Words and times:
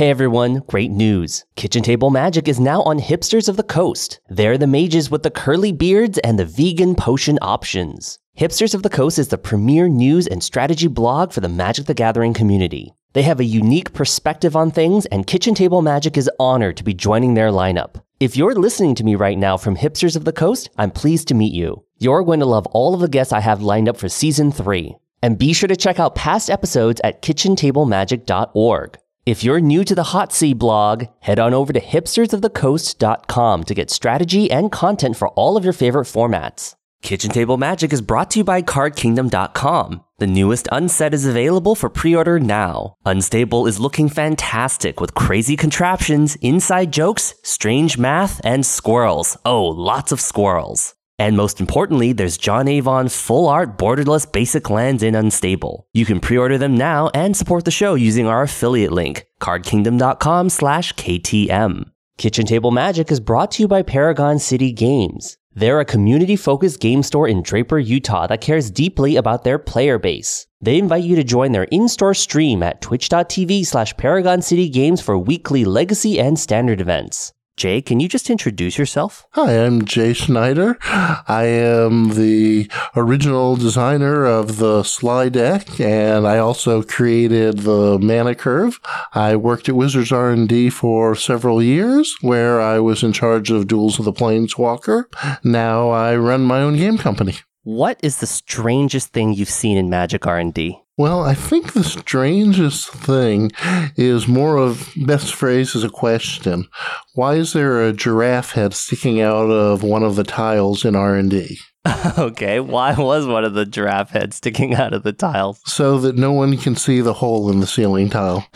Hey 0.00 0.08
everyone, 0.08 0.62
great 0.66 0.90
news. 0.90 1.44
Kitchen 1.56 1.82
Table 1.82 2.08
Magic 2.08 2.48
is 2.48 2.58
now 2.58 2.80
on 2.84 2.98
Hipsters 2.98 3.50
of 3.50 3.58
the 3.58 3.62
Coast. 3.62 4.18
They're 4.30 4.56
the 4.56 4.66
mages 4.66 5.10
with 5.10 5.22
the 5.22 5.30
curly 5.30 5.72
beards 5.72 6.16
and 6.20 6.38
the 6.38 6.46
vegan 6.46 6.94
potion 6.94 7.38
options. 7.42 8.18
Hipsters 8.34 8.74
of 8.74 8.82
the 8.82 8.88
Coast 8.88 9.18
is 9.18 9.28
the 9.28 9.36
premier 9.36 9.90
news 9.90 10.26
and 10.26 10.42
strategy 10.42 10.86
blog 10.86 11.34
for 11.34 11.42
the 11.42 11.50
Magic 11.50 11.84
the 11.84 11.92
Gathering 11.92 12.32
community. 12.32 12.94
They 13.12 13.24
have 13.24 13.40
a 13.40 13.44
unique 13.44 13.92
perspective 13.92 14.56
on 14.56 14.70
things, 14.70 15.04
and 15.04 15.26
Kitchen 15.26 15.54
Table 15.54 15.82
Magic 15.82 16.16
is 16.16 16.30
honored 16.40 16.78
to 16.78 16.84
be 16.84 16.94
joining 16.94 17.34
their 17.34 17.50
lineup. 17.50 18.02
If 18.20 18.38
you're 18.38 18.54
listening 18.54 18.94
to 18.94 19.04
me 19.04 19.16
right 19.16 19.36
now 19.36 19.58
from 19.58 19.76
Hipsters 19.76 20.16
of 20.16 20.24
the 20.24 20.32
Coast, 20.32 20.70
I'm 20.78 20.92
pleased 20.92 21.28
to 21.28 21.34
meet 21.34 21.52
you. 21.52 21.84
You're 21.98 22.24
going 22.24 22.40
to 22.40 22.46
love 22.46 22.64
all 22.68 22.94
of 22.94 23.00
the 23.00 23.08
guests 23.08 23.34
I 23.34 23.40
have 23.40 23.60
lined 23.60 23.86
up 23.86 23.98
for 23.98 24.08
season 24.08 24.50
three. 24.50 24.96
And 25.22 25.36
be 25.36 25.52
sure 25.52 25.68
to 25.68 25.76
check 25.76 26.00
out 26.00 26.14
past 26.14 26.48
episodes 26.48 27.02
at 27.04 27.20
kitchentablemagic.org. 27.20 28.99
If 29.26 29.44
you're 29.44 29.60
new 29.60 29.84
to 29.84 29.94
the 29.94 30.14
Hot 30.14 30.32
Seat 30.32 30.54
blog, 30.54 31.04
head 31.20 31.38
on 31.38 31.52
over 31.52 31.74
to 31.74 31.80
hipstersofthecoast.com 31.80 33.64
to 33.64 33.74
get 33.74 33.90
strategy 33.90 34.50
and 34.50 34.72
content 34.72 35.16
for 35.18 35.28
all 35.30 35.58
of 35.58 35.64
your 35.64 35.74
favorite 35.74 36.06
formats. 36.06 36.74
Kitchen 37.02 37.30
Table 37.30 37.58
Magic 37.58 37.92
is 37.92 38.00
brought 38.00 38.30
to 38.30 38.38
you 38.40 38.44
by 38.44 38.62
CardKingdom.com. 38.62 40.04
The 40.18 40.26
newest 40.26 40.68
Unset 40.72 41.12
is 41.12 41.26
available 41.26 41.74
for 41.74 41.90
pre-order 41.90 42.40
now. 42.40 42.94
Unstable 43.04 43.66
is 43.66 43.78
looking 43.78 44.08
fantastic 44.08 45.00
with 45.00 45.14
crazy 45.14 45.56
contraptions, 45.56 46.36
inside 46.36 46.90
jokes, 46.90 47.34
strange 47.42 47.98
math, 47.98 48.40
and 48.42 48.64
squirrels. 48.64 49.36
Oh, 49.44 49.64
lots 49.64 50.12
of 50.12 50.20
squirrels. 50.20 50.94
And 51.20 51.36
most 51.36 51.60
importantly, 51.60 52.14
there's 52.14 52.38
John 52.38 52.66
Avon 52.66 53.10
full 53.10 53.46
art 53.46 53.76
borderless 53.76 54.24
basic 54.32 54.70
lands 54.70 55.02
in 55.02 55.14
Unstable. 55.14 55.86
You 55.92 56.06
can 56.06 56.18
pre-order 56.18 56.56
them 56.56 56.78
now 56.78 57.10
and 57.12 57.36
support 57.36 57.66
the 57.66 57.70
show 57.70 57.92
using 57.94 58.26
our 58.26 58.40
affiliate 58.40 58.90
link, 58.90 59.26
cardkingdom.com 59.38 60.48
slash 60.48 60.94
KTM. 60.94 61.90
Kitchen 62.16 62.46
Table 62.46 62.70
Magic 62.70 63.12
is 63.12 63.20
brought 63.20 63.50
to 63.50 63.62
you 63.62 63.68
by 63.68 63.82
Paragon 63.82 64.38
City 64.38 64.72
Games. 64.72 65.36
They're 65.52 65.80
a 65.80 65.84
community-focused 65.84 66.80
game 66.80 67.02
store 67.02 67.28
in 67.28 67.42
Draper, 67.42 67.78
Utah 67.78 68.26
that 68.28 68.40
cares 68.40 68.70
deeply 68.70 69.16
about 69.16 69.44
their 69.44 69.58
player 69.58 69.98
base. 69.98 70.46
They 70.62 70.78
invite 70.78 71.04
you 71.04 71.16
to 71.16 71.24
join 71.24 71.52
their 71.52 71.64
in-store 71.64 72.14
stream 72.14 72.62
at 72.62 72.80
twitch.tv 72.80 73.66
slash 73.66 73.94
Paragon 73.98 74.40
City 74.40 74.70
Games 74.70 75.02
for 75.02 75.18
weekly 75.18 75.66
legacy 75.66 76.18
and 76.18 76.38
standard 76.38 76.80
events. 76.80 77.34
Jay, 77.60 77.82
can 77.82 78.00
you 78.00 78.08
just 78.08 78.30
introduce 78.30 78.78
yourself? 78.78 79.26
Hi, 79.32 79.66
I'm 79.66 79.84
Jay 79.84 80.14
Schneider. 80.14 80.78
I 80.80 81.44
am 81.44 82.14
the 82.14 82.70
original 82.96 83.54
designer 83.54 84.24
of 84.24 84.56
the 84.56 84.82
Sligh 84.82 85.28
deck, 85.28 85.78
and 85.78 86.26
I 86.26 86.38
also 86.38 86.82
created 86.82 87.58
the 87.58 87.98
mana 87.98 88.34
curve. 88.34 88.80
I 89.12 89.36
worked 89.36 89.68
at 89.68 89.76
Wizards 89.76 90.10
R&D 90.10 90.70
for 90.70 91.14
several 91.14 91.62
years, 91.62 92.16
where 92.22 92.62
I 92.62 92.78
was 92.78 93.02
in 93.02 93.12
charge 93.12 93.50
of 93.50 93.66
Duels 93.66 93.98
of 93.98 94.06
the 94.06 94.12
Planeswalker. 94.14 95.04
Now 95.44 95.90
I 95.90 96.16
run 96.16 96.44
my 96.44 96.62
own 96.62 96.78
game 96.78 96.96
company. 96.96 97.34
What 97.62 98.00
is 98.02 98.20
the 98.20 98.26
strangest 98.26 99.12
thing 99.12 99.34
you've 99.34 99.50
seen 99.50 99.76
in 99.76 99.90
Magic 99.90 100.26
R&D? 100.26 100.80
Well, 101.00 101.24
I 101.24 101.32
think 101.32 101.72
the 101.72 101.82
strangest 101.82 102.90
thing 102.90 103.52
is 103.96 104.28
more 104.28 104.58
of 104.58 104.92
best 104.94 105.32
phrase 105.32 105.74
is 105.74 105.82
a 105.82 105.88
question. 105.88 106.68
Why 107.14 107.36
is 107.36 107.54
there 107.54 107.82
a 107.82 107.94
giraffe 107.94 108.52
head 108.52 108.74
sticking 108.74 109.18
out 109.18 109.48
of 109.48 109.82
one 109.82 110.02
of 110.02 110.16
the 110.16 110.24
tiles 110.24 110.84
in 110.84 110.94
R&D? 110.94 111.58
okay, 112.18 112.60
why 112.60 112.92
was 112.92 113.26
one 113.26 113.46
of 113.46 113.54
the 113.54 113.64
giraffe 113.64 114.10
heads 114.10 114.36
sticking 114.36 114.74
out 114.74 114.92
of 114.92 115.02
the 115.02 115.14
tiles? 115.14 115.62
So 115.64 115.98
that 116.00 116.16
no 116.16 116.32
one 116.32 116.58
can 116.58 116.76
see 116.76 117.00
the 117.00 117.14
hole 117.14 117.50
in 117.50 117.60
the 117.60 117.66
ceiling 117.66 118.10
tile. 118.10 118.46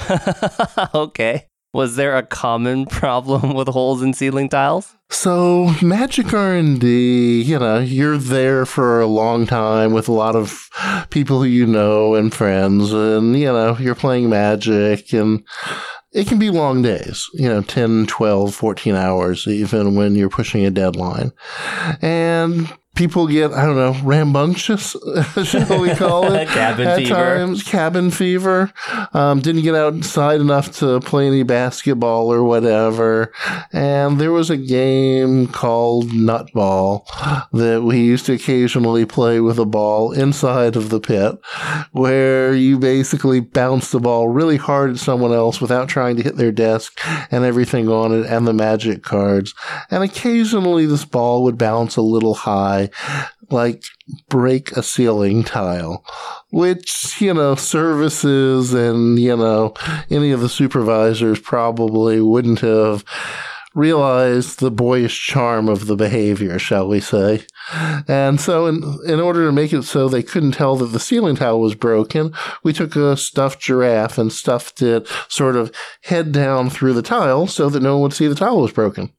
okay. 0.95 1.47
Was 1.75 1.97
there 1.97 2.17
a 2.17 2.23
common 2.23 2.87
problem 3.01 3.53
with 3.53 3.67
holes 3.67 4.01
in 4.01 4.15
ceiling 4.15 4.49
tiles? 4.49 4.95
So 5.11 5.75
Magic 5.83 6.33
R&D, 6.33 7.43
you 7.43 7.59
know, 7.59 7.81
you're 7.81 8.17
there 8.17 8.65
for 8.65 9.01
a 9.01 9.07
long 9.07 9.45
time 9.45 9.93
with 9.93 10.09
a 10.09 10.13
lot 10.13 10.37
of 10.37 10.71
people 11.11 11.39
who 11.39 11.49
you 11.49 11.67
know 11.67 12.15
and 12.15 12.33
friends 12.33 12.93
and 12.93 13.37
you 13.39 13.47
know, 13.47 13.77
you're 13.79 13.97
playing 13.97 14.31
Magic 14.31 15.13
and 15.13 15.45
it 16.13 16.29
can 16.29 16.39
be 16.39 16.49
long 16.49 16.81
days, 16.81 17.29
you 17.35 17.49
know, 17.49 17.61
10, 17.61 18.07
12, 18.07 18.55
14 18.55 18.95
hours 18.95 19.49
even 19.49 19.97
when 19.97 20.15
you're 20.15 20.31
pushing 20.31 20.65
a 20.65 20.71
deadline. 20.71 21.33
And 22.01 22.73
people 22.95 23.27
get, 23.27 23.53
I 23.53 23.65
don't 23.65 23.77
know, 23.77 23.97
rambunctious, 24.03 24.97
shall 25.45 25.81
we 25.81 25.95
call 25.95 26.33
it? 26.33 26.49
cabin 26.55 26.87
At 26.87 26.99
fever. 26.99 27.15
times, 27.15 27.63
cabin 27.63 28.11
fever. 28.11 28.73
Um, 29.13 29.41
didn't 29.41 29.63
get 29.63 29.75
outside 29.75 30.41
enough 30.41 30.77
to 30.79 31.01
play 31.01 31.27
any 31.27 31.43
basketball 31.43 32.33
or 32.33 32.45
whatever. 32.45 33.33
And 33.73 34.21
there 34.21 34.33
was 34.33 34.51
a 34.51 34.57
game 34.57 35.49
called 35.49 36.09
Nutball 36.11 37.05
that 37.53 37.83
we 37.83 38.01
used 38.01 38.27
to 38.27 38.35
occasionally 38.35 39.05
play 39.07 39.41
with 39.41 39.59
a 39.59 39.67
ball 39.67 40.13
inside 40.13 40.77
of 40.77 40.91
the 40.91 41.01
pit 41.01 41.37
where 41.93 42.55
you 42.55 42.79
basically 42.79 43.41
bounce 43.41 43.91
the 43.91 44.01
ball 44.01 44.29
really 44.29 44.57
hard 44.57 44.91
at 44.91 44.99
someone 44.99 45.33
else 45.33 45.61
without 45.61 45.89
trying 45.89 46.17
to 46.17 46.23
hit 46.23 46.37
their 46.37 46.53
desk 46.53 46.99
and 47.31 47.45
everything 47.45 47.89
on 47.89 48.13
it 48.13 48.27
and 48.27 48.47
the 48.47 48.53
magic 48.53 49.03
cards. 49.03 49.55
And 49.91 50.03
occasionally 50.03 50.87
this 50.87 51.05
ball 51.05 51.43
would 51.45 51.59
bounce 51.59 51.97
a 51.97 52.03
little 52.03 52.35
high 52.35 52.84
like 53.51 53.85
break 54.29 54.73
a 54.73 54.83
ceiling 54.83 55.45
tile, 55.45 56.05
which, 56.51 57.21
you 57.21 57.35
know, 57.35 57.55
services 57.55 58.73
and, 58.75 59.19
you 59.19 59.37
know, 59.37 59.75
any 60.11 60.31
of 60.31 60.41
the 60.41 60.49
supervisors 60.49 61.41
probably 61.41 62.21
wouldn't 62.21 62.61
have 62.61 63.05
realized 63.75 64.61
the 64.61 64.71
boyish 64.71 65.27
charm 65.27 65.69
of 65.69 65.87
the 65.87 65.97
behavior, 65.97 66.59
shall 66.59 66.89
we 66.89 67.01
say. 67.01 67.45
And 68.07 68.41
so, 68.41 68.67
in, 68.67 68.99
in 69.07 69.21
order 69.21 69.45
to 69.47 69.53
make 69.53 69.73
it 69.73 69.83
so 69.83 70.09
they 70.09 70.23
couldn't 70.23 70.53
tell 70.53 70.77
that 70.77 70.87
the 70.87 71.01
ceiling 71.01 71.37
tile 71.37 71.61
was 71.61 71.75
broken, 71.75 72.33
we 72.63 72.73
took 72.73 72.95
a 72.97 73.17
stuffed 73.17 73.61
giraffe 73.61 74.19
and 74.19 74.33
stuffed 74.33 74.81
it 74.81 75.09
sort 75.29 75.57
of 75.57 75.75
head 76.03 76.33
down 76.33 76.71
through 76.71 76.95
the 76.95 77.03
tile 77.03 77.47
so 77.47 77.69
that 77.69 77.83
no 77.83 77.95
one 77.95 78.03
would 78.03 78.13
see 78.13 78.29
the 78.29 78.35
tile 78.35 78.61
was 78.61 78.73
broken. 78.73 79.13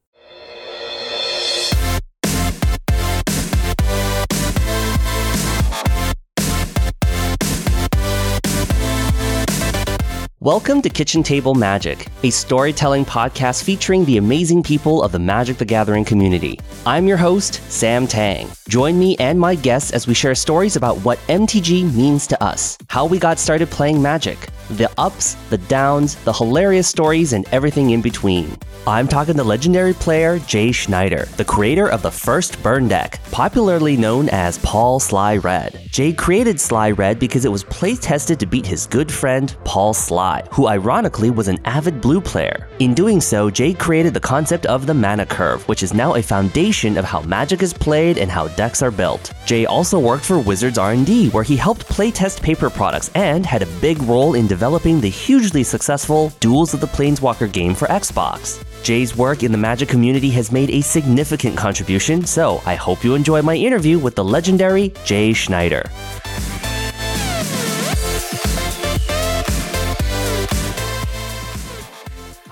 Welcome 10.45 10.83
to 10.83 10.89
Kitchen 10.89 11.23
Table 11.23 11.55
Magic, 11.55 12.05
a 12.21 12.29
storytelling 12.29 13.03
podcast 13.03 13.63
featuring 13.63 14.05
the 14.05 14.17
amazing 14.17 14.61
people 14.61 15.01
of 15.01 15.11
the 15.11 15.17
Magic 15.17 15.57
the 15.57 15.65
Gathering 15.65 16.05
community. 16.05 16.59
I'm 16.85 17.07
your 17.07 17.17
host, 17.17 17.63
Sam 17.71 18.05
Tang. 18.05 18.51
Join 18.67 18.99
me 18.99 19.15
and 19.17 19.39
my 19.39 19.55
guests 19.55 19.89
as 19.89 20.05
we 20.05 20.13
share 20.13 20.35
stories 20.35 20.75
about 20.75 20.97
what 20.97 21.17
MTG 21.29 21.91
means 21.95 22.27
to 22.27 22.43
us, 22.43 22.77
how 22.89 23.07
we 23.07 23.17
got 23.17 23.39
started 23.39 23.71
playing 23.71 23.99
Magic, 23.99 24.37
the 24.69 24.91
ups, 24.99 25.35
the 25.49 25.57
downs, 25.57 26.15
the 26.25 26.33
hilarious 26.33 26.87
stories, 26.87 27.33
and 27.33 27.47
everything 27.51 27.91
in 27.91 28.01
between. 28.01 28.55
I'm 28.87 29.07
talking 29.07 29.35
to 29.35 29.43
legendary 29.43 29.93
player 29.93 30.39
Jay 30.39 30.71
Schneider, 30.71 31.25
the 31.37 31.45
creator 31.45 31.87
of 31.87 32.01
the 32.01 32.11
first 32.11 32.61
burn 32.61 32.87
deck, 32.87 33.19
popularly 33.31 33.97
known 33.97 34.29
as 34.29 34.59
Paul 34.59 34.99
Sligh 34.99 35.37
Red. 35.37 35.87
Jay 35.91 36.13
created 36.13 36.59
Sligh 36.59 36.91
Red 36.91 37.19
because 37.19 37.45
it 37.45 37.51
was 37.51 37.63
play 37.63 37.95
tested 37.95 38.39
to 38.39 38.45
beat 38.45 38.65
his 38.65 38.85
good 38.85 39.11
friend 39.11 39.55
Paul 39.63 39.93
Sligh, 39.93 40.34
who 40.51 40.67
ironically 40.67 41.29
was 41.29 41.47
an 41.47 41.59
avid 41.65 42.01
blue 42.01 42.21
player. 42.21 42.67
In 42.79 42.93
doing 42.93 43.21
so, 43.21 43.49
Jay 43.49 43.73
created 43.73 44.13
the 44.13 44.19
concept 44.19 44.65
of 44.65 44.85
the 44.85 44.93
mana 44.93 45.25
curve, 45.25 45.67
which 45.67 45.83
is 45.83 45.93
now 45.93 46.15
a 46.15 46.21
foundation 46.21 46.97
of 46.97 47.05
how 47.05 47.21
Magic 47.21 47.61
is 47.61 47.73
played 47.73 48.17
and 48.17 48.31
how 48.31 48.47
decks 48.49 48.81
are 48.81 48.91
built. 48.91 49.33
Jay 49.45 49.65
also 49.65 49.99
worked 49.99 50.25
for 50.25 50.39
Wizards 50.39 50.77
R&D, 50.77 51.29
where 51.29 51.43
he 51.43 51.55
helped 51.55 51.87
playtest 51.87 52.41
paper 52.41 52.69
products 52.69 53.11
and 53.15 53.45
had 53.45 53.61
a 53.61 53.79
big 53.79 54.01
role 54.03 54.35
in 54.35 54.47
developing 54.47 54.99
the 54.99 55.09
hugely 55.09 55.63
successful 55.63 56.31
Duels 56.39 56.73
of 56.73 56.79
the 56.81 56.87
Planeswalker 56.87 57.51
game 57.51 57.75
for 57.75 57.87
Xbox. 57.87 58.63
Jay's 58.83 59.15
work 59.17 59.41
in 59.41 59.51
the 59.51 59.57
Magic 59.57 59.89
community 59.89 60.29
has 60.29 60.51
made 60.51 60.69
a 60.69 60.81
significant 60.81 61.57
contribution, 61.57 62.25
so 62.25 62.61
I 62.65 62.75
hope 62.75 63.03
you 63.03 63.15
enjoy 63.15 63.41
my 63.41 63.55
interview 63.55 63.97
with 63.97 64.15
the 64.15 64.23
legendary 64.23 64.93
Jay 65.05 65.33
Schneider. 65.33 65.83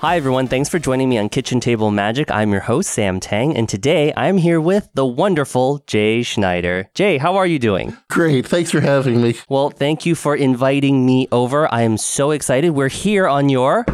Hi, 0.04 0.16
everyone. 0.18 0.48
Thanks 0.48 0.68
for 0.68 0.78
joining 0.78 1.08
me 1.08 1.16
on 1.16 1.30
Kitchen 1.30 1.60
Table 1.60 1.90
Magic. 1.90 2.30
I'm 2.30 2.52
your 2.52 2.60
host, 2.60 2.90
Sam 2.90 3.20
Tang, 3.20 3.56
and 3.56 3.66
today 3.66 4.12
I'm 4.18 4.36
here 4.36 4.60
with 4.60 4.90
the 4.92 5.06
wonderful 5.06 5.82
Jay 5.86 6.22
Schneider. 6.22 6.90
Jay, 6.92 7.16
how 7.16 7.36
are 7.36 7.46
you 7.46 7.58
doing? 7.58 7.96
Great. 8.10 8.46
Thanks 8.46 8.70
for 8.70 8.82
having 8.82 9.22
me. 9.22 9.34
Well, 9.48 9.70
thank 9.70 10.04
you 10.04 10.14
for 10.14 10.36
inviting 10.36 11.06
me 11.06 11.26
over. 11.32 11.72
I 11.72 11.80
am 11.84 11.96
so 11.96 12.32
excited. 12.32 12.72
We're 12.72 12.90
here 12.90 13.26
on 13.26 13.48
your 13.48 13.86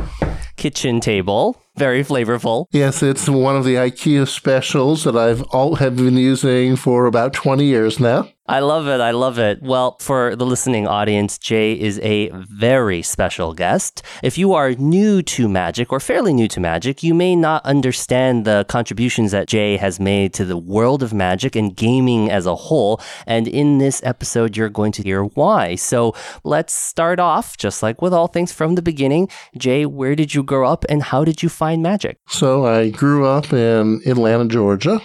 kitchen 0.57 0.99
table. 0.99 1.63
Very 1.77 2.03
flavorful. 2.03 2.67
Yes, 2.73 3.05
it's 3.05 3.29
one 3.29 3.55
of 3.55 3.63
the 3.63 3.77
IKEA 3.77 4.27
specials 4.27 5.05
that 5.05 5.17
I've 5.17 5.43
all 5.53 5.77
have 5.77 5.95
been 5.95 6.17
using 6.17 6.75
for 6.75 7.07
about 7.07 7.33
20 7.35 7.65
years 7.65 8.01
now. 8.01 8.29
I 8.51 8.59
love 8.59 8.89
it. 8.89 9.01
I 9.01 9.13
love 9.13 9.39
it. 9.39 9.63
Well, 9.63 9.97
for 10.01 10.35
the 10.35 10.45
listening 10.45 10.85
audience, 10.85 11.39
Jay 11.39 11.75
is 11.75 12.01
a 12.01 12.31
very 12.33 13.01
special 13.01 13.55
guest. 13.55 14.03
If 14.25 14.39
you 14.39 14.55
are 14.55 14.73
new 14.73 15.23
to 15.23 15.49
Magic 15.49 15.93
or 15.93 16.01
fairly 16.01 16.33
new 16.33 16.49
to 16.49 16.59
Magic, 16.59 17.05
you 17.05 17.15
may 17.15 17.37
not 17.37 17.65
understand 17.65 18.45
the 18.45 18.67
contributions 18.69 19.31
that 19.31 19.47
Jay 19.47 19.77
has 19.77 20.01
made 20.01 20.35
to 20.35 20.45
the 20.45 20.57
world 20.57 21.05
of 21.05 21.15
Magic 21.15 21.55
and 21.55 21.77
gaming 21.77 22.29
as 22.29 22.45
a 22.45 22.57
whole. 22.57 23.01
And 23.25 23.47
in 23.47 23.79
this 23.79 24.03
episode, 24.03 24.57
you're 24.57 24.69
going 24.69 24.91
to 24.93 25.05
hear 25.05 25.23
why. 25.23 25.77
So 25.77 26.13
let's 26.43 26.75
start 26.75 27.21
off, 27.21 27.57
just 27.57 27.85
like 27.85 28.03
with 28.03 28.13
all 28.13 28.27
things 28.27 28.51
from 28.51 28.75
the 28.75 28.83
beginning. 28.83 29.29
Jay, 29.57 29.87
where 29.87 30.17
did 30.17 30.35
you 30.35 30.43
grow 30.43 30.69
up 30.69 30.85
and 30.89 31.05
how 31.05 31.25
did 31.25 31.41
you 31.41 31.49
find 31.49 31.85
Magic? 31.85 32.19
So 32.27 32.67
I 32.67 32.91
grew 32.91 33.27
up 33.27 33.53
in 33.53 34.01
Atlanta, 34.05 34.49
Georgia, 34.49 35.01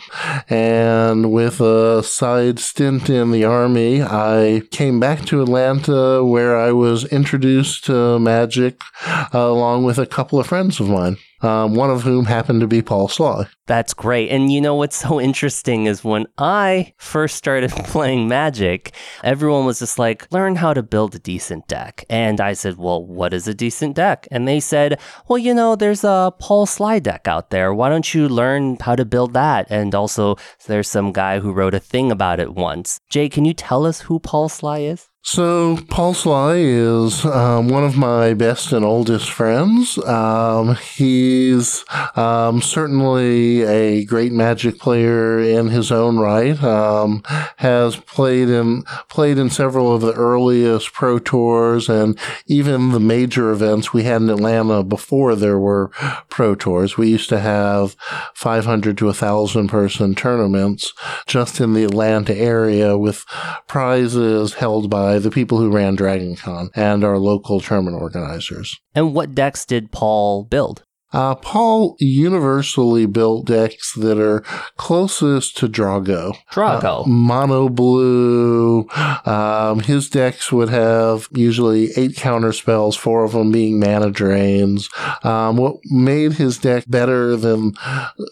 and 0.49 1.31
with 1.31 1.61
a 1.61 2.01
side 2.01 2.57
stint 2.57 3.07
in 3.07 3.34
the 3.35 3.43
Army, 3.43 4.01
I 4.01 4.61
came 4.71 4.97
back 4.97 5.25
to 5.25 5.41
Atlanta 5.41 6.23
where 6.23 6.57
I 6.57 6.71
was 6.71 7.03
introduced 7.11 7.83
to 7.85 8.17
magic 8.17 8.79
uh, 9.05 9.27
along 9.33 9.83
with 9.83 9.97
a 9.97 10.05
couple 10.05 10.39
of 10.39 10.47
friends 10.47 10.79
of 10.79 10.87
mine 10.87 11.17
um, 11.45 11.75
one 11.75 11.89
of 11.89 12.03
whom 12.03 12.25
happened 12.25 12.61
to 12.61 12.67
be 12.67 12.81
Paul 12.81 13.07
Sligh. 13.07 13.47
That's 13.67 13.93
great. 13.93 14.29
And 14.29 14.51
you 14.51 14.61
know 14.61 14.75
what's 14.75 14.95
so 14.95 15.19
interesting 15.19 15.85
is 15.85 16.03
when 16.03 16.27
I 16.37 16.93
first 16.97 17.35
started 17.35 17.71
playing 17.85 18.27
Magic, 18.27 18.93
everyone 19.23 19.65
was 19.65 19.79
just 19.79 19.97
like, 19.97 20.31
learn 20.31 20.55
how 20.55 20.73
to 20.73 20.83
build 20.83 21.15
a 21.15 21.19
decent 21.19 21.67
deck. 21.67 22.05
And 22.09 22.39
I 22.39 22.53
said, 22.53 22.77
well, 22.77 23.05
what 23.05 23.33
is 23.33 23.47
a 23.47 23.53
decent 23.53 23.95
deck? 23.95 24.27
And 24.31 24.47
they 24.47 24.59
said, 24.59 24.99
well, 25.27 25.37
you 25.37 25.53
know, 25.53 25.75
there's 25.75 26.03
a 26.03 26.33
Paul 26.39 26.65
Sligh 26.65 26.99
deck 26.99 27.27
out 27.27 27.49
there. 27.49 27.73
Why 27.73 27.89
don't 27.89 28.13
you 28.13 28.29
learn 28.29 28.77
how 28.79 28.95
to 28.95 29.05
build 29.05 29.33
that? 29.33 29.67
And 29.69 29.95
also, 29.95 30.35
there's 30.67 30.89
some 30.89 31.11
guy 31.11 31.39
who 31.39 31.53
wrote 31.53 31.73
a 31.73 31.79
thing 31.79 32.11
about 32.11 32.39
it 32.39 32.53
once. 32.53 32.99
Jay, 33.09 33.29
can 33.29 33.45
you 33.45 33.53
tell 33.53 33.85
us 33.85 34.01
who 34.01 34.19
Paul 34.19 34.49
Sligh 34.49 34.79
is? 34.79 35.09
So, 35.27 35.79
Paul 35.89 36.13
Sligh 36.13 36.57
is 36.57 37.25
um, 37.25 37.67
one 37.67 37.83
of 37.83 37.97
my 37.97 38.35
best 38.35 38.71
and 38.71 38.85
oldest 38.85 39.31
friends. 39.31 39.97
Um, 39.97 40.75
he's 40.75 41.83
um, 42.15 42.61
certainly 42.61 43.63
a 43.63 44.05
great 44.05 44.31
magic 44.31 44.77
player 44.77 45.39
in 45.39 45.69
his 45.69 45.91
own 45.91 46.19
right. 46.19 46.61
Um, 46.63 47.23
has 47.57 47.95
played 47.95 48.49
in 48.49 48.83
played 49.09 49.39
in 49.39 49.49
several 49.49 49.95
of 49.95 50.01
the 50.01 50.13
earliest 50.13 50.93
pro 50.93 51.17
tours 51.17 51.89
and 51.89 52.19
even 52.45 52.91
the 52.91 52.99
major 52.99 53.49
events 53.49 53.91
we 53.91 54.03
had 54.03 54.21
in 54.21 54.29
Atlanta 54.29 54.83
before 54.83 55.33
there 55.33 55.57
were 55.57 55.87
pro 56.29 56.53
tours. 56.53 56.97
We 56.97 57.09
used 57.09 57.29
to 57.29 57.39
have 57.39 57.95
500 58.35 58.95
to 58.99 59.05
1,000 59.05 59.69
person 59.69 60.13
tournaments 60.13 60.93
just 61.25 61.59
in 61.59 61.73
the 61.73 61.83
Atlanta 61.83 62.35
area 62.35 62.95
with 62.95 63.25
prizes 63.65 64.53
held 64.53 64.87
by 64.87 65.14
by 65.15 65.19
the 65.19 65.31
people 65.31 65.57
who 65.57 65.71
ran 65.71 65.95
DragonCon 65.95 66.67
and 66.75 67.01
our 67.05 67.17
local 67.17 67.61
tournament 67.61 67.95
organizers. 67.95 68.77
And 68.93 69.13
what 69.13 69.33
decks 69.33 69.65
did 69.65 69.93
Paul 69.93 70.43
build? 70.43 70.83
Uh, 71.15 71.33
Paul 71.35 71.95
universally 71.99 73.05
built 73.05 73.47
decks 73.47 73.93
that 73.93 74.19
are 74.19 74.41
closest 74.75 75.55
to 75.57 75.69
Draw-Go. 75.69 76.33
Draw-Go. 76.51 77.03
Uh, 77.03 77.07
mono 77.07 77.69
blue. 77.69 78.85
Um, 79.25 79.79
his 79.79 80.09
decks 80.09 80.51
would 80.51 80.67
have 80.67 81.29
usually 81.31 81.91
eight 81.95 82.17
counter 82.17 82.51
spells, 82.51 82.97
four 82.97 83.23
of 83.23 83.31
them 83.31 83.49
being 83.49 83.79
mana 83.79 84.11
drains. 84.11 84.89
Um, 85.23 85.55
what 85.55 85.77
made 85.85 86.33
his 86.33 86.57
deck 86.57 86.83
better 86.85 87.37
than 87.37 87.71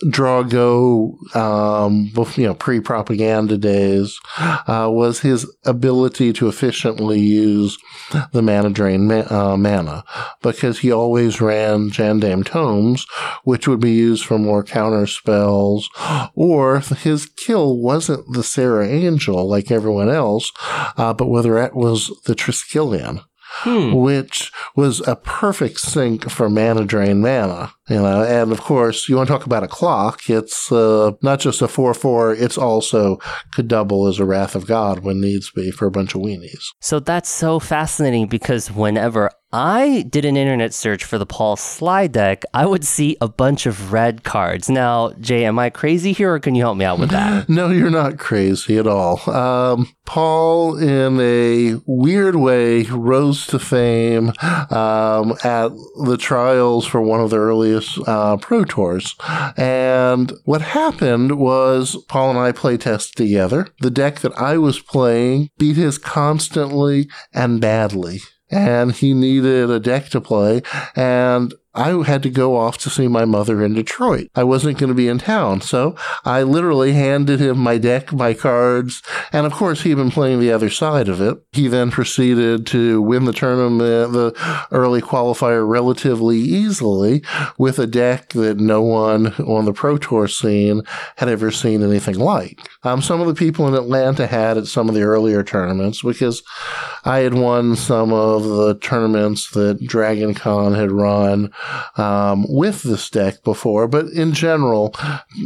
Draw-Go, 0.09 1.17
um, 1.35 2.11
you 2.35 2.47
know, 2.47 2.53
pre 2.53 2.81
propaganda 2.81 3.57
days, 3.57 4.19
uh, 4.37 4.89
was 4.91 5.21
his 5.21 5.49
ability 5.63 6.33
to 6.33 6.49
efficiently 6.49 7.21
use 7.21 7.77
the 8.33 8.41
mana 8.41 8.69
drain 8.69 9.07
ma- 9.07 9.25
uh, 9.29 9.55
mana 9.55 10.03
because 10.41 10.79
he 10.79 10.91
always 10.91 11.39
ran 11.39 11.89
Jalum 11.89 12.43
Tome 12.73 12.95
which 13.43 13.67
would 13.67 13.79
be 13.79 13.91
used 13.91 14.25
for 14.25 14.37
more 14.37 14.63
counter 14.63 15.05
spells, 15.07 15.89
or 16.35 16.79
his 16.79 17.25
kill 17.25 17.77
wasn't 17.77 18.33
the 18.33 18.43
Serra 18.43 18.87
Angel 18.87 19.47
like 19.47 19.71
everyone 19.71 20.09
else, 20.09 20.51
uh, 20.97 21.13
but 21.13 21.27
whether 21.27 21.57
it 21.57 21.75
was 21.75 22.07
the 22.25 22.35
Triskelion. 22.35 23.23
Hmm. 23.57 23.93
which 23.93 24.51
was 24.75 25.07
a 25.07 25.15
perfect 25.15 25.79
sink 25.79 26.27
for 26.27 26.49
mana 26.49 26.85
drain 26.85 27.21
mana. 27.21 27.71
You 27.87 28.01
know, 28.01 28.23
and 28.23 28.51
of 28.51 28.59
course, 28.61 29.07
you 29.07 29.15
want 29.15 29.27
to 29.27 29.33
talk 29.33 29.45
about 29.45 29.61
a 29.61 29.67
clock. 29.67 30.27
It's 30.27 30.71
uh, 30.71 31.11
not 31.21 31.39
just 31.39 31.61
a 31.61 31.67
4 31.67 31.93
4, 31.93 32.33
it's 32.33 32.57
also 32.57 33.19
could 33.53 33.67
double 33.67 34.07
as 34.07 34.17
a 34.17 34.25
Wrath 34.25 34.55
of 34.55 34.65
God 34.65 35.03
when 35.03 35.21
needs 35.21 35.51
be 35.51 35.69
for 35.69 35.85
a 35.85 35.91
bunch 35.91 36.15
of 36.15 36.21
weenies. 36.21 36.63
So 36.81 36.99
that's 36.99 37.29
so 37.29 37.59
fascinating 37.59 38.25
because 38.25 38.71
whenever 38.71 39.29
I 39.53 40.01
did 40.09 40.25
an 40.25 40.35
internet 40.35 40.73
search 40.73 41.03
for 41.03 41.19
the 41.19 41.27
Paul 41.27 41.55
Sligh 41.57 42.07
deck, 42.07 42.43
I 42.55 42.65
would 42.65 42.83
see 42.83 43.17
a 43.21 43.27
bunch 43.27 43.67
of 43.67 43.93
red 43.93 44.23
cards. 44.23 44.67
Now, 44.67 45.11
Jay, 45.19 45.45
am 45.45 45.59
I 45.59 45.69
crazy 45.69 46.11
here 46.11 46.33
or 46.33 46.39
can 46.39 46.55
you 46.55 46.63
help 46.63 46.75
me 46.75 46.85
out 46.85 46.97
with 46.97 47.11
that? 47.11 47.47
no, 47.49 47.69
you're 47.69 47.91
not 47.91 48.17
crazy 48.17 48.79
at 48.79 48.87
all. 48.87 49.21
Um, 49.29 49.93
Paul, 50.05 50.77
in 50.77 51.19
a 51.21 51.79
weird 51.85 52.35
way, 52.35 52.81
rose 52.85 53.45
to 53.47 53.59
fame 53.59 54.29
um, 54.71 55.33
at 55.43 55.69
the 56.03 56.17
trials 56.19 56.87
for 56.87 56.99
one 57.01 57.19
of 57.19 57.29
the 57.29 57.37
earliest 57.37 57.99
uh, 58.07 58.37
Pro 58.37 58.65
Tours. 58.65 59.15
And 59.55 60.33
what 60.45 60.63
happened 60.63 61.37
was 61.37 61.95
Paul 62.07 62.31
and 62.31 62.39
I 62.39 62.53
play 62.53 62.77
tested 62.77 63.15
together. 63.17 63.67
The 63.81 63.91
deck 63.91 64.21
that 64.21 64.35
I 64.35 64.57
was 64.57 64.79
playing 64.79 65.51
beat 65.59 65.75
his 65.75 65.99
constantly 65.99 67.07
and 67.35 67.61
badly 67.61 68.21
and 68.53 68.91
he 68.91 69.13
needed 69.13 69.69
a 69.69 69.79
deck 69.79 70.09
to 70.09 70.21
play. 70.21 70.61
And 70.95 71.53
I 71.75 71.89
had 72.03 72.21
to 72.23 72.29
go 72.29 72.55
off 72.55 72.77
to 72.79 72.89
see 72.89 73.07
my 73.07 73.25
mother 73.25 73.63
in 73.63 73.73
Detroit. 73.73 74.29
I 74.35 74.43
wasn't 74.43 74.77
going 74.77 74.89
to 74.89 74.95
be 74.95 75.07
in 75.07 75.17
town. 75.17 75.61
So 75.61 75.95
I 76.23 76.43
literally 76.43 76.93
handed 76.93 77.39
him 77.39 77.57
my 77.57 77.77
deck, 77.77 78.13
my 78.13 78.33
cards, 78.33 79.01
and 79.31 79.45
of 79.45 79.53
course 79.53 79.81
he'd 79.81 79.95
been 79.95 80.11
playing 80.11 80.39
the 80.39 80.51
other 80.51 80.69
side 80.69 81.09
of 81.09 81.19
it. 81.19 81.37
He 81.51 81.67
then 81.67 81.89
proceeded 81.89 82.67
to 82.67 83.01
win 83.01 83.25
the 83.25 83.33
tournament, 83.33 84.13
the 84.13 84.67
early 84.71 85.01
qualifier 85.01 85.67
relatively 85.67 86.37
easily 86.37 87.23
with 87.57 87.79
a 87.79 87.87
deck 87.87 88.29
that 88.29 88.57
no 88.57 88.81
one 88.81 89.33
on 89.35 89.65
the 89.65 89.73
Pro 89.73 89.97
Tour 89.97 90.27
scene 90.27 90.83
had 91.17 91.29
ever 91.29 91.49
seen 91.51 91.81
anything 91.81 92.19
like. 92.19 92.59
Um, 92.83 93.01
some 93.01 93.19
of 93.19 93.27
the 93.27 93.33
people 93.33 93.67
in 93.67 93.73
Atlanta 93.73 94.27
had 94.27 94.57
at 94.57 94.67
some 94.67 94.89
of 94.89 94.95
the 94.95 95.01
earlier 95.01 95.43
tournaments 95.43 96.01
because 96.03 96.43
I 97.05 97.19
had 97.19 97.33
won 97.33 97.75
some 97.75 98.13
of 98.13 98.43
the 98.43 98.75
tournaments 98.75 99.51
that 99.51 99.85
Dragon 99.85 100.33
Con 100.33 100.73
had 100.73 100.91
run 100.91 101.51
um, 101.97 102.45
with 102.49 102.83
this 102.83 103.09
deck 103.09 103.43
before, 103.43 103.87
but 103.87 104.07
in 104.07 104.33
general, 104.33 104.93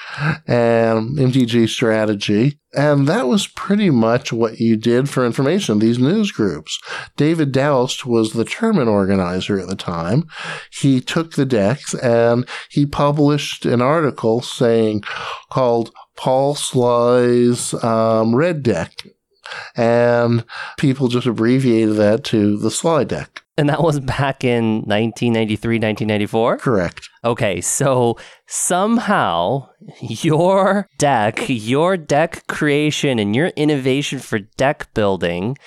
and 0.46 1.18
MTG 1.18 1.68
strategy 1.68 2.58
and 2.78 3.08
that 3.08 3.26
was 3.26 3.48
pretty 3.48 3.90
much 3.90 4.32
what 4.32 4.60
you 4.60 4.76
did 4.76 5.10
for 5.10 5.26
information, 5.26 5.80
these 5.80 5.98
news 5.98 6.30
groups. 6.30 6.78
David 7.16 7.52
Daoust 7.52 8.06
was 8.06 8.32
the 8.32 8.44
tournament 8.44 8.88
organizer 8.88 9.58
at 9.58 9.66
the 9.66 9.74
time. 9.74 10.28
He 10.70 11.00
took 11.00 11.32
the 11.32 11.44
decks 11.44 11.92
and 11.94 12.48
he 12.70 12.86
published 12.86 13.66
an 13.66 13.82
article 13.82 14.42
saying, 14.42 15.02
called 15.50 15.90
Paul 16.16 16.54
Sligh's 16.54 17.74
um, 17.82 18.36
Red 18.36 18.62
Deck. 18.62 18.92
And 19.74 20.44
people 20.76 21.08
just 21.08 21.26
abbreviated 21.26 21.96
that 21.96 22.22
to 22.26 22.56
the 22.56 22.70
Sly 22.70 23.02
deck. 23.02 23.42
And 23.58 23.68
that 23.68 23.82
was 23.82 23.98
back 23.98 24.44
in 24.44 24.82
1993, 24.82 25.76
1994? 25.76 26.58
Correct. 26.58 27.10
Okay, 27.24 27.60
so 27.60 28.16
somehow 28.46 29.68
your 29.98 30.86
deck, 30.96 31.40
your 31.48 31.96
deck 31.96 32.46
creation, 32.46 33.18
and 33.18 33.34
your 33.34 33.48
innovation 33.48 34.20
for 34.20 34.38
deck 34.38 34.94
building 34.94 35.58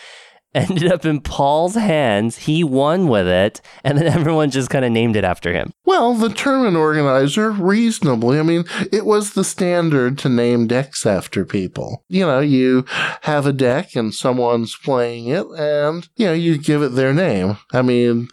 ended 0.56 0.92
up 0.92 1.06
in 1.06 1.22
Paul's 1.22 1.76
hands. 1.76 2.38
He 2.38 2.64
won 2.64 3.08
with 3.08 3.28
it, 3.28 3.62
and 3.84 3.98
then 3.98 4.08
everyone 4.20 4.52
just 4.52 4.70
kind 4.70 4.84
of 4.84 4.92
named 4.92 5.16
it 5.16 5.24
after 5.24 5.54
him. 5.54 5.72
Well, 5.86 6.14
the 6.14 6.30
tournament 6.30 6.78
organizer, 6.78 7.52
reasonably, 7.52 8.40
I 8.40 8.44
mean, 8.44 8.66
it 8.92 9.06
was 9.06 9.34
the 9.34 9.44
standard 9.44 10.18
to 10.20 10.30
name 10.30 10.68
decks 10.68 11.06
after 11.06 11.46
people. 11.46 12.04
You 12.08 12.26
know, 12.26 12.40
you 12.40 12.86
have 13.22 13.46
a 13.46 13.54
deck 13.54 13.96
and 13.96 14.14
someone's 14.14 14.76
playing 14.76 15.28
it, 15.28 15.46
and, 15.58 16.08
you 16.16 16.26
know, 16.28 16.34
you 16.34 16.58
give 16.58 16.82
it 16.82 16.90
their 16.90 17.14
name. 17.14 17.58
I 17.72 17.82
mean, 17.82 18.28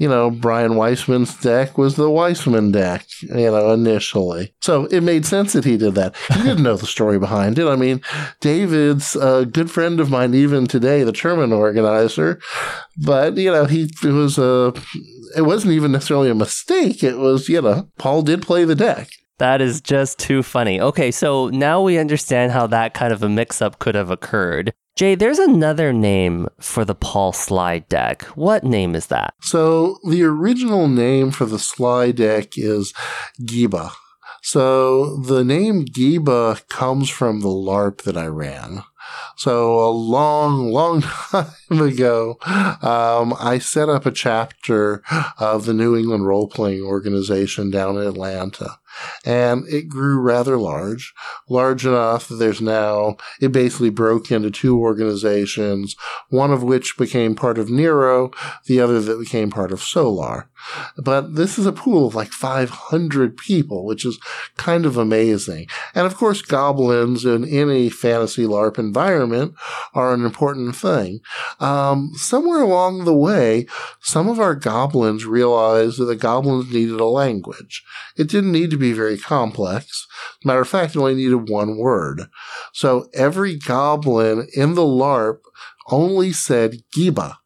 you 0.00 0.08
know, 0.08 0.30
Brian 0.30 0.76
Weissman's 0.76 1.38
deck 1.42 1.76
was 1.76 1.96
the 1.96 2.08
Weissman 2.08 2.72
deck, 2.72 3.04
you 3.20 3.34
know, 3.34 3.70
initially. 3.70 4.54
So 4.62 4.86
it 4.86 5.02
made 5.02 5.26
sense 5.26 5.52
that 5.52 5.66
he 5.66 5.76
did 5.76 5.94
that. 5.94 6.16
He 6.32 6.42
didn't 6.42 6.62
know 6.62 6.78
the 6.78 6.86
story 6.86 7.18
behind 7.18 7.58
it. 7.58 7.66
I 7.66 7.76
mean, 7.76 8.00
David's 8.40 9.14
a 9.14 9.44
good 9.44 9.70
friend 9.70 10.00
of 10.00 10.10
mine 10.10 10.32
even 10.32 10.66
today, 10.66 11.04
the 11.04 11.12
tournament 11.12 11.52
organizer. 11.52 12.40
But, 12.96 13.36
you 13.36 13.52
know, 13.52 13.66
he 13.66 13.90
it 14.02 14.12
was 14.12 14.38
a 14.38 14.72
it 15.36 15.42
wasn't 15.42 15.74
even 15.74 15.92
necessarily 15.92 16.30
a 16.30 16.34
mistake. 16.34 17.04
It 17.04 17.18
was, 17.18 17.50
you 17.50 17.60
know, 17.60 17.90
Paul 17.98 18.22
did 18.22 18.40
play 18.40 18.64
the 18.64 18.74
deck. 18.74 19.10
That 19.36 19.60
is 19.60 19.82
just 19.82 20.18
too 20.18 20.42
funny. 20.42 20.80
Okay, 20.80 21.10
so 21.10 21.48
now 21.48 21.82
we 21.82 21.98
understand 21.98 22.52
how 22.52 22.66
that 22.68 22.94
kind 22.94 23.12
of 23.12 23.22
a 23.22 23.28
mix 23.28 23.60
up 23.60 23.78
could 23.78 23.94
have 23.94 24.10
occurred. 24.10 24.72
Jay, 25.00 25.14
there's 25.14 25.38
another 25.38 25.94
name 25.94 26.46
for 26.60 26.84
the 26.84 26.94
Paul 26.94 27.32
Sligh 27.32 27.78
deck. 27.78 28.24
What 28.36 28.64
name 28.64 28.94
is 28.94 29.06
that? 29.06 29.32
So 29.40 29.96
the 30.06 30.22
original 30.24 30.88
name 30.88 31.30
for 31.30 31.46
the 31.46 31.58
Sligh 31.58 32.12
deck 32.12 32.58
is 32.58 32.92
Giba. 33.40 33.92
So 34.42 35.16
the 35.16 35.42
name 35.42 35.86
Giba 35.86 36.68
comes 36.68 37.08
from 37.08 37.40
the 37.40 37.48
LARP 37.48 38.02
that 38.02 38.18
I 38.18 38.26
ran. 38.26 38.82
So 39.36 39.78
a 39.78 39.90
long, 39.90 40.70
long 40.70 41.02
time 41.30 41.46
ago, 41.70 42.38
um, 42.82 43.34
I 43.38 43.58
set 43.60 43.88
up 43.88 44.06
a 44.06 44.10
chapter 44.10 45.02
of 45.38 45.66
the 45.66 45.74
New 45.74 45.96
England 45.96 46.26
Role 46.26 46.48
Playing 46.48 46.82
Organization 46.82 47.70
down 47.70 47.96
in 47.96 48.06
Atlanta 48.06 48.78
and 49.24 49.66
it 49.68 49.88
grew 49.88 50.18
rather 50.20 50.56
large, 50.56 51.12
large 51.48 51.86
enough 51.86 52.28
that 52.28 52.36
there's 52.36 52.60
now, 52.60 53.16
it 53.40 53.52
basically 53.52 53.90
broke 53.90 54.30
into 54.30 54.50
two 54.50 54.78
organizations, 54.78 55.96
one 56.28 56.52
of 56.52 56.62
which 56.62 56.96
became 56.98 57.34
part 57.34 57.58
of 57.58 57.70
Nero, 57.70 58.30
the 58.66 58.80
other 58.80 59.00
that 59.00 59.18
became 59.18 59.50
part 59.50 59.72
of 59.72 59.82
Solar. 59.82 60.49
But 60.96 61.34
this 61.34 61.58
is 61.58 61.66
a 61.66 61.72
pool 61.72 62.06
of 62.06 62.14
like 62.14 62.30
500 62.32 63.36
people, 63.36 63.84
which 63.84 64.04
is 64.04 64.18
kind 64.56 64.86
of 64.86 64.96
amazing. 64.96 65.66
And 65.94 66.06
of 66.06 66.16
course, 66.16 66.42
goblins 66.42 67.24
in 67.24 67.44
any 67.44 67.88
fantasy 67.88 68.44
LARP 68.44 68.78
environment 68.78 69.54
are 69.94 70.14
an 70.14 70.24
important 70.24 70.76
thing. 70.76 71.20
Um, 71.58 72.12
somewhere 72.14 72.62
along 72.62 73.04
the 73.04 73.14
way, 73.14 73.66
some 74.00 74.28
of 74.28 74.40
our 74.40 74.54
goblins 74.54 75.26
realized 75.26 75.98
that 75.98 76.06
the 76.06 76.16
goblins 76.16 76.72
needed 76.72 77.00
a 77.00 77.04
language. 77.04 77.84
It 78.16 78.28
didn't 78.28 78.52
need 78.52 78.70
to 78.70 78.76
be 78.76 78.92
very 78.92 79.18
complex. 79.18 80.06
Matter 80.44 80.60
of 80.60 80.68
fact, 80.68 80.94
it 80.94 80.98
only 80.98 81.14
needed 81.14 81.48
one 81.48 81.76
word. 81.76 82.22
So 82.72 83.08
every 83.14 83.56
goblin 83.56 84.46
in 84.54 84.74
the 84.74 84.82
LARP 84.82 85.40
only 85.90 86.32
said 86.32 86.82
Giba. 86.96 87.36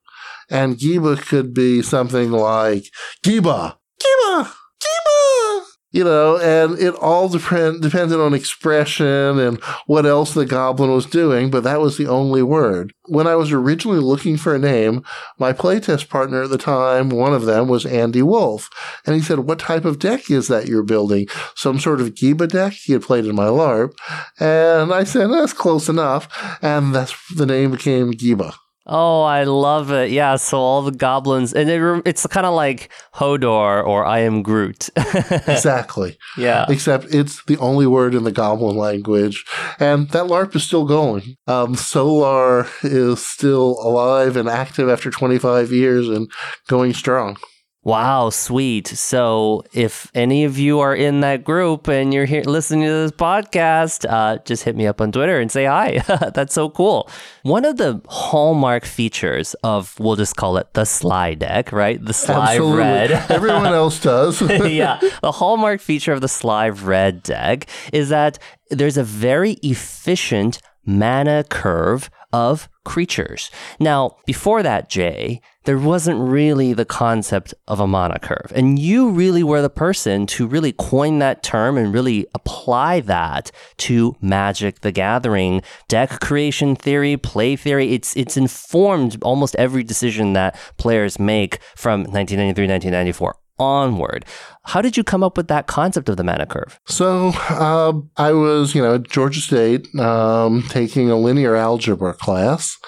And 0.50 0.76
Giba 0.76 1.20
could 1.20 1.54
be 1.54 1.82
something 1.82 2.30
like 2.30 2.84
Giba, 3.24 3.76
Giba, 4.00 4.52
Giba 4.80 5.62
you 5.94 6.02
know, 6.02 6.36
and 6.38 6.76
it 6.80 6.92
all 6.96 7.28
depend, 7.28 7.80
depended 7.80 8.18
on 8.18 8.34
expression 8.34 9.38
and 9.38 9.62
what 9.86 10.04
else 10.04 10.34
the 10.34 10.44
goblin 10.44 10.90
was 10.90 11.06
doing, 11.06 11.52
but 11.52 11.62
that 11.62 11.80
was 11.80 11.96
the 11.96 12.08
only 12.08 12.42
word. 12.42 12.92
When 13.04 13.28
I 13.28 13.36
was 13.36 13.52
originally 13.52 14.00
looking 14.00 14.36
for 14.36 14.56
a 14.56 14.58
name, 14.58 15.04
my 15.38 15.52
playtest 15.52 16.08
partner 16.08 16.42
at 16.42 16.50
the 16.50 16.58
time, 16.58 17.10
one 17.10 17.32
of 17.32 17.44
them 17.44 17.68
was 17.68 17.86
Andy 17.86 18.22
Wolf. 18.22 18.68
And 19.06 19.14
he 19.14 19.22
said, 19.22 19.40
what 19.40 19.60
type 19.60 19.84
of 19.84 20.00
deck 20.00 20.32
is 20.32 20.48
that 20.48 20.66
you're 20.66 20.82
building? 20.82 21.28
Some 21.54 21.78
sort 21.78 22.00
of 22.00 22.14
Giba 22.14 22.48
deck? 22.48 22.72
He 22.72 22.92
had 22.92 23.02
played 23.02 23.24
in 23.24 23.36
my 23.36 23.46
LARP. 23.46 23.96
And 24.40 24.92
I 24.92 25.04
said, 25.04 25.28
that's 25.28 25.52
close 25.52 25.88
enough. 25.88 26.26
And 26.60 26.92
that's 26.92 27.14
the 27.32 27.46
name 27.46 27.70
became 27.70 28.14
Giba. 28.14 28.52
Oh, 28.86 29.22
I 29.22 29.44
love 29.44 29.90
it. 29.90 30.10
Yeah, 30.10 30.36
so 30.36 30.58
all 30.58 30.82
the 30.82 30.90
goblins, 30.90 31.54
and 31.54 31.70
it, 31.70 32.02
it's 32.04 32.26
kind 32.26 32.44
of 32.44 32.54
like 32.54 32.90
Hodor 33.14 33.84
or 33.84 34.04
I 34.04 34.20
am 34.20 34.42
Groot. 34.42 34.90
exactly. 34.96 36.18
Yeah. 36.36 36.66
Except 36.68 37.06
it's 37.14 37.42
the 37.44 37.56
only 37.58 37.86
word 37.86 38.14
in 38.14 38.24
the 38.24 38.32
goblin 38.32 38.76
language. 38.76 39.44
And 39.80 40.10
that 40.10 40.24
LARP 40.24 40.54
is 40.54 40.64
still 40.64 40.84
going. 40.84 41.36
Um, 41.46 41.74
Solar 41.76 42.66
is 42.82 43.24
still 43.26 43.78
alive 43.80 44.36
and 44.36 44.48
active 44.48 44.90
after 44.90 45.10
25 45.10 45.72
years 45.72 46.08
and 46.08 46.30
going 46.68 46.92
strong. 46.92 47.38
Wow, 47.84 48.30
sweet. 48.30 48.88
So, 48.88 49.62
if 49.74 50.10
any 50.14 50.44
of 50.44 50.58
you 50.58 50.80
are 50.80 50.94
in 50.94 51.20
that 51.20 51.44
group 51.44 51.86
and 51.86 52.14
you're 52.14 52.24
here 52.24 52.42
listening 52.42 52.86
to 52.86 52.90
this 52.90 53.12
podcast, 53.12 54.10
uh, 54.10 54.38
just 54.46 54.64
hit 54.64 54.74
me 54.74 54.86
up 54.86 55.02
on 55.02 55.12
Twitter 55.12 55.38
and 55.38 55.52
say 55.52 55.66
hi. 55.66 55.98
That's 56.34 56.54
so 56.54 56.70
cool. 56.70 57.10
One 57.42 57.66
of 57.66 57.76
the 57.76 58.00
hallmark 58.08 58.86
features 58.86 59.52
of, 59.62 60.00
we'll 60.00 60.16
just 60.16 60.34
call 60.34 60.56
it 60.56 60.72
the 60.72 60.86
Sligh 60.86 61.34
deck, 61.34 61.72
right? 61.72 62.02
The 62.02 62.14
Sligh 62.14 62.52
Absolutely. 62.52 62.78
red. 62.78 63.10
Everyone 63.30 63.66
else 63.66 64.00
does. 64.00 64.40
yeah. 64.66 64.98
The 65.20 65.32
hallmark 65.32 65.82
feature 65.82 66.14
of 66.14 66.22
the 66.22 66.28
Sligh 66.28 66.70
red 66.70 67.22
deck 67.22 67.66
is 67.92 68.08
that 68.08 68.38
there's 68.70 68.96
a 68.96 69.04
very 69.04 69.58
efficient 69.62 70.58
mana 70.86 71.44
curve 71.44 72.08
of 72.34 72.68
creatures. 72.84 73.48
Now, 73.78 74.16
before 74.26 74.64
that, 74.64 74.90
Jay, 74.90 75.40
there 75.66 75.78
wasn't 75.78 76.18
really 76.18 76.72
the 76.72 76.84
concept 76.84 77.54
of 77.68 77.78
a 77.78 77.86
mana 77.86 78.18
curve. 78.18 78.52
And 78.56 78.76
you 78.76 79.08
really 79.08 79.44
were 79.44 79.62
the 79.62 79.70
person 79.70 80.26
to 80.26 80.48
really 80.48 80.72
coin 80.72 81.20
that 81.20 81.44
term 81.44 81.78
and 81.78 81.94
really 81.94 82.26
apply 82.34 83.00
that 83.02 83.52
to 83.86 84.16
Magic 84.20 84.80
the 84.80 84.90
Gathering, 84.90 85.62
deck 85.86 86.18
creation 86.20 86.74
theory, 86.74 87.16
play 87.16 87.54
theory. 87.54 87.92
It's 87.92 88.16
it's 88.16 88.36
informed 88.36 89.16
almost 89.22 89.54
every 89.54 89.84
decision 89.84 90.32
that 90.32 90.58
players 90.76 91.20
make 91.20 91.60
from 91.76 92.00
1993, 92.00 92.66
1994 92.66 93.36
onward. 93.60 94.24
How 94.66 94.80
did 94.80 94.96
you 94.96 95.04
come 95.04 95.22
up 95.22 95.36
with 95.36 95.48
that 95.48 95.66
concept 95.66 96.08
of 96.08 96.16
the 96.16 96.24
mana 96.24 96.46
curve? 96.46 96.80
So 96.86 97.32
uh, 97.50 97.92
I 98.16 98.32
was, 98.32 98.74
you 98.74 98.80
know, 98.80 98.94
at 98.94 99.10
Georgia 99.10 99.40
State 99.40 99.94
um, 99.96 100.62
taking 100.70 101.10
a 101.10 101.16
linear 101.16 101.54
algebra 101.54 102.14
class, 102.14 102.78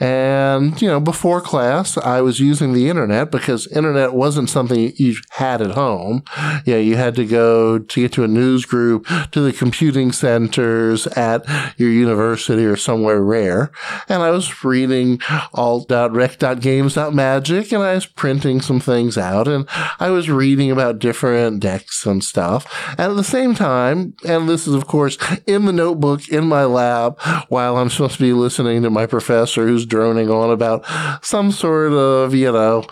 and 0.00 0.80
you 0.80 0.88
know, 0.88 1.00
before 1.00 1.42
class, 1.42 1.98
I 1.98 2.22
was 2.22 2.40
using 2.40 2.72
the 2.72 2.88
internet 2.88 3.30
because 3.30 3.66
internet 3.68 4.14
wasn't 4.14 4.48
something 4.48 4.90
you 4.96 5.16
had 5.30 5.60
at 5.60 5.72
home. 5.72 6.22
Yeah, 6.64 6.78
you 6.78 6.96
had 6.96 7.14
to 7.16 7.26
go 7.26 7.78
to 7.78 8.00
get 8.00 8.12
to 8.12 8.24
a 8.24 8.28
news 8.28 8.64
group, 8.64 9.06
to 9.32 9.42
the 9.42 9.52
computing 9.52 10.12
centers 10.12 11.06
at 11.08 11.44
your 11.76 11.90
university 11.90 12.64
or 12.64 12.76
somewhere 12.76 13.22
rare, 13.22 13.70
and 14.08 14.22
I 14.22 14.30
was 14.30 14.64
reading 14.64 15.20
alt.rec.games.magic, 15.52 17.72
and 17.72 17.82
I 17.82 17.94
was 17.94 18.06
printing 18.06 18.62
some 18.62 18.80
things 18.80 19.18
out, 19.18 19.46
and 19.46 19.68
I 20.00 20.08
was 20.08 20.30
reading 20.30 20.70
about 20.70 20.98
different 20.98 21.17
different 21.18 21.58
decks 21.58 22.06
and 22.06 22.22
stuff. 22.22 22.64
And 22.90 23.10
at 23.10 23.16
the 23.16 23.24
same 23.24 23.52
time, 23.52 24.14
and 24.24 24.48
this 24.48 24.68
is 24.68 24.74
of 24.74 24.86
course 24.86 25.18
in 25.48 25.64
the 25.64 25.72
notebook 25.72 26.28
in 26.28 26.46
my 26.46 26.64
lab 26.64 27.20
while 27.48 27.76
I'm 27.76 27.90
supposed 27.90 28.14
to 28.14 28.20
be 28.20 28.32
listening 28.32 28.82
to 28.84 28.90
my 28.90 29.04
professor 29.04 29.66
who's 29.66 29.84
droning 29.84 30.30
on 30.30 30.50
about 30.50 30.84
some 31.24 31.50
sort 31.50 31.92
of, 31.92 32.36
you 32.36 32.52
know, 32.52 32.82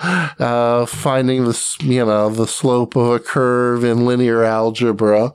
uh, 0.41 0.87
finding 0.87 1.45
the, 1.45 1.77
you 1.83 2.05
know, 2.05 2.29
the 2.29 2.49
slope 2.49 2.97
of 2.97 3.13
a 3.13 3.21
curve 3.21 3.85
in 3.85 4.07
linear 4.07 4.43
algebra. 4.43 5.33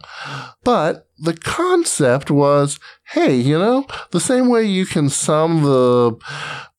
But 0.66 1.08
the 1.18 1.38
concept 1.38 2.30
was, 2.30 2.78
hey, 3.12 3.36
you 3.36 3.58
know, 3.58 3.86
the 4.12 4.20
same 4.20 4.48
way 4.48 4.64
you 4.64 4.86
can 4.86 5.10
sum 5.10 5.64
the 5.64 6.18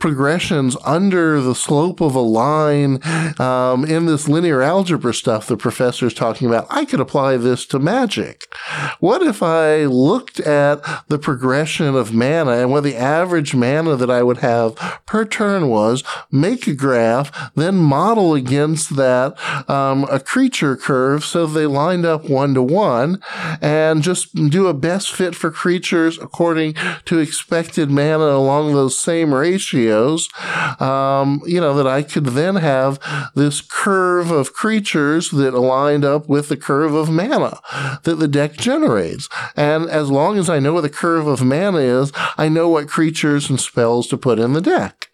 progressions 0.02 0.76
under 0.84 1.40
the 1.40 1.54
slope 1.54 2.00
of 2.00 2.16
a 2.16 2.20
line 2.20 2.98
um, 3.38 3.84
in 3.84 4.06
this 4.06 4.28
linear 4.28 4.60
algebra 4.60 5.14
stuff 5.14 5.46
the 5.46 5.56
professor 5.56 6.06
is 6.06 6.12
talking 6.12 6.48
about, 6.48 6.66
I 6.70 6.84
could 6.84 6.98
apply 6.98 7.36
this 7.36 7.64
to 7.66 7.78
magic. 7.78 8.52
What 8.98 9.22
if 9.22 9.44
I 9.44 9.84
looked 9.84 10.40
at 10.40 10.82
the 11.06 11.20
progression 11.20 11.94
of 11.94 12.12
mana 12.12 12.50
and 12.50 12.72
what 12.72 12.82
the 12.82 12.96
average 12.96 13.54
mana 13.54 13.94
that 13.94 14.10
I 14.10 14.24
would 14.24 14.38
have 14.38 14.74
per 15.06 15.24
turn 15.24 15.68
was, 15.68 16.02
make 16.32 16.66
a 16.66 16.74
graph, 16.74 17.52
then 17.54 17.76
model 17.76 18.34
against 18.34 18.96
that 18.96 19.38
um, 19.70 20.04
a 20.10 20.18
creature 20.18 20.76
curve 20.76 21.24
so 21.24 21.46
they 21.46 21.66
lined 21.66 22.04
up 22.04 22.28
one 22.28 22.54
to 22.54 22.62
one, 22.62 23.22
and 23.60 24.02
just 24.02 24.34
do 24.34 24.66
a 24.66 24.74
best 24.74 25.12
fit 25.12 25.36
for 25.36 25.52
creatures 25.52 26.18
according 26.22 26.74
to 27.04 27.18
expected 27.18 27.90
mana 27.90 28.24
along 28.24 28.72
those 28.72 28.98
same 28.98 29.34
ratios 29.34 30.28
um, 30.80 31.42
you 31.46 31.60
know, 31.60 31.74
that 31.74 31.86
I 31.86 32.02
could 32.02 32.26
then 32.26 32.56
have 32.56 32.98
this 33.34 33.60
curve 33.60 34.30
of 34.30 34.52
creatures 34.52 35.30
that 35.30 35.54
aligned 35.54 36.04
up 36.04 36.28
with 36.28 36.48
the 36.48 36.56
curve 36.56 36.94
of 36.94 37.10
mana 37.10 37.60
that 38.04 38.16
the 38.18 38.28
deck 38.28 38.54
generates. 38.54 39.28
And 39.56 39.88
as 39.88 40.10
long 40.10 40.38
as 40.38 40.48
I 40.48 40.58
know 40.58 40.72
what 40.74 40.82
the 40.82 40.90
curve 40.90 41.26
of 41.26 41.42
mana 41.42 41.78
is, 41.78 42.12
I 42.36 42.48
know 42.48 42.68
what 42.68 42.88
creatures 42.88 43.48
and 43.50 43.60
spells 43.60 44.08
to 44.08 44.16
put 44.16 44.38
in 44.38 44.52
the 44.52 44.60
deck. 44.60 45.08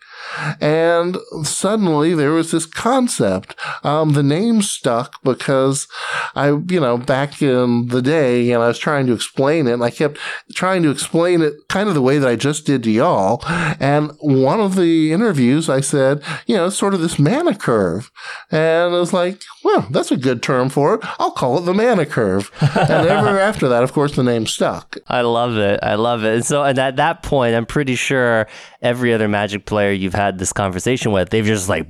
And 0.61 1.17
suddenly 1.43 2.15
there 2.15 2.33
was 2.33 2.51
this 2.51 2.67
concept. 2.67 3.55
Um, 3.83 4.11
the 4.13 4.23
name 4.23 4.63
stuck 4.63 5.23
because 5.23 5.89
I, 6.35 6.49
you 6.49 6.81
know, 6.81 6.99
back 6.99 7.41
in 7.43 7.89
the 7.89 8.03
day, 8.03 8.51
and 8.53 8.63
I 8.63 8.69
was 8.69 8.79
trying 8.79 9.07
to 9.07 9.13
explain 9.13 9.67
it, 9.67 9.73
and 9.73 9.85
I 9.85 9.91
kept 9.91 10.19
trying 10.55 10.83
to 10.83 10.91
explain 10.91 11.43
it 11.43 11.55
kind 11.69 11.89
of 11.89 11.95
the 11.95 12.03
way 12.03 12.19
that 12.19 12.29
I 12.29 12.37
just 12.37 12.67
did 12.67 12.83
to 12.85 12.91
y'all. 12.91 13.43
And 13.81 14.13
one 14.21 14.61
of 14.61 14.77
the 14.77 15.13
interviews, 15.13 15.69
I 15.69 15.81
said, 15.81 16.23
you 16.47 16.57
know, 16.57 16.69
sort 16.71 16.95
of 16.95 17.01
this 17.01 17.19
mana 17.19 17.55
curve. 17.55 18.11
And 18.51 18.95
I 18.95 18.99
was 18.99 19.13
like, 19.13 19.43
well, 19.65 19.87
that's 19.91 20.11
a 20.11 20.17
good 20.17 20.43
term 20.43 20.69
for 20.69 20.95
it. 20.95 21.01
I'll 21.19 21.31
call 21.31 21.59
it 21.59 21.63
the 21.63 21.75
mana 21.75 22.07
curve. 22.07 22.51
and 22.61 22.91
ever 23.09 23.39
after 23.39 23.69
that, 23.69 23.83
of 23.83 23.93
course, 23.93 24.17
the 24.17 24.23
name 24.23 24.47
stuck. 24.47 24.97
I 25.09 25.23
love 25.23 25.57
it. 25.57 25.81
I 25.83 25.95
love 25.95 26.25
it. 26.25 26.35
And 26.35 26.45
so, 26.45 26.63
and 26.65 26.79
at 26.79 26.97
that 26.97 27.23
point, 27.23 27.55
I'm 27.55 27.67
pretty 27.67 27.95
sure 27.95 28.47
every 28.83 29.13
other 29.13 29.29
Magic 29.29 29.67
player 29.67 29.93
you've 29.93 30.15
had 30.19 30.39
this 30.39 30.53
conversation 30.53 31.13
with, 31.13 31.31
they've 31.31 31.45
just 31.45 31.69
like 31.69 31.87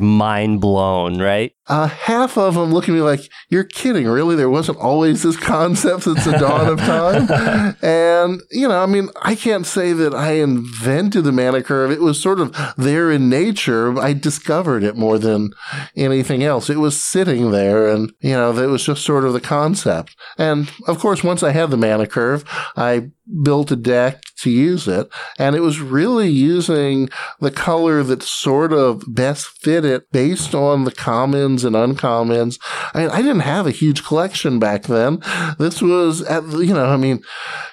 mind 0.00 0.60
blown, 0.60 1.20
right? 1.20 1.52
Uh, 1.68 1.86
half 1.86 2.36
of 2.36 2.54
them 2.54 2.72
look 2.72 2.88
at 2.88 2.94
me 2.94 3.00
like, 3.00 3.28
"You're 3.48 3.64
kidding, 3.64 4.08
really? 4.08 4.34
There 4.34 4.50
wasn't 4.50 4.78
always 4.78 5.22
this 5.22 5.36
concept 5.36 6.02
since 6.02 6.24
the 6.24 6.32
dawn 6.32 6.68
of 6.68 6.78
time." 6.78 7.76
and 7.82 8.40
you 8.50 8.66
know, 8.66 8.82
I 8.82 8.86
mean, 8.86 9.10
I 9.22 9.36
can't 9.36 9.64
say 9.66 9.92
that 9.92 10.12
I 10.12 10.32
invented 10.32 11.22
the 11.22 11.32
mana 11.32 11.62
curve. 11.62 11.92
It 11.92 12.00
was 12.00 12.20
sort 12.20 12.40
of 12.40 12.56
there 12.76 13.12
in 13.12 13.28
nature. 13.28 13.96
I 14.00 14.12
discovered 14.12 14.82
it 14.82 14.96
more 14.96 15.18
than 15.18 15.52
anything 15.94 16.42
else. 16.42 16.68
It 16.68 16.78
was 16.78 17.00
sitting 17.00 17.52
there, 17.52 17.88
and 17.88 18.12
you 18.20 18.32
know, 18.32 18.52
that 18.52 18.68
was 18.68 18.84
just 18.84 19.04
sort 19.04 19.24
of 19.24 19.32
the 19.32 19.40
concept. 19.40 20.16
And 20.36 20.70
of 20.88 20.98
course, 20.98 21.22
once 21.22 21.44
I 21.44 21.52
had 21.52 21.70
the 21.70 21.76
mana 21.76 22.08
curve, 22.08 22.44
I 22.76 23.10
built 23.42 23.70
a 23.70 23.76
deck 23.76 24.22
to 24.38 24.50
use 24.50 24.88
it. 24.88 25.08
And 25.38 25.54
it 25.54 25.60
was 25.60 25.80
really 25.80 26.28
using 26.28 27.08
the 27.40 27.50
color 27.50 28.02
that 28.02 28.22
sort 28.22 28.72
of 28.72 29.02
best 29.06 29.46
fit 29.46 29.84
it 29.84 30.10
based 30.10 30.54
on 30.54 30.84
the 30.84 30.92
commons 30.92 31.61
and 31.64 31.76
uncommons. 31.76 32.58
I 32.94 33.08
I 33.08 33.22
didn't 33.22 33.40
have 33.40 33.66
a 33.66 33.70
huge 33.70 34.04
collection 34.04 34.58
back 34.58 34.84
then. 34.84 35.20
This 35.58 35.82
was 35.82 36.22
at, 36.22 36.44
you 36.44 36.74
know, 36.74 36.86
I 36.86 36.96
mean, 36.96 37.22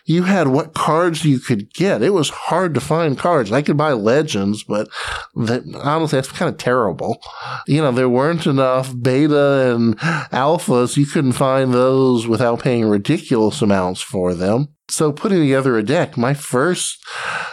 you 0.06 0.24
had 0.24 0.48
what 0.48 0.74
cards 0.74 1.26
you 1.26 1.40
could 1.40 1.74
get. 1.74 2.02
It 2.02 2.12
was 2.12 2.30
hard 2.30 2.74
to 2.74 2.82
find 2.82 3.18
cards. 3.18 3.52
I 3.52 3.62
could 3.62 3.78
buy 3.78 3.94
legends, 3.94 4.64
but 4.64 4.90
that, 5.36 5.64
honestly, 5.84 6.18
that's 6.18 6.32
kind 6.32 6.50
of 6.50 6.58
terrible. 6.58 7.22
You 7.68 7.82
know, 7.82 7.92
there 7.92 8.10
weren't 8.10 8.46
enough 8.46 8.94
beta 9.00 9.74
and 9.76 9.98
alphas. 9.98 10.98
You 10.98 11.06
couldn't 11.06 11.34
find 11.34 11.74
those 11.74 12.28
without 12.28 12.62
paying 12.62 12.86
ridiculous 12.86 13.62
amounts 13.62 14.02
for 14.02 14.34
them 14.34 14.70
so 14.90 15.12
putting 15.12 15.40
together 15.40 15.78
a 15.78 15.84
deck, 15.84 16.18
my 16.18 16.34
first 16.34 17.04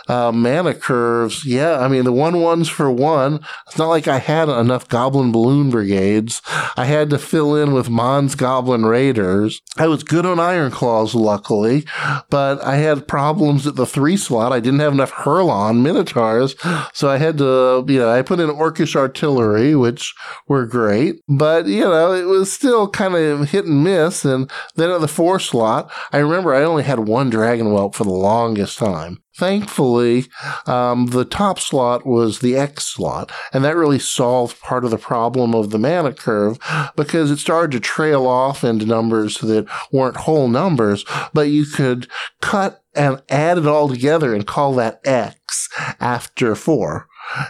uh, 0.08 0.32
mana 0.32 0.74
curves, 0.74 1.44
yeah, 1.44 1.78
I 1.78 1.88
mean 1.88 2.04
the 2.04 2.12
one 2.12 2.40
ones 2.40 2.68
for 2.68 2.90
one. 2.90 3.40
It's 3.66 3.78
not 3.78 3.88
like 3.88 4.08
I 4.08 4.18
had 4.18 4.48
enough 4.48 4.88
Goblin 4.88 5.32
Balloon 5.32 5.70
Brigades. 5.70 6.42
I 6.76 6.84
had 6.84 7.10
to 7.10 7.18
fill 7.18 7.54
in 7.56 7.72
with 7.72 7.90
Mons 7.90 8.34
Goblin 8.34 8.86
Raiders. 8.86 9.60
I 9.76 9.88
was 9.88 10.02
good 10.02 10.26
on 10.26 10.40
Iron 10.40 10.70
Claws, 10.70 11.14
luckily, 11.14 11.84
but 12.30 12.62
I 12.64 12.76
had 12.76 13.08
problems 13.08 13.66
at 13.66 13.76
the 13.76 13.86
three 13.86 14.16
slot. 14.16 14.52
I 14.52 14.60
didn't 14.60 14.80
have 14.80 14.92
enough 14.92 15.10
Hurloon 15.10 15.82
Minotaurs, 15.82 16.54
so 16.92 17.08
I 17.08 17.18
had 17.18 17.38
to, 17.38 17.84
you 17.88 17.98
know, 17.98 18.10
I 18.10 18.22
put 18.22 18.40
in 18.40 18.50
Orcish 18.50 18.96
Artillery, 18.96 19.74
which 19.74 20.14
were 20.48 20.66
great, 20.66 21.20
but 21.28 21.66
you 21.66 21.82
know, 21.82 22.12
it 22.12 22.24
was 22.24 22.52
still 22.52 22.88
kind 22.88 23.14
of 23.14 23.50
hit 23.50 23.66
and 23.66 23.82
miss. 23.82 24.24
And 24.24 24.50
then 24.76 24.90
at 24.90 25.00
the 25.00 25.08
four 25.08 25.38
slot, 25.40 25.90
I 26.12 26.18
remember 26.18 26.54
I 26.54 26.62
only 26.62 26.82
had 26.82 27.00
one 27.00 27.25
Dragon 27.30 27.72
Whelp 27.72 27.94
for 27.94 28.04
the 28.04 28.10
longest 28.10 28.78
time. 28.78 29.22
Thankfully, 29.36 30.26
um, 30.66 31.06
the 31.08 31.24
top 31.24 31.58
slot 31.58 32.06
was 32.06 32.38
the 32.38 32.56
X 32.56 32.84
slot, 32.84 33.30
and 33.52 33.64
that 33.64 33.76
really 33.76 33.98
solved 33.98 34.60
part 34.60 34.84
of 34.84 34.90
the 34.90 34.98
problem 34.98 35.54
of 35.54 35.70
the 35.70 35.78
mana 35.78 36.14
curve 36.14 36.58
because 36.96 37.30
it 37.30 37.38
started 37.38 37.72
to 37.72 37.80
trail 37.80 38.26
off 38.26 38.64
into 38.64 38.86
numbers 38.86 39.38
that 39.38 39.66
weren't 39.92 40.16
whole 40.16 40.48
numbers, 40.48 41.04
but 41.34 41.48
you 41.48 41.66
could 41.66 42.08
cut 42.40 42.82
and 42.94 43.22
add 43.28 43.58
it 43.58 43.66
all 43.66 43.88
together 43.88 44.34
and 44.34 44.46
call 44.46 44.72
that 44.74 45.00
X 45.04 45.68
after 46.00 46.54
four. 46.54 47.06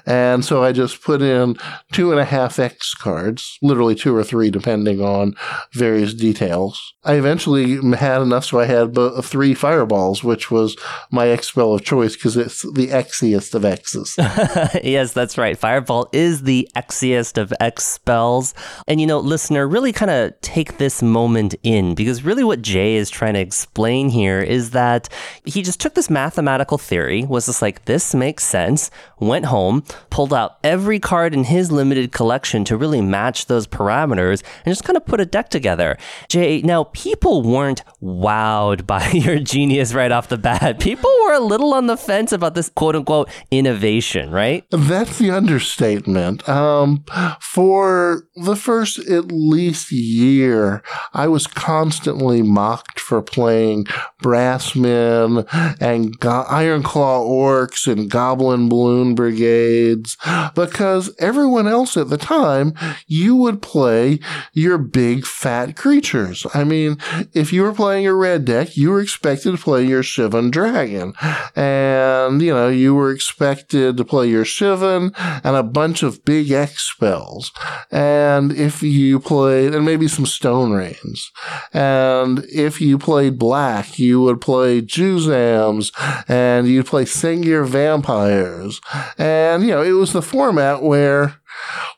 And 0.07 0.45
so 0.45 0.63
I 0.63 0.73
just 0.73 1.03
put 1.03 1.23
in 1.23 1.57
two 1.93 2.11
and 2.11 2.21
a 2.21 2.25
half 2.25 2.59
X 2.59 2.95
cards, 2.95 3.59
literally 3.63 3.95
two 3.95 4.15
or 4.15 4.25
three, 4.25 4.51
depending 4.51 5.01
on 5.01 5.35
various 5.73 6.15
details. 6.15 6.95
I 7.05 7.15
eventually 7.15 7.77
had 7.97 8.23
enough 8.23 8.45
so 8.45 8.59
I 8.59 8.65
had 8.65 8.97
uh, 8.99 9.23
three 9.23 9.55
fireballs, 9.55 10.25
which 10.25 10.51
was 10.51 10.77
my 11.11 11.29
X 11.29 11.49
spell 11.49 11.75
of 11.75 11.85
choice 11.85 12.17
because 12.17 12.37
it's 12.37 12.63
the 12.63 12.89
Xiest 12.89 13.55
of 13.55 13.65
X's. 13.65 14.15
yes, 14.85 15.13
that's 15.13 15.39
right. 15.39 15.57
Fireball 15.57 16.09
is 16.13 16.43
the 16.43 16.69
Xiest 16.77 17.39
of 17.39 17.53
X 17.61 17.85
spells. 17.85 18.55
And 18.89 19.01
you 19.01 19.07
know, 19.07 19.19
listener, 19.19 19.67
really 19.69 19.93
kind 19.93 20.11
of 20.11 20.41
take 20.41 20.79
this 20.79 21.03
moment 21.03 21.55
in 21.63 21.95
because 21.95 22.25
really 22.25 22.45
what 22.45 22.63
Jay 22.63 22.97
is 22.97 23.11
trying 23.11 23.35
to 23.35 23.41
explain 23.41 24.09
here 24.09 24.41
is 24.41 24.71
that 24.71 25.09
he 25.45 25.63
just 25.63 25.81
took 25.81 25.95
this 25.95 26.11
mathematical 26.11 26.79
theory, 26.79 27.25
was 27.25 27.47
just 27.47 27.63
like, 27.63 27.85
this 27.85 28.15
makes 28.15 28.45
sense, 28.45 28.91
went 29.19 29.47
home 29.47 29.66
home, 29.67 29.83
pulled 30.11 30.33
out 30.33 30.59
every 30.63 30.99
card 30.99 31.35
in 31.35 31.45
his 31.45 31.73
limited 31.73 32.13
collection 32.13 32.65
to 32.65 32.77
really 32.77 33.01
match 33.01 33.47
those 33.47 33.67
parameters, 33.67 34.43
and 34.65 34.73
just 34.73 34.85
kind 34.85 34.97
of 34.97 35.05
put 35.05 35.21
a 35.21 35.27
deck 35.27 35.49
together. 35.49 35.97
Jay, 36.29 36.63
now 36.63 36.85
people 36.85 37.43
weren't 37.43 37.83
wowed 38.03 38.87
by 38.87 39.09
your 39.13 39.39
genius 39.39 39.95
right 39.95 40.13
off 40.13 40.29
the 40.29 40.39
bat. 40.39 40.81
People 40.81 41.11
were 41.25 41.35
a 41.35 41.41
little 41.41 41.75
on 41.75 41.87
the 41.87 41.97
fence 41.97 42.33
about 42.33 42.55
this 42.55 42.69
quote 42.71 42.97
unquote 42.97 43.29
innovation, 43.51 44.31
right? 44.31 44.65
That's 44.71 45.19
the 45.19 45.31
understatement. 45.31 46.49
Um, 46.49 47.05
for 47.41 48.23
the 48.37 48.57
first 48.57 48.99
at 48.99 49.33
least 49.33 49.91
year, 49.93 50.83
I 51.13 51.29
was 51.29 51.47
constantly 51.47 52.43
mocked 52.43 53.01
for 53.01 53.23
playing 53.23 53.85
Brassmen 54.23 55.47
and 55.81 56.19
Go- 56.19 56.47
Ironclaw 56.49 57.27
Orcs 57.27 57.91
and 57.91 58.11
Goblin 58.11 58.69
Balloon 58.69 59.15
Brigade 59.15 59.56
brigades, 59.57 60.17
because 60.55 61.15
everyone 61.19 61.67
else 61.67 61.97
at 61.97 62.09
the 62.09 62.17
time, 62.17 62.75
you 63.07 63.37
would 63.37 63.63
play 63.63 64.19
your 64.53 64.79
big 64.79 65.27
fat 65.27 65.77
creatures. 65.77 66.47
I 66.55 66.65
mean, 66.65 66.99
if 67.33 67.53
you 67.53 67.63
were 67.63 67.73
playing 67.73 68.07
a 68.07 68.15
red 68.15 68.45
deck, 68.45 68.77
you 68.77 68.91
were 68.91 69.01
expected 69.01 69.53
to 69.53 69.63
play 69.63 69.85
your 69.85 70.03
Shivan 70.03 70.51
Dragon. 70.51 71.15
And, 71.55 72.43
you 72.43 72.53
know, 72.53 72.69
you 72.69 72.95
were 72.95 73.13
expected 73.13 73.97
to 73.97 74.05
play 74.05 74.29
your 74.29 74.45
Shivan 74.45 75.13
and 75.45 75.57
a 75.57 75.63
bunch 75.63 76.03
of 76.03 76.25
big 76.25 76.51
X 76.51 76.83
spells. 76.83 77.53
And 77.91 78.53
if 78.53 78.83
you 78.83 79.21
played, 79.21 79.75
and 79.75 79.85
maybe 79.85 80.09
some 80.09 80.27
Stone 80.27 80.73
Rains. 80.73 81.31
And 81.73 82.45
if 82.53 82.81
you 82.81 82.99
played 82.99 83.39
black, 83.39 83.99
you 83.99 84.21
would 84.23 84.41
play 84.41 84.81
Juzams 84.81 85.93
and 86.29 86.67
you'd 86.69 86.87
play 86.87 87.05
Sengir 87.05 87.67
Vampires. 87.67 88.81
And 89.19 89.46
and, 89.55 89.63
you 89.63 89.71
know, 89.71 89.83
it 89.83 89.93
was 89.93 90.13
the 90.13 90.23
format 90.23 90.83
where 90.83 91.37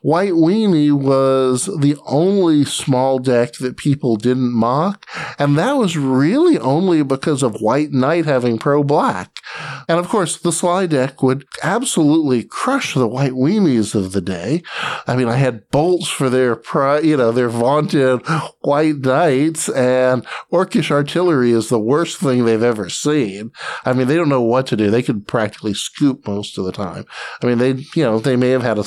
White 0.01 0.33
Weenie 0.33 0.91
was 0.91 1.65
the 1.65 1.97
only 2.05 2.65
small 2.65 3.19
deck 3.19 3.53
that 3.59 3.77
people 3.77 4.15
didn't 4.15 4.53
mock, 4.53 5.05
and 5.37 5.57
that 5.57 5.73
was 5.73 5.97
really 5.97 6.57
only 6.59 7.03
because 7.03 7.43
of 7.43 7.61
White 7.61 7.91
Knight 7.91 8.25
having 8.25 8.57
pro 8.57 8.83
black. 8.83 9.41
And 9.87 9.99
of 9.99 10.07
course, 10.07 10.37
the 10.37 10.51
Sligh 10.51 10.85
deck 10.85 11.23
would 11.23 11.45
absolutely 11.63 12.43
crush 12.43 12.93
the 12.93 13.07
White 13.07 13.31
Weenies 13.31 13.95
of 13.95 14.11
the 14.11 14.21
day. 14.21 14.61
I 15.07 15.15
mean, 15.15 15.27
I 15.27 15.35
had 15.35 15.69
bolts 15.71 16.07
for 16.07 16.29
their, 16.29 16.55
pri- 16.55 16.99
you 16.99 17.17
know, 17.17 17.31
their 17.31 17.49
vaunted 17.49 18.21
White 18.61 18.97
Knights, 18.97 19.69
and 19.69 20.25
Orcish 20.51 20.91
Artillery 20.91 21.51
is 21.51 21.69
the 21.69 21.79
worst 21.79 22.19
thing 22.19 22.45
they've 22.45 22.61
ever 22.61 22.89
seen. 22.89 23.51
I 23.85 23.93
mean, 23.93 24.07
they 24.07 24.15
don't 24.15 24.29
know 24.29 24.41
what 24.41 24.67
to 24.67 24.75
do. 24.75 24.91
They 24.91 25.03
could 25.03 25.27
practically 25.27 25.73
scoop 25.73 26.27
most 26.27 26.57
of 26.57 26.65
the 26.65 26.71
time. 26.71 27.05
I 27.41 27.47
mean, 27.47 27.57
they, 27.57 27.71
you 27.95 28.03
know, 28.03 28.19
they 28.19 28.35
may 28.35 28.49
have 28.49 28.63
had 28.63 28.77
a, 28.77 28.85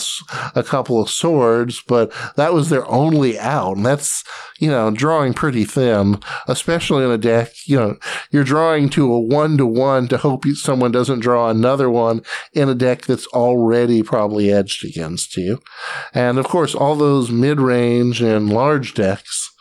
a 0.54 0.61
couple 0.62 1.00
of 1.00 1.10
swords, 1.10 1.82
but 1.86 2.12
that 2.36 2.52
was 2.52 2.68
their 2.68 2.88
only 2.90 3.38
out. 3.38 3.76
And 3.76 3.86
that's, 3.86 4.24
you 4.58 4.68
know, 4.68 4.90
drawing 4.90 5.34
pretty 5.34 5.64
thin, 5.64 6.20
especially 6.48 7.04
in 7.04 7.10
a 7.10 7.18
deck. 7.18 7.52
You 7.66 7.76
know, 7.76 7.96
you're 8.30 8.44
drawing 8.44 8.88
to 8.90 9.12
a 9.12 9.20
one 9.20 9.56
to 9.58 9.66
one 9.66 10.08
to 10.08 10.18
hope 10.18 10.44
someone 10.54 10.92
doesn't 10.92 11.20
draw 11.20 11.48
another 11.48 11.90
one 11.90 12.22
in 12.52 12.68
a 12.68 12.74
deck 12.74 13.02
that's 13.02 13.26
already 13.28 14.02
probably 14.02 14.52
edged 14.52 14.84
against 14.84 15.36
you. 15.36 15.60
And 16.14 16.38
of 16.38 16.46
course, 16.46 16.74
all 16.74 16.96
those 16.96 17.30
mid 17.30 17.60
range 17.60 18.20
and 18.20 18.52
large 18.52 18.94
decks 18.94 19.52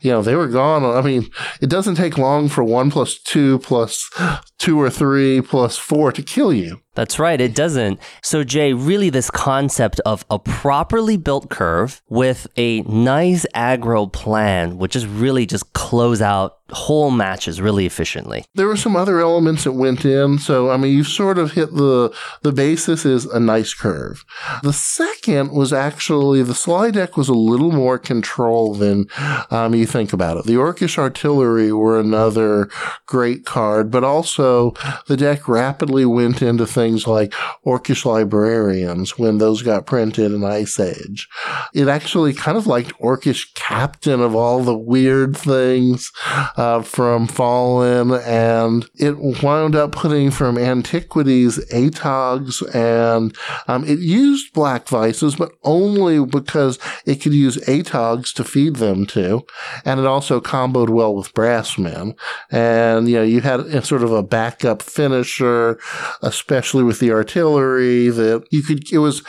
you 0.00 0.10
know, 0.10 0.22
they 0.22 0.34
were 0.34 0.48
gone. 0.48 0.84
I 0.84 1.00
mean, 1.02 1.30
it 1.60 1.68
doesn't 1.68 1.96
take 1.96 2.18
long 2.18 2.48
for 2.48 2.62
one 2.62 2.90
plus 2.90 3.18
two 3.18 3.58
plus 3.60 4.10
two 4.58 4.80
or 4.80 4.90
three 4.90 5.40
plus 5.40 5.76
four 5.76 6.12
to 6.12 6.22
kill 6.22 6.52
you. 6.52 6.80
That's 6.98 7.20
right, 7.20 7.40
it 7.40 7.54
doesn't. 7.54 8.00
So, 8.24 8.42
Jay, 8.42 8.72
really, 8.72 9.08
this 9.08 9.30
concept 9.30 10.00
of 10.00 10.24
a 10.30 10.40
properly 10.40 11.16
built 11.16 11.48
curve 11.48 12.02
with 12.08 12.48
a 12.56 12.80
nice 12.82 13.46
aggro 13.54 14.12
plan 14.12 14.78
would 14.78 14.90
just 14.90 15.06
really 15.06 15.46
just 15.46 15.72
close 15.74 16.20
out 16.20 16.58
whole 16.70 17.10
matches 17.10 17.60
really 17.60 17.86
efficiently. 17.86 18.44
There 18.54 18.66
were 18.66 18.76
some 18.76 18.94
other 18.94 19.20
elements 19.20 19.64
that 19.64 19.72
went 19.72 20.04
in. 20.04 20.38
So, 20.38 20.70
I 20.70 20.76
mean, 20.76 20.94
you 20.94 21.04
sort 21.04 21.38
of 21.38 21.52
hit 21.52 21.72
the, 21.74 22.14
the 22.42 22.52
basis 22.52 23.06
is 23.06 23.24
a 23.24 23.40
nice 23.40 23.72
curve. 23.72 24.24
The 24.62 24.72
second 24.72 25.52
was 25.52 25.72
actually 25.72 26.42
the 26.42 26.54
Sligh 26.54 26.90
deck 26.90 27.16
was 27.16 27.28
a 27.28 27.34
little 27.34 27.72
more 27.72 27.98
control 27.98 28.74
than 28.74 29.06
um, 29.50 29.74
you 29.74 29.86
think 29.86 30.12
about 30.12 30.36
it. 30.36 30.44
The 30.44 30.54
Orcish 30.54 30.98
Artillery 30.98 31.72
were 31.72 31.98
another 31.98 32.68
great 33.06 33.46
card, 33.46 33.90
but 33.90 34.04
also 34.04 34.72
the 35.06 35.16
deck 35.16 35.48
rapidly 35.48 36.04
went 36.04 36.42
into 36.42 36.66
things 36.66 36.87
like 37.06 37.32
Orcish 37.64 38.04
Librarians 38.04 39.18
when 39.18 39.38
those 39.38 39.62
got 39.62 39.86
printed 39.86 40.32
in 40.32 40.44
Ice 40.44 40.80
Age. 40.80 41.28
It 41.74 41.88
actually 41.88 42.32
kind 42.32 42.56
of 42.56 42.66
liked 42.66 42.98
Orcish 42.98 43.54
Captain 43.54 44.20
of 44.20 44.34
all 44.34 44.62
the 44.62 44.76
weird 44.76 45.36
things 45.36 46.10
uh, 46.56 46.82
from 46.82 47.26
Fallen, 47.26 48.12
and 48.12 48.88
it 48.94 49.16
wound 49.42 49.74
up 49.74 49.92
putting 49.92 50.30
from 50.30 50.56
Antiquities 50.56 51.58
Atogs, 51.72 52.62
and 52.74 53.36
um, 53.66 53.84
it 53.84 53.98
used 53.98 54.52
Black 54.52 54.88
Vises, 54.88 55.36
but 55.36 55.52
only 55.64 56.24
because 56.24 56.78
it 57.04 57.16
could 57.16 57.34
use 57.34 57.56
Atogs 57.66 58.32
to 58.34 58.44
feed 58.44 58.76
them 58.76 59.06
to, 59.06 59.44
and 59.84 60.00
it 60.00 60.06
also 60.06 60.40
comboed 60.40 60.88
well 60.90 61.14
with 61.14 61.34
Brassmen. 61.34 62.16
And, 62.50 63.08
you 63.08 63.16
know, 63.16 63.22
you 63.22 63.40
had 63.40 63.84
sort 63.84 64.02
of 64.02 64.12
a 64.12 64.22
backup 64.22 64.82
finisher, 64.82 65.78
especially 66.22 66.77
with 66.82 67.00
the 67.00 67.12
artillery, 67.12 68.08
that 68.08 68.46
you 68.50 68.62
could, 68.62 68.92
it 68.92 68.98
was 68.98 69.22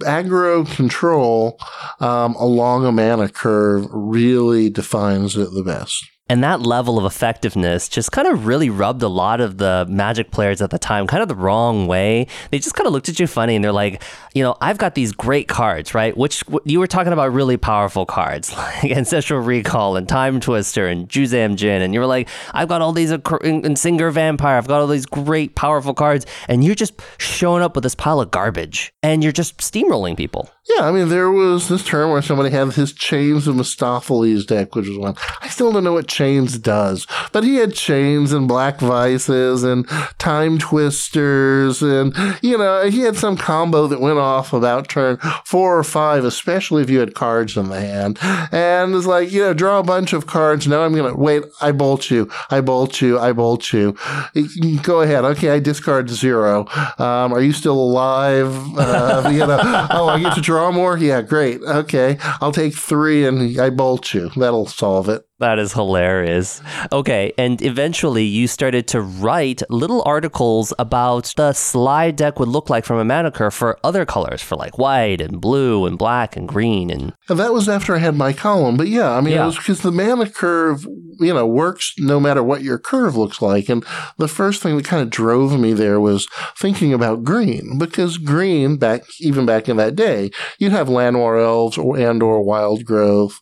aggro 0.00 0.70
control 0.74 1.58
um, 2.00 2.34
along 2.36 2.86
a 2.86 2.92
mana 2.92 3.28
curve 3.28 3.86
really 3.90 4.70
defines 4.70 5.36
it 5.36 5.50
the 5.52 5.62
best. 5.62 6.04
And 6.28 6.44
that 6.44 6.60
level 6.60 6.98
of 6.98 7.04
effectiveness 7.04 7.88
just 7.88 8.12
kind 8.12 8.28
of 8.28 8.46
really 8.46 8.68
rubbed 8.68 9.02
a 9.02 9.08
lot 9.08 9.40
of 9.40 9.58
the 9.58 9.86
Magic 9.88 10.30
players 10.30 10.60
at 10.60 10.70
the 10.70 10.78
time 10.78 11.06
kind 11.06 11.22
of 11.22 11.28
the 11.28 11.34
wrong 11.34 11.86
way. 11.86 12.26
They 12.50 12.58
just 12.58 12.74
kind 12.74 12.86
of 12.86 12.92
looked 12.92 13.08
at 13.08 13.18
you 13.18 13.26
funny 13.26 13.56
and 13.56 13.64
they're 13.64 13.72
like, 13.72 14.02
you 14.34 14.42
know, 14.42 14.56
I've 14.60 14.78
got 14.78 14.94
these 14.94 15.12
great 15.12 15.48
cards, 15.48 15.94
right? 15.94 16.16
Which 16.16 16.44
you 16.64 16.80
were 16.80 16.86
talking 16.86 17.12
about 17.12 17.32
really 17.32 17.56
powerful 17.56 18.04
cards 18.04 18.52
like 18.56 18.90
Ancestral 18.90 19.40
Recall 19.40 19.96
and 19.96 20.08
Time 20.08 20.40
Twister 20.40 20.86
and 20.86 21.08
Juzam 21.08 21.56
Djinn. 21.56 21.82
And 21.82 21.94
you 21.94 22.00
were 22.00 22.06
like, 22.06 22.28
I've 22.52 22.68
got 22.68 22.82
all 22.82 22.92
these, 22.92 23.10
and 23.10 23.22
Sengir 23.22 24.12
Vampire, 24.12 24.56
I've 24.56 24.68
got 24.68 24.80
all 24.80 24.86
these 24.86 25.06
great 25.06 25.54
powerful 25.54 25.94
cards. 25.94 26.26
And 26.48 26.62
you're 26.62 26.74
just 26.74 27.00
showing 27.18 27.62
up 27.62 27.74
with 27.74 27.84
this 27.84 27.94
pile 27.94 28.20
of 28.20 28.30
garbage 28.30 28.92
and 29.02 29.22
you're 29.22 29.32
just 29.32 29.58
steamrolling 29.58 30.16
people. 30.16 30.50
Yeah, 30.76 30.86
I 30.86 30.92
mean, 30.92 31.08
there 31.08 31.30
was 31.30 31.68
this 31.68 31.82
term 31.82 32.10
where 32.10 32.20
somebody 32.20 32.50
had 32.50 32.74
his 32.74 32.92
Chains 32.92 33.48
of 33.48 33.56
Mephistopheles 33.56 34.44
deck, 34.44 34.74
which 34.74 34.86
was 34.86 34.98
one. 34.98 35.16
I 35.40 35.48
still 35.48 35.72
don't 35.72 35.82
know 35.82 35.94
what 35.94 36.08
Chains 36.08 36.58
does, 36.58 37.06
but 37.32 37.42
he 37.42 37.56
had 37.56 37.74
Chains 37.74 38.32
and 38.32 38.46
Black 38.46 38.78
Vises 38.78 39.64
and 39.64 39.88
Time 40.18 40.58
Twisters, 40.58 41.80
and, 41.82 42.14
you 42.42 42.58
know, 42.58 42.88
he 42.90 43.00
had 43.00 43.16
some 43.16 43.36
combo 43.36 43.86
that 43.86 44.00
went 44.00 44.18
off 44.18 44.52
about 44.52 44.88
turn 44.88 45.16
four 45.44 45.78
or 45.78 45.84
five, 45.84 46.24
especially 46.24 46.82
if 46.82 46.90
you 46.90 47.00
had 47.00 47.14
cards 47.14 47.56
in 47.56 47.70
the 47.70 47.80
hand. 47.80 48.18
And 48.52 48.94
it's 48.94 49.06
like, 49.06 49.32
you 49.32 49.40
know, 49.40 49.54
draw 49.54 49.78
a 49.78 49.82
bunch 49.82 50.12
of 50.12 50.26
cards. 50.26 50.68
Now 50.68 50.82
I'm 50.82 50.92
going 50.92 51.10
to 51.10 51.18
wait. 51.18 51.44
I 51.62 51.72
bolt 51.72 52.10
you. 52.10 52.30
I 52.50 52.60
bolt 52.60 53.00
you. 53.00 53.18
I 53.18 53.32
bolt 53.32 53.72
you. 53.72 53.96
Go 54.82 55.00
ahead. 55.00 55.24
Okay, 55.24 55.48
I 55.50 55.60
discard 55.60 56.10
zero. 56.10 56.66
Um, 56.98 57.32
are 57.32 57.40
you 57.40 57.52
still 57.52 57.78
alive? 57.78 58.54
Uh, 58.76 59.30
you 59.32 59.38
know, 59.38 59.58
oh, 59.90 60.08
I 60.08 60.20
get 60.20 60.34
to 60.34 60.42
draw 60.42 60.57
draw 60.58 60.72
more? 60.72 60.98
Yeah, 60.98 61.22
great. 61.22 61.60
Okay. 61.62 62.18
I'll 62.40 62.50
take 62.50 62.74
three 62.74 63.24
and 63.24 63.60
I 63.60 63.70
bolt 63.70 64.12
you. 64.12 64.30
That'll 64.36 64.66
solve 64.66 65.08
it. 65.08 65.27
That 65.40 65.60
is 65.60 65.72
hilarious. 65.72 66.60
Okay, 66.90 67.32
and 67.38 67.62
eventually 67.62 68.24
you 68.24 68.48
started 68.48 68.88
to 68.88 69.00
write 69.00 69.62
little 69.70 70.02
articles 70.04 70.72
about 70.80 71.32
the 71.36 71.52
Sligh 71.52 72.10
deck 72.10 72.40
would 72.40 72.48
look 72.48 72.68
like 72.68 72.84
from 72.84 72.98
a 72.98 73.04
mana 73.04 73.30
curve 73.30 73.54
for 73.54 73.78
other 73.84 74.04
colors, 74.04 74.42
for 74.42 74.56
like 74.56 74.78
white 74.78 75.20
and 75.20 75.40
blue 75.40 75.86
and 75.86 75.96
black 75.96 76.36
and 76.36 76.48
green. 76.48 76.90
And, 76.90 77.14
and 77.28 77.38
that 77.38 77.52
was 77.52 77.68
after 77.68 77.94
I 77.94 77.98
had 77.98 78.16
my 78.16 78.32
column. 78.32 78.76
But 78.76 78.88
yeah, 78.88 79.12
I 79.12 79.20
mean, 79.20 79.34
yeah. 79.34 79.44
it 79.44 79.46
was 79.46 79.56
because 79.56 79.82
the 79.82 79.92
mana 79.92 80.28
curve, 80.28 80.84
you 81.20 81.32
know, 81.32 81.46
works 81.46 81.94
no 81.98 82.18
matter 82.18 82.42
what 82.42 82.62
your 82.62 82.78
curve 82.78 83.14
looks 83.14 83.40
like. 83.40 83.68
And 83.68 83.84
the 84.16 84.26
first 84.26 84.60
thing 84.60 84.76
that 84.76 84.86
kind 84.86 85.02
of 85.02 85.08
drove 85.08 85.58
me 85.58 85.72
there 85.72 86.00
was 86.00 86.26
thinking 86.56 86.92
about 86.92 87.22
green, 87.22 87.78
because 87.78 88.18
green, 88.18 88.76
back 88.76 89.02
even 89.20 89.46
back 89.46 89.68
in 89.68 89.76
that 89.76 89.94
day, 89.94 90.32
you'd 90.58 90.72
have 90.72 90.88
Llanowar 90.88 91.40
elves 91.40 91.78
or 91.78 91.96
and 91.96 92.24
or 92.24 92.42
wild 92.42 92.84
growth, 92.84 93.38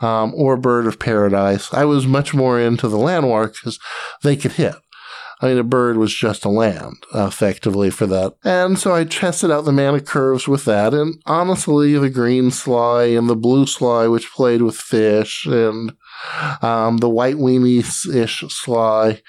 um, 0.00 0.32
or 0.34 0.56
bird 0.56 0.86
of 0.86 0.98
paradise 0.98 1.33
paradise. 1.34 1.72
I 1.72 1.84
was 1.84 2.06
much 2.06 2.34
more 2.34 2.60
into 2.60 2.88
the 2.88 2.96
Llanowar 2.96 3.52
because 3.52 3.78
they 4.22 4.36
could 4.36 4.52
hit. 4.52 4.74
I 5.40 5.48
mean, 5.48 5.58
a 5.58 5.64
bird 5.64 5.96
was 5.96 6.14
just 6.14 6.44
a 6.44 6.48
land, 6.48 6.96
effectively, 7.12 7.90
for 7.90 8.06
that. 8.06 8.34
And 8.44 8.78
so 8.78 8.94
I 8.94 9.04
tested 9.04 9.50
out 9.50 9.64
the 9.64 9.72
mana 9.72 10.00
curves 10.00 10.46
with 10.46 10.64
that. 10.64 10.94
And 10.94 11.20
honestly, 11.26 11.98
the 11.98 12.08
green 12.08 12.50
Sligh 12.50 13.06
and 13.06 13.28
the 13.28 13.36
blue 13.36 13.66
Sligh, 13.66 14.06
which 14.06 14.32
played 14.32 14.62
with 14.62 14.76
fish, 14.76 15.44
and 15.44 15.92
um, 16.62 16.98
the 16.98 17.10
white 17.10 17.34
weenie 17.34 17.84
ish 18.14 18.44
Sligh, 18.48 19.20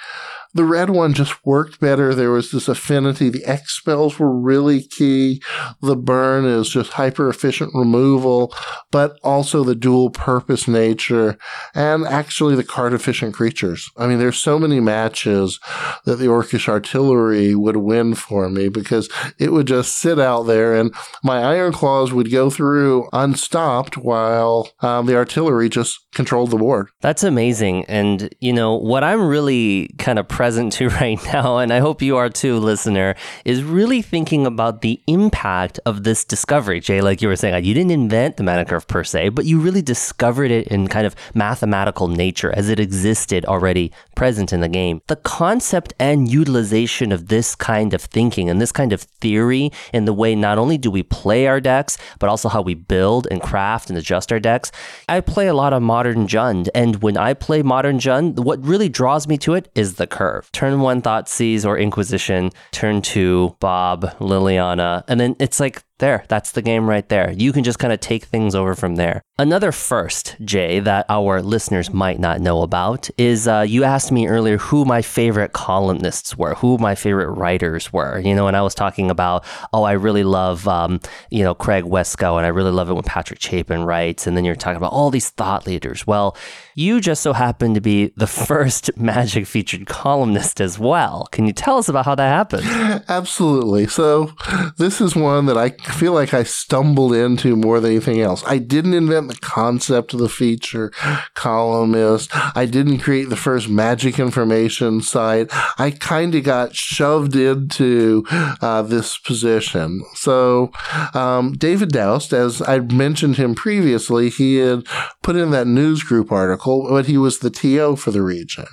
the 0.56 0.64
red 0.64 0.90
one 0.90 1.14
just 1.14 1.46
worked 1.46 1.82
better. 1.82 2.16
There 2.16 2.32
was 2.32 2.52
this 2.52 2.70
affinity. 2.70 3.30
The 3.30 3.46
X 3.46 3.78
spells 3.78 4.18
were 4.18 4.34
really 4.34 4.82
key. 4.82 5.44
The 5.82 5.98
burn 5.98 6.46
is 6.46 6.70
just 6.70 6.94
hyper 6.94 7.30
efficient 7.30 7.72
removal, 7.76 8.56
but 8.90 9.20
also 9.22 9.64
the 9.64 9.76
dual 9.76 10.10
purpose 10.10 10.68
nature 10.68 11.38
and 11.76 12.06
actually 12.08 12.56
the 12.56 12.64
card 12.64 12.94
efficient 12.94 13.34
creatures. 13.34 13.90
I 13.98 14.08
mean, 14.08 14.18
there's 14.18 14.38
so 14.38 14.58
many 14.58 14.80
matches 14.80 15.60
that 16.06 16.16
the 16.16 16.28
Orcish 16.28 16.70
artillery 16.70 17.54
would 17.54 17.78
win 17.78 18.16
for 18.16 18.50
me 18.50 18.70
because 18.70 19.10
it 19.38 19.52
would 19.52 19.68
just 19.68 19.98
sit 19.98 20.20
out 20.20 20.44
there 20.44 20.74
and 20.74 20.96
my 21.22 21.44
iron 21.44 21.74
claws 21.74 22.14
would 22.14 22.32
go 22.32 22.50
through 22.50 23.10
unstopped 23.12 23.98
while 23.98 24.70
um, 24.80 25.06
the 25.06 25.18
artillery 25.18 25.68
just 25.68 26.00
controlled 26.14 26.52
the 26.52 26.58
board. 26.58 26.88
That's 27.02 27.24
amazing. 27.24 27.84
And, 27.86 28.34
you 28.40 28.54
know, 28.54 28.76
what 28.76 29.04
I'm 29.04 29.28
really 29.28 29.94
kind 29.98 30.18
of 30.18 30.30
present 30.46 30.74
to 30.74 30.90
right 31.02 31.18
now, 31.34 31.58
and 31.58 31.74
I 31.74 31.80
hope 31.80 32.04
you 32.04 32.18
are 32.18 32.30
too, 32.30 32.60
listener, 32.60 33.16
is 33.46 33.64
really 33.64 34.04
thinking 34.04 34.46
about 34.46 34.82
the 34.82 35.02
impact 35.08 35.80
of 35.88 36.04
this 36.04 36.24
discovery. 36.24 36.80
Jay, 36.80 37.02
like 37.02 37.20
you 37.20 37.28
were 37.28 37.36
saying, 37.36 37.66
you 37.66 37.74
didn't 37.74 37.90
invent 37.90 38.38
the 38.38 38.44
mana 38.44 38.64
curve 38.64 38.88
per 38.88 39.04
se, 39.04 39.30
but 39.30 39.46
you 39.46 39.60
really 39.60 39.82
discovered 39.82 40.52
it 40.52 40.68
in 40.68 40.88
kind 40.88 41.08
of 41.08 41.16
mathematical 41.34 42.08
nature 42.08 42.54
as 42.56 42.70
it 42.70 42.80
existed 42.80 43.44
already 43.46 43.92
present 44.14 44.54
in 44.54 44.60
the 44.60 44.70
game. 44.70 45.02
The 45.08 45.16
concept 45.16 45.96
and 46.00 46.30
utilization 46.32 47.12
of 47.12 47.30
this 47.30 47.56
kind 47.56 47.96
of 47.96 48.02
thinking 48.04 48.48
and 48.48 48.62
this 48.62 48.72
kind 48.72 48.94
of 48.94 49.02
theory 49.02 49.72
in 49.94 50.06
the 50.06 50.14
way 50.14 50.36
not 50.36 50.60
only 50.60 50.78
do 50.78 50.92
we 50.92 51.02
play 51.02 51.48
our 51.48 51.60
decks, 51.60 51.98
but 52.20 52.30
also 52.30 52.50
how 52.50 52.62
we 52.62 52.76
build 52.76 53.28
and 53.32 53.42
craft 53.42 53.90
and 53.90 53.98
adjust 53.98 54.32
our 54.32 54.40
decks. 54.40 54.72
I 55.10 55.22
play 55.22 55.48
a 55.48 55.56
lot 55.56 55.74
of 55.74 55.82
modern 55.82 56.28
Jund, 56.28 56.70
and 56.76 57.02
when 57.02 57.18
I 57.18 57.34
play 57.34 57.64
modern 57.64 57.98
Jund, 57.98 58.38
what 58.38 58.64
really 58.64 58.90
draws 58.90 59.28
me 59.28 59.40
to 59.40 59.56
it 59.56 59.72
is 59.74 59.96
the 59.96 60.06
curve 60.06 60.35
curve. 60.36 60.52
Turn 60.52 60.82
one 60.82 61.02
Thoughtseize 61.02 61.66
or 61.66 61.78
Inquisition, 61.78 62.52
turn 62.72 63.02
two 63.02 63.56
Bob, 63.60 64.04
Liliana, 64.20 65.04
and 65.08 65.20
then 65.20 65.36
it's 65.40 65.60
like 65.60 65.84
there, 66.00 66.26
that's 66.28 66.52
the 66.52 66.62
game 66.62 66.90
right 66.90 67.08
there. 67.08 67.32
You 67.32 67.54
can 67.54 67.64
just 67.64 67.80
kind 67.80 67.94
of 67.94 68.00
take 68.00 68.26
things 68.26 68.54
over 68.56 68.76
from 68.76 68.96
there. 68.96 69.22
Another 69.38 69.72
first, 69.72 70.36
Jay, 70.44 70.80
that 70.80 71.06
our 71.10 71.42
listeners 71.42 71.92
might 71.92 72.20
not 72.20 72.40
know 72.40 72.62
about 72.62 73.10
is 73.18 73.48
uh, 73.48 73.66
you 73.68 73.84
asked 73.84 74.12
me 74.12 74.28
earlier 74.28 74.58
who 74.58 74.86
my 74.86 75.02
favorite 75.02 75.52
columnists 75.52 76.38
were, 76.38 76.56
who 76.56 76.78
my 76.78 76.96
favorite 76.96 77.32
writers 77.32 77.92
were. 77.92 78.20
You 78.20 78.34
know, 78.34 78.48
and 78.48 78.56
I 78.56 78.62
was 78.62 78.76
talking 78.76 79.12
about, 79.12 79.46
oh, 79.74 79.84
I 79.84 79.94
really 79.94 80.24
love, 80.24 80.68
um, 80.68 81.00
you 81.30 81.44
know, 81.44 81.54
Craig 81.54 81.84
Wescoe, 81.84 82.38
and 82.38 82.46
I 82.46 82.50
really 82.50 82.72
love 82.72 82.90
it 82.90 82.94
when 82.94 83.04
Patrick 83.04 83.42
Chapin 83.42 83.84
writes. 83.84 84.26
And 84.26 84.38
then 84.38 84.46
you're 84.46 84.56
talking 84.56 84.78
about 84.78 84.94
all 84.94 85.12
these 85.12 85.30
thought 85.30 85.68
leaders. 85.68 86.08
Well, 86.08 86.38
you 86.76 87.02
just 87.02 87.22
so 87.22 87.34
happen 87.34 87.74
to 87.74 87.82
be 87.82 88.14
the 88.16 88.28
first 88.46 88.96
Magic 88.98 89.48
featured 89.48 89.86
columnist 89.86 90.62
as 90.62 90.80
well. 90.80 91.28
Can 91.32 91.46
you 91.46 91.54
tell 91.54 91.78
us 91.78 91.90
about 91.90 92.06
how 92.06 92.16
that 92.16 92.30
happened? 92.30 92.64
Absolutely. 93.10 93.88
So, 93.88 94.32
this 94.78 95.02
is 95.02 95.16
one 95.16 95.46
that 95.48 95.58
I 95.58 95.70
feel 95.92 96.14
like 96.14 96.34
I 96.34 96.44
stumbled 96.44 97.14
into 97.14 97.56
more 97.56 97.80
than 97.80 97.92
anything 97.92 98.22
else. 98.22 98.44
I 98.46 98.58
didn't 98.58 98.94
invent 98.94 99.28
the 99.28 99.36
concept 99.36 100.14
of 100.14 100.20
the 100.20 100.30
feature 100.30 100.92
columnist. 101.34 102.30
I 102.56 102.66
didn't 102.66 103.00
create 103.00 103.30
the 103.30 103.36
first 103.36 103.70
magic 103.70 104.20
information 104.20 105.02
site. 105.02 105.48
I 105.78 105.92
kind 105.92 106.36
of 106.36 106.44
got 106.44 106.76
shoved 106.76 107.36
into 107.36 108.26
uh, 108.30 108.82
this 108.84 109.18
position. 109.18 110.04
So, 110.16 110.72
um, 111.14 111.54
David 111.54 111.90
Daoust, 111.90 112.34
as 112.34 112.62
I 112.62 112.80
mentioned 112.80 113.38
him 113.38 113.56
previously, 113.56 114.30
he 114.30 114.58
had 114.58 114.86
put 115.24 115.36
in 115.36 115.52
that 115.52 115.68
news 115.68 116.04
group 116.04 116.32
article, 116.32 116.88
but 116.90 117.06
he 117.06 117.18
was 117.18 117.40
the 117.40 117.50
TO 117.50 117.96
for 117.96 118.12
the 118.12 118.22
region. 118.22 118.68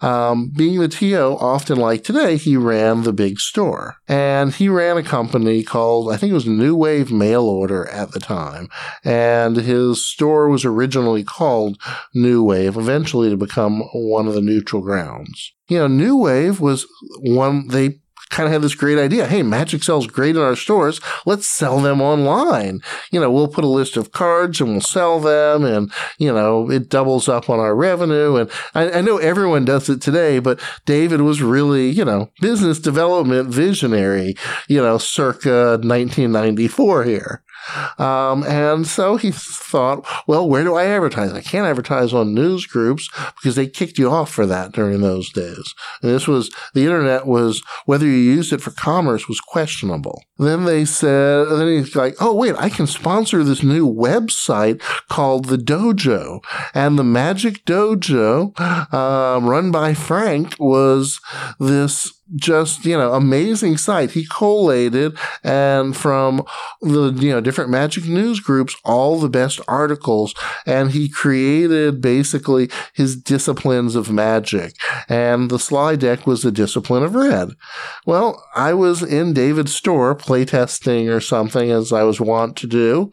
Um, 0.00 0.50
being 0.54 0.80
the 0.80 0.88
TO, 0.88 1.36
often 1.40 1.78
like 1.78 2.04
today, 2.04 2.36
he 2.36 2.56
ran 2.56 3.02
the 3.02 3.12
big 3.12 3.38
store. 3.38 3.96
And 4.08 4.52
he 4.52 4.68
ran 4.68 4.96
a 4.96 5.02
company 5.02 5.62
called, 5.62 6.12
I 6.12 6.16
think 6.16 6.30
it 6.30 6.34
was 6.34 6.46
New 6.52 6.76
Wave 6.76 7.10
Mail 7.10 7.42
Order 7.44 7.88
at 7.88 8.12
the 8.12 8.20
time. 8.20 8.68
And 9.04 9.56
his 9.56 10.06
store 10.06 10.48
was 10.48 10.64
originally 10.64 11.24
called 11.24 11.78
New 12.14 12.42
Wave, 12.42 12.76
eventually 12.76 13.30
to 13.30 13.36
become 13.36 13.80
one 13.92 14.28
of 14.28 14.34
the 14.34 14.40
neutral 14.40 14.82
grounds. 14.82 15.52
You 15.68 15.78
know, 15.78 15.86
New 15.88 16.16
Wave 16.16 16.60
was 16.60 16.86
one, 17.20 17.68
they 17.68 18.01
kind 18.32 18.46
of 18.46 18.52
had 18.52 18.62
this 18.62 18.74
great 18.74 18.98
idea. 18.98 19.28
Hey, 19.28 19.42
Magic 19.42 19.84
sells 19.84 20.06
great 20.06 20.34
in 20.34 20.42
our 20.42 20.56
stores. 20.56 21.00
Let's 21.26 21.46
sell 21.46 21.78
them 21.78 22.00
online. 22.00 22.80
You 23.12 23.20
know, 23.20 23.30
we'll 23.30 23.46
put 23.46 23.62
a 23.62 23.68
list 23.68 23.96
of 23.96 24.10
cards 24.10 24.60
and 24.60 24.72
we'll 24.72 24.80
sell 24.80 25.20
them 25.20 25.64
and, 25.64 25.92
you 26.18 26.32
know, 26.32 26.70
it 26.70 26.88
doubles 26.88 27.28
up 27.28 27.48
on 27.48 27.60
our 27.60 27.76
revenue. 27.76 28.36
And 28.36 28.50
I, 28.74 28.90
I 28.90 29.00
know 29.02 29.18
everyone 29.18 29.64
does 29.64 29.88
it 29.88 30.00
today, 30.00 30.38
but 30.38 30.60
David 30.86 31.20
was 31.20 31.42
really, 31.42 31.90
you 31.90 32.04
know, 32.04 32.30
business 32.40 32.78
development 32.78 33.50
visionary, 33.50 34.34
you 34.66 34.82
know, 34.82 34.98
circa 34.98 35.78
1994 35.82 37.04
here. 37.04 37.42
Um, 37.98 38.44
and 38.44 38.86
so 38.86 39.16
he 39.16 39.30
thought, 39.30 40.06
well, 40.26 40.48
where 40.48 40.64
do 40.64 40.74
I 40.74 40.86
advertise? 40.86 41.32
I 41.32 41.40
can't 41.40 41.66
advertise 41.66 42.12
on 42.12 42.34
news 42.34 42.66
groups 42.66 43.08
because 43.36 43.56
they 43.56 43.66
kicked 43.66 43.98
you 43.98 44.10
off 44.10 44.30
for 44.30 44.46
that 44.46 44.72
during 44.72 45.00
those 45.00 45.30
days. 45.30 45.74
And 46.02 46.10
this 46.10 46.26
was, 46.26 46.50
the 46.74 46.84
internet 46.84 47.26
was, 47.26 47.62
whether 47.86 48.06
you 48.06 48.12
used 48.12 48.52
it 48.52 48.60
for 48.60 48.70
commerce 48.70 49.28
was 49.28 49.40
questionable. 49.40 50.22
Then 50.38 50.64
they 50.64 50.84
said, 50.84 51.44
then 51.50 51.68
he's 51.68 51.94
like, 51.94 52.16
oh, 52.20 52.34
wait, 52.34 52.56
I 52.58 52.68
can 52.68 52.86
sponsor 52.86 53.44
this 53.44 53.62
new 53.62 53.88
website 53.88 54.82
called 55.08 55.46
The 55.46 55.56
Dojo. 55.56 56.42
And 56.74 56.98
the 56.98 57.04
Magic 57.04 57.64
Dojo, 57.64 58.58
um, 58.92 59.48
run 59.48 59.70
by 59.70 59.94
Frank, 59.94 60.56
was 60.58 61.20
this 61.60 62.12
just 62.36 62.84
you 62.84 62.96
know 62.96 63.12
amazing 63.12 63.76
site 63.76 64.12
he 64.12 64.26
collated 64.26 65.16
and 65.42 65.96
from 65.96 66.42
the 66.80 67.12
you 67.18 67.30
know 67.30 67.40
different 67.40 67.70
magic 67.70 68.06
news 68.06 68.40
groups 68.40 68.74
all 68.84 69.18
the 69.18 69.28
best 69.28 69.60
articles 69.68 70.34
and 70.66 70.92
he 70.92 71.08
created 71.08 72.00
basically 72.00 72.70
his 72.94 73.16
disciplines 73.16 73.94
of 73.94 74.10
magic. 74.10 74.74
And 75.08 75.50
the 75.50 75.58
Sligh 75.58 75.96
deck 75.96 76.26
was 76.26 76.42
the 76.42 76.52
discipline 76.52 77.02
of 77.02 77.14
red. 77.14 77.50
Well 78.06 78.42
i 78.54 78.72
was 78.72 79.02
in 79.02 79.32
david's 79.32 79.74
store 79.74 80.14
playtesting 80.14 81.12
or 81.12 81.20
something 81.20 81.70
as 81.70 81.92
i 81.92 82.02
was 82.02 82.20
wont 82.20 82.56
to 82.56 82.66
do 82.66 83.10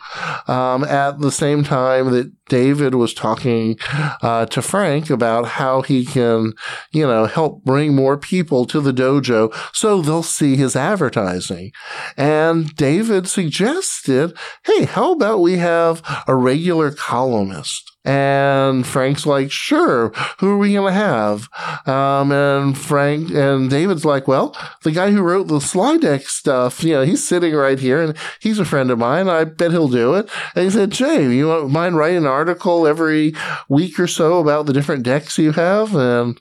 um, 0.48 0.84
at 0.84 1.20
the 1.20 1.32
same 1.32 1.64
time 1.64 2.12
that 2.12 2.32
David 2.50 2.96
was 2.96 3.14
talking 3.14 3.78
uh, 4.22 4.48
to 4.48 4.62
Frank 4.62 5.10
about 5.10 5.46
how 5.46 5.82
he 5.82 6.06
can, 6.06 6.54
you 6.92 7.08
know, 7.08 7.26
help 7.26 7.64
bring 7.64 7.96
more 7.96 8.18
people 8.18 8.66
to 8.66 8.82
the 8.82 8.92
dojo 9.10 9.54
so 9.74 10.02
they'll 10.02 10.24
see 10.24 10.56
his 10.56 10.76
advertising. 10.76 11.72
And 12.18 12.76
David 12.76 13.28
suggested, 13.28 14.38
hey, 14.66 14.86
how 14.86 15.14
about 15.14 15.42
we 15.42 15.58
have 15.58 16.02
a 16.28 16.36
regular 16.36 16.92
columnist? 16.92 17.92
And 18.06 18.88
Frank's 18.88 19.26
like, 19.26 19.52
sure, 19.52 20.10
who 20.40 20.52
are 20.52 20.58
we 20.58 20.74
going 20.74 20.94
to 20.94 21.00
have? 21.00 21.50
Um, 21.86 22.32
and 22.32 22.78
Frank 22.78 23.30
and 23.32 23.70
David's 23.70 24.06
like, 24.06 24.26
well, 24.26 24.56
the 24.84 24.92
guy 24.92 25.12
who 25.12 25.22
wrote 25.22 25.48
the 25.50 25.60
Sligh 25.60 25.98
deck 25.98 26.22
stuff, 26.22 26.82
you 26.82 26.94
know, 26.94 27.02
he's 27.04 27.28
sitting 27.28 27.54
right 27.54 27.78
here 27.78 28.02
and 28.02 28.18
he's 28.40 28.58
a 28.58 28.66
friend 28.66 28.90
of 28.90 29.00
mine. 29.00 29.28
I 29.28 29.44
bet 29.44 29.72
he'll 29.72 29.90
do 29.90 30.14
it. 30.14 30.30
And 30.56 30.64
he 30.64 30.72
said, 30.72 30.92
Jay, 30.92 31.30
you 31.30 31.68
mind 31.68 31.98
writing 31.98 32.20
an 32.20 32.26
article 32.26 32.88
every 32.88 33.34
week 33.68 34.00
or 34.00 34.08
so 34.08 34.40
about 34.40 34.66
the 34.66 34.74
different 34.74 35.04
decks 35.04 35.38
you 35.38 35.52
have? 35.52 35.94
And 35.94 36.40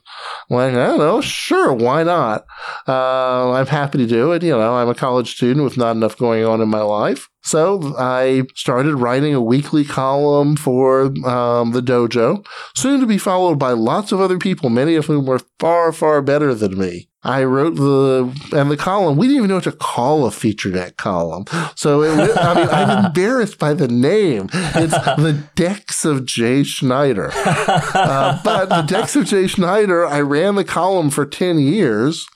I'm 0.49 0.55
like, 0.55 0.73
I 0.73 0.87
don't 0.87 0.99
know, 0.99 1.19
sure, 1.19 1.73
why 1.73 2.03
not? 2.03 2.45
Uh, 2.87 3.51
I'm 3.51 3.67
happy 3.67 3.97
to 3.97 4.07
do 4.07 4.31
it. 4.31 4.43
You 4.43 4.51
know, 4.51 4.75
I'm 4.75 4.89
a 4.89 4.95
college 4.95 5.35
student 5.35 5.65
with 5.65 5.77
not 5.77 5.95
enough 5.95 6.17
going 6.17 6.45
on 6.45 6.61
in 6.61 6.69
my 6.69 6.81
life. 6.81 7.27
So 7.41 7.95
I 7.97 8.43
started 8.55 8.95
writing 8.95 9.33
a 9.33 9.41
weekly 9.41 9.85
column 9.85 10.55
for 10.55 11.05
um, 11.27 11.71
the 11.71 11.81
dojo, 11.81 12.45
soon 12.75 12.99
to 12.99 13.07
be 13.07 13.17
followed 13.17 13.57
by 13.57 13.71
lots 13.71 14.11
of 14.11 14.19
other 14.19 14.37
people, 14.37 14.69
many 14.69 14.95
of 14.95 15.05
whom 15.05 15.25
were 15.25 15.39
far, 15.57 15.91
far 15.91 16.21
better 16.21 16.53
than 16.53 16.77
me. 16.77 17.09
I 17.21 17.43
wrote 17.43 17.75
the 17.75 18.33
and 18.53 18.71
the 18.71 18.77
column. 18.77 19.17
We 19.17 19.27
didn't 19.27 19.37
even 19.37 19.49
know 19.49 19.55
what 19.55 19.65
to 19.65 19.73
call 19.73 20.25
a 20.25 20.31
feature 20.31 20.71
deck 20.71 20.95
column. 20.95 21.45
So 21.75 22.01
it, 22.03 22.37
I 22.37 22.53
mean, 22.53 22.69
I'm 22.69 23.05
embarrassed 23.07 23.59
by 23.59 23.73
the 23.73 23.89
name. 23.89 24.49
It's 24.53 24.93
the 24.93 25.43
decks 25.55 26.05
of 26.05 26.25
Jay 26.25 26.63
Schneider. 26.63 27.31
Uh, 27.99 28.39
but 28.43 28.69
the 28.69 28.81
decks 28.83 29.15
of 29.15 29.25
Jay 29.25 29.47
Schneider. 29.47 30.05
I 30.05 30.21
ran 30.21 30.55
the 30.55 30.63
column 30.63 31.09
for 31.09 31.25
ten 31.25 31.59
years, 31.59 32.27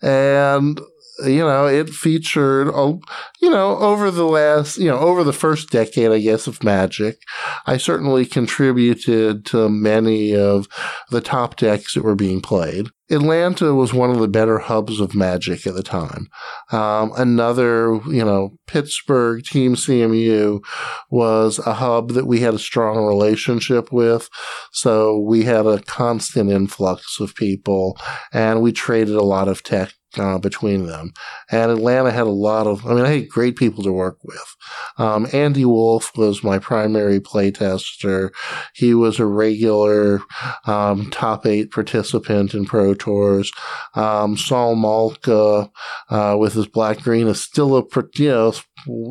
and 0.00 0.80
you 1.24 1.44
know, 1.44 1.66
it 1.66 1.90
featured, 1.90 2.68
you 2.68 3.50
know, 3.50 3.78
over 3.78 4.10
the 4.10 4.26
last, 4.26 4.78
you 4.78 4.88
know, 4.88 4.98
over 4.98 5.24
the 5.24 5.32
first 5.32 5.70
decade, 5.70 6.10
I 6.10 6.18
guess, 6.18 6.46
of 6.46 6.62
Magic, 6.62 7.18
I 7.66 7.76
certainly 7.76 8.26
contributed 8.26 9.46
to 9.46 9.68
many 9.68 10.34
of 10.34 10.68
the 11.10 11.20
top 11.20 11.56
decks 11.56 11.94
that 11.94 12.04
were 12.04 12.14
being 12.14 12.40
played. 12.40 12.88
Atlanta 13.12 13.74
was 13.74 13.92
one 13.92 14.10
of 14.10 14.20
the 14.20 14.28
better 14.28 14.58
hubs 14.58 14.98
of 14.98 15.14
Magic 15.14 15.66
at 15.66 15.74
the 15.74 15.82
time. 15.82 16.28
Um, 16.70 17.12
another, 17.16 18.00
you 18.06 18.24
know, 18.24 18.56
Pittsburgh 18.66 19.44
Team 19.44 19.74
CMU 19.74 20.64
was 21.10 21.58
a 21.58 21.74
hub 21.74 22.12
that 22.12 22.26
we 22.26 22.40
had 22.40 22.54
a 22.54 22.58
strong 22.58 23.04
relationship 23.04 23.92
with. 23.92 24.30
So 24.72 25.18
we 25.18 25.44
had 25.44 25.66
a 25.66 25.82
constant 25.82 26.50
influx 26.50 27.20
of 27.20 27.34
people 27.34 27.98
and 28.32 28.62
we 28.62 28.72
traded 28.72 29.14
a 29.14 29.22
lot 29.22 29.48
of 29.48 29.62
tech 29.62 29.92
uh, 30.18 30.38
between 30.38 30.86
them. 30.86 31.12
And 31.50 31.70
Atlanta 31.70 32.10
had 32.10 32.26
a 32.26 32.30
lot 32.30 32.66
of, 32.66 32.86
I 32.86 32.94
mean, 32.94 33.04
I 33.04 33.10
had 33.10 33.28
great 33.28 33.56
people 33.56 33.82
to 33.84 33.92
work 33.92 34.18
with. 34.22 34.56
Um, 34.98 35.26
Andy 35.32 35.64
Wolf 35.64 36.16
was 36.16 36.44
my 36.44 36.58
primary 36.58 37.20
playtester. 37.20 38.30
He 38.74 38.94
was 38.94 39.18
a 39.18 39.26
regular 39.26 40.20
um, 40.66 41.10
top 41.10 41.46
eight 41.46 41.70
participant 41.70 42.54
in 42.54 42.64
Pro 42.64 42.94
Tours. 42.94 43.50
Um, 43.94 44.36
Sol 44.36 44.74
Malka, 44.74 45.70
uh, 46.10 46.36
with 46.38 46.54
his 46.54 46.66
black 46.66 47.00
green, 47.02 47.26
is 47.26 47.40
still 47.40 47.76
a, 47.76 47.82
you 48.14 48.28
know, 48.28 48.54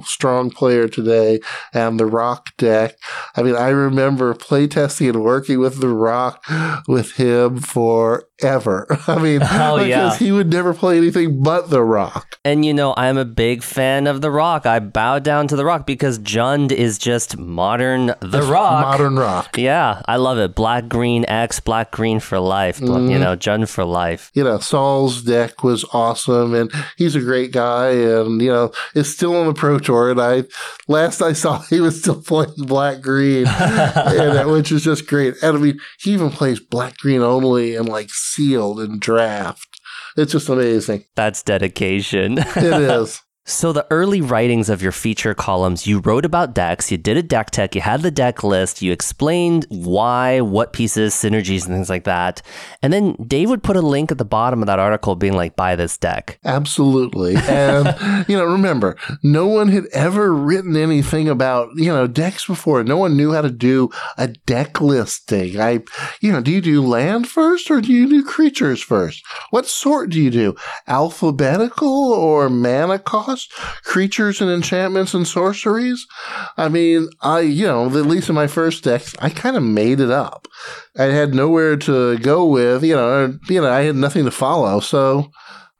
strong 0.04 0.52
player 0.52 0.88
today. 0.88 1.40
And 1.74 2.00
the 2.00 2.06
Rock 2.06 2.50
deck. 2.58 2.96
I 3.36 3.42
mean, 3.42 3.56
I 3.56 3.70
remember 3.70 4.34
playtesting 4.34 5.10
and 5.10 5.24
working 5.24 5.60
with 5.60 5.80
the 5.80 5.90
Rock 5.90 6.44
with 6.88 7.14
him 7.14 7.60
forever. 8.42 8.88
I 9.08 9.18
mean, 9.18 9.42
oh, 9.44 9.78
because 9.78 9.88
yeah. 9.88 10.16
he 10.18 10.32
would 10.32 10.52
never 10.52 10.74
play 10.74 10.98
anything 10.98 11.42
but 11.42 11.70
the 11.70 11.84
Rock. 11.84 12.38
And 12.44 12.66
you 12.66 12.74
know, 12.74 12.94
I'm 12.98 13.18
a 13.18 13.26
big 13.26 13.64
fan 13.64 14.08
of 14.08 14.22
the 14.22 14.32
Rock. 14.32 14.66
I 14.66 14.80
bow 14.80 15.20
down 15.20 15.48
to 15.50 15.56
the 15.56 15.66
Rock 15.66 15.86
because 15.86 16.20
Jund 16.20 16.72
is 16.72 16.98
just 16.98 17.38
modern 17.38 18.14
the 18.20 18.42
Rock. 18.42 18.82
Modern 18.86 19.16
Rock. 19.18 19.58
Yeah, 19.58 20.02
I 20.06 20.18
love 20.18 20.38
it. 20.38 20.56
Black 20.56 20.88
green 20.88 21.26
X, 21.28 21.60
black 21.60 21.92
green 21.92 22.20
for 22.20 22.40
life. 22.40 22.80
Mm. 22.80 23.12
You 23.12 23.20
know, 23.20 23.36
Jund 23.36 23.70
for 23.70 23.86
life. 23.86 24.32
You 24.34 24.44
know, 24.44 24.60
Sol's 24.60 25.24
deck 25.24 25.64
was 25.64 25.86
awesome, 25.94 26.54
and 26.54 26.72
he's 26.98 27.16
a 27.16 27.22
great 27.22 27.52
guy, 27.52 27.90
and 27.90 28.42
you 28.42 28.52
know, 28.52 28.72
is 28.96 29.14
still 29.14 29.36
on 29.36 29.48
the 29.48 29.54
Pro 29.54 29.80
Tour. 29.80 30.12
And 30.12 30.22
I 30.22 30.44
last 30.88 31.22
I 31.22 31.34
saw, 31.34 31.60
he 31.70 31.80
was 31.80 32.00
still 32.00 32.22
playing 32.22 32.54
black 32.58 33.02
green, 33.02 33.46
and, 33.48 34.52
which 34.52 34.72
is 34.72 34.84
just 34.84 35.08
great. 35.08 35.36
And 35.42 35.58
I 35.58 35.60
mean, 35.60 35.80
he 36.00 36.12
even 36.14 36.30
plays 36.30 36.60
black 36.60 36.98
green 36.98 37.22
only 37.22 37.76
and 37.76 37.88
like 37.88 38.10
sealed 38.34 38.80
and 38.80 39.00
draft. 39.00 39.68
It's 40.18 40.32
just 40.34 40.50
amazing. 40.50 41.06
That's 41.16 41.44
dedication. 41.44 42.38
it 42.38 42.48
is. 42.58 43.22
So 43.44 43.74
the 43.74 43.88
early 43.90 44.22
writings 44.22 44.70
of 44.70 44.84
your 44.84 44.92
feature 44.92 45.34
columns, 45.34 45.88
you 45.88 46.00
wrote 46.00 46.26
about 46.26 46.54
decks, 46.54 46.92
you 46.92 46.98
did 47.00 47.18
a 47.18 47.24
deck 47.24 47.50
tech, 47.50 47.74
you 47.74 47.82
had 47.82 48.04
the 48.04 48.12
deck 48.12 48.44
list, 48.44 48.84
you 48.84 48.92
explained 48.92 49.66
why, 49.70 50.42
what 50.42 50.74
pieces, 50.74 51.16
synergies, 51.16 51.66
and 51.66 51.74
things 51.74 51.90
like 51.90 52.04
that. 52.04 52.44
And 52.84 52.94
then 52.94 53.14
Dave 53.26 53.50
would 53.50 53.64
put 53.64 53.76
a 53.78 53.82
link 53.82 54.12
at 54.12 54.20
the 54.20 54.26
bottom 54.26 54.62
of 54.62 54.68
that 54.68 54.78
article 54.78 55.16
being 55.16 55.34
like, 55.34 55.56
buy 55.56 55.76
this 55.76 55.98
deck. 55.98 56.38
Absolutely. 56.46 57.36
And, 57.36 58.26
you 58.28 58.38
know, 58.38 58.46
remember, 58.46 58.96
no 59.24 59.48
one 59.48 59.70
had 59.70 59.86
ever 59.92 60.32
written 60.32 60.78
anything 60.78 61.28
about, 61.28 61.70
you 61.76 61.92
know, 61.92 62.06
decks 62.06 62.46
before. 62.46 62.84
No 62.84 62.98
one 62.98 63.18
knew 63.18 63.34
how 63.34 63.42
to 63.42 63.50
do 63.50 63.90
a 64.20 64.28
deck 64.28 64.82
listing. 64.82 65.60
I, 65.60 65.80
you 66.22 66.32
know, 66.32 66.42
do 66.42 66.52
you 66.52 66.62
do 66.62 66.86
land 66.86 67.28
first 67.28 67.72
or 67.72 67.82
do 67.82 67.92
you 67.92 68.08
do 68.08 68.24
creatures 68.24 68.84
first? 68.84 69.24
What 69.50 69.66
sort 69.66 70.12
do 70.12 70.22
you 70.22 70.30
do? 70.30 70.56
Alphabetical 70.88 72.14
or 72.14 72.48
mana 72.48 73.00
cost? 73.00 73.31
Plus 73.32 73.48
creatures 73.84 74.42
and 74.42 74.52
enchantments 74.52 75.14
and 75.14 75.28
sorceries. 75.28 76.06
I 76.58 76.68
mean, 76.68 77.10
I, 77.22 77.42
you 77.42 77.66
know, 77.66 77.86
at 77.86 78.06
least 78.06 78.30
in 78.30 78.36
my 78.36 78.48
first 78.48 78.84
decks, 78.84 79.16
I 79.20 79.30
kind 79.30 79.56
of 79.56 79.64
made 79.64 80.00
it 80.00 80.12
up. 80.12 80.48
I 80.98 81.06
had 81.06 81.34
nowhere 81.34 81.78
to 81.78 82.18
go 82.20 82.46
with, 82.46 82.84
you 82.84 82.96
know, 82.96 83.38
you 83.48 83.62
know, 83.62 83.72
I 83.72 83.84
had 83.84 83.96
nothing 83.96 84.26
to 84.26 84.32
follow. 84.32 84.82
So, 84.82 85.32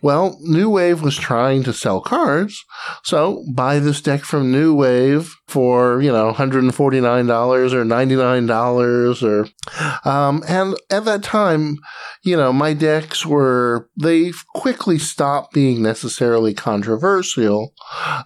well, 0.02 0.38
New 0.42 0.70
Wave 0.70 1.02
was 1.02 1.18
trying 1.18 1.64
to 1.64 1.74
sell 1.74 2.02
cards, 2.02 2.64
so 3.04 3.44
buy 3.54 3.80
this 3.80 4.02
deck 4.02 4.22
from 4.24 4.52
New 4.52 4.74
Wave 4.74 5.36
for 5.52 6.02
you 6.02 6.12
know 6.12 6.32
$149 6.32 6.72
or 6.72 7.84
$99 7.84 9.24
or 9.24 10.10
um, 10.10 10.42
and 10.48 10.76
at 10.90 11.04
that 11.04 11.22
time 11.22 11.78
you 12.24 12.38
know 12.38 12.54
my 12.54 12.74
decks 12.74 13.26
were 13.26 13.90
they 14.00 14.32
quickly 14.56 14.98
stopped 14.98 15.54
being 15.54 15.84
necessarily 15.84 16.54
controversial 16.54 17.74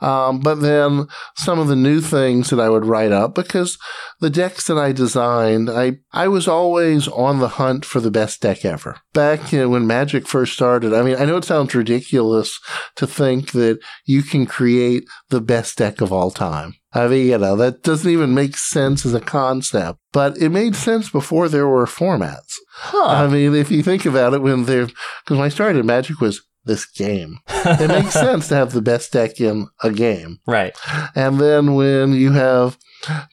um, 0.01 0.39
but 0.39 0.61
then 0.61 1.07
some 1.35 1.57
of 1.57 1.67
the 1.67 1.75
new 1.75 1.99
things 1.99 2.51
that 2.51 2.59
i 2.59 2.69
would 2.69 2.85
write 2.85 3.11
up 3.11 3.33
because 3.33 3.79
the 4.19 4.29
decks 4.29 4.67
that 4.67 4.77
i 4.77 4.91
designed 4.91 5.67
i 5.67 5.93
i 6.13 6.27
was 6.27 6.47
always 6.47 7.07
on 7.07 7.39
the 7.39 7.47
hunt 7.57 7.83
for 7.83 7.99
the 7.99 8.11
best 8.11 8.41
deck 8.41 8.63
ever. 8.63 8.97
Back 9.13 9.51
you 9.51 9.61
know, 9.61 9.69
when 9.69 9.87
magic 9.87 10.27
first 10.27 10.53
started 10.53 10.93
i 10.93 11.01
mean 11.01 11.15
i 11.15 11.25
know 11.25 11.37
it 11.37 11.43
sounds 11.45 11.73
ridiculous 11.73 12.59
to 12.95 13.07
think 13.07 13.51
that 13.53 13.79
you 14.05 14.21
can 14.21 14.45
create 14.45 15.05
the 15.29 15.41
best 15.41 15.79
deck 15.79 16.01
of 16.01 16.13
all 16.13 16.29
time 16.29 16.75
I 16.95 17.07
mean, 17.07 17.27
you 17.27 17.37
know, 17.37 17.55
that 17.57 17.83
doesn't 17.83 18.09
even 18.09 18.33
make 18.33 18.55
sense 18.55 19.05
as 19.05 19.13
a 19.13 19.19
concept, 19.19 19.99
but 20.13 20.37
it 20.37 20.49
made 20.49 20.75
sense 20.75 21.09
before 21.09 21.49
there 21.49 21.67
were 21.67 21.85
formats. 21.85 22.55
Huh. 22.71 23.07
I 23.07 23.27
mean, 23.27 23.53
if 23.53 23.69
you 23.69 23.83
think 23.83 24.05
about 24.05 24.33
it, 24.33 24.41
when 24.41 24.63
there, 24.63 24.85
because 24.85 25.37
when 25.37 25.41
I 25.41 25.49
started, 25.49 25.85
Magic 25.85 26.21
was 26.21 26.41
this 26.63 26.85
game. 26.85 27.39
it 27.47 27.89
makes 27.89 28.13
sense 28.13 28.47
to 28.47 28.55
have 28.55 28.71
the 28.71 28.81
best 28.81 29.11
deck 29.11 29.39
in 29.39 29.67
a 29.83 29.91
game. 29.91 30.39
Right. 30.47 30.75
And 31.15 31.39
then 31.39 31.75
when 31.75 32.13
you 32.13 32.31
have 32.31 32.77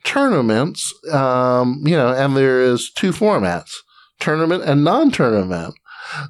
tournaments, 0.05 0.93
um, 1.13 1.83
you 1.85 1.97
know, 1.97 2.13
and 2.13 2.37
there 2.37 2.61
is 2.63 2.91
two 2.93 3.13
formats, 3.13 3.73
tournament 4.21 4.65
and 4.65 4.85
non-tournament, 4.85 5.75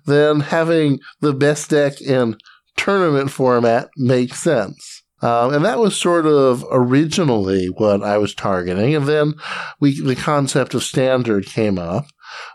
then 0.06 0.40
having 0.40 1.00
the 1.20 1.32
best 1.32 1.70
deck 1.70 2.00
in 2.00 2.36
tournament 2.76 3.30
format 3.30 3.88
makes 3.96 4.40
sense. 4.40 5.01
Um, 5.22 5.54
and 5.54 5.64
that 5.64 5.78
was 5.78 5.96
sort 5.96 6.26
of 6.26 6.64
originally 6.70 7.66
what 7.66 8.02
I 8.02 8.18
was 8.18 8.35
targeting. 8.35 8.94
And 8.94 9.06
then 9.06 9.35
we, 9.80 10.00
the 10.00 10.16
concept 10.16 10.74
of 10.74 10.82
standard 10.82 11.46
came 11.46 11.78
up. 11.78 12.06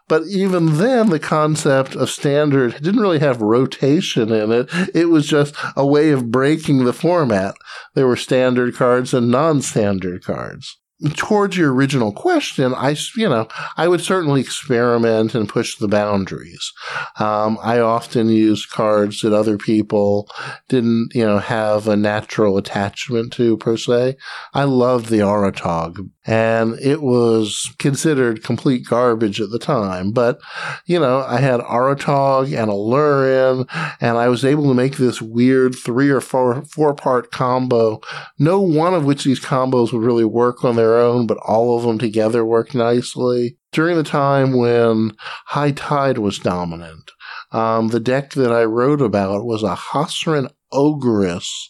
But 0.07 0.23
even 0.27 0.77
then, 0.77 1.09
the 1.09 1.19
concept 1.19 1.95
of 1.95 2.09
standard 2.09 2.81
didn't 2.81 3.01
really 3.01 3.19
have 3.19 3.41
rotation 3.41 4.31
in 4.31 4.51
it. 4.51 4.69
It 4.93 5.05
was 5.09 5.27
just 5.27 5.55
a 5.75 5.85
way 5.85 6.09
of 6.11 6.31
breaking 6.31 6.83
the 6.83 6.93
format. 6.93 7.55
There 7.93 8.07
were 8.07 8.15
standard 8.15 8.75
cards 8.75 9.13
and 9.13 9.29
non 9.29 9.61
standard 9.61 10.23
cards 10.23 10.77
towards 11.15 11.57
your 11.57 11.73
original 11.73 12.11
question, 12.11 12.73
I, 12.73 12.95
you 13.15 13.29
know, 13.29 13.47
I 13.75 13.87
would 13.87 14.01
certainly 14.01 14.41
experiment 14.41 15.35
and 15.35 15.47
push 15.47 15.77
the 15.77 15.87
boundaries. 15.87 16.71
Um, 17.19 17.57
I 17.61 17.79
often 17.79 18.29
use 18.29 18.65
cards 18.65 19.21
that 19.21 19.33
other 19.33 19.57
people 19.57 20.29
didn't, 20.69 21.11
you 21.13 21.25
know, 21.25 21.39
have 21.39 21.87
a 21.87 21.95
natural 21.95 22.57
attachment 22.57 23.33
to 23.33 23.57
per 23.57 23.77
se. 23.77 24.17
I 24.53 24.63
love 24.63 25.09
the 25.09 25.19
Auratog 25.19 26.09
and 26.27 26.77
it 26.81 27.01
was 27.01 27.73
considered 27.79 28.43
complete 28.43 28.85
garbage 28.85 29.39
at 29.39 29.49
the 29.49 29.57
time. 29.57 30.11
But, 30.11 30.39
you 30.85 30.99
know, 30.99 31.23
I 31.25 31.39
had 31.39 31.61
Auratog 31.61 32.47
and 32.47 32.69
Aluren, 32.69 33.65
and 34.01 34.17
I 34.17 34.27
was 34.27 34.43
able 34.43 34.67
to 34.67 34.73
make 34.73 34.97
this 34.97 35.21
weird 35.21 35.73
three 35.73 36.09
or 36.09 36.19
four, 36.19 36.63
four 36.65 36.93
part 36.93 37.31
combo. 37.31 38.01
No 38.37 38.59
one 38.59 38.93
of 38.93 39.05
which 39.05 39.23
these 39.23 39.39
combos 39.39 39.93
would 39.93 40.03
really 40.03 40.25
work 40.25 40.65
on 40.65 40.75
their 40.75 40.97
own, 40.97 41.25
but 41.27 41.37
all 41.37 41.77
of 41.77 41.83
them 41.83 41.97
together 41.97 42.43
worked 42.43 42.75
nicely. 42.75 43.57
During 43.71 43.95
the 43.95 44.03
time 44.03 44.57
when 44.57 45.15
High 45.45 45.71
Tide 45.71 46.17
was 46.17 46.39
dominant, 46.39 47.11
um, 47.51 47.89
the 47.89 47.99
deck 47.99 48.31
that 48.33 48.51
I 48.51 48.63
wrote 48.63 49.01
about 49.01 49.45
was 49.45 49.63
a 49.63 49.75
Hasran 49.75 50.49
Ogress 50.73 51.69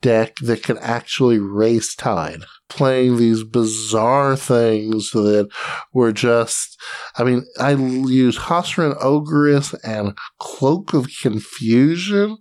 deck 0.00 0.36
that 0.36 0.62
could 0.62 0.78
actually 0.78 1.38
race 1.38 1.94
Tide 1.94 2.42
playing 2.70 3.16
these 3.16 3.44
bizarre 3.44 4.36
things 4.36 5.10
that 5.10 5.48
were 5.92 6.12
just, 6.12 6.80
I 7.16 7.24
mean, 7.24 7.44
I 7.58 7.72
use 7.72 8.38
Hasran 8.38 8.96
Ogress 9.02 9.74
and 9.84 10.16
Cloak 10.38 10.94
of 10.94 11.08
Confusion. 11.20 12.38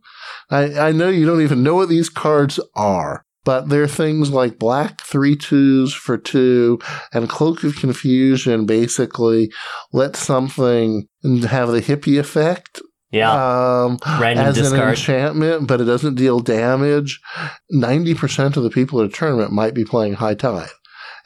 I, 0.49 0.79
I 0.79 0.91
know 0.91 1.09
you 1.09 1.25
don't 1.25 1.41
even 1.41 1.63
know 1.63 1.75
what 1.75 1.89
these 1.89 2.09
cards 2.09 2.59
are, 2.75 3.25
but 3.43 3.69
they're 3.69 3.87
things 3.87 4.29
like 4.29 4.59
black 4.59 5.01
three 5.01 5.35
twos 5.35 5.93
for 5.93 6.17
two 6.17 6.79
and 7.11 7.29
Cloak 7.29 7.63
of 7.63 7.75
Confusion 7.75 8.65
basically 8.65 9.51
let 9.91 10.15
something 10.15 11.07
have 11.23 11.69
the 11.69 11.81
hippie 11.81 12.19
effect 12.19 12.81
yeah. 13.11 13.31
Um, 13.31 13.97
Random 14.19 14.45
as 14.45 14.55
discard. 14.55 14.81
an 14.81 14.89
enchantment, 14.89 15.67
but 15.67 15.81
it 15.81 15.85
doesn't 15.85 16.15
deal 16.15 16.39
damage. 16.39 17.19
90% 17.73 18.57
of 18.57 18.63
the 18.63 18.69
people 18.69 19.01
at 19.01 19.07
a 19.07 19.11
tournament 19.11 19.51
might 19.51 19.73
be 19.73 19.85
playing 19.85 20.13
High 20.13 20.35
Tide. 20.35 20.69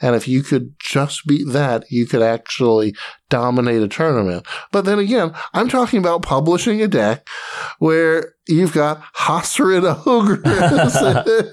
And 0.00 0.16
if 0.16 0.26
you 0.26 0.42
could 0.42 0.74
just 0.78 1.26
beat 1.26 1.46
that, 1.52 1.84
you 1.90 2.06
could 2.06 2.22
actually 2.22 2.94
dominate 3.30 3.82
a 3.82 3.88
tournament. 3.88 4.46
But 4.72 4.84
then 4.84 4.98
again, 4.98 5.32
I'm 5.52 5.68
talking 5.68 5.98
about 5.98 6.22
publishing 6.22 6.82
a 6.82 6.88
deck 6.88 7.28
where 7.78 8.33
you've 8.48 8.72
got 8.72 9.02
Hasran 9.14 10.06
Ogress 10.06 10.96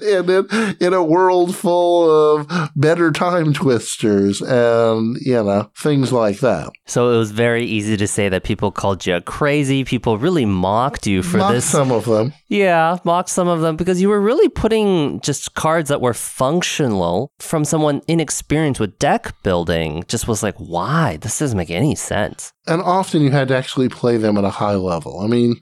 in, 0.02 0.28
it, 0.28 0.82
in 0.82 0.92
a 0.92 1.02
world 1.02 1.54
full 1.56 2.10
of 2.10 2.70
better 2.76 3.10
time 3.10 3.52
twisters 3.52 4.40
and, 4.42 5.16
you 5.20 5.42
know, 5.42 5.70
things 5.76 6.12
like 6.12 6.40
that. 6.40 6.70
So 6.86 7.12
it 7.12 7.16
was 7.18 7.30
very 7.30 7.64
easy 7.64 7.96
to 7.96 8.06
say 8.06 8.28
that 8.28 8.44
people 8.44 8.70
called 8.70 9.06
you 9.06 9.20
crazy. 9.20 9.84
People 9.84 10.18
really 10.18 10.44
mocked 10.44 11.06
you 11.06 11.22
for 11.22 11.38
Not 11.38 11.52
this. 11.52 11.64
some 11.64 11.90
of 11.90 12.04
them. 12.04 12.32
Yeah, 12.48 12.98
mocked 13.04 13.30
some 13.30 13.48
of 13.48 13.60
them 13.60 13.76
because 13.76 14.00
you 14.00 14.08
were 14.08 14.20
really 14.20 14.48
putting 14.48 15.20
just 15.20 15.54
cards 15.54 15.88
that 15.88 16.00
were 16.00 16.14
functional 16.14 17.32
from 17.38 17.64
someone 17.64 18.02
inexperienced 18.08 18.80
with 18.80 18.98
deck 18.98 19.34
building. 19.42 20.04
Just 20.08 20.28
was 20.28 20.42
like, 20.42 20.56
why? 20.56 21.16
This 21.16 21.38
doesn't 21.38 21.56
make 21.56 21.70
any 21.70 21.94
sense. 21.94 22.52
And 22.66 22.80
often 22.82 23.22
you 23.22 23.30
had 23.30 23.48
to 23.48 23.56
actually 23.56 23.88
play 23.88 24.16
them 24.18 24.36
at 24.36 24.44
a 24.44 24.50
high 24.50 24.74
level. 24.76 25.20
I 25.20 25.26
mean, 25.26 25.60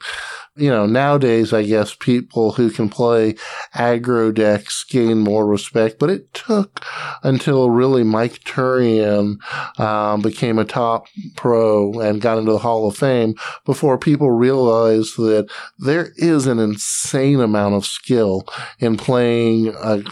you 0.56 0.68
know, 0.68 0.84
nowadays, 0.84 1.52
I 1.52 1.62
guess 1.62 1.94
people 1.94 2.52
who 2.52 2.70
can 2.70 2.88
play 2.88 3.34
aggro 3.74 4.34
decks 4.34 4.84
gain 4.84 5.18
more 5.18 5.46
respect, 5.46 5.98
but 5.98 6.10
it 6.10 6.32
took 6.34 6.84
until 7.22 7.70
really 7.70 8.02
Mike 8.02 8.40
Turian 8.40 9.38
um, 9.78 10.20
became 10.22 10.58
a 10.58 10.64
top 10.64 11.06
pro 11.36 12.00
and 12.00 12.20
got 12.20 12.38
into 12.38 12.52
the 12.52 12.58
Hall 12.58 12.88
of 12.88 12.96
Fame 12.96 13.34
before 13.64 13.96
people 13.96 14.30
realized 14.32 15.16
that 15.16 15.48
there 15.78 16.12
is 16.16 16.46
an 16.46 16.58
insane 16.58 17.40
amount 17.40 17.74
of 17.74 17.86
skill 17.86 18.44
in 18.80 18.96
playing 18.96 19.68
a 19.68 20.02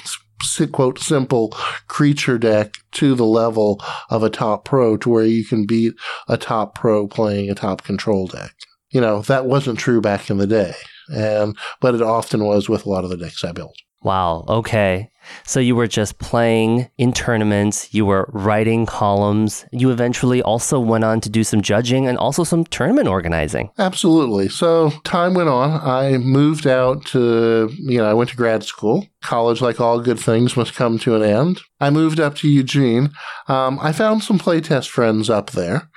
quote 0.73 1.01
simple 1.01 1.49
creature 1.89 2.39
deck 2.39 2.75
to 2.93 3.15
the 3.15 3.27
level 3.27 3.83
of 4.09 4.23
a 4.23 4.31
top 4.31 4.65
pro 4.65 4.97
to 4.97 5.09
where 5.09 5.25
you 5.25 5.45
can 5.45 5.67
beat 5.67 5.95
a 6.29 6.37
top 6.37 6.75
pro 6.75 7.09
playing 7.09 7.51
a 7.51 7.55
top 7.55 7.83
control 7.83 8.29
deck. 8.29 8.55
You 8.91 9.01
know, 9.01 9.23
that 9.23 9.47
wasn't 9.47 9.79
true 9.79 10.01
back 10.01 10.31
in 10.31 10.39
the 10.39 10.47
day. 10.47 10.75
And 11.09 11.57
but 11.81 11.95
it 11.95 12.03
often 12.03 12.45
was 12.45 12.69
with 12.69 12.87
a 12.87 12.91
lot 12.91 13.05
of 13.05 13.11
the 13.11 13.17
decks 13.17 13.45
I 13.45 13.53
built. 13.53 13.77
Wow. 14.03 14.45
Okay. 14.49 15.11
So 15.45 15.61
you 15.61 15.75
were 15.75 15.87
just 15.87 16.19
playing 16.19 16.91
in 16.99 17.13
tournaments, 17.13 17.93
you 17.93 18.05
were 18.07 18.29
writing 18.33 18.87
columns. 18.87 19.65
You 19.73 19.91
eventually 19.91 20.43
also 20.43 20.79
went 20.79 21.05
on 21.05 21.21
to 21.23 21.31
do 21.31 21.45
some 21.45 21.63
judging 21.63 22.07
and 22.07 22.19
also 22.19 22.45
some 22.45 22.65
tournament 22.65 23.09
organizing. 23.09 23.71
Absolutely. 23.79 24.49
So 24.49 24.91
time 25.05 25.35
went 25.35 25.49
on. 25.49 25.81
I 25.83 26.19
moved 26.19 26.67
out 26.67 27.05
to, 27.07 27.71
you 27.79 27.99
know, 27.99 28.09
I 28.09 28.15
went 28.15 28.31
to 28.31 28.37
grad 28.37 28.65
school. 28.65 29.07
College, 29.21 29.61
like 29.61 29.81
all 29.81 30.01
good 30.01 30.21
things, 30.21 30.57
must 30.57 30.75
come 30.75 30.97
to 31.01 31.17
an 31.17 31.23
end. 31.23 31.61
I 31.81 31.91
moved 31.91 32.21
up 32.21 32.37
to 32.37 32.49
Eugene. 32.49 33.11
Um, 33.49 33.79
I 33.83 33.93
found 33.93 34.23
some 34.23 34.39
playtest 34.39 34.89
friends 34.89 35.29
up 35.29 35.51
there. 35.51 35.91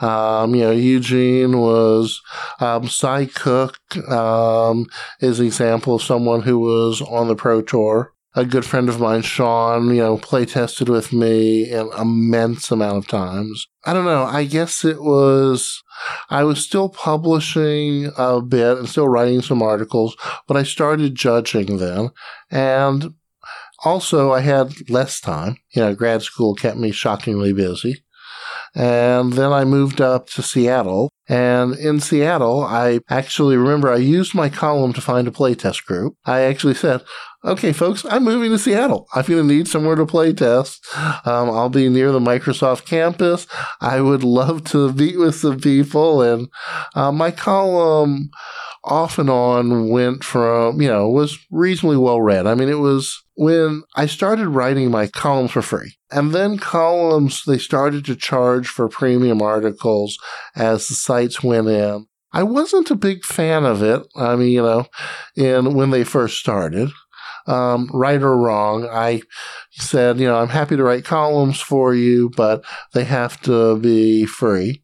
Um, 0.00 0.54
you 0.54 0.62
know, 0.62 0.70
Eugene 0.70 1.58
was 1.58 2.20
um, 2.60 2.88
Cy 2.88 3.26
Cook 3.26 3.78
um, 4.08 4.86
is 5.20 5.40
an 5.40 5.46
example 5.46 5.96
of 5.96 6.02
someone 6.02 6.42
who 6.42 6.58
was 6.58 7.02
on 7.02 7.28
the 7.28 7.34
Pro 7.34 7.62
Tour 7.62 8.12
a 8.38 8.44
good 8.44 8.64
friend 8.64 8.88
of 8.88 9.00
mine, 9.00 9.22
Sean, 9.22 9.88
you 9.88 10.00
know, 10.00 10.16
play 10.16 10.44
tested 10.44 10.88
with 10.88 11.12
me 11.12 11.70
an 11.72 11.90
immense 11.98 12.70
amount 12.70 12.96
of 12.98 13.08
times. 13.08 13.66
I 13.84 13.92
don't 13.92 14.04
know. 14.04 14.24
I 14.24 14.44
guess 14.44 14.84
it 14.84 15.02
was, 15.02 15.82
I 16.30 16.44
was 16.44 16.62
still 16.64 16.88
publishing 16.88 18.12
a 18.16 18.40
bit 18.40 18.78
and 18.78 18.88
still 18.88 19.08
writing 19.08 19.42
some 19.42 19.60
articles, 19.60 20.16
but 20.46 20.56
I 20.56 20.62
started 20.62 21.16
judging 21.16 21.78
them. 21.78 22.10
And 22.48 23.14
also 23.84 24.32
I 24.32 24.40
had 24.40 24.88
less 24.88 25.20
time. 25.20 25.56
You 25.70 25.82
know, 25.82 25.94
grad 25.96 26.22
school 26.22 26.54
kept 26.54 26.76
me 26.76 26.92
shockingly 26.92 27.52
busy. 27.52 28.04
And 28.74 29.32
then 29.32 29.52
I 29.52 29.64
moved 29.64 30.00
up 30.00 30.28
to 30.30 30.42
Seattle. 30.42 31.10
And 31.28 31.74
in 31.76 32.00
Seattle, 32.00 32.62
I 32.62 33.00
actually 33.08 33.56
remember 33.56 33.92
I 33.92 33.96
used 33.96 34.34
my 34.34 34.48
column 34.48 34.92
to 34.94 35.00
find 35.00 35.28
a 35.28 35.32
playtest 35.32 35.84
group. 35.84 36.14
I 36.24 36.40
actually 36.42 36.74
said, 36.74 37.02
okay, 37.44 37.72
folks, 37.72 38.04
I'm 38.08 38.24
moving 38.24 38.50
to 38.50 38.58
Seattle. 38.58 39.06
I'm 39.14 39.24
going 39.24 39.46
to 39.46 39.54
need 39.54 39.68
somewhere 39.68 39.96
to 39.96 40.06
play 40.06 40.32
test. 40.32 40.86
Um, 40.96 41.50
I'll 41.50 41.68
be 41.68 41.88
near 41.88 42.12
the 42.12 42.20
Microsoft 42.20 42.86
campus. 42.86 43.46
I 43.80 44.00
would 44.00 44.24
love 44.24 44.64
to 44.70 44.92
meet 44.92 45.18
with 45.18 45.34
some 45.34 45.60
people. 45.60 46.22
And 46.22 46.48
uh, 46.94 47.12
my 47.12 47.30
column 47.30 48.30
off 48.84 49.18
and 49.18 49.28
on 49.28 49.90
went 49.90 50.24
from, 50.24 50.80
you 50.80 50.88
know, 50.88 51.08
was 51.08 51.38
reasonably 51.50 51.98
well 51.98 52.20
read. 52.20 52.46
I 52.46 52.54
mean, 52.54 52.68
it 52.68 52.78
was 52.78 53.22
when 53.38 53.84
I 53.94 54.06
started 54.06 54.48
writing 54.48 54.90
my 54.90 55.06
columns 55.06 55.52
for 55.52 55.62
free. 55.62 55.94
And 56.10 56.32
then 56.32 56.58
columns, 56.58 57.44
they 57.44 57.58
started 57.58 58.04
to 58.06 58.16
charge 58.16 58.66
for 58.66 58.88
premium 58.88 59.40
articles 59.40 60.18
as 60.56 60.88
the 60.88 60.94
sites 60.94 61.40
went 61.40 61.68
in. 61.68 62.06
I 62.32 62.42
wasn't 62.42 62.90
a 62.90 62.96
big 62.96 63.24
fan 63.24 63.64
of 63.64 63.80
it. 63.80 64.02
I 64.16 64.34
mean, 64.34 64.50
you 64.50 64.62
know, 64.62 64.86
in 65.36 65.74
when 65.74 65.90
they 65.90 66.02
first 66.02 66.38
started 66.38 66.90
um, 67.46 67.88
right 67.94 68.20
or 68.20 68.36
wrong. 68.36 68.88
I 68.90 69.22
said, 69.70 70.18
you 70.18 70.26
know, 70.26 70.36
I'm 70.36 70.48
happy 70.48 70.76
to 70.76 70.82
write 70.82 71.04
columns 71.04 71.60
for 71.60 71.94
you, 71.94 72.30
but 72.36 72.64
they 72.92 73.04
have 73.04 73.40
to 73.42 73.78
be 73.78 74.26
free. 74.26 74.82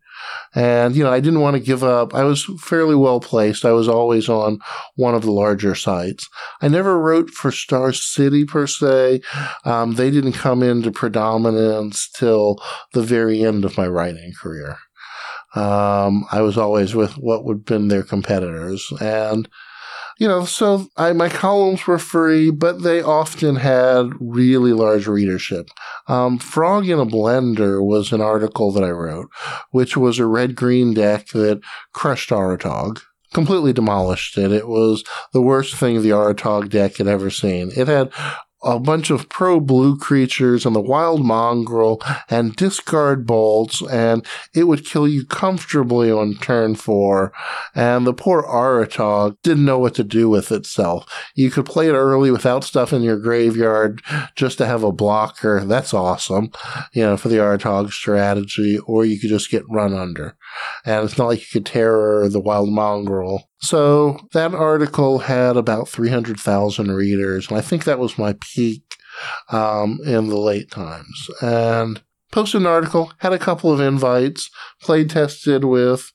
And, 0.55 0.95
you 0.95 1.03
know, 1.03 1.13
I 1.13 1.21
didn't 1.21 1.41
want 1.41 1.55
to 1.55 1.61
give 1.61 1.83
up. 1.83 2.15
I 2.15 2.25
was 2.25 2.45
fairly 2.61 2.95
well 2.95 3.21
placed. 3.21 3.65
I 3.65 3.73
was 3.73 3.89
always 3.89 4.29
on 4.29 4.61
one 4.95 5.15
of 5.15 5.23
the 5.23 5.33
larger 5.33 5.75
sites. 5.75 6.29
I 6.61 6.69
never 6.69 6.99
wrote 6.99 7.31
for 7.31 7.51
Star 7.51 7.93
City 7.93 8.45
per 8.45 8.67
se. 8.67 9.21
Um, 9.65 9.95
they 9.95 10.11
didn't 10.11 10.33
come 10.35 10.63
into 10.63 10.93
predominance 10.93 12.09
till 12.09 12.63
the 12.93 13.03
very 13.03 13.45
end 13.45 13.65
of 13.65 13.77
my 13.77 13.89
writing 13.89 14.33
career. 14.41 14.77
Um, 15.57 16.25
I 16.33 16.41
was 16.41 16.59
always 16.59 16.95
with 16.95 17.13
what 17.19 17.45
would 17.45 17.59
have 17.59 17.65
been 17.65 17.89
their 17.89 18.03
competitors. 18.03 18.93
And, 19.01 19.49
you 20.19 20.29
know, 20.29 20.45
so 20.45 20.89
I, 20.97 21.13
my 21.13 21.29
columns 21.29 21.87
were 21.87 21.99
free, 21.99 22.51
but 22.51 22.83
they 22.83 23.03
often 23.03 23.57
had 23.57 24.11
really 24.21 24.73
large 24.73 25.07
readership. 25.07 25.69
Um, 26.07 26.39
Frog 26.39 26.89
in 26.89 26.99
a 26.99 27.07
Blender 27.07 27.85
was 27.85 28.13
an 28.13 28.21
article 28.21 28.73
that 28.73 28.85
I 28.85 28.91
wrote, 28.91 29.29
which 29.71 29.97
was 29.97 30.19
a 30.19 30.27
red 30.27 30.55
green 30.55 30.95
deck 30.95 31.29
that 31.29 31.61
crushed 31.93 32.31
Auratog 32.31 33.01
completely 33.33 33.73
demolished 33.73 34.39
it. 34.39 34.53
It 34.53 34.69
was 34.69 35.05
the 35.33 35.43
worst 35.43 35.75
thing 35.75 36.01
the 36.01 36.11
Auratog 36.11 36.71
deck 36.71 36.97
had 36.97 37.09
ever 37.09 37.31
seen. 37.31 37.73
It 37.77 37.89
had 37.89 38.13
a 38.65 38.81
bunch 38.81 39.11
of 39.11 39.29
pro 39.29 39.61
blue 39.61 39.97
creatures 39.97 40.65
and 40.65 40.75
the 40.75 40.81
wild 40.81 41.25
mongrel 41.25 42.01
and 42.29 42.57
discard 42.57 43.27
bolts, 43.27 43.83
and 43.83 44.27
it 44.55 44.65
would 44.65 44.85
kill 44.85 45.07
you 45.07 45.25
comfortably 45.27 46.11
on 46.11 46.35
turn 46.35 46.75
four. 46.75 47.33
And 47.75 48.07
the 48.07 48.15
poor 48.15 48.43
Auratog 48.43 49.37
didn't 49.43 49.65
know 49.65 49.79
what 49.79 49.95
to 49.97 50.05
do 50.05 50.29
with 50.29 50.51
itself. 50.51 51.07
You 51.35 51.51
could 51.51 51.67
play 51.67 51.89
it 51.89 51.95
early 51.95 52.31
without 52.31 52.65
stuff 52.65 52.93
in 52.93 53.03
your 53.03 53.19
graveyard 53.19 54.03
just 54.35 54.59
to 54.59 54.67
have 54.67 54.83
a 54.83 54.93
blocker. 54.93 55.65
That's 55.65 55.95
awesome, 55.95 56.51
you 56.93 57.03
know, 57.03 57.17
for 57.17 57.29
the 57.29 57.37
Auratog 57.37 57.91
strategy, 57.91 58.79
or 58.87 59.05
you 59.05 59.19
could 59.19 59.31
just 59.31 59.51
get 59.51 59.65
run 59.69 59.95
under. 59.95 60.37
And 60.85 61.05
it's 61.05 61.19
not 61.19 61.27
like 61.27 61.41
you 61.41 61.47
could 61.53 61.67
terror 61.67 62.29
the 62.29 62.41
wild 62.41 62.71
mongrel 62.71 63.49
so 63.61 64.19
that 64.33 64.55
article 64.55 65.21
had 65.21 65.57
about 65.57 65.89
300,000 65.89 66.91
readers, 66.91 67.49
and 67.49 67.57
I 67.57 67.61
think 67.61 67.85
that 67.85 67.99
was 67.99 68.19
my 68.19 68.35
peak 68.55 68.83
um, 69.51 69.99
in 70.05 70.29
the 70.29 70.39
late 70.39 70.71
times. 70.71 71.31
And 71.41 72.03
posted 72.35 72.63
an 72.63 72.67
article, 72.67 73.13
had 73.19 73.33
a 73.33 73.39
couple 73.39 73.73
of 73.73 73.79
invites, 73.79 74.51
played 74.83 75.09
tested 75.09 75.65
with 75.65 76.13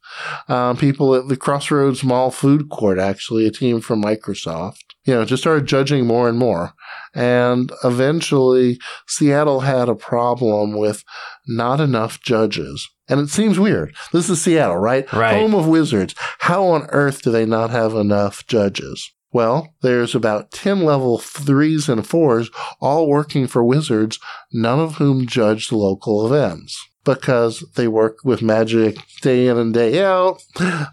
um, 0.50 0.76
people 0.76 1.16
at 1.16 1.30
the 1.30 1.38
Crossroads 1.38 2.04
Mall 2.04 2.30
Food 2.30 2.70
Court, 2.70 3.00
actually, 3.00 3.48
a 3.48 3.52
team 3.52 3.80
from 3.80 4.04
Microsoft. 4.04 4.84
You 5.06 5.14
know, 5.16 5.26
just 5.26 5.42
started 5.42 5.66
judging 5.66 6.06
more 6.06 6.28
and 6.28 6.38
more. 6.38 6.74
And 7.16 7.72
eventually, 7.86 8.80
Seattle 9.08 9.62
had 9.62 9.88
a 9.88 9.96
problem 9.96 10.78
with 10.78 11.04
not 11.50 11.80
enough 11.82 12.22
judges. 12.22 12.88
And 13.08 13.20
it 13.20 13.30
seems 13.30 13.60
weird. 13.60 13.96
This 14.14 14.30
is 14.30 14.42
Seattle, 14.42 14.78
right? 14.78 15.12
Right. 15.12 15.34
Home 15.34 15.56
of 15.56 15.68
wizards. 15.68 16.16
How 16.40 16.66
on 16.68 16.88
earth 16.90 17.24
do 17.24 17.32
they 17.32 17.46
not 17.46 17.72
have 17.72 17.96
enough 17.96 18.46
judges? 18.48 19.12
Well, 19.32 19.76
there's 19.82 20.16
about 20.16 20.52
10 20.52 20.84
level 20.84 21.18
threes 21.18 21.90
and 21.90 22.06
fours 22.06 22.50
all 22.80 23.08
working 23.08 23.48
for 23.48 23.64
wizards, 23.64 24.20
none 24.52 24.80
of 24.80 24.96
whom 24.96 25.28
judge 25.28 25.70
the 25.70 25.78
local 25.78 26.26
events 26.26 26.80
because 27.16 27.62
they 27.76 27.88
work 27.88 28.20
with 28.24 28.42
magic 28.42 28.98
day 29.22 29.48
in 29.48 29.58
and 29.58 29.74
day 29.74 30.04
out. 30.04 30.44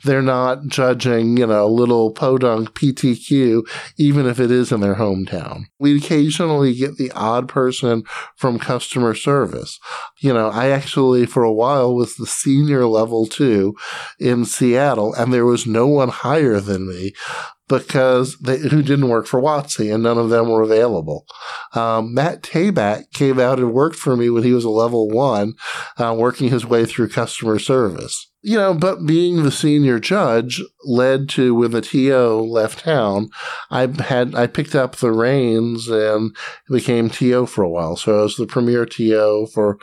They're 0.04 0.22
not 0.22 0.66
judging, 0.66 1.36
you 1.36 1.46
know, 1.46 1.68
little 1.68 2.10
podunk 2.10 2.70
PTQ, 2.70 3.68
even 3.98 4.24
if 4.26 4.40
it 4.40 4.50
is 4.50 4.72
in 4.72 4.80
their 4.80 4.94
hometown. 4.94 5.64
We 5.78 5.98
occasionally 5.98 6.74
get 6.74 6.96
the 6.96 7.12
odd 7.12 7.48
person 7.48 8.04
from 8.34 8.58
customer 8.58 9.14
service. 9.14 9.78
You 10.20 10.32
know, 10.32 10.48
I 10.48 10.68
actually, 10.68 11.26
for 11.26 11.42
a 11.42 11.52
while, 11.52 11.94
was 11.94 12.16
the 12.16 12.26
senior 12.26 12.86
level 12.86 13.26
two 13.26 13.76
in 14.18 14.46
Seattle, 14.46 15.12
and 15.12 15.34
there 15.34 15.44
was 15.44 15.66
no 15.66 15.86
one 15.86 16.08
higher 16.08 16.60
than 16.60 16.88
me 16.88 17.12
because 17.68 18.36
they, 18.38 18.58
who 18.58 18.82
didn't 18.82 19.08
work 19.08 19.26
for 19.26 19.40
WotC 19.40 19.92
and 19.92 20.02
none 20.02 20.18
of 20.18 20.30
them 20.30 20.48
were 20.48 20.62
available. 20.62 21.26
Um, 21.74 22.14
Matt 22.14 22.42
Tabak 22.42 23.12
came 23.12 23.40
out 23.40 23.58
and 23.58 23.72
worked 23.72 23.96
for 23.96 24.16
me 24.16 24.30
when 24.30 24.44
he 24.44 24.52
was 24.52 24.64
a 24.64 24.70
level 24.70 25.08
one, 25.08 25.54
uh, 25.98 26.14
working 26.16 26.48
his 26.48 26.64
way 26.64 26.84
through 26.84 27.08
customer 27.08 27.58
service. 27.58 28.30
You 28.42 28.58
know, 28.58 28.74
but 28.74 29.06
being 29.06 29.42
the 29.42 29.50
senior 29.50 29.98
judge 29.98 30.62
led 30.84 31.28
to 31.30 31.52
when 31.52 31.72
the 31.72 31.80
TO 31.80 32.46
left 32.48 32.84
town, 32.84 33.28
I 33.72 33.88
had 34.02 34.36
I 34.36 34.46
picked 34.46 34.76
up 34.76 34.94
the 34.94 35.10
reins 35.10 35.88
and 35.88 36.36
became 36.70 37.10
TO 37.10 37.46
for 37.46 37.64
a 37.64 37.68
while. 37.68 37.96
So 37.96 38.20
I 38.20 38.22
was 38.22 38.36
the 38.36 38.46
premier 38.46 38.86
TO 38.86 39.48
for 39.52 39.78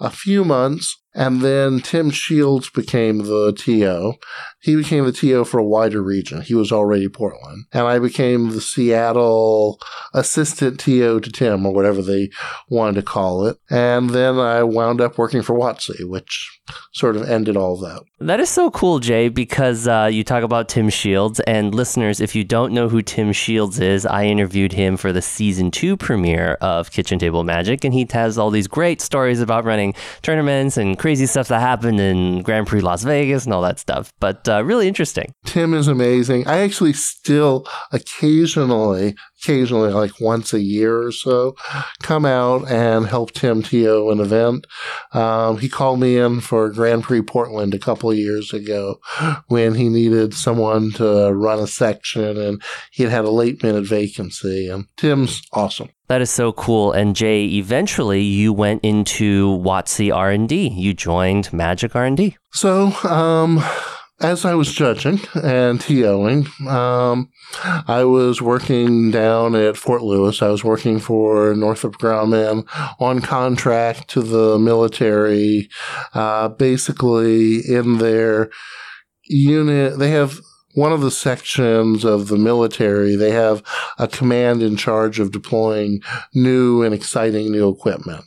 a 0.00 0.10
few 0.10 0.44
months 0.44 1.00
and 1.18 1.42
then 1.42 1.80
Tim 1.80 2.10
Shields 2.10 2.70
became 2.70 3.24
the 3.24 3.52
TO. 3.52 4.14
He 4.60 4.76
became 4.76 5.04
the 5.04 5.10
TO 5.10 5.44
for 5.44 5.58
a 5.58 5.66
wider 5.66 6.00
region. 6.00 6.42
He 6.42 6.54
was 6.54 6.70
already 6.70 7.08
Portland. 7.08 7.64
And 7.72 7.88
I 7.88 7.98
became 7.98 8.50
the 8.50 8.60
Seattle 8.60 9.80
assistant 10.14 10.78
TO 10.78 11.18
to 11.18 11.32
Tim, 11.32 11.66
or 11.66 11.74
whatever 11.74 12.02
they 12.02 12.30
wanted 12.68 13.00
to 13.00 13.02
call 13.02 13.46
it. 13.46 13.58
And 13.68 14.10
then 14.10 14.38
I 14.38 14.62
wound 14.62 15.00
up 15.00 15.18
working 15.18 15.42
for 15.42 15.58
WotC, 15.58 16.08
which 16.08 16.57
sort 16.92 17.16
of 17.16 17.28
ended 17.28 17.56
all 17.56 17.74
of 17.74 17.80
that. 17.80 18.02
That 18.20 18.40
is 18.40 18.50
so 18.50 18.70
cool, 18.70 18.98
Jay, 18.98 19.28
because 19.28 19.86
uh, 19.86 20.08
you 20.12 20.24
talk 20.24 20.42
about 20.42 20.68
Tim 20.68 20.88
Shields. 20.88 21.40
And 21.40 21.74
listeners, 21.74 22.20
if 22.20 22.34
you 22.34 22.44
don't 22.44 22.72
know 22.72 22.88
who 22.88 23.02
Tim 23.02 23.32
Shields 23.32 23.78
is, 23.78 24.04
I 24.04 24.24
interviewed 24.24 24.72
him 24.72 24.96
for 24.96 25.12
the 25.12 25.22
season 25.22 25.70
two 25.70 25.96
premiere 25.96 26.54
of 26.60 26.90
Kitchen 26.90 27.18
Table 27.18 27.44
Magic. 27.44 27.84
And 27.84 27.94
he 27.94 28.06
has 28.10 28.38
all 28.38 28.50
these 28.50 28.66
great 28.66 29.00
stories 29.00 29.40
about 29.40 29.64
running 29.64 29.94
tournaments 30.22 30.76
and 30.76 30.98
crazy 30.98 31.26
stuff 31.26 31.48
that 31.48 31.60
happened 31.60 32.00
in 32.00 32.42
Grand 32.42 32.66
Prix 32.66 32.80
Las 32.80 33.04
Vegas 33.04 33.44
and 33.44 33.54
all 33.54 33.62
that 33.62 33.78
stuff. 33.78 34.12
But 34.20 34.48
uh, 34.48 34.64
really 34.64 34.88
interesting. 34.88 35.32
Tim 35.44 35.74
is 35.74 35.88
amazing. 35.88 36.46
I 36.46 36.58
actually 36.58 36.92
still 36.92 37.66
occasionally 37.92 39.14
occasionally, 39.42 39.92
like 39.92 40.20
once 40.20 40.52
a 40.52 40.60
year 40.60 41.02
or 41.02 41.12
so, 41.12 41.54
come 42.02 42.24
out 42.24 42.68
and 42.70 43.06
help 43.06 43.32
Tim 43.32 43.62
TO 43.62 44.10
an 44.10 44.20
event. 44.20 44.66
Um, 45.12 45.58
he 45.58 45.68
called 45.68 46.00
me 46.00 46.18
in 46.18 46.40
for 46.40 46.70
Grand 46.70 47.04
Prix 47.04 47.22
Portland 47.22 47.74
a 47.74 47.78
couple 47.78 48.10
of 48.10 48.16
years 48.16 48.52
ago 48.52 49.00
when 49.48 49.74
he 49.74 49.88
needed 49.88 50.34
someone 50.34 50.92
to 50.92 51.32
run 51.32 51.58
a 51.58 51.66
section 51.66 52.36
and 52.36 52.62
he 52.90 53.02
had 53.02 53.12
had 53.12 53.24
a 53.24 53.30
late 53.30 53.62
minute 53.62 53.86
vacancy. 53.86 54.68
And 54.68 54.86
Tim's 54.96 55.42
awesome. 55.52 55.90
That 56.08 56.22
is 56.22 56.30
so 56.30 56.52
cool. 56.52 56.92
And 56.92 57.14
Jay, 57.14 57.44
eventually 57.44 58.22
you 58.22 58.52
went 58.52 58.82
into 58.82 59.58
WotC 59.58 60.14
R&D. 60.14 60.68
You 60.68 60.94
joined 60.94 61.52
Magic 61.52 61.94
R&D. 61.94 62.36
So, 62.50 62.92
um, 63.04 63.62
as 64.20 64.44
I 64.44 64.54
was 64.54 64.72
judging 64.72 65.20
and 65.34 65.78
TOing, 65.78 66.48
um, 66.66 67.30
I 67.86 68.04
was 68.04 68.42
working 68.42 69.10
down 69.10 69.54
at 69.54 69.76
Fort 69.76 70.02
Lewis. 70.02 70.42
I 70.42 70.48
was 70.48 70.64
working 70.64 70.98
for 70.98 71.54
Northrop 71.54 71.98
Grumman 71.98 72.66
on 72.98 73.20
contract 73.20 74.08
to 74.08 74.22
the 74.22 74.58
military, 74.58 75.68
uh, 76.14 76.48
basically 76.48 77.58
in 77.60 77.98
their 77.98 78.50
unit. 79.24 79.98
They 79.98 80.10
have 80.10 80.40
one 80.74 80.92
of 80.92 81.00
the 81.00 81.10
sections 81.10 82.04
of 82.04 82.28
the 82.28 82.36
military, 82.36 83.16
they 83.16 83.30
have 83.30 83.62
a 83.98 84.06
command 84.06 84.62
in 84.62 84.76
charge 84.76 85.18
of 85.18 85.32
deploying 85.32 86.00
new 86.34 86.82
and 86.82 86.94
exciting 86.94 87.50
new 87.50 87.68
equipment. 87.68 88.24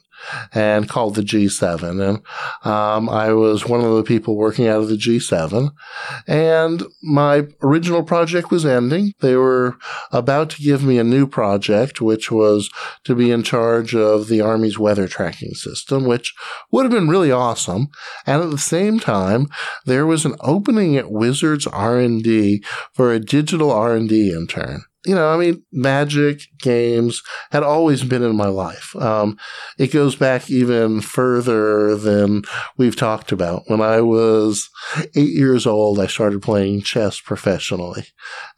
And 0.53 0.89
called 0.89 1.15
the 1.15 1.22
G7. 1.22 1.82
And 1.91 2.22
um, 2.65 3.09
I 3.09 3.34
was 3.34 3.65
one 3.65 3.82
of 3.82 3.95
the 3.95 4.03
people 4.03 4.36
working 4.36 4.67
out 4.67 4.82
of 4.82 4.89
the 4.89 4.95
G7. 4.95 5.72
And 6.28 6.84
my 7.01 7.47
original 7.61 8.03
project 8.03 8.51
was 8.51 8.65
ending. 8.65 9.13
They 9.19 9.36
were 9.36 9.78
about 10.11 10.49
to 10.51 10.61
give 10.61 10.84
me 10.84 10.97
a 10.97 11.03
new 11.03 11.28
project, 11.28 12.01
which 12.01 12.32
was 12.32 12.69
to 13.03 13.15
be 13.15 13.32
in 13.32 13.43
charge 13.43 13.95
of 13.95 14.28
the 14.28 14.41
Army's 14.41 14.80
weather 14.80 15.07
tracking 15.07 15.53
system, 15.53 16.05
which 16.05 16.34
would 16.72 16.86
have 16.86 16.91
been 16.91 17.09
really 17.09 17.32
awesome. 17.32 17.88
And 18.26 18.43
at 18.43 18.51
the 18.51 18.57
same 18.57 18.99
time, 18.99 19.47
there 19.86 20.05
was 20.05 20.26
an 20.26 20.36
opening 20.41 20.97
at 20.97 21.11
Wizards 21.11 21.67
R&D 21.67 22.63
for 22.93 23.11
a 23.11 23.19
digital 23.19 23.72
R&D 23.72 24.32
intern 24.34 24.84
you 25.06 25.16
know, 25.16 25.30
I 25.30 25.38
mean, 25.38 25.64
magic 25.72 26.43
games 26.60 27.22
had 27.52 27.64
always 27.64 28.04
been 28.04 28.24
in 28.24 28.36
my 28.36 28.47
life. 28.47 28.95
Um, 28.95 29.38
it 29.78 29.91
goes 29.91 30.16
back 30.16 30.49
even 30.49 31.02
further 31.02 31.95
than 31.95 32.43
we've 32.78 32.95
talked 32.95 33.32
about. 33.32 33.64
When 33.68 33.82
I 33.82 34.02
was 34.02 34.70
eight 35.16 35.32
years 35.32 35.66
old, 35.66 35.99
I 35.99 36.08
started 36.08 36.41
playing 36.41 36.82
chess 36.82 37.20
professionally, 37.20 38.06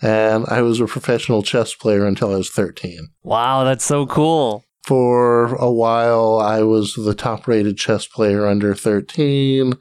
and 0.01 0.45
I 0.47 0.61
was 0.61 0.79
a 0.79 0.85
professional 0.85 1.43
chess 1.43 1.73
player 1.73 2.05
until 2.05 2.33
I 2.33 2.37
was 2.37 2.49
13. 2.49 3.09
Wow, 3.23 3.63
that's 3.63 3.85
so 3.85 4.05
cool 4.05 4.65
for 4.83 5.55
a 5.55 5.71
while 5.71 6.39
I 6.39 6.61
was 6.63 6.93
the 6.95 7.13
top 7.13 7.47
rated 7.47 7.77
chess 7.77 8.05
player 8.05 8.45
under 8.45 8.75
13, 8.75 9.73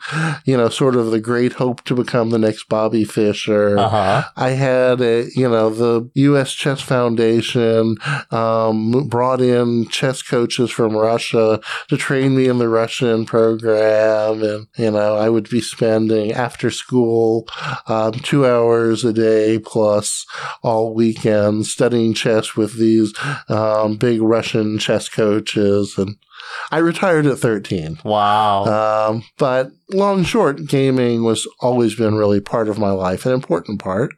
you 0.44 0.56
know, 0.56 0.68
sort 0.68 0.94
of 0.94 1.10
the 1.10 1.20
great 1.20 1.54
hope 1.54 1.82
to 1.84 1.94
become 1.96 2.30
the 2.30 2.38
next 2.38 2.68
Bobby 2.68 3.02
Fischer. 3.04 3.76
Uh-huh. 3.76 4.22
I 4.36 4.50
had 4.50 5.00
a, 5.00 5.28
you 5.34 5.48
know, 5.48 5.70
the 5.70 6.08
US 6.14 6.52
Chess 6.52 6.80
Foundation 6.80 7.96
um, 8.30 9.08
brought 9.08 9.40
in 9.40 9.88
chess 9.88 10.22
coaches 10.22 10.70
from 10.70 10.96
Russia 10.96 11.60
to 11.88 11.96
train 11.96 12.36
me 12.36 12.46
in 12.46 12.58
the 12.58 12.68
Russian 12.68 13.26
program. 13.26 14.42
And, 14.42 14.68
you 14.78 14.92
know, 14.92 15.16
I 15.16 15.28
would 15.28 15.50
be 15.50 15.60
spending 15.60 16.30
after 16.32 16.70
school 16.70 17.48
um, 17.88 18.12
two 18.12 18.46
hours 18.46 19.04
a 19.04 19.12
day 19.12 19.58
plus 19.58 20.24
all 20.62 20.94
weekend 20.94 21.66
studying 21.66 22.14
chess 22.14 22.54
with 22.54 22.78
these 22.78 23.12
um, 23.48 23.96
big 23.96 24.22
Russian 24.22 24.78
chess 24.78 24.91
chess 24.92 25.08
coaches, 25.08 25.94
and 25.96 26.16
I 26.70 26.78
retired 26.78 27.26
at 27.26 27.38
13. 27.38 27.98
Wow. 28.04 28.64
Um, 29.08 29.24
but 29.38 29.70
long 29.90 30.24
short, 30.24 30.66
gaming 30.66 31.22
was 31.22 31.46
always 31.60 31.94
been 31.94 32.14
really 32.14 32.40
part 32.40 32.68
of 32.68 32.78
my 32.78 32.90
life, 32.90 33.24
an 33.24 33.32
important 33.32 33.80
part. 33.80 34.10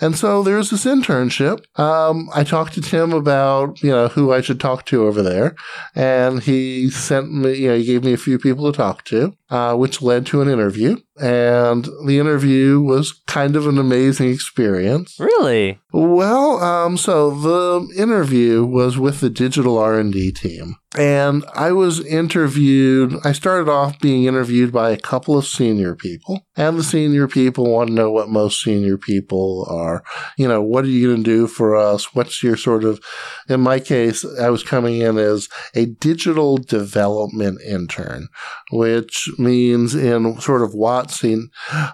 And 0.00 0.16
so 0.16 0.42
there's 0.42 0.70
this 0.70 0.84
internship. 0.84 1.62
Um, 1.78 2.28
I 2.34 2.44
talked 2.44 2.74
to 2.74 2.80
Tim 2.80 3.12
about, 3.12 3.82
you 3.82 3.90
know, 3.90 4.08
who 4.08 4.32
I 4.32 4.40
should 4.40 4.60
talk 4.60 4.84
to 4.86 5.06
over 5.06 5.22
there. 5.22 5.54
And 5.94 6.42
he 6.42 6.90
sent 6.90 7.32
me, 7.32 7.54
you 7.54 7.68
know, 7.68 7.76
he 7.76 7.84
gave 7.84 8.04
me 8.04 8.12
a 8.12 8.18
few 8.18 8.38
people 8.38 8.70
to 8.70 8.76
talk 8.76 9.04
to, 9.04 9.34
uh, 9.48 9.76
which 9.76 10.02
led 10.02 10.26
to 10.26 10.42
an 10.42 10.48
interview. 10.48 10.96
And 11.20 11.86
the 12.06 12.18
interview 12.18 12.80
was 12.80 13.20
kind 13.26 13.54
of 13.54 13.66
an 13.66 13.78
amazing 13.78 14.30
experience. 14.30 15.16
Really? 15.20 15.78
Well, 15.92 16.62
um, 16.62 16.96
so 16.96 17.30
the 17.30 17.92
interview 17.96 18.64
was 18.64 18.98
with 18.98 19.20
the 19.20 19.30
digital 19.30 19.76
R&D 19.78 20.32
team. 20.32 20.76
And 20.98 21.44
I 21.54 21.70
was 21.70 22.04
interviewed, 22.04 23.14
I 23.22 23.30
started 23.30 23.70
off 23.70 24.00
being 24.00 24.24
interviewed 24.24 24.72
by 24.72 24.90
a 24.90 24.96
couple 24.96 25.38
of 25.38 25.46
senior 25.46 25.94
people, 25.94 26.40
and 26.56 26.76
the 26.76 26.82
senior 26.82 27.28
people 27.28 27.70
want 27.70 27.88
to 27.88 27.94
know 27.94 28.10
what 28.10 28.28
most 28.28 28.60
senior 28.60 28.98
people 28.98 29.68
are. 29.70 30.02
You 30.36 30.48
know, 30.48 30.60
what 30.60 30.84
are 30.84 30.88
you 30.88 31.06
going 31.06 31.22
to 31.22 31.30
do 31.30 31.46
for 31.46 31.76
us? 31.76 32.12
What's 32.12 32.42
your 32.42 32.56
sort 32.56 32.82
of, 32.82 33.00
in 33.48 33.60
my 33.60 33.78
case, 33.78 34.24
I 34.40 34.50
was 34.50 34.64
coming 34.64 35.00
in 35.00 35.16
as 35.16 35.48
a 35.76 35.86
digital 35.86 36.56
development 36.56 37.60
intern, 37.62 38.26
which 38.72 39.28
means 39.38 39.94
in 39.94 40.40
sort 40.40 40.62
of 40.62 40.74
WotC 41.10 41.48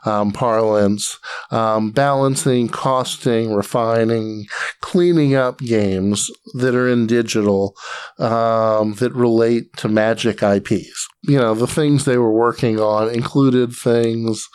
um, 0.06 0.32
parlance, 0.32 1.18
um, 1.50 1.90
balancing, 1.90 2.68
costing, 2.68 3.54
refining, 3.54 4.46
cleaning 4.80 5.34
up 5.34 5.58
games 5.58 6.30
that 6.54 6.74
are 6.74 6.88
in 6.88 7.06
digital 7.06 7.74
um, 8.18 8.94
that 8.94 9.12
relate 9.14 9.72
to 9.76 9.88
magic 9.88 10.42
IPs 10.42 11.08
you 11.26 11.38
know, 11.38 11.54
the 11.54 11.66
things 11.66 12.04
they 12.04 12.18
were 12.18 12.32
working 12.32 12.78
on 12.78 13.12
included 13.12 13.72
things 13.72 14.48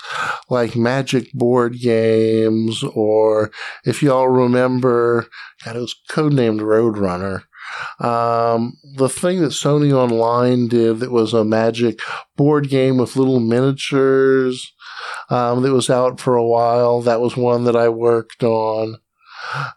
like 0.50 0.76
magic 0.76 1.32
board 1.34 1.78
games, 1.80 2.84
or 2.96 3.52
if 3.86 4.02
y'all 4.02 4.30
remember, 4.30 5.28
God, 5.66 5.76
it 5.76 5.80
was 5.80 5.96
codenamed 6.10 6.62
Roadrunner. 6.62 7.44
Um, 8.00 8.78
the 8.96 9.10
thing 9.10 9.42
that 9.42 9.52
Sony 9.52 9.92
Online 9.94 10.68
did 10.68 11.00
that 11.00 11.12
was 11.12 11.34
a 11.34 11.46
magic 11.46 12.00
board 12.36 12.70
game 12.70 12.98
with 12.98 13.16
little 13.16 13.40
miniatures 13.40 14.74
um, 15.30 15.62
that 15.64 15.74
was 15.74 15.90
out 15.90 16.20
for 16.20 16.36
a 16.36 16.46
while, 16.46 17.02
that 17.02 17.22
was 17.22 17.38
one 17.38 17.64
that 17.66 17.76
I 17.76 17.90
worked 17.90 18.44
on. 18.44 18.98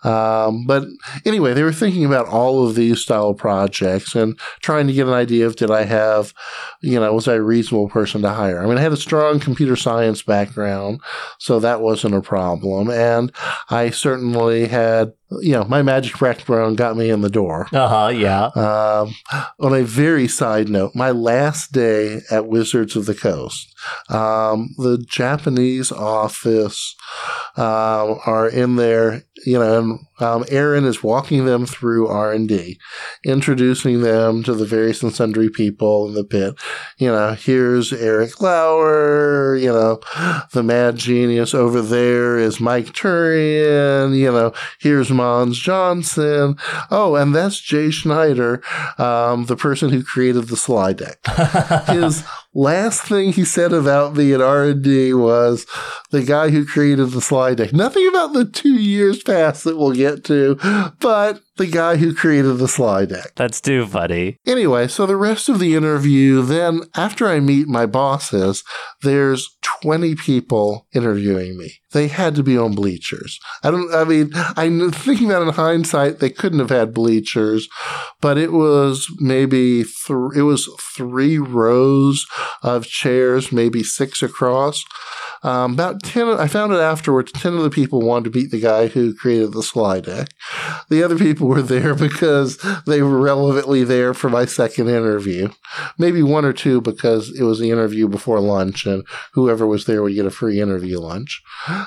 Um, 0.02 0.66
but 0.66 0.84
anyway, 1.24 1.54
they 1.54 1.62
were 1.62 1.72
thinking 1.72 2.04
about 2.04 2.28
all 2.28 2.66
of 2.66 2.74
these 2.74 3.00
style 3.00 3.34
projects 3.34 4.14
and 4.14 4.38
trying 4.60 4.86
to 4.86 4.92
get 4.92 5.06
an 5.06 5.12
idea 5.12 5.46
of 5.46 5.56
did 5.56 5.70
I 5.70 5.84
have, 5.84 6.34
you 6.82 7.00
know, 7.00 7.12
was 7.12 7.28
I 7.28 7.34
a 7.34 7.42
reasonable 7.42 7.88
person 7.88 8.22
to 8.22 8.30
hire? 8.30 8.62
I 8.62 8.66
mean, 8.66 8.78
I 8.78 8.82
had 8.82 8.92
a 8.92 8.96
strong 8.96 9.40
computer 9.40 9.76
science 9.76 10.22
background, 10.22 11.00
so 11.38 11.58
that 11.60 11.80
wasn't 11.80 12.14
a 12.14 12.20
problem. 12.20 12.90
And 12.90 13.32
I 13.70 13.90
certainly 13.90 14.66
had 14.66 15.12
you 15.40 15.52
know, 15.52 15.64
my 15.64 15.82
magic 15.82 16.18
background 16.18 16.76
got 16.76 16.96
me 16.96 17.10
in 17.10 17.20
the 17.20 17.30
door. 17.30 17.66
Uh 17.72 17.88
huh. 17.88 18.08
Yeah. 18.08 18.46
Um, 18.54 19.14
on 19.60 19.74
a 19.74 19.82
very 19.82 20.28
side 20.28 20.68
note, 20.68 20.94
my 20.94 21.10
last 21.10 21.72
day 21.72 22.20
at 22.30 22.46
Wizards 22.46 22.96
of 22.96 23.06
the 23.06 23.14
Coast, 23.14 23.74
um, 24.08 24.74
the 24.78 25.04
Japanese 25.08 25.92
office 25.92 26.94
um, 27.56 28.18
are 28.26 28.48
in 28.48 28.76
there, 28.76 29.24
you 29.44 29.58
know, 29.58 29.78
and 29.78 29.98
um, 30.20 30.44
Aaron 30.48 30.84
is 30.84 31.02
walking 31.02 31.44
them 31.44 31.66
through 31.66 32.06
R 32.08 32.32
and 32.32 32.48
D, 32.48 32.78
introducing 33.24 34.00
them 34.00 34.42
to 34.44 34.54
the 34.54 34.64
various 34.64 35.02
and 35.02 35.12
sundry 35.12 35.50
people 35.50 36.08
in 36.08 36.14
the 36.14 36.24
pit. 36.24 36.54
You 36.98 37.08
know, 37.08 37.32
here's 37.32 37.92
Eric 37.92 38.40
Lauer. 38.40 39.56
You 39.56 39.72
know, 39.72 40.00
the 40.52 40.62
mad 40.62 40.96
genius 40.96 41.54
over 41.54 41.82
there 41.82 42.38
is 42.38 42.60
Mike 42.60 42.92
Turian. 42.92 44.16
You 44.16 44.32
know, 44.32 44.52
here's 44.80 45.10
Mons 45.10 45.58
Johnson. 45.58 46.56
Oh, 46.90 47.16
and 47.16 47.34
that's 47.34 47.60
Jay 47.60 47.90
Schneider, 47.90 48.62
um, 48.98 49.46
the 49.46 49.56
person 49.56 49.90
who 49.90 50.02
created 50.02 50.48
the 50.48 50.56
Sligh 50.56 50.92
deck. 50.92 51.18
His 51.88 52.24
last 52.54 53.02
thing 53.02 53.32
he 53.32 53.44
said 53.44 53.72
about 53.72 54.16
me 54.16 54.32
at 54.32 54.40
R&D 54.40 55.14
was 55.14 55.66
the 56.10 56.22
guy 56.22 56.50
who 56.50 56.64
created 56.64 57.10
the 57.10 57.20
Sligh 57.20 57.54
deck. 57.54 57.72
Nothing 57.72 58.08
about 58.08 58.32
the 58.32 58.44
two 58.44 58.74
years 58.74 59.22
past 59.22 59.64
that 59.64 59.76
we'll 59.76 59.92
get 59.92 60.24
to, 60.24 60.56
but 61.00 61.40
the 61.56 61.66
guy 61.66 61.96
who 61.96 62.14
created 62.14 62.58
the 62.58 62.68
Sligh 62.68 63.04
deck. 63.04 63.32
That's 63.36 63.60
too 63.60 63.86
funny. 63.86 64.38
Anyway, 64.46 64.88
so 64.88 65.06
the 65.06 65.16
rest 65.16 65.48
of 65.48 65.58
the 65.58 65.74
interview, 65.74 66.42
then 66.42 66.82
after 66.96 67.26
I 67.26 67.40
meet 67.40 67.68
my 67.68 67.86
bosses, 67.86 68.64
there's 69.02 69.56
20 69.82 70.14
people 70.16 70.86
interviewing 70.94 71.56
me. 71.56 71.74
They 71.92 72.08
had 72.08 72.34
to 72.34 72.42
be 72.42 72.58
on 72.58 72.74
bleachers. 72.74 73.38
I 73.62 73.70
don't, 73.70 73.92
I 73.94 74.04
mean, 74.04 74.30
I'm 74.34 74.90
thinking 74.90 75.28
that 75.28 75.42
in 75.42 75.50
hindsight, 75.50 76.18
they 76.18 76.30
couldn't 76.30 76.58
have 76.58 76.70
had 76.70 76.92
bleachers, 76.92 77.68
but 78.20 78.36
it 78.36 78.52
was 78.52 79.06
maybe, 79.18 79.84
th- 79.84 80.32
it 80.34 80.42
was 80.42 80.68
three 80.80 81.38
rows 81.38 82.26
of 82.62 82.86
chairs, 82.86 83.52
maybe 83.52 83.82
six 83.84 84.22
across. 84.22 84.84
Um, 85.44 85.74
about 85.74 86.02
10, 86.02 86.28
I 86.28 86.48
found 86.48 86.72
it 86.72 86.80
afterwards, 86.80 87.30
10 87.32 87.52
of 87.52 87.62
the 87.62 87.70
people 87.70 88.00
wanted 88.00 88.24
to 88.24 88.30
beat 88.30 88.50
the 88.50 88.60
guy 88.60 88.86
who 88.86 89.14
created 89.14 89.52
the 89.52 89.62
Sligh 89.62 90.00
deck. 90.00 90.28
The 90.88 91.02
other 91.02 91.18
people 91.18 91.43
were 91.44 91.62
there 91.62 91.94
because 91.94 92.56
they 92.86 93.02
were 93.02 93.18
relevantly 93.18 93.84
there 93.84 94.14
for 94.14 94.28
my 94.28 94.44
second 94.44 94.88
interview. 94.88 95.48
Maybe 95.98 96.22
one 96.22 96.44
or 96.44 96.52
two 96.52 96.80
because 96.80 97.30
it 97.38 97.42
was 97.42 97.58
the 97.58 97.70
interview 97.70 98.08
before 98.08 98.40
lunch 98.40 98.86
and 98.86 99.06
whoever 99.32 99.66
was 99.66 99.84
there 99.84 100.02
would 100.02 100.14
get 100.14 100.26
a 100.26 100.30
free 100.30 100.60
interview 100.60 100.98
lunch. 100.98 101.42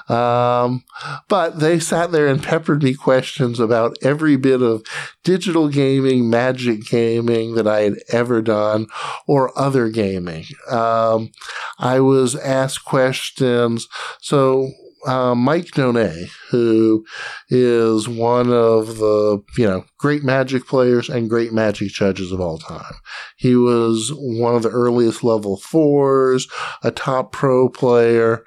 Um, 0.10 0.84
but 1.28 1.60
they 1.60 1.80
sat 1.80 2.12
there 2.12 2.28
and 2.28 2.42
peppered 2.42 2.84
me 2.84 2.94
questions 2.94 3.60
about 3.60 3.98
every 4.02 4.36
bit 4.36 4.62
of 4.62 4.84
digital 5.24 5.70
gaming, 5.70 6.30
magic 6.30 6.86
gaming 6.86 7.56
that 7.56 7.68
I 7.68 7.82
had 7.82 7.96
ever 8.10 8.42
done 8.42 8.88
or 9.28 9.58
other 9.58 9.90
gaming. 9.90 10.46
Um, 10.70 11.32
I 11.80 12.00
was 12.00 12.36
asked 12.36 12.86
questions. 12.86 13.88
So 14.22 14.72
uh, 15.08 15.34
Mike 15.34 15.68
Donais, 15.68 16.30
who 16.50 17.06
is 17.50 18.08
one 18.08 18.52
of 18.52 18.98
the 18.98 19.42
you 19.58 19.66
know 19.66 19.86
great 19.98 20.24
Magic 20.24 20.68
players 20.68 21.10
and 21.10 21.30
great 21.30 21.54
Magic 21.54 21.90
judges 21.90 22.32
of 22.32 22.42
all 22.42 22.58
time. 22.58 22.94
He 23.38 23.56
was 23.56 24.12
one 24.14 24.56
of 24.56 24.64
the 24.64 24.70
earliest 24.70 25.24
level 25.24 25.58
fours, 25.58 26.48
a 26.84 26.92
top 26.92 27.32
pro 27.32 27.70
player. 27.70 28.44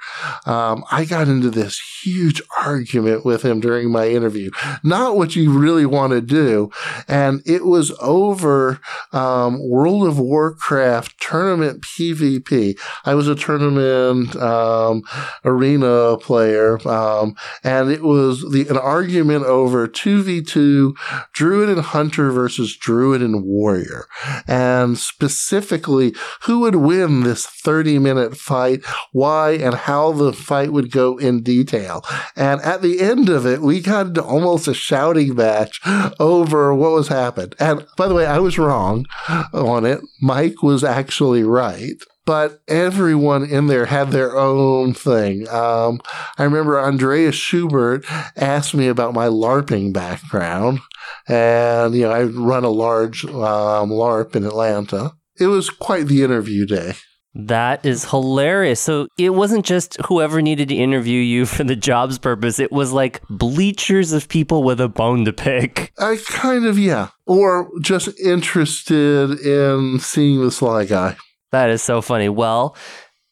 Um, 0.47 0.85
I 0.91 1.05
got 1.05 1.29
into 1.29 1.51
this 1.51 1.81
huge 2.03 2.43
argument 2.59 3.25
with 3.25 3.43
him 3.43 3.61
during 3.61 3.91
my 3.91 4.09
interview. 4.09 4.51
Not 4.85 5.17
what 5.17 5.37
you 5.37 5.59
really 5.59 5.87
want 5.87 6.13
to 6.13 6.21
do, 6.21 6.71
and 7.09 7.43
it 7.47 7.65
was 7.65 7.93
over 8.01 8.81
um, 9.13 9.67
World 9.69 10.07
of 10.07 10.19
Warcraft 10.19 11.21
tournament 11.21 11.83
PvP. 11.83 12.79
I 13.05 13.15
was 13.15 13.29
a 13.29 13.35
tournament 13.35 14.37
um, 14.37 15.03
arena 15.45 16.17
player, 16.19 16.50
um, 16.87 17.35
and 17.63 17.91
it 17.91 18.03
was 18.03 18.51
the, 18.51 18.67
an 18.69 18.77
argument 18.77 19.45
over 19.45 19.87
2v2 19.87 20.93
Druid 21.33 21.69
and 21.69 21.81
Hunter 21.81 22.31
versus 22.31 22.77
Druid 22.77 23.23
and 23.23 23.45
Warrior. 23.45 24.07
And 24.47 24.99
specifically, 24.99 26.15
who 26.43 26.61
would 26.61 26.77
win 26.77 27.23
this 27.23 27.47
30 27.47 27.99
minute 27.99 28.37
fight, 28.37 28.81
why, 29.13 29.53
and 29.53 29.75
how 29.75 30.13
the 30.13 30.33
fight 30.33 30.73
would 30.73 30.91
go 30.91 31.19
in 31.19 31.43
detail. 31.43 32.05
And 32.37 32.61
at 32.63 32.83
the 32.83 33.01
end 33.01 33.29
of 33.29 33.47
it, 33.47 33.61
we 33.61 33.81
got 33.81 34.09
into 34.09 34.23
almost 34.23 34.69
a 34.69 34.75
shouting 34.75 35.35
match 35.35 35.81
over 36.19 36.75
what 36.75 36.93
was 36.93 37.09
happened. 37.09 37.55
And 37.59 37.87
by 37.97 38.09
the 38.09 38.15
way, 38.15 38.27
I 38.27 38.39
was 38.39 38.59
wrong 38.59 39.07
on 39.53 39.85
it. 39.85 40.01
Mike 40.21 40.63
was 40.63 40.85
actually 40.85 41.43
right 41.43 42.03
but 42.27 42.61
everyone 42.69 43.45
in 43.45 43.67
there 43.67 43.87
had 43.87 44.11
their 44.11 44.37
own 44.37 44.95
thing. 44.95 45.49
Um, 45.49 46.01
I 46.39 46.45
remember 46.45 46.81
Andreas 46.81 47.35
Schubert 47.35 48.05
asked 48.37 48.75
me 48.75 48.89
about 48.89 49.15
my 49.15 49.27
LARPing 49.27 49.93
background, 49.93 50.81
and 51.29 51.95
you 51.95 52.03
know 52.03 52.13
I 52.13 52.25
run 52.25 52.65
a 52.65 52.71
large 52.71 53.25
um, 53.25 53.91
LARP 53.91 54.37
in 54.37 54.45
Atlanta. 54.45 55.13
It 55.39 55.47
was 55.47 55.71
quite 55.71 56.07
the 56.07 56.23
interview 56.23 56.67
day. 56.67 56.95
That 57.35 57.87
is 57.87 58.11
hilarious. 58.11 58.81
So 58.81 59.07
it 59.17 59.31
wasn't 59.31 59.65
just 59.65 59.97
whoever 60.07 60.43
needed 60.43 60.69
to 60.69 60.75
interview 60.75 61.21
you 61.21 61.47
for 61.47 61.65
the 61.65 61.77
job's 61.77 62.19
purpose. 62.19 62.59
It 62.59 62.73
was 62.73 62.93
like 62.93 63.23
bleachers 63.29 64.13
of 64.13 64.29
people 64.29 64.63
with 64.63 64.81
a 64.81 64.89
bone 64.89 65.25
to 65.25 65.33
pick. 65.33 65.93
I 65.99 66.19
kind 66.27 66.67
of, 66.67 66.79
yeah. 66.79 67.09
Or 67.27 67.71
just 67.81 68.19
interested 68.19 69.39
in 69.41 70.01
seeing 70.01 70.41
the 70.41 70.51
Sligh 70.51 70.87
guy. 70.87 71.17
That 71.53 71.71
is 71.71 71.83
so 71.83 72.01
funny. 72.01 72.29
Well, 72.29 72.77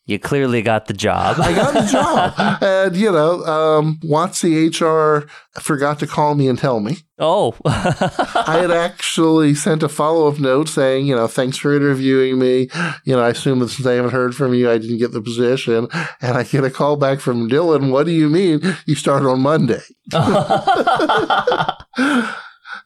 you 0.08 0.18
clearly 0.18 0.62
got 0.62 0.86
the 0.86 0.94
job. 0.94 1.36
I 1.38 1.52
got 1.52 1.74
the 1.74 1.92
job. 1.92 2.62
and, 2.62 2.96
you 2.96 3.12
know, 3.12 3.44
um, 3.44 4.00
WotC 4.02 4.72
HR 4.72 5.28
forgot 5.60 5.98
to 5.98 6.06
call 6.06 6.34
me 6.34 6.48
and 6.48 6.58
tell 6.58 6.80
me. 6.80 6.96
Oh. 7.18 7.54
I 7.66 8.58
had 8.62 8.70
actually 8.70 9.54
sent 9.54 9.82
a 9.82 9.88
follow 9.88 10.26
up 10.26 10.40
note 10.40 10.70
saying, 10.70 11.06
you 11.06 11.14
know, 11.14 11.26
thanks 11.26 11.58
for 11.58 11.76
interviewing 11.76 12.38
me. 12.38 12.70
You 13.04 13.16
know, 13.16 13.20
I 13.20 13.28
assume 13.28 13.58
that 13.58 13.68
since 13.68 13.86
I 13.86 13.92
haven't 13.92 14.12
heard 14.12 14.34
from 14.34 14.54
you, 14.54 14.70
I 14.70 14.78
didn't 14.78 14.96
get 14.96 15.12
the 15.12 15.20
position. 15.20 15.88
And 16.22 16.38
I 16.38 16.42
get 16.42 16.64
a 16.64 16.70
call 16.70 16.96
back 16.96 17.20
from 17.20 17.46
Dylan. 17.50 17.90
What 17.90 18.06
do 18.06 18.12
you 18.12 18.30
mean 18.30 18.62
you 18.86 18.94
start 18.94 19.24
on 19.24 19.42
Monday? 19.42 19.82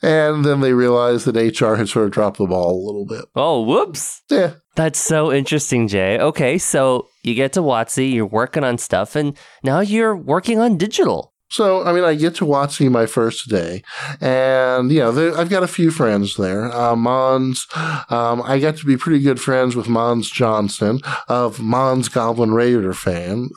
and 0.02 0.44
then 0.44 0.60
they 0.60 0.72
realized 0.72 1.26
that 1.26 1.36
HR 1.36 1.76
had 1.76 1.88
sort 1.88 2.06
of 2.06 2.10
dropped 2.10 2.38
the 2.38 2.46
ball 2.46 2.72
a 2.72 2.84
little 2.84 3.06
bit. 3.06 3.26
Oh, 3.36 3.62
whoops. 3.62 4.22
Yeah. 4.28 4.54
That's 4.74 4.98
so 4.98 5.32
interesting, 5.32 5.86
Jay. 5.86 6.18
Okay, 6.18 6.56
so 6.56 7.08
you 7.22 7.34
get 7.34 7.52
to 7.54 7.60
WotC, 7.60 8.12
you're 8.12 8.26
working 8.26 8.64
on 8.64 8.78
stuff, 8.78 9.14
and 9.14 9.36
now 9.62 9.80
you're 9.80 10.16
working 10.16 10.58
on 10.58 10.78
digital. 10.78 11.32
So, 11.50 11.84
I 11.84 11.92
mean, 11.92 12.02
I 12.02 12.14
get 12.14 12.36
to 12.36 12.46
WotC 12.46 12.90
my 12.90 13.04
first 13.04 13.50
day, 13.50 13.82
and 14.22 14.90
you 14.90 15.00
know, 15.00 15.34
I've 15.36 15.50
got 15.50 15.62
a 15.62 15.68
few 15.68 15.90
friends 15.90 16.36
there. 16.36 16.72
Uh, 16.72 16.96
Mons, 16.96 17.66
um, 18.08 18.40
I 18.42 18.58
got 18.58 18.78
to 18.78 18.86
be 18.86 18.96
pretty 18.96 19.22
good 19.22 19.38
friends 19.38 19.76
with 19.76 19.86
Mons 19.86 20.30
Johnson 20.30 21.00
of 21.28 21.60
Mons 21.60 22.08
Goblin 22.08 22.54
Raider 22.54 22.94
fame. 22.94 23.50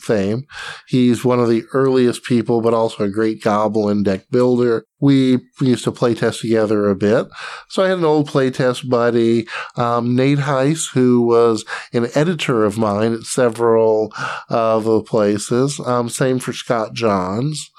He's 0.90 1.24
one 1.24 1.40
of 1.40 1.48
the 1.48 1.64
earliest 1.72 2.26
people, 2.26 2.60
but 2.60 2.74
also 2.74 3.06
a 3.06 3.10
great 3.10 3.42
Goblin 3.42 4.04
deck 4.04 4.26
builder 4.30 4.86
we 5.00 5.40
used 5.62 5.84
to 5.84 5.92
play 5.92 6.16
test 6.16 6.42
together 6.42 6.90
a 6.90 6.96
bit. 6.96 7.28
So 7.70 7.84
I 7.84 7.90
had 7.90 7.98
an 7.98 8.06
old 8.06 8.30
playtest 8.30 8.90
buddy, 8.90 9.48
um, 9.76 10.16
Nate 10.16 10.40
Heiss, 10.40 10.94
who 10.94 11.22
was 11.22 11.66
an 11.94 12.08
editor 12.16 12.64
of 12.64 12.78
mine 12.78 13.14
at 13.14 13.24
several 13.24 14.14
of 14.50 14.86
the 14.86 15.02
places. 15.02 15.80
Um, 15.80 16.10
same 16.10 16.40
for 16.40 16.54
Scott 16.54 16.94
Johns. 16.94 17.72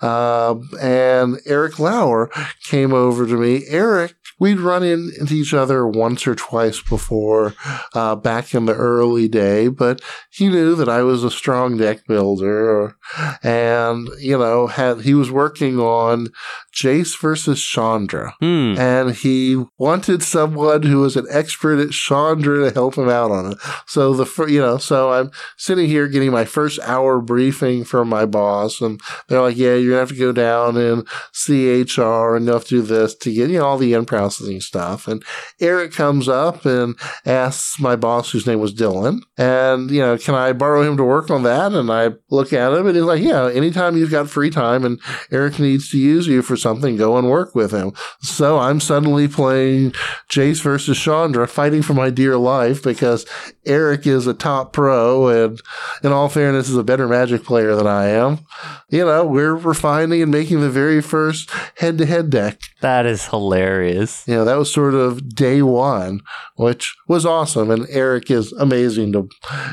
Uh, 0.00 0.56
and 0.80 1.38
Eric 1.46 1.78
Lauer 1.78 2.30
came 2.64 2.92
over 2.92 3.26
to 3.26 3.36
me. 3.36 3.64
Eric 3.68 4.14
we'd 4.42 4.58
run 4.58 4.82
into 4.82 5.34
each 5.34 5.54
other 5.54 5.86
once 5.86 6.26
or 6.26 6.34
twice 6.34 6.82
before 6.82 7.54
uh, 7.94 8.16
back 8.16 8.52
in 8.52 8.64
the 8.64 8.74
early 8.74 9.28
day, 9.28 9.68
but 9.68 10.00
he 10.32 10.48
knew 10.48 10.74
that 10.74 10.88
I 10.88 11.04
was 11.04 11.22
a 11.22 11.30
strong 11.30 11.76
deck 11.76 12.04
builder, 12.08 12.96
and 13.44 14.08
you 14.18 14.36
know 14.36 14.66
had 14.66 15.02
he 15.02 15.14
was 15.14 15.30
working 15.30 15.78
on 15.78 16.26
Jace 16.72 17.20
versus 17.20 17.62
Chandra, 17.62 18.34
hmm. 18.40 18.74
and 18.78 19.14
he 19.14 19.62
wanted 19.78 20.22
someone 20.22 20.82
who 20.82 21.00
was 21.00 21.16
an 21.16 21.26
expert 21.30 21.78
at 21.78 21.90
Chandra 21.90 22.64
to 22.64 22.74
help 22.74 22.96
him 22.96 23.10
out 23.10 23.30
on 23.30 23.52
it. 23.52 23.58
So 23.86 24.14
the 24.14 24.46
you 24.46 24.60
know, 24.60 24.78
so 24.78 25.12
I'm 25.12 25.30
sitting 25.58 25.86
here 25.86 26.08
getting 26.08 26.30
my 26.30 26.46
first 26.46 26.80
hour 26.80 27.20
briefing 27.20 27.84
from 27.84 28.08
my 28.08 28.24
boss, 28.24 28.80
and 28.80 29.00
they're 29.28 29.42
like, 29.42 29.56
"Yeah, 29.56 29.74
you're 29.74 29.90
gonna 29.90 30.00
have 30.00 30.08
to 30.08 30.14
go 30.14 30.32
down 30.32 30.78
and 30.78 31.06
see 31.32 31.82
HR, 31.82 32.34
and 32.36 32.46
you 32.46 32.52
have 32.52 32.64
to 32.64 32.80
do 32.80 32.82
this 32.82 33.14
to 33.16 33.32
get 33.32 33.50
you 33.50 33.58
know 33.58 33.66
all 33.66 33.78
the 33.78 33.92
in 33.92 34.06
processing 34.06 34.62
stuff." 34.62 35.06
And 35.06 35.22
Eric 35.60 35.92
comes 35.92 36.26
up 36.26 36.64
and 36.64 36.96
asks 37.26 37.78
my 37.78 37.96
boss, 37.96 38.30
whose 38.30 38.46
name 38.46 38.60
was 38.60 38.74
Dylan, 38.74 39.20
and 39.36 39.90
you 39.90 40.00
know, 40.00 40.16
can 40.16 40.34
I 40.34 40.54
borrow 40.54 40.82
him 40.82 40.96
to 40.96 41.04
work 41.04 41.30
on 41.30 41.42
that? 41.42 41.72
And 41.72 41.90
I 41.92 42.12
look 42.30 42.54
at 42.54 42.72
him, 42.72 42.86
and 42.86 42.96
he's 42.96 43.04
like, 43.04 43.22
"Yeah, 43.22 43.50
anytime 43.50 43.98
you've 43.98 44.10
got 44.10 44.30
free 44.30 44.50
time, 44.50 44.86
and 44.86 44.98
Eric 45.30 45.58
needs 45.58 45.90
to 45.90 45.98
use 45.98 46.26
you 46.26 46.40
for 46.40 46.56
something, 46.62 46.96
go 46.96 47.18
and 47.18 47.28
work 47.28 47.54
with 47.54 47.72
him. 47.72 47.92
So 48.20 48.58
I'm 48.58 48.80
suddenly 48.80 49.28
playing 49.28 49.90
Jace 50.30 50.62
versus 50.62 50.98
Chandra, 50.98 51.46
fighting 51.46 51.82
for 51.82 51.94
my 51.94 52.10
dear 52.10 52.38
life 52.38 52.82
because 52.82 53.26
Eric 53.66 54.06
is 54.06 54.26
a 54.26 54.34
top 54.34 54.72
pro 54.72 55.28
and, 55.28 55.60
in 56.02 56.12
all 56.12 56.28
fairness, 56.28 56.68
is 56.68 56.76
a 56.76 56.84
better 56.84 57.02
Magic 57.12 57.44
player 57.44 57.74
than 57.74 57.86
I 57.86 58.06
am. 58.06 58.38
You 58.88 59.04
know, 59.04 59.26
we're 59.26 59.54
refining 59.54 60.22
and 60.22 60.30
making 60.30 60.60
the 60.60 60.70
very 60.70 61.02
first 61.02 61.50
head 61.76 61.98
to 61.98 62.06
head 62.06 62.30
deck. 62.30 62.58
That 62.80 63.06
is 63.06 63.26
hilarious. 63.26 64.26
You 64.26 64.36
know, 64.36 64.44
that 64.44 64.56
was 64.56 64.72
sort 64.72 64.94
of 64.94 65.34
day 65.34 65.62
one, 65.62 66.20
which 66.56 66.96
was 67.08 67.26
awesome. 67.26 67.70
And 67.70 67.86
Eric 67.90 68.30
is 68.30 68.52
amazing 68.52 69.12
to, 69.12 69.28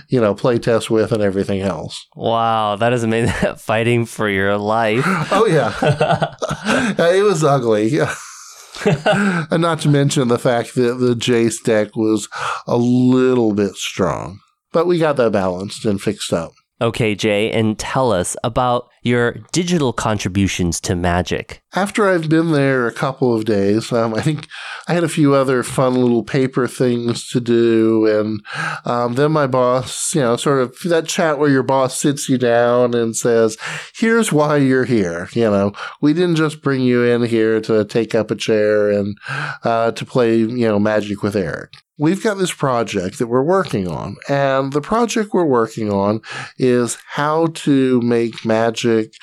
you 0.10 0.20
know, 0.20 0.36
play 0.36 0.58
test 0.60 0.90
with 0.90 1.12
and 1.12 1.24
everything 1.24 1.62
else. 1.62 2.08
Wow, 2.16 2.76
that 2.76 2.94
is 2.94 3.04
amazing. 3.04 3.56
Fighting 3.58 4.06
for 4.06 4.30
your 4.30 4.58
life. 4.58 5.04
Oh, 5.32 5.46
yeah. 5.48 6.36
it 7.00 7.24
was 7.24 7.44
ugly. 7.44 8.00
and 8.86 9.62
not 9.62 9.82
to 9.82 9.90
mention 9.90 10.28
the 10.28 10.40
fact 10.40 10.76
that 10.76 10.96
the 10.96 11.14
Jace 11.16 11.62
deck 11.64 11.96
was 11.96 12.30
a 12.68 12.78
little 12.78 13.54
bit 13.54 13.76
strong. 13.76 14.40
But 14.72 14.88
we 14.88 15.00
got 15.00 15.18
that 15.18 15.32
balanced 15.32 15.86
and 15.86 16.02
fixed 16.02 16.32
up. 16.32 16.52
Okay, 16.82 17.14
Jay, 17.14 17.52
and 17.52 17.78
tell 17.78 18.14
us 18.14 18.38
about 18.42 18.90
your 19.02 19.34
digital 19.52 19.92
contributions 19.92 20.80
to 20.82 20.96
Magic. 20.96 21.62
After 21.76 22.08
I've 22.08 22.30
been 22.30 22.52
there 22.52 22.88
a 22.88 22.94
couple 22.94 23.36
of 23.36 23.44
days, 23.44 23.92
um, 23.92 24.14
I 24.14 24.22
think 24.22 24.48
I 24.88 24.94
had 24.94 25.04
a 25.04 25.10
few 25.10 25.36
other 25.36 25.62
fun 25.62 25.96
little 25.96 26.24
paper 26.24 26.68
things 26.68 27.28
to 27.30 27.42
do. 27.42 28.08
And 28.08 28.46
um, 28.86 29.16
then 29.16 29.34
my 29.34 29.46
boss, 29.46 30.16
you 30.16 30.22
know, 30.22 30.38
sort 30.38 30.62
of 30.62 30.78
that 30.86 31.06
chat 31.06 31.38
where 31.38 31.50
your 31.50 31.64
boss 31.64 31.98
sits 31.98 32.30
you 32.30 32.38
down 32.38 32.94
and 32.94 33.16
says, 33.16 33.58
here's 33.94 34.32
why 34.32 34.58
you're 34.58 34.86
here. 34.86 35.28
You 35.34 35.52
know, 35.52 35.74
we 36.02 36.14
didn't 36.14 36.38
just 36.38 36.62
bring 36.62 36.82
you 36.82 37.04
in 37.04 37.24
here 37.24 37.60
to 37.62 37.84
take 37.84 38.16
up 38.16 38.32
a 38.32 38.36
chair 38.36 38.90
and 38.90 39.18
uh, 39.64 39.92
to 39.92 40.06
play, 40.06 40.38
you 40.38 40.68
know, 40.68 40.80
Magic 40.80 41.24
with 41.24 41.36
Eric 41.36 41.74
we've 42.00 42.24
got 42.24 42.38
this 42.38 42.54
project 42.54 43.20
that 43.20 43.28
we're 43.28 43.44
working 43.44 43.88
on. 43.88 44.16
And 44.30 44.72
the 44.72 44.82
project 44.82 45.34
we're 45.34 45.44
working 45.44 45.92
on 45.92 46.22
is 46.58 46.98
how 47.10 47.48
to 47.48 48.02
make 48.02 48.46
magic 48.46 49.14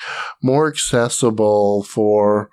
more 0.43 0.67
accessible 0.67 1.83
for 1.83 2.49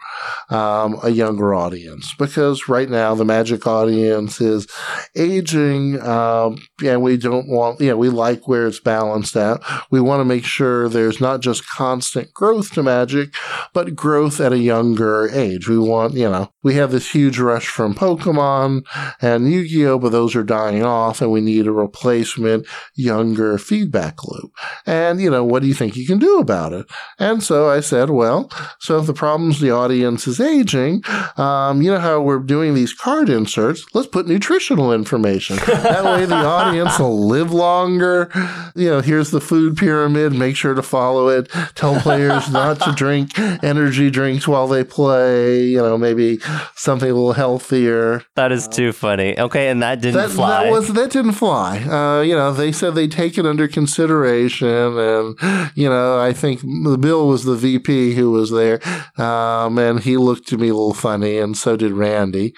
um, 0.48 0.98
a 1.02 1.10
younger 1.10 1.54
audience. 1.54 2.14
Because 2.18 2.68
right 2.68 2.88
now, 2.88 3.14
the 3.14 3.24
magic 3.24 3.66
audience 3.66 4.40
is 4.40 4.66
aging, 5.14 6.00
um, 6.00 6.56
and 6.84 7.02
we 7.02 7.18
don't 7.18 7.48
want, 7.48 7.80
you 7.80 7.90
know, 7.90 7.96
we 7.96 8.08
like 8.08 8.48
where 8.48 8.66
it's 8.66 8.80
balanced 8.80 9.36
at. 9.36 9.60
We 9.90 10.00
want 10.00 10.20
to 10.20 10.24
make 10.24 10.44
sure 10.44 10.88
there's 10.88 11.20
not 11.20 11.40
just 11.40 11.68
constant 11.68 12.32
growth 12.32 12.72
to 12.72 12.82
magic, 12.82 13.34
but 13.74 13.94
growth 13.94 14.40
at 14.40 14.54
a 14.54 14.58
younger 14.58 15.28
age. 15.30 15.68
We 15.68 15.78
want, 15.78 16.14
you 16.14 16.30
know, 16.30 16.50
we 16.62 16.74
have 16.74 16.92
this 16.92 17.10
huge 17.10 17.38
rush 17.38 17.68
from 17.68 17.94
Pokemon 17.94 18.84
and 19.20 19.52
Yu 19.52 19.68
Gi 19.68 19.84
Oh!, 19.86 19.98
those 20.14 20.36
are 20.36 20.44
dying 20.44 20.84
off 20.84 21.20
and 21.20 21.30
we 21.30 21.40
need 21.40 21.66
a 21.66 21.72
replacement, 21.72 22.66
younger 22.94 23.58
feedback 23.58 24.24
loop. 24.24 24.52
And, 24.86 25.20
you 25.20 25.30
know, 25.30 25.44
what 25.44 25.62
do 25.62 25.68
you 25.68 25.74
think 25.74 25.96
you 25.96 26.06
can 26.06 26.18
do 26.18 26.38
about 26.38 26.72
it? 26.72 26.86
And 27.18 27.42
so 27.42 27.68
I 27.68 27.80
said, 27.80 28.10
well, 28.10 28.50
so 28.78 28.98
if 28.98 29.06
the 29.06 29.12
problem's 29.12 29.60
the 29.60 29.70
audience 29.70 30.26
is 30.26 30.40
aging, 30.40 31.02
um, 31.36 31.82
you 31.82 31.90
know 31.90 31.98
how 31.98 32.20
we're 32.20 32.38
doing 32.38 32.74
these 32.74 32.94
card 32.94 33.28
inserts, 33.28 33.84
let's 33.92 34.06
put 34.06 34.28
nutritional 34.28 34.92
information. 34.92 35.56
that 35.56 36.04
way 36.04 36.24
the 36.24 36.34
audience 36.46 36.98
will 36.98 37.26
live 37.26 37.52
longer. 37.52 38.30
You 38.76 38.90
know, 38.90 39.00
here's 39.00 39.30
the 39.30 39.40
food 39.40 39.76
pyramid, 39.76 40.32
make 40.32 40.56
sure 40.56 40.74
to 40.74 40.82
follow 40.82 41.28
it. 41.28 41.48
Tell 41.74 42.00
players 42.00 42.50
not 42.50 42.80
to 42.82 42.92
drink 42.92 43.38
energy 43.38 44.10
drinks 44.10 44.46
while 44.46 44.68
they 44.68 44.84
play, 44.84 45.64
you 45.64 45.78
know, 45.78 45.98
maybe 45.98 46.38
something 46.74 47.10
a 47.10 47.14
little 47.14 47.32
healthier. 47.32 48.22
That 48.36 48.52
is 48.52 48.68
too 48.68 48.92
funny. 48.92 49.38
Okay, 49.38 49.68
and 49.68 49.82
that 49.82 50.00
didn't 50.04 50.20
That, 50.20 50.30
fly. 50.30 50.64
that 50.64 50.70
was 50.70 50.88
that 50.92 51.10
didn't 51.10 51.32
fly. 51.32 51.78
Uh, 51.78 52.20
you 52.22 52.34
know, 52.34 52.52
they 52.52 52.72
said 52.72 52.94
they 52.94 53.08
take 53.08 53.36
it 53.38 53.46
under 53.46 53.66
consideration, 53.68 54.68
and 54.98 55.36
you 55.74 55.88
know, 55.88 56.20
I 56.20 56.32
think 56.32 56.60
the 56.60 56.96
Bill 57.00 57.26
was 57.28 57.44
the 57.44 57.56
VP 57.56 58.14
who 58.14 58.30
was 58.30 58.50
there, 58.50 58.80
um, 59.20 59.78
and 59.78 60.00
he 60.00 60.16
looked 60.16 60.46
to 60.48 60.56
me 60.58 60.68
a 60.68 60.74
little 60.74 60.94
funny, 60.94 61.38
and 61.38 61.56
so 61.56 61.76
did 61.76 61.92
Randy, 61.92 62.54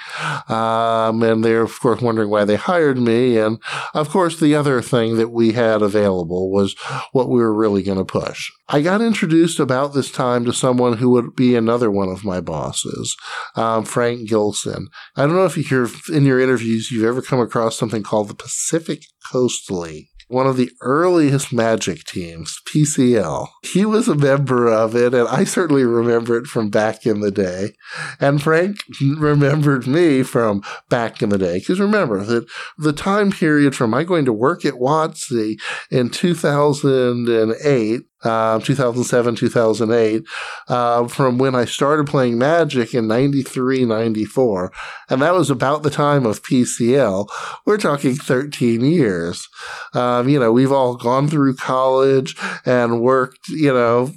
um, 0.49 1.23
and 1.23 1.45
they're 1.45 1.63
of 1.63 1.79
course 1.81 2.01
wondering 2.01 2.31
why 2.31 2.45
they 2.45 2.57
hired 2.57 2.99
me, 2.99 3.39
and 3.39 3.59
of 3.95 4.09
course 4.11 4.39
the 4.39 4.55
other 4.55 4.83
thing 4.83 5.17
that 5.17 5.29
we 5.31 5.53
had 5.53 5.83
available 5.83 6.51
was 6.51 6.75
what 7.13 7.29
we 7.29 7.41
were 7.41 7.55
really 7.55 7.83
going 7.83 7.99
to 7.99 8.05
push. 8.05 8.51
I 8.69 8.81
got 8.83 9.01
introduced 9.01 9.61
about 9.61 9.95
this 9.95 10.11
time 10.11 10.45
to 10.45 10.53
someone 10.53 10.97
who 10.97 11.11
would 11.11 11.37
be 11.37 11.55
another 11.55 11.91
one 11.91 12.09
of 12.09 12.25
my 12.25 12.41
bosses, 12.41 13.17
um, 13.55 13.85
Frank 13.85 14.29
Gilson. 14.29 14.89
I 15.15 15.23
don't 15.23 15.37
know 15.37 15.45
if 15.45 15.57
you 15.57 15.63
hear 15.63 15.89
in 16.13 16.25
your 16.25 16.41
interviews 16.41 16.91
you've 16.91 17.05
ever 17.05 17.23
come 17.23 17.39
across 17.39 17.77
something 17.77 18.03
called 18.03 18.29
the 18.29 18.35
Pacific 18.35 19.03
Coast 19.31 19.71
League. 19.71 20.09
One 20.29 20.49
of 20.49 20.57
the 20.57 20.73
earliest 20.81 21.53
Magic 21.53 22.03
teams, 22.03 22.61
PCL. 22.67 23.47
He 23.63 23.87
was 23.87 24.09
a 24.09 24.17
member 24.17 24.67
of 24.67 24.97
it, 24.97 25.15
and 25.15 25.29
I 25.29 25.45
certainly 25.45 25.85
remember 25.85 26.37
it 26.37 26.49
from 26.49 26.69
back 26.69 27.07
in 27.07 27.21
the 27.21 27.31
day. 27.31 27.75
And 28.19 28.43
Frank 28.43 28.79
remembered 29.01 29.87
me 29.87 30.25
from 30.25 30.65
back 30.91 31.23
in 31.23 31.29
the 31.29 31.39
day. 31.39 31.61
Because 31.61 31.79
remember 31.79 32.25
that 32.25 32.49
the 32.77 32.93
time 32.93 33.31
period 33.31 33.77
from 33.77 33.91
my 33.91 34.03
going 34.03 34.25
to 34.25 34.33
work 34.33 34.65
at 34.65 34.75
WotC 34.75 35.61
in 35.93 36.11
2008 36.11 38.03
uh, 38.27 38.59
2007, 38.61 39.37
2008, 39.37 40.25
uh, 40.69 41.09
from 41.09 41.39
when 41.39 41.55
I 41.55 41.65
started 41.65 42.07
playing 42.07 42.39
Magic 42.39 42.93
in 42.95 43.07
93, 43.07 43.85
94. 43.85 44.73
And 45.09 45.23
that 45.23 45.35
was 45.35 45.51
about 45.51 45.83
the 45.83 45.91
time 45.91 46.27
of 46.27 46.43
PCL. 46.43 47.29
We're 47.65 47.79
talking 47.79 48.15
13 48.15 48.81
years. 48.83 49.49
Um, 49.95 50.29
you 50.29 50.41
know, 50.41 50.53
we've 50.53 50.73
all 50.73 50.97
gone 50.97 51.29
through 51.29 51.57
college 51.57 52.37
and 52.65 53.01
worked, 53.01 53.49
you 53.49 53.73
know, 53.73 54.11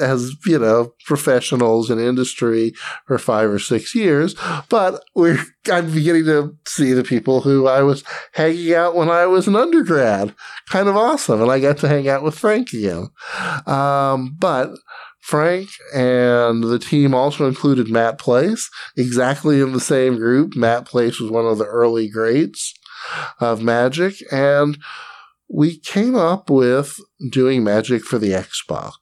as 0.00 0.32
you 0.46 0.58
know 0.58 0.92
professionals 1.04 1.90
in 1.90 1.98
industry 1.98 2.72
for 3.06 3.18
five 3.18 3.50
or 3.50 3.58
six 3.58 3.94
years 3.94 4.34
but 4.68 5.02
we're 5.14 5.38
i'm 5.70 5.92
beginning 5.92 6.24
to 6.24 6.56
see 6.66 6.92
the 6.92 7.04
people 7.04 7.40
who 7.40 7.66
i 7.66 7.82
was 7.82 8.04
hanging 8.32 8.74
out 8.74 8.94
when 8.94 9.08
i 9.08 9.26
was 9.26 9.46
an 9.46 9.56
undergrad 9.56 10.34
kind 10.68 10.88
of 10.88 10.96
awesome 10.96 11.40
and 11.40 11.50
i 11.50 11.60
got 11.60 11.78
to 11.78 11.88
hang 11.88 12.08
out 12.08 12.22
with 12.22 12.38
frank 12.38 12.72
again 12.72 13.08
um, 13.66 14.36
but 14.38 14.70
Frank 15.26 15.70
and 15.92 16.62
the 16.62 16.78
team 16.78 17.12
also 17.12 17.48
included 17.48 17.90
Matt 17.90 18.16
Place, 18.16 18.70
exactly 18.96 19.60
in 19.60 19.72
the 19.72 19.80
same 19.80 20.14
group. 20.18 20.54
Matt 20.54 20.86
Place 20.86 21.18
was 21.18 21.32
one 21.32 21.46
of 21.46 21.58
the 21.58 21.64
early 21.64 22.08
greats 22.08 22.72
of 23.40 23.60
Magic, 23.60 24.14
and 24.30 24.78
we 25.48 25.78
came 25.78 26.14
up 26.14 26.48
with 26.48 27.00
doing 27.28 27.64
Magic 27.64 28.04
for 28.04 28.18
the 28.18 28.30
Xbox. 28.30 28.92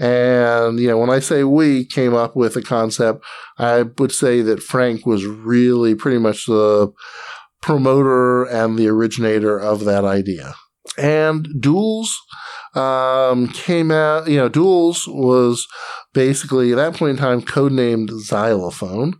And, 0.00 0.80
you 0.80 0.88
know, 0.88 0.96
when 0.96 1.10
I 1.10 1.20
say 1.20 1.44
we 1.44 1.84
came 1.84 2.14
up 2.14 2.34
with 2.34 2.56
a 2.56 2.62
concept, 2.62 3.22
I 3.58 3.82
would 3.98 4.12
say 4.12 4.40
that 4.40 4.62
Frank 4.62 5.04
was 5.04 5.26
really 5.26 5.94
pretty 5.94 6.18
much 6.18 6.46
the 6.46 6.90
promoter 7.60 8.44
and 8.44 8.78
the 8.78 8.88
originator 8.88 9.58
of 9.58 9.84
that 9.84 10.06
idea. 10.06 10.54
And 10.96 11.46
Duels 11.60 12.16
um, 12.74 13.48
came 13.48 13.90
out, 13.90 14.26
you 14.26 14.38
know, 14.38 14.48
Duels 14.48 15.06
was 15.06 15.66
basically 16.14 16.72
at 16.72 16.76
that 16.76 16.94
point 16.94 17.10
in 17.10 17.16
time 17.16 17.42
codenamed 17.42 18.10
Xylophone. 18.10 19.14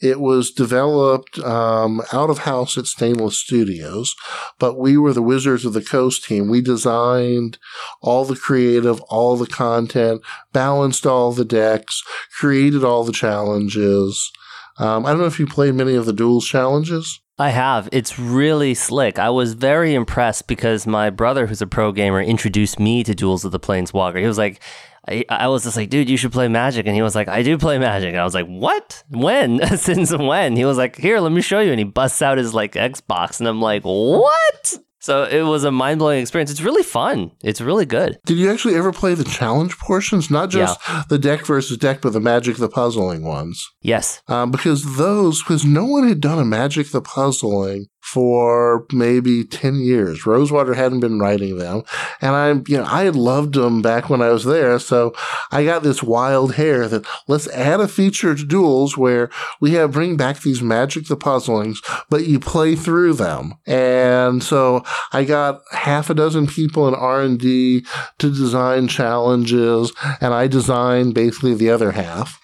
It 0.00 0.20
was 0.20 0.50
developed 0.50 1.38
um, 1.40 2.02
out 2.12 2.30
of 2.30 2.38
house 2.38 2.78
at 2.78 2.86
Stainless 2.86 3.38
Studios, 3.38 4.14
but 4.58 4.78
we 4.78 4.96
were 4.96 5.12
the 5.12 5.22
Wizards 5.22 5.64
of 5.64 5.72
the 5.72 5.82
Coast 5.82 6.24
team. 6.24 6.48
We 6.48 6.60
designed 6.60 7.58
all 8.00 8.24
the 8.24 8.36
creative, 8.36 9.00
all 9.02 9.36
the 9.36 9.46
content, 9.46 10.22
balanced 10.52 11.06
all 11.06 11.32
the 11.32 11.44
decks, 11.44 12.02
created 12.38 12.84
all 12.84 13.04
the 13.04 13.12
challenges. 13.12 14.30
Um, 14.78 15.04
I 15.04 15.10
don't 15.10 15.20
know 15.20 15.26
if 15.26 15.40
you 15.40 15.46
played 15.46 15.74
many 15.74 15.94
of 15.94 16.06
the 16.06 16.12
Duels 16.12 16.46
challenges. 16.46 17.20
I 17.38 17.50
have. 17.50 17.88
It's 17.92 18.18
really 18.18 18.74
slick. 18.74 19.18
I 19.18 19.30
was 19.30 19.54
very 19.54 19.94
impressed 19.94 20.48
because 20.48 20.86
my 20.86 21.10
brother, 21.10 21.46
who's 21.46 21.62
a 21.62 21.68
pro 21.68 21.92
gamer, 21.92 22.20
introduced 22.20 22.80
me 22.80 23.04
to 23.04 23.14
Duels 23.14 23.44
of 23.44 23.52
the 23.52 23.60
Planeswalker. 23.60 24.18
He 24.18 24.26
was 24.26 24.38
like, 24.38 24.60
I, 25.06 25.24
I 25.28 25.48
was 25.48 25.62
just 25.62 25.76
like, 25.76 25.88
dude, 25.88 26.10
you 26.10 26.16
should 26.16 26.32
play 26.32 26.48
Magic. 26.48 26.86
And 26.86 26.96
he 26.96 27.02
was 27.02 27.14
like, 27.14 27.28
I 27.28 27.42
do 27.42 27.56
play 27.56 27.78
Magic. 27.78 28.08
And 28.08 28.18
I 28.18 28.24
was 28.24 28.34
like, 28.34 28.46
what? 28.46 29.04
When? 29.08 29.64
Since 29.76 30.12
when? 30.16 30.56
He 30.56 30.64
was 30.64 30.76
like, 30.76 30.96
here, 30.96 31.20
let 31.20 31.30
me 31.30 31.40
show 31.40 31.60
you. 31.60 31.70
And 31.70 31.78
he 31.78 31.84
busts 31.84 32.22
out 32.22 32.38
his 32.38 32.54
like 32.54 32.72
Xbox. 32.72 33.38
And 33.38 33.48
I'm 33.48 33.60
like, 33.60 33.82
what? 33.84 34.78
So 35.00 35.24
it 35.24 35.42
was 35.42 35.64
a 35.64 35.70
mind 35.70 35.98
blowing 36.00 36.20
experience. 36.20 36.50
It's 36.50 36.60
really 36.60 36.82
fun. 36.82 37.30
It's 37.42 37.60
really 37.60 37.86
good. 37.86 38.18
Did 38.26 38.38
you 38.38 38.50
actually 38.50 38.74
ever 38.74 38.92
play 38.92 39.14
the 39.14 39.24
challenge 39.24 39.78
portions? 39.78 40.30
Not 40.30 40.50
just 40.50 40.80
the 41.08 41.18
deck 41.18 41.46
versus 41.46 41.76
deck, 41.76 42.00
but 42.00 42.12
the 42.12 42.20
Magic 42.20 42.56
the 42.56 42.68
Puzzling 42.68 43.24
ones. 43.24 43.64
Yes. 43.80 44.22
Um, 44.28 44.50
because 44.50 44.96
those, 44.96 45.42
because 45.42 45.64
no 45.64 45.84
one 45.84 46.08
had 46.08 46.20
done 46.20 46.38
a 46.38 46.44
Magic 46.44 46.90
the 46.90 47.00
Puzzling 47.00 47.86
for 48.12 48.86
maybe 48.90 49.44
10 49.44 49.80
years. 49.80 50.24
Rosewater 50.24 50.72
hadn't 50.72 51.00
been 51.00 51.18
writing 51.18 51.58
them. 51.58 51.82
And 52.22 52.34
I, 52.34 52.48
you 52.66 52.78
know, 52.78 52.86
I 52.86 53.04
had 53.04 53.16
loved 53.16 53.54
them 53.54 53.82
back 53.82 54.08
when 54.08 54.22
I 54.22 54.30
was 54.30 54.44
there. 54.44 54.78
So 54.78 55.14
I 55.50 55.64
got 55.64 55.82
this 55.82 56.02
wild 56.02 56.54
hair 56.54 56.88
that 56.88 57.06
let's 57.26 57.48
add 57.48 57.80
a 57.80 57.88
feature 57.88 58.34
to 58.34 58.46
duels 58.46 58.96
where 58.96 59.28
we 59.60 59.72
have 59.72 59.92
bring 59.92 60.16
back 60.16 60.40
these 60.40 60.62
Magic 60.62 61.06
the 61.06 61.16
Puzzlings, 61.16 61.80
but 62.08 62.26
you 62.26 62.40
play 62.40 62.74
through 62.74 63.14
them. 63.14 63.54
And 63.66 64.42
so 64.42 64.84
I 65.12 65.24
got 65.24 65.60
half 65.72 66.08
a 66.08 66.14
dozen 66.14 66.46
people 66.46 66.88
in 66.88 66.94
R&D 66.94 67.84
to 68.18 68.30
design 68.30 68.88
challenges 68.88 69.92
and 70.20 70.32
I 70.32 70.46
designed 70.46 71.14
basically 71.14 71.54
the 71.54 71.70
other 71.70 71.92
half 71.92 72.40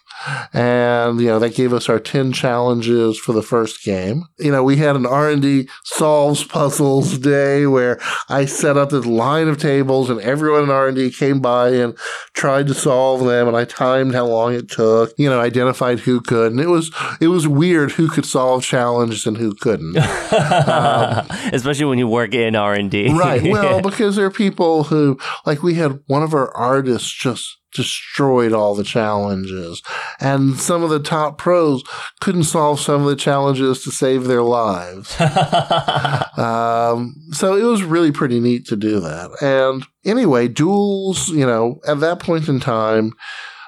and 0.53 1.21
you 1.21 1.27
know 1.27 1.39
that 1.39 1.55
gave 1.55 1.73
us 1.73 1.89
our 1.89 2.01
10 2.01 2.33
challenges 2.33 3.19
for 3.19 3.33
the 3.33 3.43
first 3.43 3.85
game. 3.85 4.25
You 4.39 4.53
know 4.53 4.65
we 4.65 4.77
had 4.77 4.97
an 4.97 5.07
r&d 5.07 5.69
solves 5.85 6.45
puzzles 6.45 7.19
day 7.19 7.67
where 7.67 7.99
i 8.29 8.45
set 8.45 8.77
up 8.77 8.91
this 8.91 9.07
line 9.07 9.49
of 9.49 9.59
tables 9.59 10.11
and 10.11 10.21
everyone 10.21 10.65
in 10.65 10.71
r&d 10.71 11.11
came 11.11 11.41
by 11.41 11.71
and 11.71 11.97
tried 12.33 12.67
to 12.67 12.75
solve 12.75 13.25
them 13.25 13.49
and 13.49 13.57
i 13.57 13.65
timed 13.65 14.15
how 14.15 14.27
long 14.27 14.55
it 14.55 14.69
took 14.69 15.13
you 15.19 15.29
know 15.29 15.41
identified 15.41 16.01
who 16.01 16.21
could. 16.21 16.53
And 16.53 16.61
it 16.61 16.69
was 16.69 16.91
it 17.21 17.29
was 17.29 17.47
weird 17.47 17.93
who 17.93 18.09
could 18.09 18.27
solve 18.27 18.65
challenges 18.65 19.27
and 19.27 19.37
who 19.37 19.55
couldn't. 19.55 19.97
Um, 19.97 21.27
especially 21.53 21.87
when 21.87 21.99
you 21.99 22.09
work 22.09 22.35
in 22.35 22.57
r&d 22.57 23.13
right. 23.13 23.43
Well 23.43 23.81
because 23.91 24.17
there 24.17 24.27
are 24.27 24.31
people 24.31 24.85
who 24.85 25.19
like 25.47 25.63
we 25.63 25.75
had 25.75 26.01
one 26.07 26.23
of 26.23 26.35
our 26.35 26.51
artists 26.55 27.13
just 27.13 27.59
destroyed 27.75 28.53
all 28.53 28.75
the 28.75 28.85
challenges. 28.85 29.83
And 30.21 30.59
some 30.59 30.83
of 30.83 30.91
the 30.91 31.01
top 31.01 31.39
pros 31.39 31.83
couldn't 32.21 32.45
solve 32.45 32.81
some 32.81 33.03
of 33.03 33.09
the 33.09 33.17
challenges 33.17 33.83
to 33.85 33.91
save 33.91 34.25
their 34.25 34.43
lives. 34.43 35.21
um, 36.39 37.15
so 37.33 37.57
it 37.57 37.65
was 37.65 37.83
really 37.83 38.13
pretty 38.13 38.41
neat 38.41 38.67
to 38.67 38.77
do 38.77 39.01
that. 39.01 39.31
And 39.43 39.85
anyway, 40.05 40.49
duels, 40.49 41.29
you 41.29 41.47
know, 41.47 41.81
at 41.87 42.01
that 42.01 42.21
point 42.21 42.49
in 42.49 42.61
time, 42.61 43.13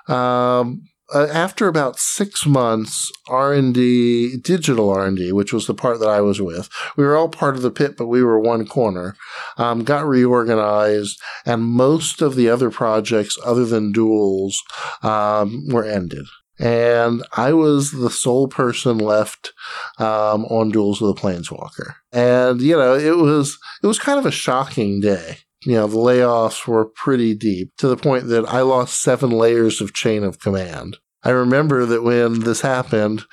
um, 0.09 0.83
uh, 1.15 1.29
after 1.33 1.69
about 1.69 1.99
six 1.99 2.47
months, 2.47 3.13
R 3.29 3.53
and 3.53 3.75
D, 3.75 4.37
digital 4.39 4.91
R 4.91 5.07
and 5.07 5.17
D, 5.17 5.33
which 5.33 5.53
was 5.53 5.67
the 5.67 5.75
part 5.75 6.01
that 6.01 6.09
I 6.09 6.21
was 6.21 6.41
with, 6.41 6.69
we 6.97 7.05
were 7.05 7.17
all 7.17 7.29
part 7.29 7.57
of 7.57 7.63
the 7.63 7.71
pit, 7.71 7.97
but 7.97 8.07
we 8.07 8.23
were 8.23 8.41
one 8.41 8.67
corner. 8.67 9.17
Um, 9.57 9.85
got 9.85 10.07
reorganized, 10.07 11.21
and 11.45 11.63
most 11.63 12.23
of 12.23 12.35
the 12.35 12.49
other 12.49 12.71
projects, 12.71 13.39
other 13.45 13.65
than 13.65 13.93
duels, 13.93 14.63
um, 15.03 15.69
were 15.69 15.85
ended. 15.85 16.27
And 16.59 17.23
I 17.37 17.53
was 17.53 17.93
the 17.93 18.11
sole 18.11 18.49
person 18.49 18.97
left 18.97 19.53
um, 19.99 20.47
on 20.47 20.71
Duels 20.71 21.03
of 21.03 21.15
the 21.15 21.21
Planeswalker, 21.21 21.97
and 22.13 22.63
you 22.63 22.77
know 22.77 22.95
it 22.95 23.17
was 23.17 23.59
it 23.83 23.87
was 23.87 23.99
kind 23.99 24.19
of 24.19 24.25
a 24.25 24.31
shocking 24.31 25.01
day 25.01 25.41
you 25.67 25.73
know, 25.73 25.89
the 25.89 25.97
layoffs 25.97 26.67
were 26.67 26.85
pretty 26.85 27.35
deep 27.35 27.73
to 27.79 27.89
the 27.89 27.97
point 27.97 28.29
that 28.29 28.49
I 28.49 28.61
lost 28.61 29.03
seven 29.03 29.31
layers 29.31 29.81
of 29.81 29.93
chain 29.93 30.23
of 30.23 30.39
command. 30.39 30.99
I 31.25 31.31
remember 31.31 31.85
that 31.85 32.03
when 32.03 32.41
this 32.41 32.61
happened, 32.61 33.25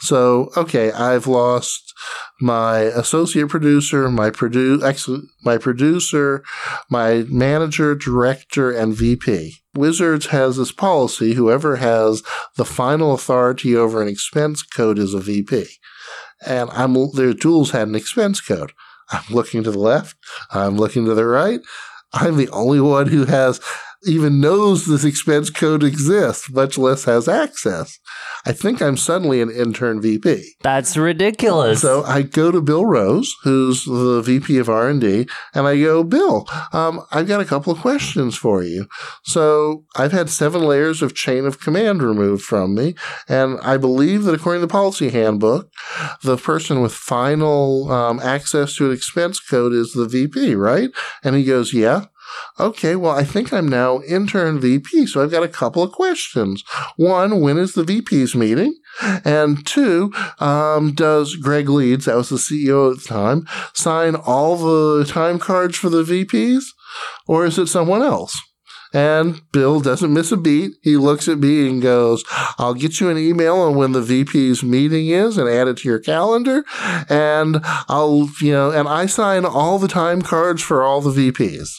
So, 0.00 0.50
okay, 0.56 0.90
I've 0.90 1.28
lost 1.28 1.94
my 2.40 2.78
associate 2.80 3.48
producer, 3.48 4.10
my 4.10 4.30
produ- 4.30 4.82
actually, 4.82 5.20
my 5.44 5.58
producer, 5.58 6.42
my 6.90 7.24
manager, 7.28 7.94
director, 7.94 8.72
and 8.72 8.96
VP. 8.96 9.54
Wizards 9.74 10.26
has 10.26 10.56
this 10.56 10.72
policy 10.72 11.34
whoever 11.34 11.76
has 11.76 12.24
the 12.56 12.64
final 12.64 13.14
authority 13.14 13.76
over 13.76 14.02
an 14.02 14.08
expense 14.08 14.64
code 14.64 14.98
is 14.98 15.14
a 15.14 15.20
VP. 15.20 15.66
And 16.44 16.68
I'm 16.70 16.96
their 17.14 17.32
tools 17.32 17.70
had 17.70 17.86
an 17.86 17.94
expense 17.94 18.40
code. 18.40 18.72
I'm 19.12 19.34
looking 19.34 19.62
to 19.64 19.70
the 19.70 19.78
left, 19.78 20.16
I'm 20.50 20.76
looking 20.76 21.04
to 21.06 21.14
the 21.14 21.26
right. 21.26 21.60
I'm 22.14 22.36
the 22.36 22.50
only 22.50 22.80
one 22.80 23.06
who 23.06 23.24
has 23.24 23.60
even 24.04 24.40
knows 24.40 24.86
this 24.86 25.04
expense 25.04 25.50
code 25.50 25.82
exists, 25.82 26.50
much 26.50 26.76
less 26.78 27.04
has 27.04 27.28
access. 27.28 27.98
I 28.44 28.52
think 28.52 28.80
I'm 28.80 28.96
suddenly 28.96 29.40
an 29.40 29.50
intern 29.50 30.00
VP. 30.00 30.54
That's 30.62 30.96
ridiculous. 30.96 31.80
So 31.80 32.02
I 32.04 32.22
go 32.22 32.50
to 32.50 32.60
Bill 32.60 32.84
Rose, 32.84 33.34
who's 33.44 33.84
the 33.84 34.22
VP 34.24 34.58
of 34.58 34.68
R&D, 34.68 35.26
and 35.54 35.66
I 35.66 35.78
go, 35.80 36.02
Bill, 36.02 36.46
um, 36.72 37.02
I've 37.12 37.28
got 37.28 37.40
a 37.40 37.44
couple 37.44 37.72
of 37.72 37.80
questions 37.80 38.36
for 38.36 38.62
you. 38.62 38.86
So 39.24 39.84
I've 39.96 40.12
had 40.12 40.30
seven 40.30 40.62
layers 40.62 41.02
of 41.02 41.14
chain 41.14 41.46
of 41.46 41.60
command 41.60 42.02
removed 42.02 42.42
from 42.42 42.74
me, 42.74 42.94
and 43.28 43.58
I 43.62 43.76
believe 43.76 44.24
that 44.24 44.34
according 44.34 44.60
to 44.60 44.66
the 44.66 44.72
policy 44.72 45.10
handbook, 45.10 45.70
the 46.22 46.36
person 46.36 46.80
with 46.80 46.92
final 46.92 47.90
um, 47.90 48.18
access 48.20 48.74
to 48.76 48.86
an 48.86 48.92
expense 48.92 49.38
code 49.38 49.72
is 49.72 49.92
the 49.92 50.08
VP, 50.08 50.54
right? 50.54 50.90
And 51.22 51.36
he 51.36 51.44
goes, 51.44 51.72
yeah 51.72 52.06
okay, 52.58 52.96
well, 52.96 53.12
I 53.12 53.24
think 53.24 53.52
I'm 53.52 53.68
now 53.68 54.00
intern 54.02 54.60
VP, 54.60 55.06
so 55.06 55.22
I've 55.22 55.30
got 55.30 55.42
a 55.42 55.48
couple 55.48 55.82
of 55.82 55.92
questions. 55.92 56.62
One, 56.96 57.40
when 57.40 57.58
is 57.58 57.74
the 57.74 57.84
VP's 57.84 58.34
meeting? 58.34 58.78
And 59.24 59.66
two, 59.66 60.12
um, 60.38 60.92
does 60.92 61.36
Greg 61.36 61.68
Leeds, 61.68 62.04
that 62.04 62.16
was 62.16 62.28
the 62.28 62.36
CEO 62.36 62.92
at 62.92 63.02
the 63.02 63.08
time, 63.08 63.46
sign 63.72 64.14
all 64.14 64.56
the 64.56 65.04
time 65.04 65.38
cards 65.38 65.76
for 65.76 65.88
the 65.88 66.02
VPs? 66.02 66.64
Or 67.26 67.46
is 67.46 67.58
it 67.58 67.68
someone 67.68 68.02
else? 68.02 68.38
And 68.92 69.40
Bill 69.52 69.80
doesn't 69.80 70.12
miss 70.12 70.32
a 70.32 70.36
beat. 70.36 70.72
He 70.82 70.96
looks 70.96 71.26
at 71.26 71.38
me 71.38 71.68
and 71.68 71.80
goes, 71.80 72.24
I'll 72.58 72.74
get 72.74 73.00
you 73.00 73.08
an 73.08 73.16
email 73.16 73.56
on 73.56 73.74
when 73.74 73.92
the 73.92 74.02
VP's 74.02 74.62
meeting 74.62 75.08
is 75.08 75.38
and 75.38 75.48
add 75.48 75.68
it 75.68 75.78
to 75.78 75.88
your 75.88 75.98
calendar. 75.98 76.64
And 77.08 77.60
I'll, 77.88 78.28
you 78.40 78.52
know, 78.52 78.70
and 78.70 78.86
I 78.86 79.06
sign 79.06 79.44
all 79.44 79.78
the 79.78 79.88
time 79.88 80.20
cards 80.20 80.62
for 80.62 80.82
all 80.82 81.00
the 81.00 81.32
VPs. 81.32 81.70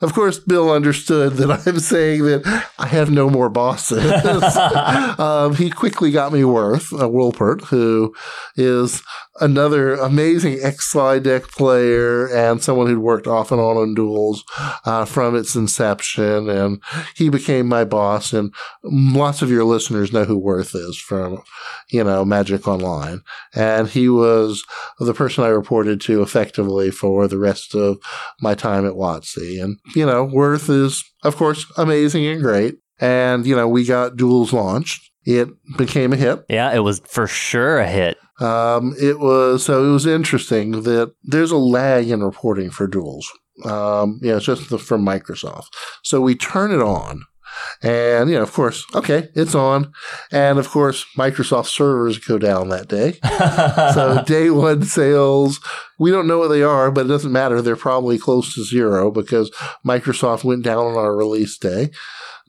Of 0.00 0.14
course, 0.14 0.38
Bill 0.38 0.70
understood 0.70 1.34
that 1.34 1.66
I'm 1.66 1.78
saying 1.78 2.24
that 2.24 2.64
I 2.78 2.86
have 2.86 3.10
no 3.10 3.28
more 3.28 3.50
bosses. 3.50 4.02
um, 5.18 5.54
he 5.54 5.70
quickly 5.70 6.10
got 6.10 6.32
me 6.32 6.42
Worth, 6.42 6.92
uh, 6.92 7.08
Wollpert, 7.08 7.64
who 7.64 8.14
is 8.56 9.02
another 9.40 9.94
amazing 9.94 10.58
X 10.62 10.90
Sligh 10.90 11.18
deck 11.18 11.44
player 11.48 12.28
and 12.28 12.62
someone 12.62 12.86
who'd 12.86 12.98
worked 12.98 13.26
off 13.26 13.50
and 13.50 13.60
on 13.60 13.76
on 13.76 13.94
duels 13.94 14.44
uh, 14.84 15.04
from 15.04 15.34
its 15.34 15.56
inception. 15.56 16.48
And 16.48 16.82
he 17.14 17.28
became 17.28 17.66
my 17.66 17.84
boss. 17.84 18.32
And 18.32 18.54
lots 18.82 19.42
of 19.42 19.50
your 19.50 19.64
listeners 19.64 20.12
know 20.12 20.24
who 20.24 20.38
Worth 20.38 20.74
is 20.74 20.96
from, 20.96 21.42
you 21.90 22.04
know, 22.04 22.24
Magic 22.24 22.68
Online. 22.68 23.20
And 23.54 23.88
he 23.88 24.08
was 24.08 24.64
the 24.98 25.14
person 25.14 25.44
I 25.44 25.48
reported 25.48 26.00
to 26.02 26.22
effectively 26.22 26.90
for 26.90 27.26
the 27.26 27.38
rest 27.38 27.74
of 27.74 27.98
my 28.40 28.54
time 28.54 28.86
at 28.86 28.94
WotC. 28.94 29.62
And, 29.62 29.78
you 29.94 30.06
know, 30.06 30.24
Worth 30.24 30.68
is, 30.68 31.04
of 31.24 31.36
course, 31.36 31.66
amazing 31.76 32.26
and 32.26 32.42
great. 32.42 32.76
And, 33.00 33.46
you 33.46 33.56
know, 33.56 33.66
we 33.66 33.84
got 33.84 34.16
duels 34.16 34.52
launched. 34.52 35.10
It 35.24 35.48
became 35.76 36.12
a 36.12 36.16
hit. 36.16 36.44
Yeah, 36.48 36.72
it 36.72 36.80
was 36.80 37.00
for 37.00 37.26
sure 37.26 37.78
a 37.78 37.86
hit. 37.86 38.18
Um, 38.40 38.94
it 39.00 39.20
was 39.20 39.64
so 39.64 39.84
it 39.84 39.92
was 39.92 40.06
interesting 40.06 40.82
that 40.82 41.14
there's 41.22 41.50
a 41.50 41.58
lag 41.58 42.08
in 42.08 42.22
reporting 42.22 42.70
for 42.70 42.86
duels. 42.86 43.30
Um, 43.64 44.18
you 44.22 44.30
know, 44.30 44.38
it's 44.38 44.46
just 44.46 44.70
the, 44.70 44.78
from 44.78 45.04
Microsoft. 45.04 45.66
So 46.02 46.20
we 46.22 46.34
turn 46.34 46.72
it 46.72 46.80
on, 46.80 47.24
and 47.82 48.30
you 48.30 48.36
know, 48.36 48.42
of 48.42 48.52
course, 48.52 48.84
okay, 48.94 49.28
it's 49.34 49.54
on, 49.54 49.92
and 50.32 50.58
of 50.58 50.68
course, 50.68 51.04
Microsoft 51.18 51.66
servers 51.66 52.18
go 52.18 52.38
down 52.38 52.70
that 52.70 52.88
day. 52.88 53.18
so 53.94 54.22
day 54.26 54.50
one 54.50 54.82
sales, 54.84 55.60
we 55.98 56.10
don't 56.10 56.26
know 56.26 56.38
what 56.38 56.48
they 56.48 56.62
are, 56.62 56.90
but 56.90 57.06
it 57.06 57.10
doesn't 57.10 57.32
matter. 57.32 57.60
They're 57.60 57.76
probably 57.76 58.18
close 58.18 58.54
to 58.54 58.64
zero 58.64 59.10
because 59.10 59.50
Microsoft 59.86 60.44
went 60.44 60.64
down 60.64 60.86
on 60.86 60.96
our 60.96 61.14
release 61.14 61.58
day. 61.58 61.90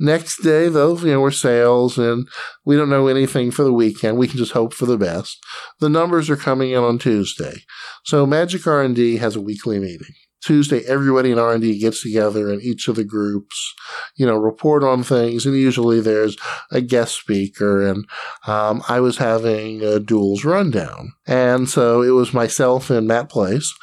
Next 0.03 0.41
day, 0.41 0.67
though, 0.67 0.97
you 0.97 1.11
know, 1.11 1.21
we're 1.21 1.29
sales 1.29 1.99
and 1.99 2.27
we 2.65 2.75
don't 2.75 2.89
know 2.89 3.05
anything 3.05 3.51
for 3.51 3.63
the 3.63 3.71
weekend. 3.71 4.17
We 4.17 4.27
can 4.27 4.39
just 4.39 4.53
hope 4.53 4.73
for 4.73 4.87
the 4.87 4.97
best. 4.97 5.37
The 5.79 5.89
numbers 5.89 6.27
are 6.27 6.35
coming 6.35 6.71
in 6.71 6.79
on 6.79 6.97
Tuesday. 6.97 7.57
So 8.03 8.25
Magic 8.25 8.65
R&D 8.65 9.17
has 9.17 9.35
a 9.35 9.41
weekly 9.41 9.77
meeting. 9.77 10.15
Tuesday, 10.41 10.79
everybody 10.87 11.31
in 11.31 11.37
R&D 11.37 11.77
gets 11.77 12.01
together 12.01 12.51
and 12.51 12.63
each 12.63 12.87
of 12.87 12.95
the 12.95 13.03
groups, 13.03 13.75
you 14.15 14.25
know, 14.25 14.37
report 14.37 14.83
on 14.83 15.03
things. 15.03 15.45
And 15.45 15.55
usually 15.55 15.99
there's 16.01 16.35
a 16.71 16.81
guest 16.81 17.19
speaker. 17.19 17.87
And 17.87 18.07
um, 18.47 18.81
I 18.89 19.01
was 19.01 19.17
having 19.17 19.83
a 19.83 19.99
duels 19.99 20.43
rundown. 20.43 21.13
And 21.31 21.69
so 21.69 22.01
it 22.01 22.09
was 22.09 22.33
myself 22.33 22.89
and 22.89 23.07
Matt 23.07 23.29
Place 23.29 23.73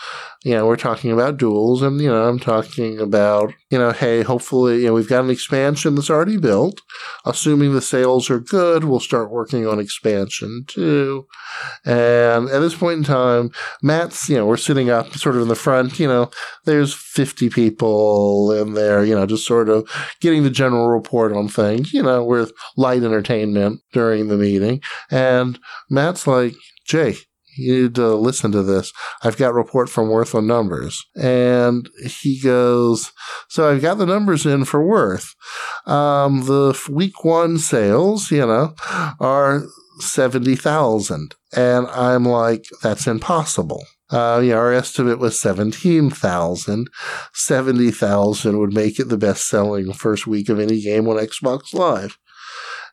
you 0.45 0.55
know, 0.55 0.67
we're 0.67 0.77
talking 0.77 1.11
about 1.11 1.37
duels 1.37 1.83
and, 1.83 2.01
you 2.01 2.09
know, 2.09 2.29
I'm 2.29 2.39
talking 2.39 3.01
about, 3.01 3.53
you 3.71 3.79
know, 3.79 3.91
hey, 3.91 4.23
hopefully, 4.23 4.83
you 4.83 4.87
know, 4.87 4.95
we've 4.95 5.09
got 5.09 5.25
an 5.25 5.31
expansion 5.31 5.97
that's 5.97 6.11
already 6.11 6.37
built. 6.37 6.81
Assuming 7.25 7.75
the 7.75 7.83
sales 7.83 8.31
are 8.31 8.39
good, 8.39 8.85
we'll 8.85 9.01
start 9.01 9.33
working 9.33 9.67
on 9.67 9.81
expansion 9.81 10.65
too. 10.69 11.27
And 11.85 12.49
at 12.51 12.61
this 12.61 12.77
point 12.77 12.99
in 12.99 13.05
time, 13.05 13.51
Matt's, 13.83 14.29
you 14.29 14.37
know, 14.37 14.47
we're 14.47 14.57
sitting 14.57 14.91
up 14.91 15.13
sort 15.15 15.35
of 15.35 15.43
in 15.43 15.49
the 15.49 15.57
front, 15.57 15.99
you 15.99 16.07
know, 16.07 16.31
there's 16.67 16.95
50 16.95 17.51
people 17.51 18.53
in 18.53 18.75
there, 18.75 19.05
you 19.05 19.17
know, 19.17 19.27
just 19.27 19.47
sort 19.47 19.69
of 19.69 19.91
getting 20.21 20.45
the 20.45 20.51
general 20.51 20.89
report 20.89 21.33
on 21.33 21.49
things, 21.49 21.93
you 21.93 22.03
know, 22.03 22.23
with 22.23 22.53
light 22.77 23.03
entertainment 23.03 23.81
during 23.93 24.29
the 24.29 24.39
meeting. 24.39 24.81
And 25.11 25.59
Matt's 25.91 26.29
like, 26.29 26.55
Jay, 26.87 27.17
you 27.59 27.83
need 27.83 27.95
to 27.97 28.15
listen 28.15 28.53
to 28.53 28.63
this. 28.63 28.93
I've 29.23 29.37
got 29.37 29.55
report 29.55 29.89
from 29.89 30.09
Worth 30.09 30.35
on 30.35 30.47
numbers. 30.47 31.05
And 31.17 31.89
he 32.23 32.41
goes, 32.41 33.13
so 33.49 33.69
I've 33.69 33.83
got 33.83 33.99
the 33.99 34.07
numbers 34.07 34.47
in 34.47 34.65
for 34.65 34.85
Worth. 34.85 35.35
Um, 35.87 36.47
the 36.47 36.79
week 36.91 37.25
one 37.25 37.59
sales, 37.59 38.31
you 38.31 38.47
know, 38.47 38.75
are 39.21 39.65
70,000. 40.01 41.35
And 41.57 41.87
I'm 41.89 42.25
like, 42.25 42.67
that's 42.83 43.07
impossible. 43.07 43.85
Uh, 44.11 44.41
yeah, 44.43 44.55
our 44.55 44.73
estimate 44.73 45.19
was 45.19 45.41
17,000. 45.41 46.89
70,000 47.35 48.59
would 48.59 48.73
make 48.73 48.99
it 48.99 49.09
the 49.09 49.19
best 49.19 49.49
selling 49.49 49.93
first 49.93 50.27
week 50.27 50.49
of 50.49 50.59
any 50.59 50.81
game 50.81 51.07
on 51.09 51.17
Xbox 51.17 51.75
Live. 51.75 52.19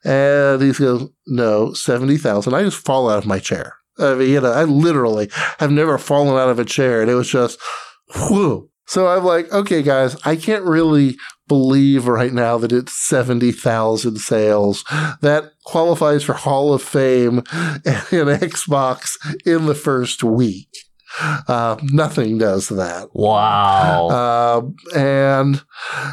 And 0.03 0.61
he 0.61 0.71
goes, 0.73 1.09
no, 1.25 1.73
70,000. 1.73 2.53
I 2.53 2.63
just 2.63 2.85
fall 2.85 3.09
out 3.09 3.17
of 3.19 3.25
my 3.25 3.39
chair. 3.39 3.74
I 3.97 4.15
mean, 4.15 4.29
you 4.29 4.41
know, 4.41 4.51
I 4.51 4.63
literally 4.63 5.29
have 5.59 5.71
never 5.71 5.97
fallen 5.97 6.37
out 6.37 6.49
of 6.49 6.59
a 6.59 6.65
chair 6.65 7.01
and 7.01 7.09
it 7.09 7.15
was 7.15 7.29
just, 7.29 7.59
whew. 8.15 8.69
So 8.87 9.07
I'm 9.07 9.23
like, 9.23 9.51
okay, 9.51 9.81
guys, 9.81 10.15
I 10.25 10.35
can't 10.35 10.63
really 10.63 11.17
believe 11.47 12.07
right 12.07 12.33
now 12.33 12.57
that 12.57 12.71
it's 12.71 12.93
70,000 13.07 14.17
sales. 14.17 14.83
That 15.21 15.51
qualifies 15.65 16.23
for 16.23 16.33
Hall 16.33 16.73
of 16.73 16.83
Fame 16.83 17.37
and 17.51 17.83
Xbox 17.85 19.15
in 19.45 19.65
the 19.65 19.75
first 19.75 20.23
week. 20.23 20.69
Uh, 21.21 21.77
nothing 21.83 22.37
does 22.37 22.69
that. 22.69 23.09
Wow. 23.13 24.07
Uh, 24.09 24.61
and, 24.97 25.63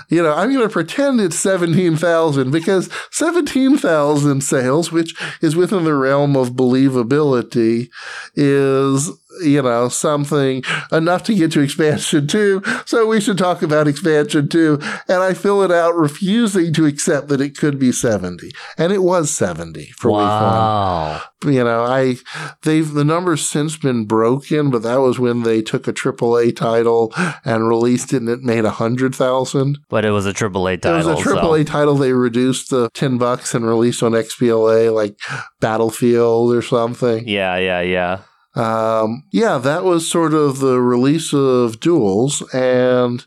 you 0.09 0.23
know, 0.23 0.35
I'm 0.35 0.53
going 0.53 0.67
to 0.67 0.73
pretend 0.73 1.21
it's 1.21 1.39
17,000 1.39 2.51
because 2.51 2.89
17,000 3.11 4.41
sales, 4.43 4.93
which 4.93 5.15
is 5.41 5.57
within 5.57 5.85
the 5.85 5.95
realm 5.95 6.37
of 6.37 6.51
believability, 6.51 7.89
is 8.35 9.11
you 9.41 9.63
know, 9.63 9.89
something 9.89 10.63
enough 10.91 11.23
to 11.25 11.35
get 11.35 11.53
to 11.53 11.61
expansion 11.61 12.27
two. 12.27 12.63
So 12.87 13.07
we 13.07 13.21
should 13.21 13.39
talk 13.39 13.63
about 13.63 13.89
expansion 13.89 14.49
two. 14.49 14.79
And 15.09 15.23
I 15.23 15.35
fill 15.35 15.63
it 15.63 15.71
out 15.71 15.95
refusing 15.95 16.73
to 16.75 16.87
accept 16.87 17.29
that 17.29 17.41
it 17.41 17.57
could 17.57 17.79
be 17.79 17.93
70. 17.93 18.53
And 18.77 18.93
it 18.93 19.03
was 19.03 19.31
70 19.31 19.87
for 19.97 20.11
wow. 20.11 21.15
week 21.15 21.23
one. 21.45 21.55
You 21.55 21.65
know, 21.65 21.83
I, 21.85 22.17
they've, 22.63 22.93
the 22.93 23.05
number's 23.05 23.47
since 23.47 23.77
been 23.77 24.05
broken, 24.05 24.71
but 24.71 24.83
that 24.83 25.01
was 25.01 25.19
when 25.19 25.43
they 25.43 25.61
took 25.61 25.89
a 25.89 25.93
AAA 25.93 26.55
title 26.55 27.13
and 27.45 27.69
released 27.69 28.13
it 28.13 28.19
and 28.19 28.29
it 28.29 28.43
made 28.43 28.65
a 28.65 28.71
hundred 28.71 29.15
thousand. 29.15 29.79
But 29.89 30.05
it 30.05 30.11
was 30.11 30.27
a 30.27 30.33
AAA 30.33 30.83
title. 30.83 31.09
It 31.11 31.15
was 31.15 31.27
a 31.27 31.31
AAA 31.31 31.67
so. 31.67 31.73
title. 31.73 31.95
They 31.97 32.13
reduced 32.13 32.71
the 32.71 32.91
10 32.95 33.19
bucks 33.19 33.55
and 33.55 33.67
released 33.67 34.03
on 34.03 34.13
XBLA 34.13 34.95
like 34.95 35.19
Battlefield 35.61 36.55
or 36.55 36.63
something. 36.63 37.27
Yeah, 37.27 37.57
yeah, 37.57 37.81
yeah. 37.81 38.21
Um, 38.55 39.25
yeah, 39.33 39.57
that 39.59 39.85
was 39.85 40.11
sort 40.11 40.35
of 40.35 40.59
the 40.59 40.81
release 40.81 41.33
of 41.33 41.81
Duels. 41.81 42.43
And 42.53 43.25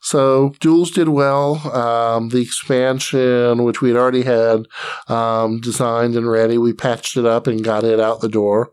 so 0.00 0.54
Duels 0.60 0.90
did 0.90 1.08
well. 1.08 1.56
Um, 1.74 2.28
the 2.28 2.40
expansion, 2.40 3.64
which 3.64 3.80
we'd 3.80 3.96
already 3.96 4.22
had 4.22 4.66
um, 5.08 5.60
designed 5.60 6.14
and 6.14 6.30
ready, 6.30 6.58
we 6.58 6.72
patched 6.72 7.16
it 7.16 7.26
up 7.26 7.46
and 7.46 7.64
got 7.64 7.84
it 7.84 7.98
out 7.98 8.20
the 8.20 8.28
door. 8.28 8.70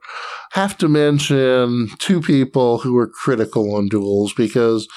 Have 0.51 0.77
to 0.77 0.87
mention 0.87 1.89
two 1.97 2.21
people 2.21 2.79
who 2.79 2.93
were 2.93 3.07
critical 3.07 3.75
on 3.75 3.89
Duels 3.89 4.33
because 4.33 4.87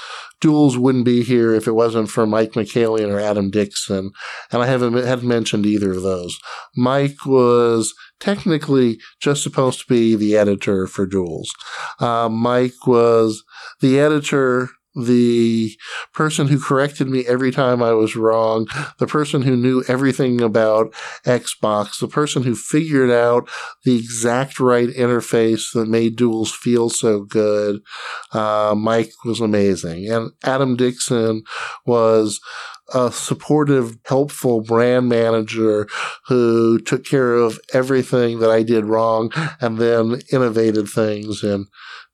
Duels 0.40 0.78
wouldn't 0.78 1.04
be 1.04 1.24
here 1.24 1.52
if 1.52 1.66
it 1.66 1.72
wasn't 1.72 2.11
for 2.11 2.26
Mike 2.26 2.52
McCallion 2.52 3.12
or 3.12 3.18
Adam 3.18 3.50
Dixon. 3.50 4.12
And 4.52 4.62
I 4.62 4.66
haven't, 4.66 4.94
haven't 4.94 5.26
mentioned 5.26 5.66
either 5.66 5.90
of 5.90 6.02
those. 6.02 6.38
Mike 6.76 7.26
was 7.26 7.94
technically 8.21 8.99
just 9.21 9.43
supposed 9.43 9.81
to 9.81 9.87
be 9.87 10.14
the 10.16 10.37
editor 10.37 10.87
for 10.87 11.07
Duels. 11.07 11.51
Uh, 12.01 12.29
Mike 12.29 12.87
was 12.87 13.45
the 13.81 13.99
editor 13.99 14.69
the 14.99 15.77
person 16.12 16.49
who 16.49 16.61
corrected 16.61 17.09
me 17.09 17.25
every 17.27 17.51
time 17.51 17.83
I 17.83 17.93
was 17.93 18.16
wrong, 18.16 18.66
the 18.99 19.07
person 19.07 19.43
who 19.43 19.57
knew 19.57 19.85
everything 19.87 20.41
about 20.41 20.93
Xbox, 21.25 22.01
the 22.01 22.09
person 22.09 22.43
who 22.43 22.55
figured 22.55 23.11
out 23.11 23.49
the 23.85 23.97
exact 23.97 24.59
right 24.59 24.89
interface 24.89 25.73
that 25.73 25.89
made 25.89 26.16
duels 26.16 26.53
feel 26.53 26.91
so 26.91 27.23
good. 27.23 27.81
Uh, 28.33 28.75
Mike 28.77 29.12
was 29.25 29.41
amazing. 29.41 30.11
And 30.11 30.33
Adam 30.43 30.75
Dixon 30.75 31.43
was 31.87 32.41
a 32.93 33.12
supportive, 33.12 33.99
helpful 34.07 34.61
brand 34.62 35.09
manager 35.09 35.86
who 36.26 36.78
took 36.78 37.05
care 37.05 37.34
of 37.34 37.61
everything 37.72 38.39
that 38.41 38.51
I 38.51 38.62
did 38.62 38.86
wrong 38.86 39.30
and 39.61 39.78
then 39.78 40.20
innovated 40.32 40.89
things 40.89 41.43
and 41.43 41.66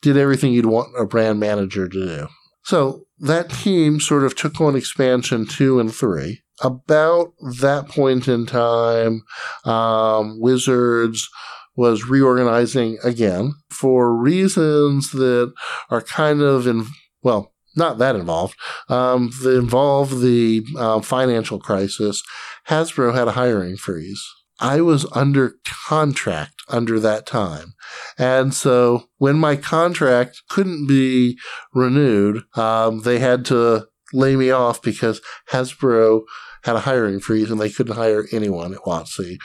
did 0.03 0.17
everything 0.17 0.53
you'd 0.53 0.67
want 0.67 0.99
a 0.99 1.07
brand 1.07 1.41
manager 1.41 1.89
to 1.89 2.07
do. 2.07 2.29
So 2.65 3.05
that 3.19 3.51
team 3.51 4.01
sort 4.01 4.25
of 4.25 4.35
took 4.35 4.61
on 4.61 4.77
expansion 4.77 5.47
two 5.47 5.79
and 5.79 5.95
three. 5.95 6.43
About 6.63 7.33
that 7.61 7.89
point 7.89 8.29
in 8.29 8.47
time, 8.47 9.23
um, 9.65 10.41
Wizards 10.41 11.29
was 11.77 12.09
reorganizing 12.09 12.99
again 13.03 13.53
for 13.71 14.17
reasons 14.17 15.11
that 15.11 15.53
are 15.91 16.03
kind 16.03 16.41
of 16.41 16.67
in, 16.67 16.87
well, 17.23 17.54
not 17.77 17.99
that 17.99 18.17
involved. 18.17 18.57
Um, 18.89 19.31
that 19.43 19.57
involve 19.57 20.21
the 20.21 20.65
uh, 20.77 21.01
financial 21.01 21.59
crisis. 21.59 22.23
Hasbro 22.69 23.15
had 23.15 23.29
a 23.29 23.33
hiring 23.33 23.77
freeze. 23.77 24.23
I 24.61 24.81
was 24.81 25.07
under 25.13 25.57
contract 25.65 26.55
under 26.69 27.01
that 27.01 27.27
time. 27.27 27.75
And 28.19 28.55
so 28.55 29.05
when 29.19 29.37
my 29.37 29.57
contract 29.57 30.43
couldn't 30.49 30.87
be 30.87 31.39
renewed, 31.73 32.43
um, 32.57 33.01
they 33.01 33.19
had 33.19 33.45
to 33.47 33.89
lay 34.13 34.37
me 34.37 34.51
off 34.51 34.81
because 34.81 35.21
Hasbro 35.51 36.23
had 36.63 36.77
a 36.77 36.81
hiring 36.81 37.21
freeze 37.21 37.51
and 37.51 37.61
they 37.61 37.71
couldn't 37.71 37.97
hire 37.97 38.27
anyone 38.33 38.73
at 38.73 38.81
WotC 38.81 39.37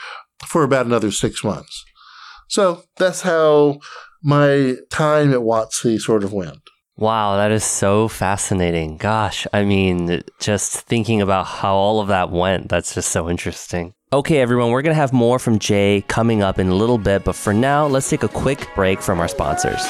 for 0.46 0.62
about 0.62 0.86
another 0.86 1.10
six 1.10 1.44
months. 1.44 1.84
So 2.48 2.84
that's 2.96 3.22
how 3.22 3.80
my 4.22 4.76
time 4.90 5.32
at 5.32 5.40
WotC 5.40 6.00
sort 6.00 6.24
of 6.24 6.32
went. 6.32 6.62
Wow, 7.00 7.36
that 7.36 7.50
is 7.50 7.64
so 7.64 8.08
fascinating. 8.08 8.98
Gosh, 8.98 9.46
I 9.54 9.64
mean, 9.64 10.22
just 10.38 10.82
thinking 10.82 11.22
about 11.22 11.46
how 11.46 11.74
all 11.74 11.98
of 12.00 12.08
that 12.08 12.30
went, 12.30 12.68
that's 12.68 12.94
just 12.94 13.10
so 13.10 13.30
interesting. 13.30 13.94
Okay, 14.12 14.38
everyone, 14.38 14.70
we're 14.70 14.82
going 14.82 14.94
to 14.94 15.00
have 15.00 15.14
more 15.14 15.38
from 15.38 15.58
Jay 15.58 16.04
coming 16.08 16.42
up 16.42 16.58
in 16.58 16.68
a 16.68 16.74
little 16.74 16.98
bit, 16.98 17.24
but 17.24 17.36
for 17.36 17.54
now, 17.54 17.86
let's 17.86 18.10
take 18.10 18.22
a 18.22 18.28
quick 18.28 18.68
break 18.74 19.00
from 19.00 19.18
our 19.18 19.28
sponsors. 19.28 19.80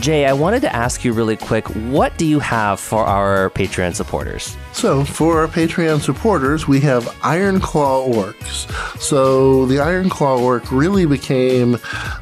Jay, 0.00 0.24
I 0.24 0.32
wanted 0.32 0.62
to 0.62 0.74
ask 0.74 1.04
you 1.04 1.12
really 1.12 1.36
quick 1.36 1.66
what 1.66 2.16
do 2.16 2.24
you 2.24 2.38
have 2.40 2.80
for 2.80 3.04
our 3.04 3.50
Patreon 3.50 3.94
supporters? 3.94 4.56
So, 4.72 5.04
for 5.04 5.40
our 5.40 5.46
Patreon 5.46 6.00
supporters, 6.00 6.66
we 6.66 6.80
have 6.80 7.04
Ironclaw 7.20 8.14
Orcs. 8.14 8.98
So, 8.98 9.66
the 9.66 9.76
Ironclaw 9.76 10.40
Orc 10.40 10.72
really 10.72 11.04
became 11.04 11.72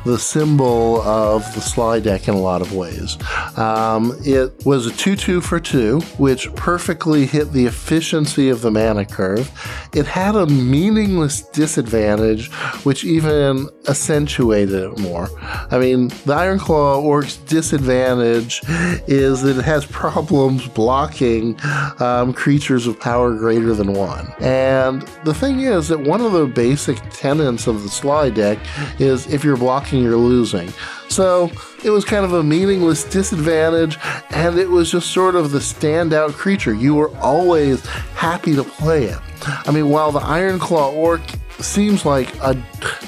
the 0.05 0.19
symbol 0.19 1.01
of 1.03 1.43
the 1.55 1.61
Sligh 1.61 2.01
deck 2.01 2.27
in 2.27 2.35
a 2.35 2.41
lot 2.41 2.63
of 2.63 2.75
ways. 2.75 3.17
Um, 3.57 4.19
it 4.25 4.65
was 4.67 4.87
a 4.87 4.93
2 4.93 5.15
2 5.15 5.41
for 5.41 5.61
2, 5.61 6.01
which 6.19 6.53
perfectly 6.57 7.27
hit 7.27 7.53
the 7.53 7.67
efficiency 7.67 8.49
of 8.49 8.61
the 8.61 8.73
mana 8.73 9.05
curve. 9.05 9.53
It 9.95 10.07
had 10.07 10.35
a 10.35 10.47
meaningless 10.47 11.43
disadvantage, 11.43 12.51
which 12.85 13.05
even 13.05 13.69
accentuated 13.89 14.75
it 14.75 14.99
more. 14.99 15.29
I 15.71 15.79
mean, 15.79 16.09
the 16.09 16.35
Ironclaw 16.35 17.03
Orc's 17.03 17.37
disadvantage 17.69 18.63
is 19.07 19.43
that 19.43 19.59
it 19.59 19.65
has 19.65 19.85
problems 19.87 20.67
blocking. 20.69 21.59
Um, 22.01 22.33
creatures 22.33 22.87
of 22.87 22.99
power 22.99 23.35
greater 23.35 23.75
than 23.75 23.93
one. 23.93 24.33
And 24.41 25.03
the 25.25 25.35
thing 25.35 25.61
is 25.61 25.89
that 25.89 26.01
one 26.01 26.21
of 26.23 26.33
the 26.33 26.47
basic 26.47 26.99
tenets 27.11 27.67
of 27.67 27.83
the 27.83 27.89
Sligh 27.89 28.31
deck 28.31 28.59
is 28.99 29.27
if 29.27 29.45
you're 29.45 29.57
blocking, 29.57 30.03
you're 30.03 30.17
losing. 30.17 30.73
So 31.09 31.51
it 31.85 31.91
was 31.91 32.05
kind 32.05 32.25
of 32.25 32.33
a 32.33 32.43
meaningless 32.43 33.05
disadvantage, 33.05 33.99
and 34.31 34.59
it 34.59 34.69
was 34.69 34.91
just 34.91 35.11
sort 35.11 35.37
of 35.37 35.51
the 35.51 35.59
standout 35.59 36.33
creature. 36.33 36.75
You 36.75 36.95
were 36.95 37.15
always 37.19 37.85
happy 38.15 38.55
to 38.57 38.65
play 38.65 39.05
it. 39.05 39.19
I 39.47 39.71
mean, 39.71 39.89
while 39.91 40.13
the 40.13 40.21
Ironclaw 40.21 40.95
Orc 40.95 41.23
seems 41.61 42.05
like 42.05 42.35
a 42.37 42.55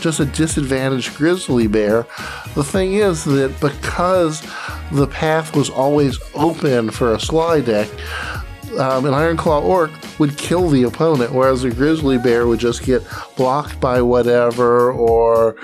just 0.01 0.21
a 0.21 0.25
disadvantaged 0.25 1.17
grizzly 1.17 1.67
bear, 1.67 2.07
the 2.55 2.65
thing 2.65 2.95
is 2.95 3.25
that 3.25 3.59
because 3.61 4.43
the 4.93 5.07
path 5.07 5.55
was 5.55 5.71
always 5.71 6.19
open 6.35 6.91
for 6.91 7.15
a 7.15 7.21
Sligh 7.21 7.61
deck, 7.61 7.89
um, 8.79 9.05
an 9.05 9.13
Ironclaw 9.13 9.63
Orc 9.63 9.91
would 10.19 10.37
kill 10.37 10.69
the 10.69 10.85
opponent, 10.85 11.33
whereas 11.33 11.65
a 11.65 11.71
Grizzly 11.71 12.19
Bear 12.19 12.47
would 12.47 12.61
just 12.61 12.85
get 12.85 13.03
blocked 13.37 13.81
by 13.81 14.01
whatever 14.01 14.93
or, 14.93 15.57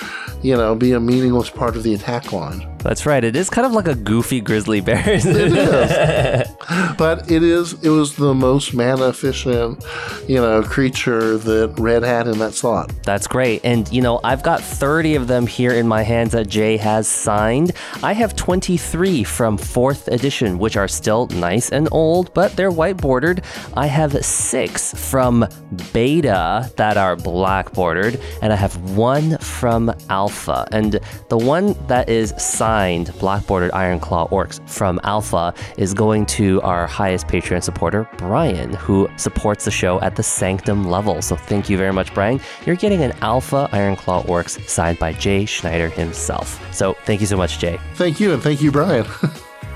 you 0.43 0.57
know, 0.57 0.75
be 0.75 0.93
a 0.93 1.01
meaningless 1.01 1.51
part 1.51 1.77
of 1.77 1.83
the 1.83 1.95
attack 1.95 2.33
line. 2.33 2.69
That's 2.79 3.07
right. 3.07 3.23
It 3.23 3.37
is 3.37 3.51
kind 3.51 3.67
of 3.67 3.73
like 3.73 3.89
a 3.89 3.95
goofy 3.95 4.41
grizzly 4.41 4.81
bear. 4.81 5.03
it 5.07 5.25
is. 5.25 6.49
but 6.99 7.31
it 7.31 7.43
is 7.43 7.75
it 7.85 7.91
was 7.91 8.17
the 8.17 8.35
most 8.35 8.75
mana 8.75 9.09
efficient, 9.09 9.85
you 10.29 10.37
know, 10.37 10.63
creature 10.63 11.37
that 11.39 11.75
Red 11.79 12.03
had 12.03 12.27
in 12.27 12.39
that 12.39 12.55
slot. 12.55 12.93
That's 13.03 13.27
great. 13.27 13.61
And 13.65 13.91
you 13.93 14.03
know, 14.03 14.21
I've 14.25 14.43
got 14.43 14.61
30 14.61 15.15
of 15.17 15.29
them 15.29 15.47
here 15.47 15.73
in 15.73 15.87
my 15.87 16.03
hands 16.03 16.33
that 16.33 16.49
Jay 16.49 16.77
has 16.77 17.07
signed. 17.09 17.73
I 18.03 18.13
have 18.13 18.37
23 18.37 19.25
from 19.25 19.59
4th 19.59 20.09
edition, 20.09 20.59
which 20.59 20.77
are 20.77 20.89
still 20.89 21.27
nice 21.29 21.71
and 21.71 21.89
old, 21.93 22.33
but 22.35 22.57
they're 22.57 22.71
white 22.71 22.97
bordered. 22.97 23.43
I 23.75 23.87
have 23.87 24.25
6 24.25 25.11
from 25.11 25.47
beta 25.93 26.71
that 26.77 26.97
are 26.97 27.17
black 27.17 27.73
bordered, 27.73 28.21
and 28.43 28.53
I 28.53 28.57
have 28.57 28.77
one 28.97 29.39
from 29.39 29.93
alpha. 30.09 30.67
And 30.73 31.01
the 31.29 31.39
one 31.39 31.75
that 31.89 32.09
is 32.09 32.35
signed 32.39 33.13
black 33.19 33.47
bordered 33.47 33.73
Ironclaw 33.73 34.31
orcs 34.31 34.67
from 34.69 35.01
Alpha 35.03 35.55
is 35.77 35.95
going 35.95 36.27
to 36.27 36.56
our 36.63 36.87
highest 36.87 37.27
Patreon 37.27 37.63
supporter, 37.63 38.09
Brian, 38.19 38.73
who 38.75 39.09
supports 39.17 39.65
the 39.65 39.71
show 39.71 40.01
at 40.01 40.17
the 40.17 40.23
Sanctum 40.23 40.85
level. 40.85 41.23
So 41.23 41.37
thank 41.37 41.69
you 41.69 41.77
very 41.77 41.93
much, 41.93 42.13
Brian. 42.15 42.41
You're 42.65 42.77
getting 42.77 43.03
an 43.03 43.13
Alpha 43.23 43.69
Ironclaw 43.73 44.27
orcs 44.27 44.67
signed 44.69 44.99
by 44.99 45.13
Jay 45.13 45.45
Schneider 45.45 45.89
himself. 45.89 46.61
So 46.75 46.95
thank 47.05 47.21
you 47.21 47.27
so 47.27 47.37
much, 47.37 47.59
Jay. 47.59 47.79
Thank 47.95 48.21
you, 48.21 48.33
and 48.33 48.43
thank 48.43 48.61
you, 48.61 48.71
Brian. 48.71 49.07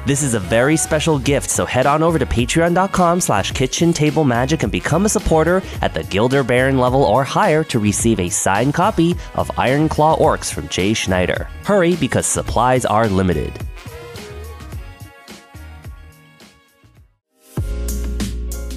This 0.07 0.23
is 0.23 0.33
a 0.33 0.41
very 0.41 0.79
special 0.79 1.19
gift, 1.19 1.51
so 1.51 1.67
head 1.67 1.85
on 1.85 2.03
over 2.03 2.19
to 2.19 2.25
patreon.com 2.25 3.21
slash 3.21 3.53
kitchen 3.53 3.93
table 3.93 4.25
magic 4.25 4.63
and 4.63 4.73
become 4.73 5.05
a 5.05 5.11
supporter 5.11 5.63
at 5.83 5.93
the 5.93 6.05
Gilder 6.05 6.43
Baron 6.43 6.79
level 6.79 7.03
or 7.03 7.23
higher 7.23 7.63
to 7.65 7.79
receive 7.79 8.19
a 8.19 8.31
signed 8.31 8.73
copy 8.73 9.15
of 9.35 9.51
Iron 9.59 9.91
Claw 9.91 10.17
Orcs 10.17 10.51
from 10.51 10.69
Jay 10.69 10.95
Schneider. 10.95 11.51
Hurry 11.65 11.97
because 11.97 12.27
supplies 12.27 12.87
are 12.87 13.09
limited. 13.09 13.53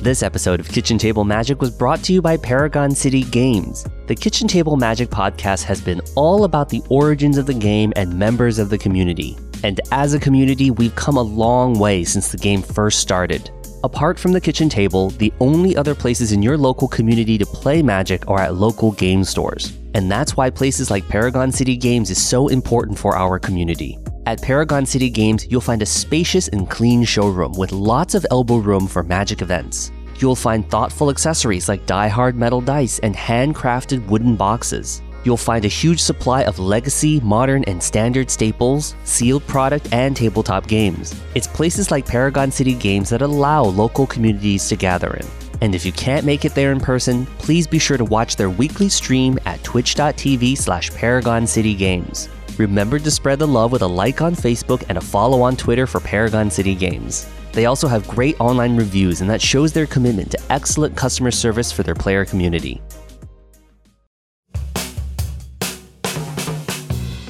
This 0.03 0.21
episode 0.21 0.59
of 0.59 0.67
Kitchen 0.67 0.97
Table 0.97 1.23
Magic 1.23 1.61
was 1.61 1.71
brought 1.71 2.03
to 2.03 2.11
you 2.11 2.21
by 2.21 2.35
Paragon 2.35 2.91
City 2.91 3.23
Games. 3.23 3.85
The 4.07 4.15
Kitchen 4.15 4.49
Table 4.49 4.75
Magic 4.75 5.07
podcast 5.07 5.63
has 5.63 5.79
been 5.79 6.01
all 6.15 6.43
about 6.43 6.67
the 6.67 6.83
origins 6.89 7.37
of 7.37 7.45
the 7.45 7.53
game 7.53 7.93
and 7.95 8.13
members 8.13 8.59
of 8.59 8.69
the 8.69 8.77
community. 8.77 9.37
And 9.63 9.79
as 9.93 10.13
a 10.13 10.19
community, 10.19 10.71
we've 10.71 10.93
come 10.97 11.15
a 11.15 11.21
long 11.21 11.79
way 11.79 12.03
since 12.03 12.33
the 12.33 12.37
game 12.37 12.61
first 12.61 12.99
started. 12.99 13.49
Apart 13.83 14.17
from 14.17 14.31
the 14.31 14.39
kitchen 14.39 14.69
table, 14.69 15.09
the 15.09 15.33
only 15.41 15.75
other 15.75 15.93
places 15.93 16.31
in 16.31 16.41
your 16.41 16.57
local 16.57 16.87
community 16.87 17.37
to 17.37 17.45
play 17.45 17.81
Magic 17.81 18.25
are 18.29 18.39
at 18.39 18.55
local 18.55 18.93
game 18.93 19.25
stores. 19.25 19.77
And 19.93 20.09
that's 20.09 20.37
why 20.37 20.49
places 20.49 20.89
like 20.89 21.05
Paragon 21.09 21.51
City 21.51 21.75
Games 21.75 22.09
is 22.09 22.25
so 22.25 22.47
important 22.47 22.97
for 22.97 23.17
our 23.17 23.39
community. 23.39 23.99
At 24.25 24.41
Paragon 24.41 24.85
City 24.85 25.09
Games, 25.09 25.45
you'll 25.49 25.59
find 25.59 25.81
a 25.81 25.85
spacious 25.85 26.47
and 26.47 26.69
clean 26.69 27.03
showroom 27.03 27.51
with 27.57 27.73
lots 27.73 28.15
of 28.15 28.25
elbow 28.31 28.59
room 28.59 28.87
for 28.87 29.03
Magic 29.03 29.41
events. 29.41 29.91
You'll 30.17 30.33
find 30.33 30.69
thoughtful 30.69 31.09
accessories 31.09 31.67
like 31.67 31.85
die-hard 31.85 32.37
metal 32.37 32.61
dice 32.61 32.99
and 32.99 33.13
handcrafted 33.13 34.07
wooden 34.07 34.37
boxes. 34.37 35.01
You'll 35.23 35.37
find 35.37 35.63
a 35.63 35.69
huge 35.69 36.01
supply 36.01 36.43
of 36.43 36.59
legacy, 36.59 37.19
modern, 37.21 37.63
and 37.65 37.81
standard 37.81 38.29
staples, 38.29 38.95
sealed 39.05 39.45
product, 39.47 39.87
and 39.93 40.15
tabletop 40.15 40.67
games. 40.67 41.15
It's 41.33 41.47
places 41.47 41.91
like 41.91 42.05
Paragon 42.05 42.51
City 42.51 42.73
Games 42.73 43.09
that 43.09 43.21
allow 43.21 43.63
local 43.63 44.05
communities 44.05 44.67
to 44.69 44.75
gather 44.75 45.13
in. 45.13 45.25
And 45.61 45.73
if 45.73 45.85
you 45.85 45.93
can't 45.93 46.25
make 46.25 46.43
it 46.43 46.55
there 46.55 46.73
in 46.73 46.79
person, 46.81 47.25
please 47.37 47.67
be 47.67 47.79
sure 47.79 47.97
to 47.97 48.03
watch 48.03 48.35
their 48.35 48.49
weekly 48.49 48.89
stream 48.89 49.39
at 49.45 49.63
twitch.tv 49.63 50.57
slash 50.57 50.91
Paragon 50.91 51.47
City 51.47 51.73
Games. 51.73 52.27
Remember 52.57 52.99
to 52.99 53.09
spread 53.09 53.39
the 53.39 53.47
love 53.47 53.71
with 53.71 53.81
a 53.81 53.87
like 53.87 54.21
on 54.21 54.35
Facebook 54.35 54.83
and 54.89 54.97
a 54.97 55.01
follow 55.01 55.41
on 55.41 55.55
Twitter 55.55 55.87
for 55.87 56.01
Paragon 56.01 56.51
City 56.51 56.75
Games. 56.75 57.27
They 57.53 57.65
also 57.65 57.87
have 57.87 58.07
great 58.07 58.35
online 58.39 58.75
reviews, 58.75 59.21
and 59.21 59.29
that 59.29 59.41
shows 59.41 59.71
their 59.71 59.85
commitment 59.85 60.31
to 60.31 60.39
excellent 60.51 60.97
customer 60.97 61.31
service 61.31 61.71
for 61.71 61.83
their 61.83 61.95
player 61.95 62.25
community. 62.25 62.81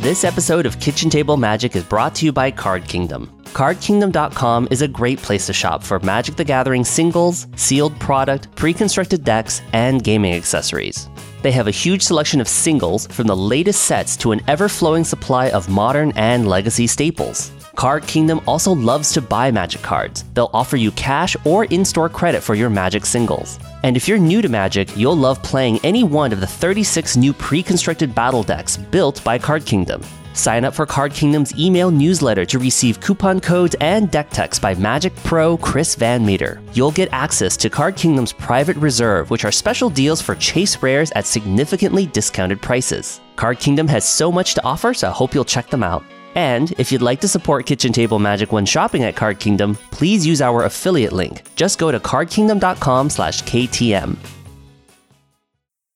This 0.03 0.25
episode 0.25 0.65
of 0.65 0.81
Kitchen 0.81 1.09
Table 1.09 1.37
Magic 1.37 1.77
is 1.77 1.83
brought 1.85 2.13
to 2.15 2.25
you 2.25 2.33
by 2.33 2.51
Card 2.51 2.83
Kingdom. 2.89 3.31
CardKingdom.com 3.53 4.67
is 4.69 4.81
a 4.81 4.87
great 4.89 5.17
place 5.17 5.45
to 5.45 5.53
shop 5.53 5.81
for 5.81 5.97
Magic 6.01 6.35
the 6.35 6.43
Gathering 6.43 6.83
singles, 6.83 7.47
sealed 7.55 7.97
product, 8.01 8.53
pre 8.57 8.73
constructed 8.73 9.23
decks, 9.23 9.61
and 9.71 10.03
gaming 10.03 10.33
accessories. 10.33 11.07
They 11.41 11.53
have 11.53 11.69
a 11.69 11.71
huge 11.71 12.01
selection 12.01 12.41
of 12.41 12.49
singles 12.49 13.07
from 13.07 13.27
the 13.27 13.37
latest 13.37 13.85
sets 13.85 14.17
to 14.17 14.33
an 14.33 14.41
ever 14.49 14.67
flowing 14.67 15.05
supply 15.05 15.51
of 15.51 15.69
modern 15.69 16.11
and 16.17 16.49
legacy 16.49 16.85
staples. 16.85 17.53
Card 17.77 18.05
Kingdom 18.05 18.41
also 18.45 18.75
loves 18.75 19.13
to 19.13 19.21
buy 19.21 19.51
Magic 19.51 19.83
cards. 19.83 20.25
They'll 20.33 20.51
offer 20.53 20.75
you 20.75 20.91
cash 20.91 21.37
or 21.45 21.63
in 21.63 21.85
store 21.85 22.09
credit 22.09 22.43
for 22.43 22.55
your 22.55 22.69
Magic 22.69 23.05
singles. 23.05 23.57
And 23.83 23.97
if 23.97 24.07
you're 24.07 24.17
new 24.17 24.41
to 24.41 24.49
Magic, 24.49 24.95
you'll 24.97 25.17
love 25.17 25.43
playing 25.43 25.79
any 25.83 26.03
one 26.03 26.31
of 26.31 26.39
the 26.39 26.47
36 26.47 27.17
new 27.17 27.33
pre 27.33 27.61
constructed 27.61 28.15
battle 28.15 28.41
decks 28.43 28.77
built 28.77 29.23
by 29.23 29.37
Card 29.37 29.65
Kingdom. 29.65 30.01
Sign 30.33 30.65
up 30.65 30.73
for 30.73 30.85
Card 30.85 31.13
Kingdom's 31.13 31.53
email 31.59 31.91
newsletter 31.91 32.43
to 32.45 32.59
receive 32.59 32.99
coupon 32.99 33.39
codes 33.39 33.75
and 33.81 34.09
deck 34.09 34.29
techs 34.31 34.57
by 34.57 34.73
Magic 34.73 35.15
Pro 35.17 35.57
Chris 35.57 35.95
Van 35.95 36.25
Meter. 36.25 36.61
You'll 36.73 36.91
get 36.91 37.09
access 37.11 37.55
to 37.57 37.69
Card 37.69 37.95
Kingdom's 37.95 38.33
private 38.33 38.77
reserve, 38.77 39.29
which 39.29 39.45
are 39.45 39.51
special 39.51 39.89
deals 39.89 40.21
for 40.21 40.33
chase 40.35 40.81
rares 40.81 41.11
at 41.11 41.27
significantly 41.27 42.07
discounted 42.07 42.61
prices. 42.61 43.21
Card 43.35 43.59
Kingdom 43.59 43.87
has 43.87 44.07
so 44.07 44.31
much 44.31 44.55
to 44.55 44.63
offer, 44.63 44.93
so 44.93 45.09
I 45.09 45.11
hope 45.11 45.33
you'll 45.35 45.45
check 45.45 45.69
them 45.69 45.83
out. 45.83 46.03
And 46.35 46.71
if 46.77 46.91
you'd 46.91 47.01
like 47.01 47.21
to 47.21 47.27
support 47.27 47.65
Kitchen 47.65 47.93
Table 47.93 48.19
Magic 48.19 48.51
when 48.51 48.65
shopping 48.65 49.03
at 49.03 49.15
Card 49.15 49.39
Kingdom, 49.39 49.75
please 49.91 50.25
use 50.25 50.41
our 50.41 50.65
affiliate 50.65 51.13
link. 51.13 51.43
Just 51.55 51.79
go 51.79 51.91
to 51.91 51.99
cardkingdom.com/ktm. 51.99 54.17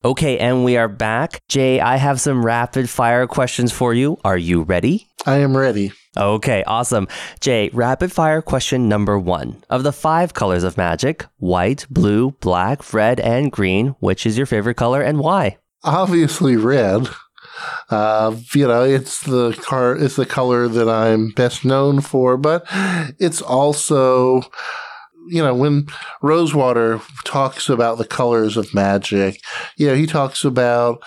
Okay, 0.05 0.38
and 0.38 0.63
we 0.63 0.77
are 0.77 0.88
back. 0.88 1.41
Jay, 1.49 1.79
I 1.79 1.97
have 1.97 2.21
some 2.21 2.45
rapid 2.45 2.89
fire 2.89 3.27
questions 3.27 3.73
for 3.73 3.93
you. 3.93 4.17
Are 4.23 4.38
you 4.38 4.61
ready? 4.61 5.07
I 5.25 5.38
am 5.38 5.57
ready. 5.57 5.91
Okay, 6.15 6.63
awesome. 6.65 7.07
Jay, 7.41 7.69
rapid 7.73 8.11
fire 8.11 8.41
question 8.41 8.88
number 8.88 9.19
one. 9.19 9.57
Of 9.69 9.83
the 9.83 9.91
five 9.91 10.33
colors 10.33 10.63
of 10.63 10.77
magic, 10.77 11.25
white, 11.38 11.85
blue, 11.89 12.31
black, 12.39 12.93
red, 12.93 13.19
and 13.19 13.51
green, 13.51 13.95
which 13.99 14.25
is 14.25 14.38
your 14.38 14.45
favorite 14.45 14.75
color 14.75 15.01
and 15.01 15.19
why? 15.19 15.57
Obviously, 15.83 16.55
red. 16.55 17.09
Uh, 17.89 18.36
you 18.53 18.68
know, 18.68 18.84
it's 18.84 19.22
the 19.22 19.53
car, 19.62 19.95
it's 19.95 20.16
the 20.16 20.26
color 20.26 20.68
that 20.68 20.89
I'm 20.89 21.30
best 21.32 21.64
known 21.66 22.01
for, 22.01 22.38
but 22.38 22.66
it's 23.20 23.41
also 23.41 24.41
you 25.30 25.41
know, 25.41 25.53
when 25.53 25.88
Rosewater 26.21 27.01
talks 27.23 27.69
about 27.69 27.97
the 27.97 28.05
colors 28.05 28.57
of 28.57 28.73
magic, 28.73 29.41
you 29.78 29.88
know, 29.88 29.95
he 29.95 30.05
talks 30.05 30.43
about, 30.43 31.01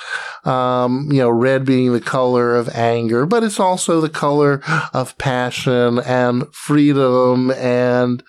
um, 0.44 1.08
you 1.10 1.18
know, 1.18 1.30
red 1.30 1.64
being 1.64 1.92
the 1.92 2.00
color 2.00 2.54
of 2.54 2.68
anger, 2.70 3.26
but 3.26 3.42
it's 3.42 3.60
also 3.60 4.00
the 4.00 4.08
color 4.08 4.60
of 4.92 5.16
passion 5.18 5.98
and 6.00 6.52
freedom 6.54 7.50
and, 7.52 8.22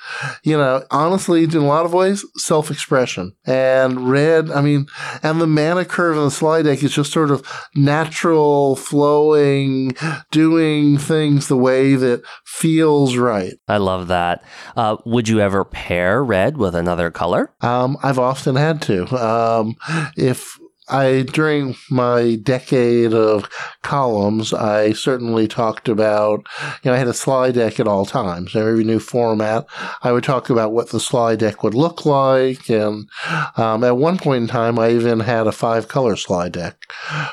you 0.44 0.58
know, 0.58 0.84
honestly, 0.92 1.44
in 1.44 1.56
a 1.56 1.66
lot 1.66 1.86
of 1.86 1.94
ways, 1.94 2.26
self 2.38 2.72
expression. 2.72 3.34
And 3.46 4.10
red, 4.10 4.50
I 4.52 4.62
mean, 4.62 4.88
and 5.24 5.42
the 5.42 5.48
mana 5.48 5.86
curve 5.86 6.18
in 6.18 6.24
the 6.24 6.32
Sligh 6.32 6.62
deck 6.62 6.84
is 6.84 6.94
just 6.94 7.12
sort 7.12 7.32
of 7.32 7.46
natural, 7.76 8.76
flowing, 8.76 9.96
doing 10.32 10.98
things 10.98 11.48
the 11.48 11.58
way 11.58 11.96
that 11.96 12.24
feels 12.46 13.16
right. 13.16 13.54
I 13.68 13.78
love 13.78 14.08
that. 14.08 14.44
Uh, 14.76 14.98
would 15.06 15.28
you 15.28 15.40
ever 15.40 15.66
pair 15.82 16.24
red 16.24 16.58
with 16.58 16.76
another 16.76 17.10
color? 17.10 17.50
Um, 17.62 17.98
I've 18.04 18.20
often 18.20 18.56
had 18.56 18.84
to. 18.84 19.08
Um, 19.18 19.76
if 20.16 20.60
I 20.88 21.24
during 21.24 21.76
my 21.90 22.36
decade 22.36 23.16
of 23.16 23.50
columns, 23.82 24.54
I 24.54 24.92
certainly 24.92 25.48
talked 25.48 25.90
about, 25.90 26.46
you 26.84 26.92
know, 26.92 26.94
I 26.94 27.00
had 27.00 27.08
a 27.08 27.16
Sligh 27.16 27.52
deck 27.52 27.80
at 27.80 27.88
all 27.88 28.06
times. 28.06 28.56
Every 28.56 28.84
new 28.84 29.00
format, 29.00 29.66
I 30.04 30.12
would 30.12 30.24
talk 30.24 30.52
about 30.52 30.72
what 30.72 30.90
the 30.90 31.00
Sligh 31.00 31.36
deck 31.36 31.64
would 31.64 31.74
look 31.74 32.06
like, 32.06 32.70
and 32.70 33.10
um, 33.58 33.84
at 33.84 33.98
one 33.98 34.20
point 34.20 34.44
in 34.44 34.48
time, 34.48 34.78
I 34.78 34.92
even 34.92 35.22
had 35.22 35.48
a 35.48 35.52
five 35.52 35.88
color 35.88 36.16
Sligh 36.16 36.50
deck, 36.50 36.76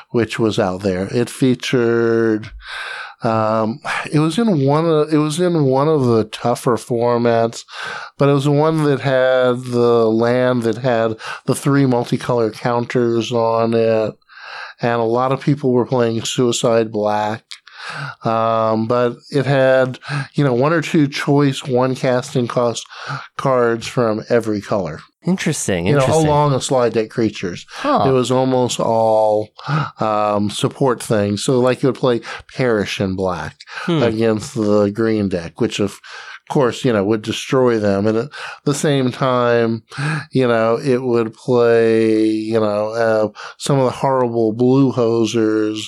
which 0.09 0.39
was 0.39 0.57
out 0.57 0.81
there. 0.81 1.07
It 1.11 1.29
featured 1.29 2.49
um, 3.21 3.81
it 4.11 4.19
was 4.19 4.37
in 4.37 4.65
one 4.65 4.85
of 4.85 5.13
it 5.13 5.17
was 5.17 5.39
in 5.39 5.65
one 5.65 5.87
of 5.87 6.05
the 6.05 6.23
tougher 6.25 6.77
formats, 6.77 7.65
but 8.17 8.29
it 8.29 8.33
was 8.33 8.45
the 8.45 8.51
one 8.51 8.83
that 8.85 9.01
had 9.01 9.63
the 9.71 10.09
land 10.09 10.63
that 10.63 10.77
had 10.77 11.17
the 11.45 11.55
three 11.55 11.83
multicolor 11.83 12.53
counters 12.53 13.31
on 13.31 13.73
it, 13.73 14.17
and 14.81 15.01
a 15.01 15.03
lot 15.03 15.33
of 15.33 15.41
people 15.41 15.73
were 15.73 15.85
playing 15.85 16.23
Suicide 16.23 16.91
Black. 16.91 17.43
Um, 18.23 18.87
but 18.87 19.15
it 19.31 19.45
had, 19.45 19.99
you 20.33 20.43
know, 20.43 20.53
one 20.53 20.73
or 20.73 20.81
two 20.81 21.07
choice 21.07 21.63
one 21.63 21.95
casting 21.95 22.47
cost 22.47 22.85
cards 23.37 23.87
from 23.87 24.23
every 24.29 24.61
color. 24.61 24.99
Interesting. 25.25 25.85
You 25.85 25.95
interesting. 25.95 26.23
know, 26.23 26.29
along 26.29 26.51
the 26.51 26.61
Sligh 26.61 26.89
deck 26.89 27.09
creatures. 27.09 27.65
Huh. 27.69 28.05
It 28.07 28.11
was 28.11 28.31
almost 28.31 28.79
all 28.79 29.49
um, 29.99 30.49
support 30.49 31.03
things. 31.03 31.43
So, 31.43 31.59
like, 31.59 31.83
you 31.83 31.89
would 31.89 31.95
play 31.99 32.21
Perish 32.55 33.01
in 33.01 33.15
black 33.15 33.57
Hmm. 33.81 34.01
against 34.03 34.55
the 34.55 34.89
green 34.91 35.27
deck, 35.29 35.59
which, 35.59 35.79
of 35.79 35.99
course, 36.49 36.83
you 36.85 36.93
know, 36.93 37.03
would 37.03 37.21
destroy 37.21 37.77
them. 37.79 38.07
And 38.07 38.17
at 38.17 38.29
the 38.63 38.73
same 38.73 39.11
time, 39.11 39.83
you 40.31 40.47
know, 40.47 40.79
it 40.79 41.01
would 41.03 41.33
play, 41.33 42.25
you 42.25 42.59
know, 42.59 42.89
uh, 42.89 43.27
some 43.57 43.77
of 43.77 43.85
the 43.85 43.91
horrible 43.97 44.53
blue 44.53 44.91
hosers. 44.93 45.79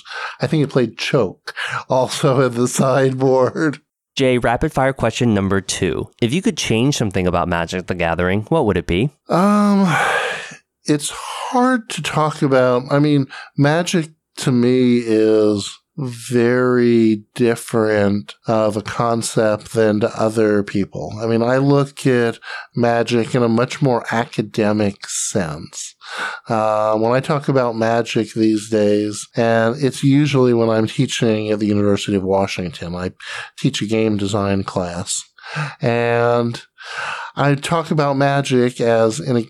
I 0.41 0.47
think 0.47 0.63
it 0.63 0.69
played 0.69 0.97
Choke 0.97 1.55
also 1.89 2.41
at 2.45 2.53
the 2.55 2.67
sideboard. 2.67 3.79
Jay, 4.15 4.37
rapid 4.37 4.73
fire 4.73 4.93
question 4.93 5.33
number 5.33 5.61
two. 5.61 6.09
If 6.21 6.33
you 6.33 6.41
could 6.41 6.57
change 6.57 6.97
something 6.97 7.27
about 7.27 7.47
Magic 7.47 7.87
the 7.87 7.95
Gathering, 7.95 8.41
what 8.43 8.65
would 8.65 8.77
it 8.77 8.85
be? 8.85 9.09
Um, 9.29 9.87
it's 10.83 11.09
hard 11.09 11.89
to 11.91 12.01
talk 12.01 12.41
about. 12.41 12.83
I 12.91 12.99
mean, 12.99 13.27
magic 13.57 14.09
to 14.37 14.51
me 14.51 14.99
is 14.99 15.77
very 15.97 17.23
different 17.35 18.35
of 18.47 18.77
a 18.77 18.81
concept 18.81 19.73
than 19.73 19.99
to 19.99 20.19
other 20.19 20.63
people. 20.63 21.13
I 21.21 21.27
mean, 21.27 21.43
I 21.43 21.57
look 21.57 22.07
at 22.07 22.39
magic 22.75 23.35
in 23.35 23.43
a 23.43 23.49
much 23.49 23.81
more 23.81 24.05
academic 24.11 25.07
sense. 25.07 25.95
Uh, 26.47 26.97
when 26.97 27.11
I 27.11 27.19
talk 27.19 27.47
about 27.47 27.75
magic 27.75 28.33
these 28.33 28.69
days, 28.69 29.27
and 29.35 29.75
it's 29.83 30.03
usually 30.03 30.53
when 30.53 30.69
I'm 30.69 30.87
teaching 30.87 31.51
at 31.51 31.59
the 31.59 31.67
University 31.67 32.15
of 32.15 32.23
Washington, 32.23 32.95
I 32.95 33.11
teach 33.57 33.81
a 33.81 33.87
game 33.87 34.17
design 34.17 34.63
class. 34.63 35.23
And 35.81 36.61
I 37.35 37.55
talk 37.55 37.91
about 37.91 38.17
magic 38.17 38.81
as 38.81 39.19
an 39.19 39.45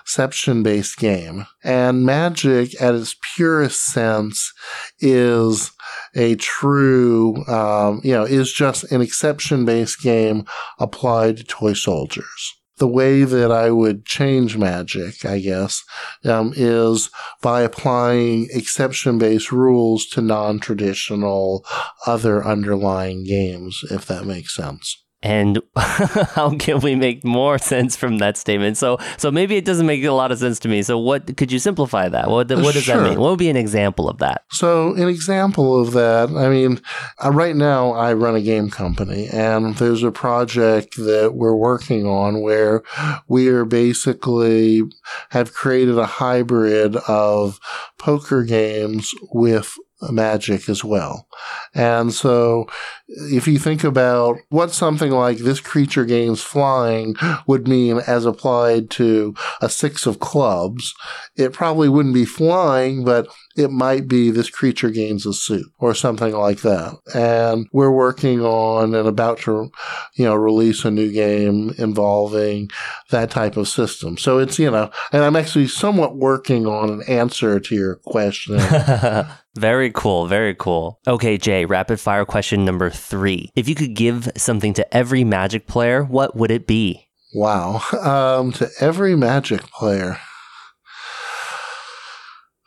exception 0.00 0.62
based 0.62 0.98
game. 0.98 1.46
And 1.62 2.04
magic, 2.04 2.80
at 2.80 2.94
its 2.94 3.16
purest 3.36 3.84
sense, 3.84 4.52
is 5.00 5.70
a 6.14 6.36
true, 6.36 7.44
um, 7.46 8.00
you 8.04 8.12
know, 8.12 8.24
is 8.24 8.52
just 8.52 8.90
an 8.92 9.00
exception 9.00 9.64
based 9.64 10.00
game 10.02 10.44
applied 10.78 11.38
to 11.38 11.44
toy 11.44 11.72
soldiers. 11.72 12.54
The 12.78 12.88
way 12.88 13.22
that 13.22 13.52
I 13.52 13.70
would 13.70 14.04
change 14.04 14.56
magic, 14.56 15.24
I 15.24 15.38
guess, 15.38 15.84
um, 16.24 16.52
is 16.56 17.08
by 17.40 17.60
applying 17.60 18.48
exception 18.50 19.16
based 19.16 19.52
rules 19.52 20.06
to 20.08 20.20
non 20.20 20.58
traditional 20.58 21.64
other 22.04 22.44
underlying 22.44 23.24
games, 23.24 23.84
if 23.90 24.06
that 24.06 24.26
makes 24.26 24.56
sense. 24.56 25.03
And 25.24 25.58
how 25.76 26.54
can 26.58 26.80
we 26.80 26.94
make 26.94 27.24
more 27.24 27.56
sense 27.56 27.96
from 27.96 28.18
that 28.18 28.36
statement? 28.36 28.76
So, 28.76 28.98
so 29.16 29.30
maybe 29.30 29.56
it 29.56 29.64
doesn't 29.64 29.86
make 29.86 30.04
a 30.04 30.10
lot 30.10 30.30
of 30.30 30.38
sense 30.38 30.58
to 30.60 30.68
me. 30.68 30.82
So, 30.82 30.98
what 30.98 31.38
could 31.38 31.50
you 31.50 31.58
simplify 31.58 32.10
that? 32.10 32.28
What, 32.28 32.50
what 32.50 32.74
does 32.74 32.84
Sure. 32.84 32.98
that 32.98 33.08
mean? 33.08 33.18
What 33.18 33.30
would 33.30 33.38
be 33.38 33.48
an 33.48 33.56
example 33.56 34.06
of 34.10 34.18
that? 34.18 34.42
So, 34.50 34.92
an 34.94 35.08
example 35.08 35.80
of 35.80 35.92
that, 35.92 36.28
I 36.28 36.50
mean, 36.50 36.78
uh, 37.24 37.30
right 37.32 37.56
now 37.56 37.92
I 37.92 38.12
run 38.12 38.36
a 38.36 38.42
game 38.42 38.68
company, 38.68 39.26
and 39.32 39.74
there's 39.76 40.02
a 40.02 40.12
project 40.12 40.96
that 40.96 41.32
we're 41.34 41.56
working 41.56 42.06
on 42.06 42.42
where 42.42 42.82
we 43.26 43.48
are 43.48 43.64
basically 43.64 44.82
have 45.30 45.54
created 45.54 45.96
a 45.96 46.04
hybrid 46.06 46.96
of 47.08 47.58
poker 47.98 48.42
games 48.44 49.10
with 49.32 49.74
magic 50.12 50.68
as 50.68 50.84
well. 50.84 51.26
And 51.74 52.12
so, 52.12 52.66
if 53.06 53.46
you 53.46 53.58
think 53.58 53.84
about 53.84 54.38
what 54.48 54.72
something 54.72 55.10
like 55.10 55.38
this 55.38 55.60
creature 55.60 56.04
gains 56.04 56.40
flying 56.40 57.14
would 57.46 57.68
mean 57.68 58.00
as 58.06 58.24
applied 58.24 58.90
to 58.90 59.34
a 59.60 59.68
six 59.68 60.06
of 60.06 60.20
clubs, 60.20 60.94
it 61.36 61.52
probably 61.52 61.88
wouldn't 61.88 62.14
be 62.14 62.24
flying, 62.24 63.04
but 63.04 63.28
it 63.56 63.70
might 63.70 64.08
be 64.08 64.30
this 64.30 64.50
creature 64.50 64.90
gains 64.90 65.26
a 65.26 65.32
suit 65.32 65.66
or 65.78 65.94
something 65.94 66.32
like 66.32 66.62
that. 66.62 66.96
And 67.14 67.68
we're 67.72 67.90
working 67.90 68.40
on 68.40 68.94
and 68.94 69.06
about 69.06 69.38
to, 69.40 69.70
you 70.14 70.24
know, 70.24 70.34
release 70.34 70.84
a 70.84 70.90
new 70.90 71.12
game 71.12 71.72
involving 71.78 72.70
that 73.10 73.30
type 73.30 73.56
of 73.56 73.68
system. 73.68 74.16
So 74.16 74.38
it's, 74.38 74.58
you 74.58 74.70
know, 74.70 74.90
and 75.12 75.22
I'm 75.22 75.36
actually 75.36 75.68
somewhat 75.68 76.16
working 76.16 76.66
on 76.66 76.90
an 76.90 77.02
answer 77.02 77.60
to 77.60 77.74
your 77.74 77.96
question. 77.96 78.58
very 79.56 79.90
cool. 79.92 80.26
Very 80.26 80.54
cool. 80.54 81.00
Okay, 81.06 81.38
Jay, 81.38 81.64
rapid 81.64 82.00
fire 82.00 82.24
question 82.24 82.64
number 82.64 82.90
three. 82.90 83.50
If 83.54 83.68
you 83.68 83.74
could 83.74 83.94
give 83.94 84.28
something 84.36 84.72
to 84.74 84.96
every 84.96 85.24
Magic 85.24 85.66
player, 85.66 86.02
what 86.04 86.34
would 86.36 86.50
it 86.50 86.66
be? 86.66 87.08
wow. 87.34 87.82
Um, 88.04 88.52
to 88.52 88.68
every 88.80 89.16
magic 89.16 89.62
player. 89.70 90.18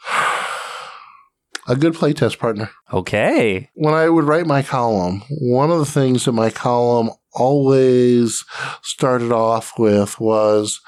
A 1.70 1.76
good 1.76 1.94
playtest 1.94 2.40
partner. 2.40 2.70
Okay. 2.94 3.70
when 3.74 3.94
I 3.94 4.08
would 4.10 4.24
write 4.26 4.46
my 4.46 4.62
column, 4.64 5.24
one 5.30 5.70
of 5.70 5.80
the 5.80 5.86
things 5.86 6.24
that 6.26 6.32
my 6.32 6.50
column 6.50 7.10
always 7.38 8.44
started 8.82 9.32
off 9.32 9.78
with 9.78 10.20
was 10.20 10.82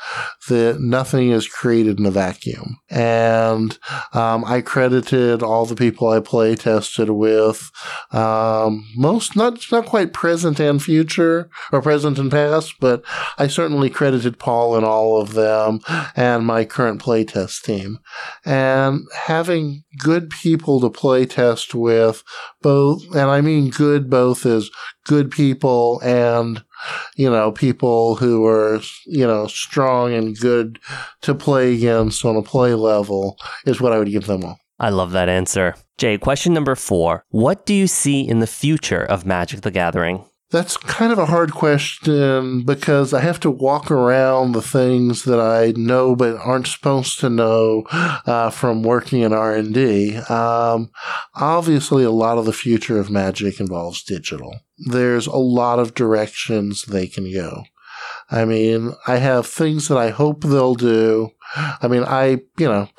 that 0.47 0.80
nothing 0.80 1.30
is 1.30 1.47
created 1.47 1.99
in 1.99 2.05
a 2.05 2.11
vacuum. 2.11 2.80
And 2.89 3.77
um, 4.13 4.43
I 4.45 4.61
credited 4.61 5.43
all 5.43 5.65
the 5.65 5.76
people 5.76 6.09
I 6.09 6.19
play 6.19 6.55
tested 6.55 7.09
with, 7.09 7.71
um, 8.11 8.85
most 8.95 9.35
not 9.35 9.59
not 9.71 9.85
quite 9.85 10.13
present 10.13 10.59
and 10.59 10.81
future 10.81 11.49
or 11.71 11.81
present 11.81 12.17
and 12.17 12.31
past, 12.31 12.76
but 12.80 13.03
I 13.38 13.47
certainly 13.47 13.89
credited 13.89 14.39
Paul 14.39 14.76
and 14.76 14.85
all 14.85 15.21
of 15.21 15.34
them 15.34 15.80
and 16.15 16.45
my 16.45 16.65
current 16.65 17.01
playtest 17.01 17.61
team. 17.63 17.99
And 18.45 19.01
having 19.13 19.84
good 19.97 20.30
people 20.30 20.80
to 20.81 20.89
play 20.89 21.26
test 21.26 21.76
with, 21.76 22.23
both, 22.61 23.03
and 23.11 23.30
I 23.30 23.41
mean 23.41 23.69
good 23.69 24.09
both 24.09 24.45
as 24.45 24.69
good 25.10 25.31
people 25.31 25.99
and 26.03 26.64
you 27.15 27.27
know 27.27 27.52
people 27.52 28.15
who 28.15 28.45
are 28.45 28.80
you 29.07 29.26
know 29.26 29.48
strong 29.48 30.14
and 30.14 30.38
good 30.38 30.80
to 31.22 31.34
play 31.34 31.73
against 31.73 32.23
on 32.23 32.36
a 32.36 32.44
play 32.44 32.76
level 32.76 33.36
is 33.65 33.81
what 33.81 33.91
I 33.91 33.98
would 33.98 34.11
give 34.11 34.27
them 34.27 34.44
all. 34.45 34.60
I 34.80 34.91
love 34.91 35.11
that 35.11 35.27
answer. 35.27 35.73
Jay, 35.98 36.19
question 36.19 36.53
number 36.53 36.76
four. 36.76 37.26
What 37.30 37.65
do 37.65 37.73
you 37.73 37.88
see 37.88 38.22
in 38.22 38.40
the 38.40 38.48
future 38.48 39.03
of 39.03 39.26
Magic 39.26 39.61
the 39.61 39.72
Gathering? 39.72 40.23
That's 40.51 40.77
kind 40.77 41.11
of 41.11 41.19
a 41.19 41.27
hard 41.27 41.51
question 41.51 42.63
because 42.63 43.13
I 43.13 43.21
have 43.21 43.39
to 43.41 43.51
walk 43.51 43.91
around 43.91 44.53
the 44.53 44.63
things 44.63 45.23
that 45.26 45.39
I 45.39 45.73
know 45.80 46.15
but 46.15 46.38
aren't 46.38 46.65
supposed 46.65 47.19
to 47.19 47.30
know 47.30 47.84
uh, 47.91 48.49
from 48.49 48.81
working 48.81 49.21
in 49.21 49.31
R 49.31 49.53
and 49.53 49.71
D. 49.71 50.17
Um, 50.17 50.89
obviously, 51.35 52.03
a 52.03 52.09
lot 52.09 52.39
of 52.39 52.45
the 52.45 52.53
future 52.53 52.99
of 52.99 53.11
Magic 53.11 53.59
involves 53.59 54.01
digital. 54.01 54.61
There's 54.80 55.27
a 55.27 55.38
lot 55.38 55.77
of 55.77 55.93
directions 55.93 56.84
they 56.84 57.05
can 57.05 57.31
go. 57.31 57.65
I 58.31 58.45
mean, 58.45 58.93
I 59.05 59.17
have 59.17 59.45
things 59.45 59.88
that 59.88 59.99
I 59.99 60.09
hope 60.09 60.41
they'll 60.41 60.73
do. 60.73 61.30
I 61.55 61.88
mean, 61.88 62.03
I 62.03 62.41
you 62.57 62.67
know. 62.67 62.89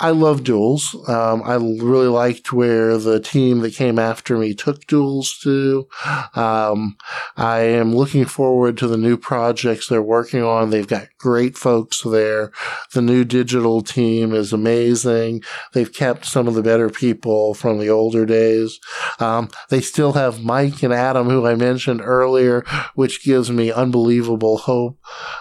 I 0.00 0.10
love 0.10 0.44
duels. 0.44 0.94
Um, 1.08 1.42
I 1.44 1.54
really 1.54 2.06
liked 2.06 2.52
where 2.52 2.96
the 2.98 3.18
team 3.18 3.60
that 3.60 3.74
came 3.74 3.98
after 3.98 4.38
me 4.38 4.54
took 4.54 4.86
duels 4.86 5.36
to. 5.42 5.88
Um, 6.34 6.96
I 7.36 7.60
am 7.60 7.94
looking 7.94 8.24
forward 8.24 8.78
to 8.78 8.86
the 8.86 8.96
new 8.96 9.16
projects 9.16 9.88
they're 9.88 10.00
working 10.00 10.42
on. 10.42 10.70
They've 10.70 10.86
got 10.86 11.08
great 11.18 11.58
folks 11.58 12.02
there. 12.02 12.52
The 12.94 13.02
new 13.02 13.24
digital 13.24 13.80
team 13.80 14.32
is 14.32 14.52
amazing. 14.52 15.42
They've 15.72 15.92
kept 15.92 16.26
some 16.26 16.46
of 16.46 16.54
the 16.54 16.62
better 16.62 16.90
people 16.90 17.54
from 17.54 17.80
the 17.80 17.90
older 17.90 18.24
days. 18.24 18.78
Um, 19.18 19.48
they 19.68 19.80
still 19.80 20.12
have 20.12 20.44
Mike 20.44 20.82
and 20.84 20.92
Adam, 20.92 21.28
who 21.28 21.44
I 21.44 21.56
mentioned 21.56 22.02
earlier, 22.02 22.64
which 22.94 23.24
gives 23.24 23.50
me 23.50 23.72
unbelievable 23.72 24.58
hope 24.58 24.98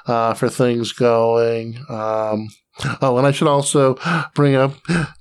uh, 0.07 0.33
for 0.33 0.49
things 0.49 0.93
going. 0.93 1.77
Oh, 3.01 3.17
and 3.17 3.25
I 3.25 3.31
should 3.31 3.47
also 3.47 3.95
bring 4.35 4.55
up 4.55 4.73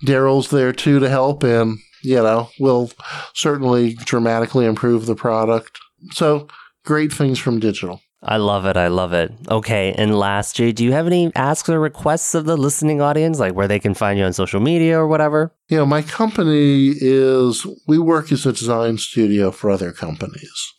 Daryl's 0.05 0.51
there 0.51 0.73
too 0.73 0.99
to 1.01 1.09
help, 1.09 1.43
and 1.43 1.79
you 2.03 2.17
know, 2.17 2.51
will 2.61 2.91
certainly 3.35 3.95
dramatically 3.95 4.67
improve 4.67 5.07
the 5.07 5.17
product. 5.17 5.79
So 6.13 6.49
great 6.85 7.13
things 7.13 7.39
from 7.39 7.59
digital. 7.59 8.01
I 8.23 8.39
love 8.39 8.65
it. 8.65 8.77
I 8.77 8.89
love 8.89 9.13
it. 9.13 9.33
Okay. 9.51 9.93
And 9.93 10.19
last, 10.19 10.57
Jay, 10.57 10.73
do 10.73 10.85
you 10.85 10.93
have 10.93 11.07
any 11.07 11.31
asks 11.35 11.69
or 11.69 11.79
requests 11.79 12.35
of 12.35 12.45
the 12.45 12.57
listening 12.57 13.01
audience, 13.01 13.39
like 13.39 13.55
where 13.55 13.69
they 13.69 13.79
can 13.79 13.95
find 13.95 14.19
you 14.19 14.25
on 14.25 14.33
social 14.33 14.59
media 14.59 14.99
or 14.99 15.07
whatever? 15.07 15.53
You 15.69 15.79
know, 15.79 15.87
my 15.87 16.03
company 16.03 16.93
is, 16.97 17.67
we 17.89 17.99
work 17.99 18.31
as 18.31 18.47
a 18.47 18.53
design 18.53 18.99
studio 18.99 19.51
for 19.51 19.71
other 19.71 19.93
companies. 19.93 20.73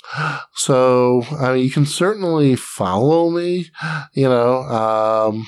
So, 0.53 1.23
I 1.39 1.53
mean, 1.53 1.63
you 1.65 1.71
can 1.71 1.85
certainly 1.85 2.55
follow 2.55 3.29
me. 3.29 3.69
You 4.13 4.29
know, 4.29 4.61
um, 4.61 5.47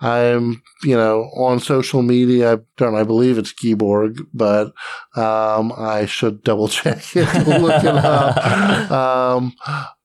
I'm, 0.00 0.62
you 0.82 0.96
know, 0.96 1.24
on 1.36 1.60
social 1.60 2.02
media. 2.02 2.54
I 2.54 2.58
don't, 2.78 2.94
I 2.94 3.04
believe 3.04 3.36
it's 3.36 3.52
Keyborg, 3.52 4.20
but 4.32 4.72
um, 5.16 5.72
I 5.76 6.06
should 6.06 6.42
double 6.42 6.68
check 6.68 7.04
it, 7.14 7.46
look 7.46 7.84
it 7.84 7.94
up. 7.94 8.88
Um, 8.98 9.54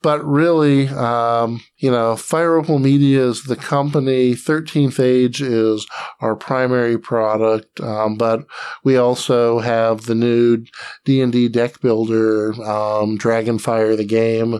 but 0.03 0.23
really, 0.25 0.89
um, 0.89 1.61
you 1.77 1.89
know, 1.89 2.17
Fire 2.17 2.57
Opal 2.57 2.77
Media 2.77 3.23
is 3.25 3.45
the 3.45 3.55
company. 3.55 4.33
13th 4.33 4.99
Age 4.99 5.41
is 5.41 5.87
our 6.19 6.35
primary 6.35 6.99
product, 6.99 7.79
um, 7.79 8.17
but 8.17 8.45
we 8.83 8.97
also 8.97 9.59
have 9.59 10.05
the 10.05 10.15
new 10.15 10.65
D&D 11.05 11.49
deck 11.49 11.79
builder, 11.81 12.53
um, 12.63 13.17
Dragonfire 13.17 13.95
the 13.97 14.05
game 14.05 14.59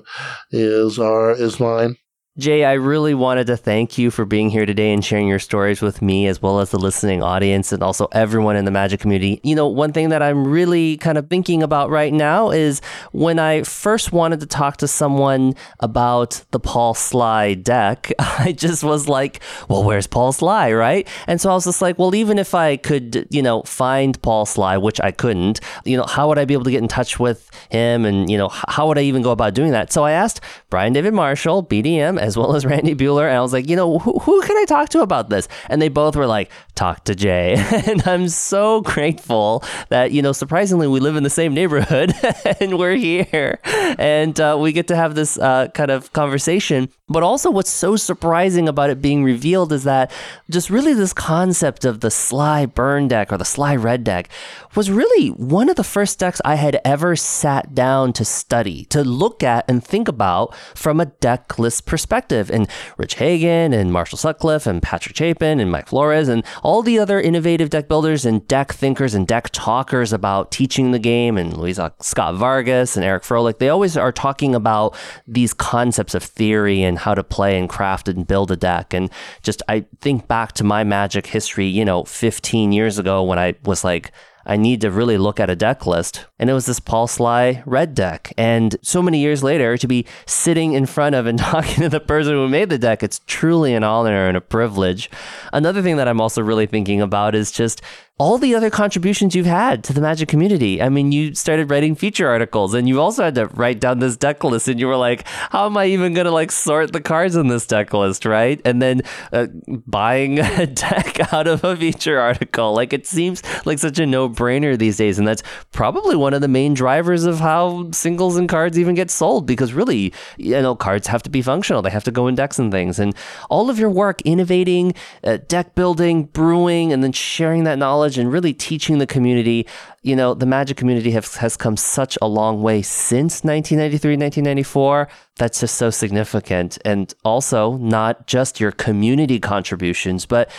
is 0.51 0.99
our 0.99 1.31
is 1.31 1.59
mine. 1.59 1.95
Jay, 2.39 2.65
I 2.65 2.73
really 2.73 3.13
wanted 3.13 3.45
to 3.45 3.55
thank 3.55 3.99
you 3.99 4.09
for 4.09 4.25
being 4.25 4.49
here 4.49 4.65
today 4.65 4.91
and 4.91 5.05
sharing 5.05 5.27
your 5.27 5.37
stories 5.37 5.83
with 5.83 6.01
me, 6.01 6.25
as 6.25 6.41
well 6.41 6.61
as 6.61 6.71
the 6.71 6.79
listening 6.79 7.21
audience 7.21 7.71
and 7.71 7.83
also 7.83 8.07
everyone 8.11 8.55
in 8.55 8.65
the 8.65 8.71
Magic 8.71 8.99
community. 8.99 9.39
You 9.43 9.53
know, 9.53 9.67
one 9.67 9.93
thing 9.93 10.09
that 10.09 10.23
I'm 10.23 10.47
really 10.47 10.97
kind 10.97 11.19
of 11.19 11.29
thinking 11.29 11.61
about 11.61 11.91
right 11.91 12.11
now 12.11 12.49
is 12.49 12.81
when 13.11 13.37
I 13.37 13.61
first 13.61 14.11
wanted 14.11 14.39
to 14.39 14.47
talk 14.47 14.77
to 14.77 14.87
someone 14.87 15.53
about 15.79 16.43
the 16.49 16.59
Paul 16.59 16.95
Sligh 16.95 17.53
deck, 17.53 18.11
I 18.19 18.51
just 18.51 18.83
was 18.83 19.07
like, 19.07 19.39
well, 19.69 19.83
where's 19.83 20.07
Paul 20.07 20.31
Sligh, 20.31 20.73
right? 20.73 21.07
And 21.27 21.39
so 21.39 21.51
I 21.51 21.53
was 21.53 21.65
just 21.65 21.83
like, 21.83 21.99
well, 21.99 22.15
even 22.15 22.39
if 22.39 22.55
I 22.55 22.77
could, 22.77 23.27
you 23.29 23.43
know, 23.43 23.61
find 23.61 24.19
Paul 24.23 24.47
Sligh, 24.47 24.77
which 24.77 24.99
I 24.99 25.11
couldn't, 25.11 25.59
you 25.85 25.97
know, 25.97 26.05
how 26.07 26.29
would 26.29 26.39
I 26.39 26.45
be 26.45 26.55
able 26.55 26.63
to 26.63 26.71
get 26.71 26.81
in 26.81 26.87
touch 26.87 27.19
with 27.19 27.51
him? 27.69 28.05
And, 28.05 28.27
you 28.27 28.39
know, 28.39 28.49
how 28.49 28.87
would 28.87 28.97
I 28.97 29.03
even 29.03 29.21
go 29.21 29.29
about 29.29 29.53
doing 29.53 29.69
that? 29.69 29.93
So 29.93 30.03
I 30.03 30.13
asked 30.13 30.41
Brian 30.71 30.93
David 30.93 31.13
Marshall, 31.13 31.63
BDM, 31.63 32.22
as 32.23 32.37
well 32.37 32.55
as 32.55 32.65
Randy 32.65 32.95
Buehler. 32.95 33.27
And 33.27 33.37
I 33.37 33.41
was 33.41 33.51
like, 33.51 33.67
you 33.67 33.75
know, 33.75 33.99
who, 33.99 34.17
who 34.19 34.41
can 34.41 34.55
I 34.55 34.63
talk 34.65 34.89
to 34.89 35.01
about 35.01 35.29
this? 35.29 35.49
And 35.69 35.81
they 35.81 35.89
both 35.89 36.15
were 36.15 36.25
like, 36.25 36.49
talk 36.73 37.03
to 37.03 37.15
Jay. 37.15 37.55
and 37.87 38.07
I'm 38.07 38.29
so 38.29 38.81
grateful 38.81 39.63
that, 39.89 40.11
you 40.11 40.21
know, 40.21 40.31
surprisingly, 40.31 40.87
we 40.87 41.01
live 41.01 41.17
in 41.17 41.23
the 41.23 41.29
same 41.29 41.53
neighborhood 41.53 42.13
and 42.61 42.79
we're 42.79 42.95
here 42.95 43.59
and 43.99 44.39
uh, 44.39 44.57
we 44.59 44.71
get 44.71 44.87
to 44.87 44.95
have 44.95 45.15
this 45.15 45.37
uh, 45.37 45.67
kind 45.73 45.91
of 45.91 46.13
conversation. 46.13 46.89
But 47.09 47.23
also, 47.23 47.51
what's 47.51 47.69
so 47.69 47.97
surprising 47.97 48.69
about 48.69 48.89
it 48.89 49.01
being 49.01 49.23
revealed 49.23 49.73
is 49.73 49.83
that 49.83 50.11
just 50.49 50.69
really 50.69 50.93
this 50.93 51.13
concept 51.13 51.83
of 51.83 51.99
the 51.99 52.09
Sligh 52.09 52.65
Burn 52.65 53.09
deck 53.09 53.31
or 53.31 53.37
the 53.37 53.45
Sligh 53.45 53.75
Red 53.75 54.03
deck 54.03 54.29
was 54.75 54.89
really 54.89 55.27
one 55.27 55.69
of 55.69 55.75
the 55.75 55.83
first 55.83 56.17
decks 56.19 56.41
I 56.45 56.55
had 56.55 56.79
ever 56.85 57.15
sat 57.15 57.75
down 57.75 58.13
to 58.13 58.25
study, 58.25 58.85
to 58.85 59.03
look 59.03 59.43
at 59.43 59.65
and 59.67 59.83
think 59.83 60.07
about 60.07 60.55
from 60.73 60.99
a 60.99 61.05
deck 61.05 61.59
list 61.59 61.85
perspective 61.85 62.12
perspective. 62.13 62.51
And 62.51 62.69
Rich 62.97 63.15
Hagon 63.15 63.73
and 63.73 63.91
Marshall 63.91 64.19
Sutcliffe 64.19 64.67
and 64.67 64.83
Patrick 64.83 65.15
Chapin 65.15 65.59
and 65.59 65.71
Mike 65.71 65.87
Flores 65.87 66.27
and 66.29 66.43
all 66.61 66.83
the 66.83 66.99
other 66.99 67.19
innovative 67.19 67.71
deck 67.71 67.87
builders 67.87 68.23
and 68.23 68.47
deck 68.47 68.71
thinkers 68.71 69.15
and 69.15 69.27
deck 69.27 69.49
talkers 69.51 70.13
about 70.13 70.51
teaching 70.51 70.91
the 70.91 70.99
game 70.99 71.39
and 71.39 71.57
Luis 71.57 71.79
Scott 72.01 72.35
Vargas 72.35 72.95
and 72.95 73.03
Eric 73.03 73.23
Froehlich, 73.23 73.57
they 73.57 73.69
always 73.69 73.97
are 73.97 74.11
talking 74.11 74.53
about 74.53 74.95
these 75.27 75.55
concepts 75.55 76.13
of 76.13 76.21
theory 76.21 76.83
and 76.83 76.99
how 76.99 77.15
to 77.15 77.23
play 77.23 77.57
and 77.57 77.67
craft 77.67 78.07
and 78.07 78.27
build 78.27 78.51
a 78.51 78.55
deck. 78.55 78.93
And 78.93 79.09
just 79.41 79.63
I 79.67 79.85
think 79.99 80.27
back 80.27 80.51
to 80.53 80.63
my 80.63 80.83
magic 80.83 81.25
history, 81.25 81.65
you 81.65 81.83
know, 81.83 82.03
15 82.03 82.71
years 82.71 82.99
ago 82.99 83.23
when 83.23 83.39
I 83.39 83.55
was 83.63 83.83
like, 83.83 84.11
I 84.45 84.57
need 84.57 84.81
to 84.81 84.91
really 84.91 85.17
look 85.17 85.39
at 85.39 85.49
a 85.49 85.55
deck 85.55 85.85
list. 85.85 86.25
And 86.39 86.49
it 86.49 86.53
was 86.53 86.65
this 86.65 86.79
Paul 86.79 87.07
Sligh 87.07 87.63
red 87.65 87.95
deck. 87.95 88.33
And 88.37 88.75
so 88.81 89.01
many 89.01 89.19
years 89.19 89.43
later, 89.43 89.77
to 89.77 89.87
be 89.87 90.05
sitting 90.25 90.73
in 90.73 90.85
front 90.85 91.15
of 91.15 91.25
and 91.25 91.39
talking 91.39 91.83
to 91.83 91.89
the 91.89 91.99
person 91.99 92.33
who 92.33 92.47
made 92.47 92.69
the 92.69 92.77
deck, 92.77 93.03
it's 93.03 93.21
truly 93.25 93.73
an 93.73 93.83
honor 93.83 94.27
and 94.27 94.37
a 94.37 94.41
privilege. 94.41 95.09
Another 95.51 95.81
thing 95.81 95.97
that 95.97 96.07
I'm 96.07 96.21
also 96.21 96.41
really 96.41 96.65
thinking 96.65 97.01
about 97.01 97.35
is 97.35 97.51
just 97.51 97.81
all 98.19 98.37
the 98.37 98.53
other 98.53 98.69
contributions 98.69 99.33
you've 99.33 99.47
had 99.47 99.83
to 99.83 99.91
the 99.91 99.99
Magic 99.99 100.29
community. 100.29 100.79
I 100.79 100.89
mean, 100.89 101.11
you 101.11 101.33
started 101.33 101.71
writing 101.71 101.95
feature 101.95 102.29
articles 102.29 102.75
and 102.75 102.87
you 102.87 103.01
also 103.01 103.23
had 103.23 103.33
to 103.35 103.47
write 103.47 103.79
down 103.79 103.97
this 103.97 104.15
deck 104.15 104.43
list 104.43 104.67
and 104.67 104.79
you 104.79 104.85
were 104.85 104.95
like, 104.95 105.27
how 105.27 105.65
am 105.65 105.75
I 105.77 105.85
even 105.87 106.13
going 106.13 106.25
to 106.25 106.31
like 106.31 106.51
sort 106.51 106.93
the 106.93 107.01
cards 107.01 107.35
in 107.35 107.47
this 107.47 107.65
deck 107.65 107.91
list, 107.91 108.25
right? 108.25 108.61
And 108.65 108.79
then 108.79 109.01
uh, 109.31 109.47
buying 109.67 110.37
a 110.39 110.67
deck 110.67 111.33
out 111.33 111.47
of 111.47 111.63
a 111.63 111.75
feature 111.75 112.19
article. 112.19 112.75
Like 112.75 112.93
it 112.93 113.07
seems 113.07 113.41
like 113.65 113.79
such 113.79 113.97
a 113.97 114.05
no-brainer 114.05 114.77
these 114.77 114.97
days 114.97 115.17
and 115.17 115.27
that's 115.27 115.41
probably 115.71 116.15
one 116.15 116.35
of 116.35 116.41
the 116.41 116.47
main 116.47 116.75
drivers 116.75 117.23
of 117.23 117.39
how 117.39 117.89
singles 117.93 118.37
and 118.37 118.47
cards 118.47 118.77
even 118.77 118.93
get 118.93 119.09
sold 119.09 119.47
because 119.47 119.73
really, 119.73 120.13
you 120.37 120.61
know, 120.61 120.75
cards 120.75 121.07
have 121.07 121.23
to 121.23 121.31
be 121.31 121.41
functional. 121.41 121.81
They 121.81 121.89
have 121.89 122.03
to 122.03 122.11
go 122.11 122.27
in 122.27 122.35
decks 122.35 122.59
and 122.59 122.71
things. 122.71 122.99
And 122.99 123.15
all 123.49 123.71
of 123.71 123.79
your 123.79 123.89
work 123.89 124.21
innovating, 124.21 124.93
uh, 125.23 125.37
deck 125.47 125.73
building, 125.73 126.25
brewing 126.25 126.93
and 126.93 127.03
then 127.03 127.11
sharing 127.11 127.63
that 127.63 127.79
knowledge 127.79 128.02
knowledge 128.03 128.17
and 128.17 128.31
really 128.31 128.53
teaching 128.53 128.97
the 128.97 129.07
community. 129.07 129.65
You 130.01 130.15
know, 130.17 130.33
the 130.33 130.45
magic 130.45 130.75
community 130.75 131.11
has, 131.11 131.35
has 131.37 131.55
come 131.55 131.77
such 131.77 132.17
a 132.21 132.27
long 132.27 132.61
way 132.61 132.81
since 132.81 133.43
1993, 133.43 134.17
1994. 134.17 135.07
That's 135.37 135.61
just 135.61 135.75
so 135.75 135.89
significant. 135.89 136.77
And 136.83 137.13
also, 137.23 137.77
not 137.77 138.27
just 138.27 138.59
your 138.59 138.73
community 138.73 139.39
contributions, 139.39 140.25
but 140.25 140.51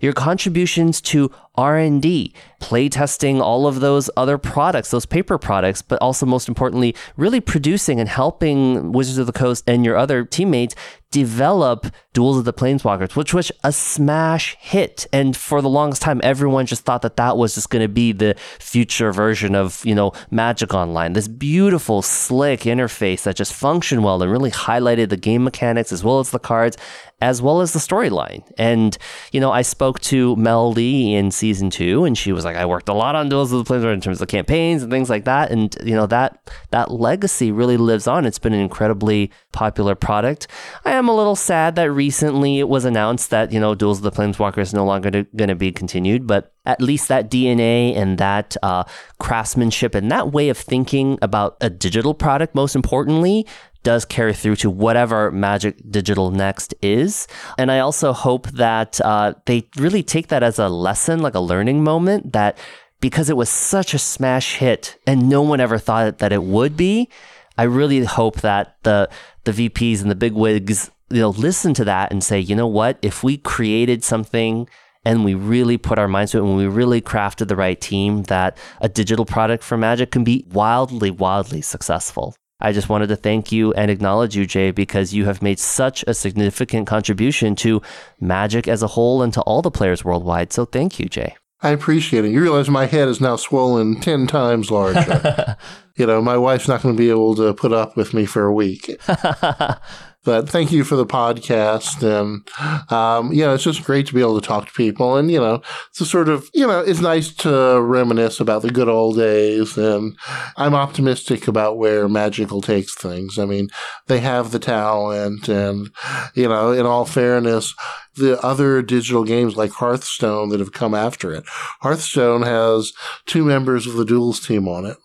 your 0.00 0.12
contributions 0.12 1.00
to 1.00 1.30
R&D, 1.60 2.32
playtesting 2.58 3.40
all 3.40 3.66
of 3.66 3.80
those 3.80 4.08
other 4.16 4.38
products, 4.38 4.90
those 4.90 5.04
paper 5.04 5.36
products, 5.36 5.82
but 5.82 6.00
also 6.00 6.24
most 6.24 6.48
importantly, 6.48 6.96
really 7.18 7.40
producing 7.40 8.00
and 8.00 8.08
helping 8.08 8.92
Wizards 8.92 9.18
of 9.18 9.26
the 9.26 9.32
Coast 9.32 9.62
and 9.66 9.84
your 9.84 9.98
other 9.98 10.24
teammates 10.24 10.74
develop 11.10 11.86
Duels 12.12 12.38
of 12.38 12.44
the 12.44 12.52
Planeswalkers, 12.52 13.16
which 13.16 13.34
was 13.34 13.50
a 13.64 13.72
smash 13.72 14.56
hit. 14.60 15.06
And 15.12 15.36
for 15.36 15.60
the 15.60 15.68
longest 15.68 16.02
time, 16.02 16.20
everyone 16.22 16.66
just 16.66 16.84
thought 16.84 17.02
that 17.02 17.16
that 17.16 17.36
was 17.36 17.54
just 17.54 17.68
going 17.68 17.82
to 17.82 17.88
be 17.88 18.12
the 18.12 18.36
future 18.58 19.12
version 19.12 19.54
of, 19.54 19.84
you 19.84 19.94
know, 19.94 20.12
Magic 20.30 20.72
Online. 20.72 21.12
This 21.12 21.28
beautiful, 21.28 22.00
slick 22.02 22.60
interface 22.60 23.24
that 23.24 23.36
just 23.36 23.52
functioned 23.52 24.04
well 24.04 24.22
and 24.22 24.30
really 24.30 24.50
highlighted 24.50 25.08
the 25.08 25.16
game 25.16 25.44
mechanics 25.44 25.92
as 25.92 26.04
well 26.04 26.20
as 26.20 26.30
the 26.30 26.38
cards, 26.38 26.76
as 27.20 27.42
well 27.42 27.60
as 27.60 27.72
the 27.72 27.80
storyline. 27.80 28.42
And, 28.56 28.96
you 29.32 29.40
know, 29.40 29.50
I 29.50 29.62
spoke 29.62 30.00
to 30.00 30.36
Mel 30.36 30.72
Lee 30.72 31.14
in 31.14 31.30
season 31.30 31.49
season 31.50 31.68
two, 31.68 32.04
and 32.04 32.16
she 32.16 32.32
was 32.32 32.44
like, 32.44 32.56
I 32.56 32.64
worked 32.64 32.88
a 32.88 32.92
lot 32.92 33.16
on 33.16 33.28
Duels 33.28 33.52
of 33.52 33.64
the 33.64 33.74
Planeswalkers 33.74 33.94
in 33.94 34.00
terms 34.00 34.22
of 34.22 34.28
campaigns 34.28 34.82
and 34.82 34.92
things 34.92 35.10
like 35.10 35.24
that. 35.24 35.50
And 35.50 35.76
you 35.84 35.96
know 35.96 36.06
that 36.06 36.38
that 36.70 36.92
legacy 36.92 37.50
really 37.50 37.76
lives 37.76 38.06
on. 38.06 38.24
It's 38.24 38.38
been 38.38 38.52
an 38.52 38.60
incredibly 38.60 39.32
popular 39.52 39.96
product. 39.96 40.46
I 40.84 40.92
am 40.92 41.08
a 41.08 41.16
little 41.16 41.34
sad 41.34 41.74
that 41.74 41.90
recently 41.90 42.60
it 42.60 42.68
was 42.68 42.84
announced 42.84 43.30
that 43.30 43.50
you 43.50 43.58
know 43.58 43.74
Duels 43.74 43.98
of 43.98 44.04
the 44.04 44.12
Planeswalkers 44.12 44.70
is 44.70 44.74
no 44.74 44.84
longer 44.84 45.10
going 45.10 45.48
to 45.48 45.56
be 45.56 45.72
continued, 45.72 46.26
but 46.26 46.52
at 46.66 46.80
least 46.80 47.08
that 47.08 47.30
DNA 47.30 47.96
and 47.96 48.18
that 48.18 48.56
uh, 48.62 48.84
craftsmanship 49.18 49.94
and 49.94 50.10
that 50.10 50.30
way 50.30 50.50
of 50.50 50.58
thinking 50.58 51.18
about 51.22 51.56
a 51.60 51.70
digital 51.70 52.14
product, 52.14 52.54
most 52.54 52.76
importantly, 52.76 53.46
does 53.82 54.04
carry 54.04 54.34
through 54.34 54.56
to 54.56 54.70
whatever 54.70 55.30
Magic 55.30 55.76
Digital 55.90 56.30
Next 56.30 56.74
is. 56.82 57.26
And 57.58 57.70
I 57.70 57.78
also 57.78 58.12
hope 58.12 58.48
that 58.48 59.00
uh, 59.00 59.34
they 59.46 59.68
really 59.76 60.02
take 60.02 60.28
that 60.28 60.42
as 60.42 60.58
a 60.58 60.68
lesson, 60.68 61.20
like 61.20 61.34
a 61.34 61.40
learning 61.40 61.82
moment, 61.82 62.32
that 62.32 62.58
because 63.00 63.30
it 63.30 63.36
was 63.36 63.48
such 63.48 63.94
a 63.94 63.98
smash 63.98 64.56
hit 64.56 64.98
and 65.06 65.28
no 65.28 65.42
one 65.42 65.60
ever 65.60 65.78
thought 65.78 66.18
that 66.18 66.32
it 66.32 66.42
would 66.42 66.76
be, 66.76 67.08
I 67.56 67.64
really 67.64 68.04
hope 68.04 68.40
that 68.40 68.76
the 68.82 69.08
the 69.44 69.52
VPs 69.52 70.02
and 70.02 70.10
the 70.10 70.14
big 70.14 70.32
wigs, 70.32 70.90
you 71.08 71.20
know, 71.20 71.30
listen 71.30 71.74
to 71.74 71.84
that 71.84 72.12
and 72.12 72.22
say, 72.22 72.38
you 72.38 72.54
know 72.54 72.66
what, 72.66 72.98
if 73.02 73.22
we 73.22 73.38
created 73.38 74.04
something 74.04 74.68
and 75.04 75.24
we 75.24 75.34
really 75.34 75.78
put 75.78 75.98
our 75.98 76.08
minds 76.08 76.32
to 76.32 76.38
it 76.38 76.42
and 76.42 76.56
we 76.56 76.66
really 76.66 77.00
crafted 77.00 77.48
the 77.48 77.56
right 77.56 77.80
team, 77.80 78.24
that 78.24 78.56
a 78.80 78.88
digital 78.88 79.24
product 79.24 79.64
for 79.64 79.78
Magic 79.78 80.10
can 80.10 80.24
be 80.24 80.44
wildly, 80.50 81.10
wildly 81.10 81.62
successful. 81.62 82.34
I 82.60 82.72
just 82.72 82.88
wanted 82.88 83.08
to 83.08 83.16
thank 83.16 83.52
you 83.52 83.72
and 83.74 83.90
acknowledge 83.90 84.36
you, 84.36 84.46
Jay, 84.46 84.70
because 84.70 85.14
you 85.14 85.24
have 85.24 85.42
made 85.42 85.58
such 85.58 86.04
a 86.06 86.14
significant 86.14 86.86
contribution 86.86 87.54
to 87.56 87.82
Magic 88.20 88.68
as 88.68 88.82
a 88.82 88.88
whole 88.88 89.22
and 89.22 89.32
to 89.34 89.40
all 89.42 89.62
the 89.62 89.70
players 89.70 90.04
worldwide. 90.04 90.52
So 90.52 90.64
thank 90.64 90.98
you, 90.98 91.06
Jay. 91.06 91.36
I 91.62 91.70
appreciate 91.70 92.24
it. 92.24 92.30
You 92.30 92.40
realize 92.40 92.70
my 92.70 92.86
head 92.86 93.08
is 93.08 93.20
now 93.20 93.36
swollen 93.36 94.00
10 94.00 94.26
times 94.26 94.70
larger. 94.70 95.56
you 95.96 96.06
know, 96.06 96.22
my 96.22 96.36
wife's 96.36 96.68
not 96.68 96.82
going 96.82 96.96
to 96.96 96.98
be 96.98 97.10
able 97.10 97.34
to 97.36 97.52
put 97.52 97.72
up 97.72 97.96
with 97.96 98.14
me 98.14 98.24
for 98.24 98.44
a 98.44 98.52
week. 98.52 98.98
But 100.22 100.50
thank 100.50 100.70
you 100.70 100.84
for 100.84 100.96
the 100.96 101.06
podcast. 101.06 102.02
And, 102.02 102.46
um, 102.92 103.32
you 103.32 103.42
know, 103.42 103.54
it's 103.54 103.64
just 103.64 103.84
great 103.84 104.06
to 104.06 104.14
be 104.14 104.20
able 104.20 104.38
to 104.38 104.46
talk 104.46 104.66
to 104.66 104.72
people. 104.72 105.16
And, 105.16 105.30
you 105.30 105.40
know, 105.40 105.62
it's 105.88 106.00
a 106.02 106.06
sort 106.06 106.28
of, 106.28 106.50
you 106.52 106.66
know, 106.66 106.80
it's 106.80 107.00
nice 107.00 107.32
to 107.36 107.80
reminisce 107.80 108.38
about 108.38 108.60
the 108.60 108.70
good 108.70 108.88
old 108.88 109.16
days. 109.16 109.78
And 109.78 110.16
I'm 110.58 110.74
optimistic 110.74 111.48
about 111.48 111.78
where 111.78 112.06
Magical 112.06 112.60
takes 112.60 112.94
things. 112.94 113.38
I 113.38 113.46
mean, 113.46 113.70
they 114.08 114.20
have 114.20 114.50
the 114.50 114.58
talent. 114.58 115.48
And, 115.48 115.90
you 116.34 116.48
know, 116.48 116.72
in 116.72 116.84
all 116.84 117.06
fairness, 117.06 117.74
the 118.14 118.38
other 118.44 118.82
digital 118.82 119.24
games 119.24 119.56
like 119.56 119.70
Hearthstone 119.70 120.50
that 120.50 120.60
have 120.60 120.72
come 120.72 120.94
after 120.94 121.32
it. 121.32 121.44
Hearthstone 121.80 122.42
has 122.42 122.92
two 123.24 123.44
members 123.44 123.86
of 123.86 123.94
the 123.94 124.04
duels 124.04 124.38
team 124.40 124.68
on 124.68 124.84
it 124.84 124.98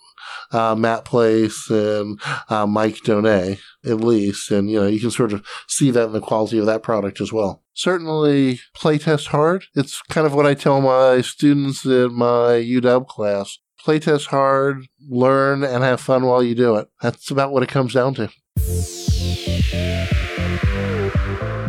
uh, 0.56 0.76
Matt 0.76 1.06
Place 1.06 1.70
and 1.70 2.20
uh, 2.50 2.66
Mike 2.66 2.98
Donais, 2.98 3.60
at 3.84 4.00
least. 4.02 4.52
And, 4.52 4.70
you 4.70 4.80
know, 4.80 4.88
you 4.88 5.00
can 5.00 5.12
sort 5.12 5.34
of 5.34 5.46
see 5.68 5.92
that 5.92 6.06
in 6.06 6.14
the 6.14 6.22
quality 6.22 6.58
of 6.58 6.66
that 6.66 6.84
product 6.84 7.20
as 7.20 7.34
well. 7.34 7.62
Certainly, 7.74 8.62
playtest 8.76 9.28
hard. 9.28 9.66
It's 9.76 10.02
kind 10.04 10.26
of 10.26 10.34
what 10.34 10.46
I 10.46 10.54
tell 10.54 10.80
my 10.80 11.22
students 11.22 11.86
in 11.86 12.14
my 12.14 12.64
UW 12.64 13.08
class. 13.08 13.60
Playtest 13.86 14.28
hard, 14.28 14.88
learn, 15.10 15.64
and 15.64 15.84
have 15.84 16.00
fun 16.00 16.26
while 16.26 16.42
you 16.42 16.56
do 16.56 16.76
it. 16.78 16.88
That's 17.02 17.30
about 17.30 17.52
what 17.52 17.64
it 17.64 17.70
comes 17.70 17.94
down 17.94 18.16
to. 18.16 18.30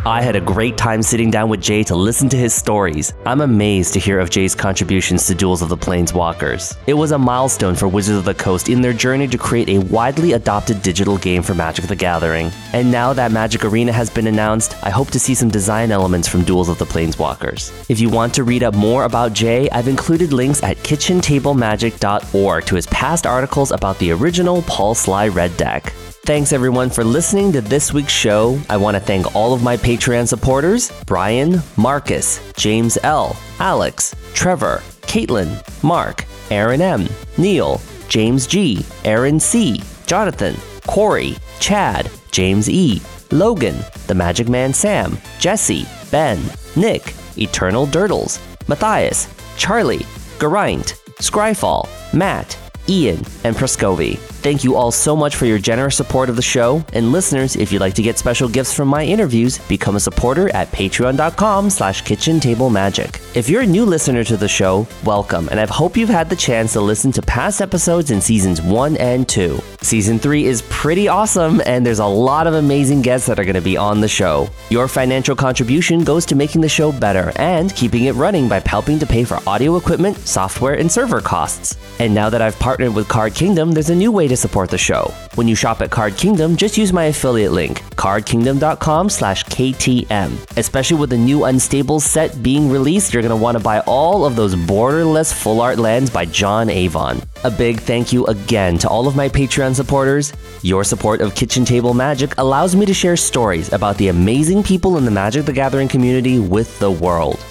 I 0.07 0.21
had 0.21 0.37
a 0.37 0.41
great 0.41 0.77
time 0.77 1.03
sitting 1.03 1.29
down 1.29 1.49
with 1.49 1.59
Jay 1.59 1.83
to 1.83 1.93
listen 1.93 2.29
to 2.29 2.37
his 2.37 2.53
stories. 2.53 3.13
I'm 3.25 3.41
amazed 3.41 3.91
to 3.91 3.99
hear 3.99 4.21
of 4.21 4.29
Jay's 4.29 4.55
contributions 4.55 5.27
to 5.27 5.35
Duels 5.35 5.61
of 5.61 5.67
the 5.67 5.75
Planeswalkers. 5.75 6.77
It 6.87 6.93
was 6.93 7.11
a 7.11 7.17
milestone 7.17 7.75
for 7.75 7.89
Wizards 7.89 8.19
of 8.19 8.23
the 8.23 8.33
Coast 8.33 8.69
in 8.69 8.79
their 8.79 8.93
journey 8.93 9.27
to 9.27 9.37
create 9.37 9.67
a 9.67 9.79
widely 9.79 10.31
adopted 10.31 10.81
digital 10.81 11.17
game 11.17 11.43
for 11.43 11.55
Magic 11.55 11.87
the 11.87 11.95
Gathering. 11.97 12.51
And 12.71 12.89
now 12.89 13.11
that 13.11 13.33
Magic 13.33 13.65
Arena 13.65 13.91
has 13.91 14.09
been 14.09 14.27
announced, 14.27 14.81
I 14.81 14.91
hope 14.91 15.11
to 15.11 15.19
see 15.19 15.35
some 15.35 15.49
design 15.49 15.91
elements 15.91 16.29
from 16.29 16.45
Duels 16.45 16.69
of 16.69 16.77
the 16.77 16.85
Planeswalkers. 16.85 17.73
If 17.89 17.99
you 17.99 18.07
want 18.07 18.33
to 18.35 18.45
read 18.45 18.63
up 18.63 18.75
more 18.75 19.03
about 19.03 19.33
Jay, 19.33 19.69
I've 19.71 19.89
included 19.89 20.31
links 20.31 20.63
at 20.63 20.77
kitchentablemagic.org 20.77 22.65
to 22.65 22.75
his 22.75 22.87
past 22.87 23.27
articles 23.27 23.71
about 23.73 23.99
the 23.99 24.11
original 24.11 24.61
Paul 24.61 24.95
Sligh 24.95 25.27
Red 25.27 25.57
Deck. 25.57 25.91
Thanks 26.27 26.51
everyone 26.51 26.89
for 26.89 27.05
listening 27.05 27.53
to 27.53 27.61
this 27.61 27.93
week's 27.93 28.11
show. 28.11 28.59
I 28.69 28.75
want 28.75 28.95
to 28.97 28.99
thank 28.99 29.33
all 29.33 29.53
of 29.53 29.63
my 29.63 29.77
Patreon 29.77 30.27
supporters 30.27 30.91
Brian, 31.05 31.61
Marcus, 31.77 32.41
James 32.57 32.97
L., 33.03 33.37
Alex, 33.59 34.13
Trevor, 34.33 34.83
Caitlin, 35.03 35.63
Mark, 35.81 36.25
Aaron 36.51 36.81
M., 36.81 37.07
Neil, 37.37 37.79
James 38.09 38.45
G., 38.45 38.85
Aaron 39.05 39.39
C., 39.39 39.81
Jonathan, 40.05 40.57
Corey, 40.85 41.37
Chad, 41.61 42.11
James 42.31 42.69
E., 42.69 43.01
Logan, 43.31 43.77
The 44.07 44.15
Magic 44.15 44.49
Man 44.49 44.73
Sam, 44.73 45.17
Jesse, 45.39 45.85
Ben, 46.11 46.43
Nick, 46.75 47.13
Eternal 47.37 47.87
Durdles, 47.87 48.41
Matthias, 48.67 49.29
Charlie, 49.55 50.05
Geraint, 50.39 50.95
Scryfall, 51.19 51.87
Matt, 52.13 52.57
Ian, 52.89 53.17
and 53.43 53.55
Prescovi. 53.55 54.17
Thank 54.47 54.63
you 54.63 54.75
all 54.75 54.91
so 54.91 55.15
much 55.15 55.35
for 55.35 55.45
your 55.45 55.57
generous 55.57 55.97
support 55.97 56.29
of 56.29 56.35
the 56.35 56.41
show. 56.41 56.85
And 56.93 57.11
listeners, 57.11 57.55
if 57.55 57.71
you'd 57.71 57.81
like 57.81 57.95
to 57.95 58.01
get 58.01 58.17
special 58.17 58.47
gifts 58.47 58.73
from 58.73 58.87
my 58.87 59.03
interviews, 59.03 59.57
become 59.67 59.95
a 59.95 59.99
supporter 59.99 60.47
at 60.55 60.71
patreon.com 60.71 61.69
slash 61.69 62.03
kitchen 62.03 62.39
table 62.39 62.69
magic. 62.69 63.19
If 63.33 63.49
you're 63.49 63.63
a 63.63 63.65
new 63.65 63.83
listener 63.83 64.23
to 64.23 64.37
the 64.37 64.47
show, 64.47 64.87
welcome, 65.03 65.49
and 65.49 65.59
I 65.59 65.65
hope 65.65 65.97
you've 65.97 66.07
had 66.07 66.29
the 66.29 66.35
chance 66.35 66.73
to 66.73 66.81
listen 66.81 67.11
to 67.13 67.21
past 67.23 67.61
episodes 67.61 68.11
in 68.11 68.21
seasons 68.21 68.61
1 68.61 68.95
and 68.97 69.27
2. 69.27 69.59
Season 69.81 70.17
3 70.17 70.45
is 70.45 70.61
pretty 70.69 71.07
awesome, 71.07 71.61
and 71.65 71.85
there's 71.85 71.99
a 71.99 72.05
lot 72.05 72.47
of 72.47 72.53
amazing 72.53 73.01
guests 73.01 73.27
that 73.27 73.39
are 73.39 73.43
going 73.43 73.55
to 73.55 73.61
be 73.61 73.75
on 73.75 73.99
the 73.99 74.07
show. 74.07 74.47
Your 74.69 74.87
financial 74.87 75.35
contribution 75.35 76.03
goes 76.03 76.25
to 76.27 76.35
making 76.35 76.61
the 76.61 76.69
show 76.69 76.91
better 76.91 77.33
and 77.35 77.75
keeping 77.75 78.05
it 78.05 78.13
running 78.13 78.47
by 78.47 78.61
helping 78.65 78.99
to 78.99 79.05
pay 79.05 79.23
for 79.23 79.39
audio 79.47 79.75
equipment, 79.77 80.17
software, 80.19 80.75
and 80.75 80.91
server 80.91 81.21
costs. 81.21 81.77
And 81.99 82.13
now 82.13 82.29
that 82.29 82.41
I've 82.41 82.57
partnered 82.59 82.76
with 82.79 83.07
Card 83.07 83.33
Kingdom, 83.33 83.71
there's 83.71 83.89
a 83.89 83.95
new 83.95 84.11
way 84.11 84.27
to 84.27 84.37
support 84.37 84.69
the 84.69 84.77
show. 84.77 85.11
When 85.33 85.47
you 85.47 85.55
shop 85.55 85.81
at 85.81 85.89
Card 85.89 86.15
Kingdom, 86.15 86.55
just 86.55 86.77
use 86.77 86.93
my 86.93 87.05
affiliate 87.05 87.51
link, 87.51 87.81
cardkingdom.com 87.95 89.09
slash 89.09 89.43
KTM. 89.45 90.57
Especially 90.57 90.97
with 90.97 91.09
the 91.09 91.17
new 91.17 91.45
Unstable 91.45 91.99
set 91.99 92.43
being 92.43 92.69
released, 92.69 93.13
you're 93.13 93.23
going 93.23 93.31
to 93.31 93.35
want 93.35 93.57
to 93.57 93.63
buy 93.63 93.79
all 93.81 94.25
of 94.25 94.35
those 94.35 94.53
borderless 94.53 95.33
full 95.33 95.59
art 95.59 95.79
lands 95.79 96.11
by 96.11 96.25
John 96.25 96.69
Avon. 96.69 97.19
A 97.43 97.49
big 97.49 97.79
thank 97.79 98.13
you 98.13 98.25
again 98.27 98.77
to 98.77 98.87
all 98.87 99.07
of 99.07 99.15
my 99.15 99.27
Patreon 99.27 99.75
supporters. 99.75 100.31
Your 100.61 100.83
support 100.83 101.21
of 101.21 101.33
Kitchen 101.33 101.65
Table 101.65 101.95
Magic 101.95 102.37
allows 102.37 102.75
me 102.75 102.85
to 102.85 102.93
share 102.93 103.17
stories 103.17 103.73
about 103.73 103.97
the 103.97 104.09
amazing 104.09 104.61
people 104.61 104.97
in 104.97 105.05
the 105.05 105.11
Magic 105.11 105.45
the 105.45 105.53
Gathering 105.53 105.87
community 105.87 106.37
with 106.37 106.77
the 106.77 106.91
world. 106.91 107.43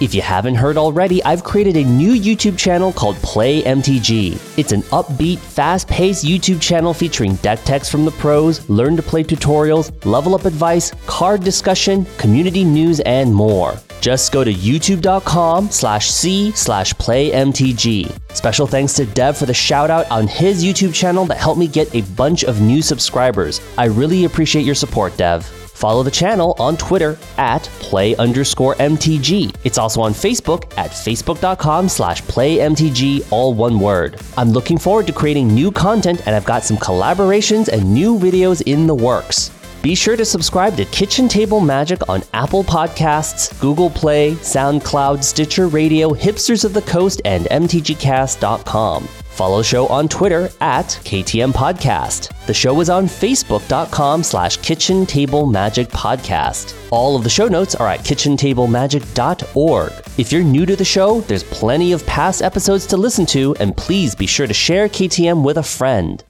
If 0.00 0.12
you 0.12 0.22
haven't 0.22 0.56
heard 0.56 0.76
already, 0.76 1.22
I've 1.22 1.44
created 1.44 1.76
a 1.76 1.84
new 1.84 2.14
YouTube 2.14 2.58
channel 2.58 2.92
called 2.92 3.14
Play 3.16 3.62
MTG. 3.62 4.58
It's 4.58 4.72
an 4.72 4.82
upbeat, 4.82 5.38
fast 5.38 5.86
paced 5.86 6.24
YouTube 6.24 6.60
channel 6.60 6.92
featuring 6.92 7.36
deck 7.36 7.62
techs 7.64 7.88
from 7.88 8.04
the 8.04 8.10
pros, 8.10 8.68
learn 8.68 8.96
to 8.96 9.02
play 9.02 9.22
tutorials, 9.22 9.92
level 10.04 10.34
up 10.34 10.46
advice, 10.46 10.92
card 11.06 11.44
discussion, 11.44 12.06
community 12.18 12.64
news, 12.64 12.98
and 13.00 13.32
more. 13.32 13.74
Just 14.00 14.32
go 14.32 14.42
to 14.42 14.52
youtube.com 14.52 15.70
slash 15.70 16.10
c 16.10 16.50
slash 16.52 16.92
playmtg. 16.94 18.12
Special 18.36 18.66
thanks 18.66 18.94
to 18.94 19.06
Dev 19.06 19.36
for 19.36 19.46
the 19.46 19.54
shout 19.54 19.90
out 19.90 20.10
on 20.10 20.26
his 20.26 20.64
YouTube 20.64 20.92
channel 20.92 21.24
that 21.26 21.38
helped 21.38 21.58
me 21.58 21.68
get 21.68 21.94
a 21.94 22.02
bunch 22.14 22.42
of 22.42 22.60
new 22.60 22.82
subscribers. 22.82 23.60
I 23.78 23.86
really 23.86 24.24
appreciate 24.24 24.66
your 24.66 24.74
support, 24.74 25.16
Dev. 25.16 25.63
Follow 25.74 26.02
the 26.02 26.10
channel 26.10 26.54
on 26.58 26.76
Twitter 26.76 27.18
at 27.36 27.62
play 27.80 28.16
underscore 28.16 28.74
MTG. 28.76 29.54
It's 29.64 29.76
also 29.76 30.00
on 30.00 30.12
Facebook 30.12 30.72
at 30.78 30.90
facebook.com 30.90 31.88
slash 31.88 32.22
playmtg, 32.22 33.26
all 33.30 33.52
one 33.52 33.78
word. 33.78 34.20
I'm 34.38 34.50
looking 34.50 34.78
forward 34.78 35.06
to 35.08 35.12
creating 35.12 35.48
new 35.48 35.70
content 35.70 36.22
and 36.26 36.34
I've 36.34 36.44
got 36.44 36.62
some 36.62 36.76
collaborations 36.76 37.68
and 37.68 37.92
new 37.92 38.18
videos 38.18 38.62
in 38.62 38.86
the 38.86 38.94
works. 38.94 39.50
Be 39.82 39.94
sure 39.94 40.16
to 40.16 40.24
subscribe 40.24 40.76
to 40.76 40.86
Kitchen 40.86 41.28
Table 41.28 41.60
Magic 41.60 42.08
on 42.08 42.22
Apple 42.32 42.64
Podcasts, 42.64 43.60
Google 43.60 43.90
Play, 43.90 44.32
SoundCloud, 44.36 45.22
Stitcher 45.22 45.66
Radio, 45.66 46.14
Hipsters 46.14 46.64
of 46.64 46.72
the 46.72 46.80
Coast, 46.82 47.20
and 47.26 47.44
MTGcast.com. 47.46 49.06
Follow 49.34 49.58
the 49.58 49.64
show 49.64 49.88
on 49.88 50.08
Twitter 50.08 50.48
at 50.60 50.86
KTM 50.86 51.52
Podcast. 51.52 52.30
The 52.46 52.54
show 52.54 52.80
is 52.80 52.88
on 52.88 53.06
Facebook.com 53.06 54.22
slash 54.22 54.58
Kitchen 54.58 55.04
Table 55.04 55.46
Magic 55.46 55.88
Podcast. 55.88 56.76
All 56.90 57.16
of 57.16 57.24
the 57.24 57.30
show 57.30 57.48
notes 57.48 57.74
are 57.74 57.88
at 57.88 58.00
kitchentablemagic.org. 58.00 59.92
If 60.18 60.30
you're 60.30 60.44
new 60.44 60.64
to 60.66 60.76
the 60.76 60.84
show, 60.84 61.20
there's 61.22 61.42
plenty 61.42 61.90
of 61.90 62.06
past 62.06 62.42
episodes 62.42 62.86
to 62.86 62.96
listen 62.96 63.26
to, 63.26 63.56
and 63.56 63.76
please 63.76 64.14
be 64.14 64.26
sure 64.26 64.46
to 64.46 64.54
share 64.54 64.88
KTM 64.88 65.42
with 65.42 65.56
a 65.58 65.64
friend. 65.64 66.22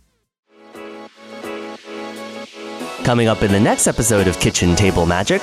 Coming 3.05 3.29
up 3.29 3.43
in 3.43 3.53
the 3.53 3.61
next 3.61 3.87
episode 3.87 4.27
of 4.27 4.41
Kitchen 4.41 4.75
Table 4.75 5.05
Magic, 5.05 5.43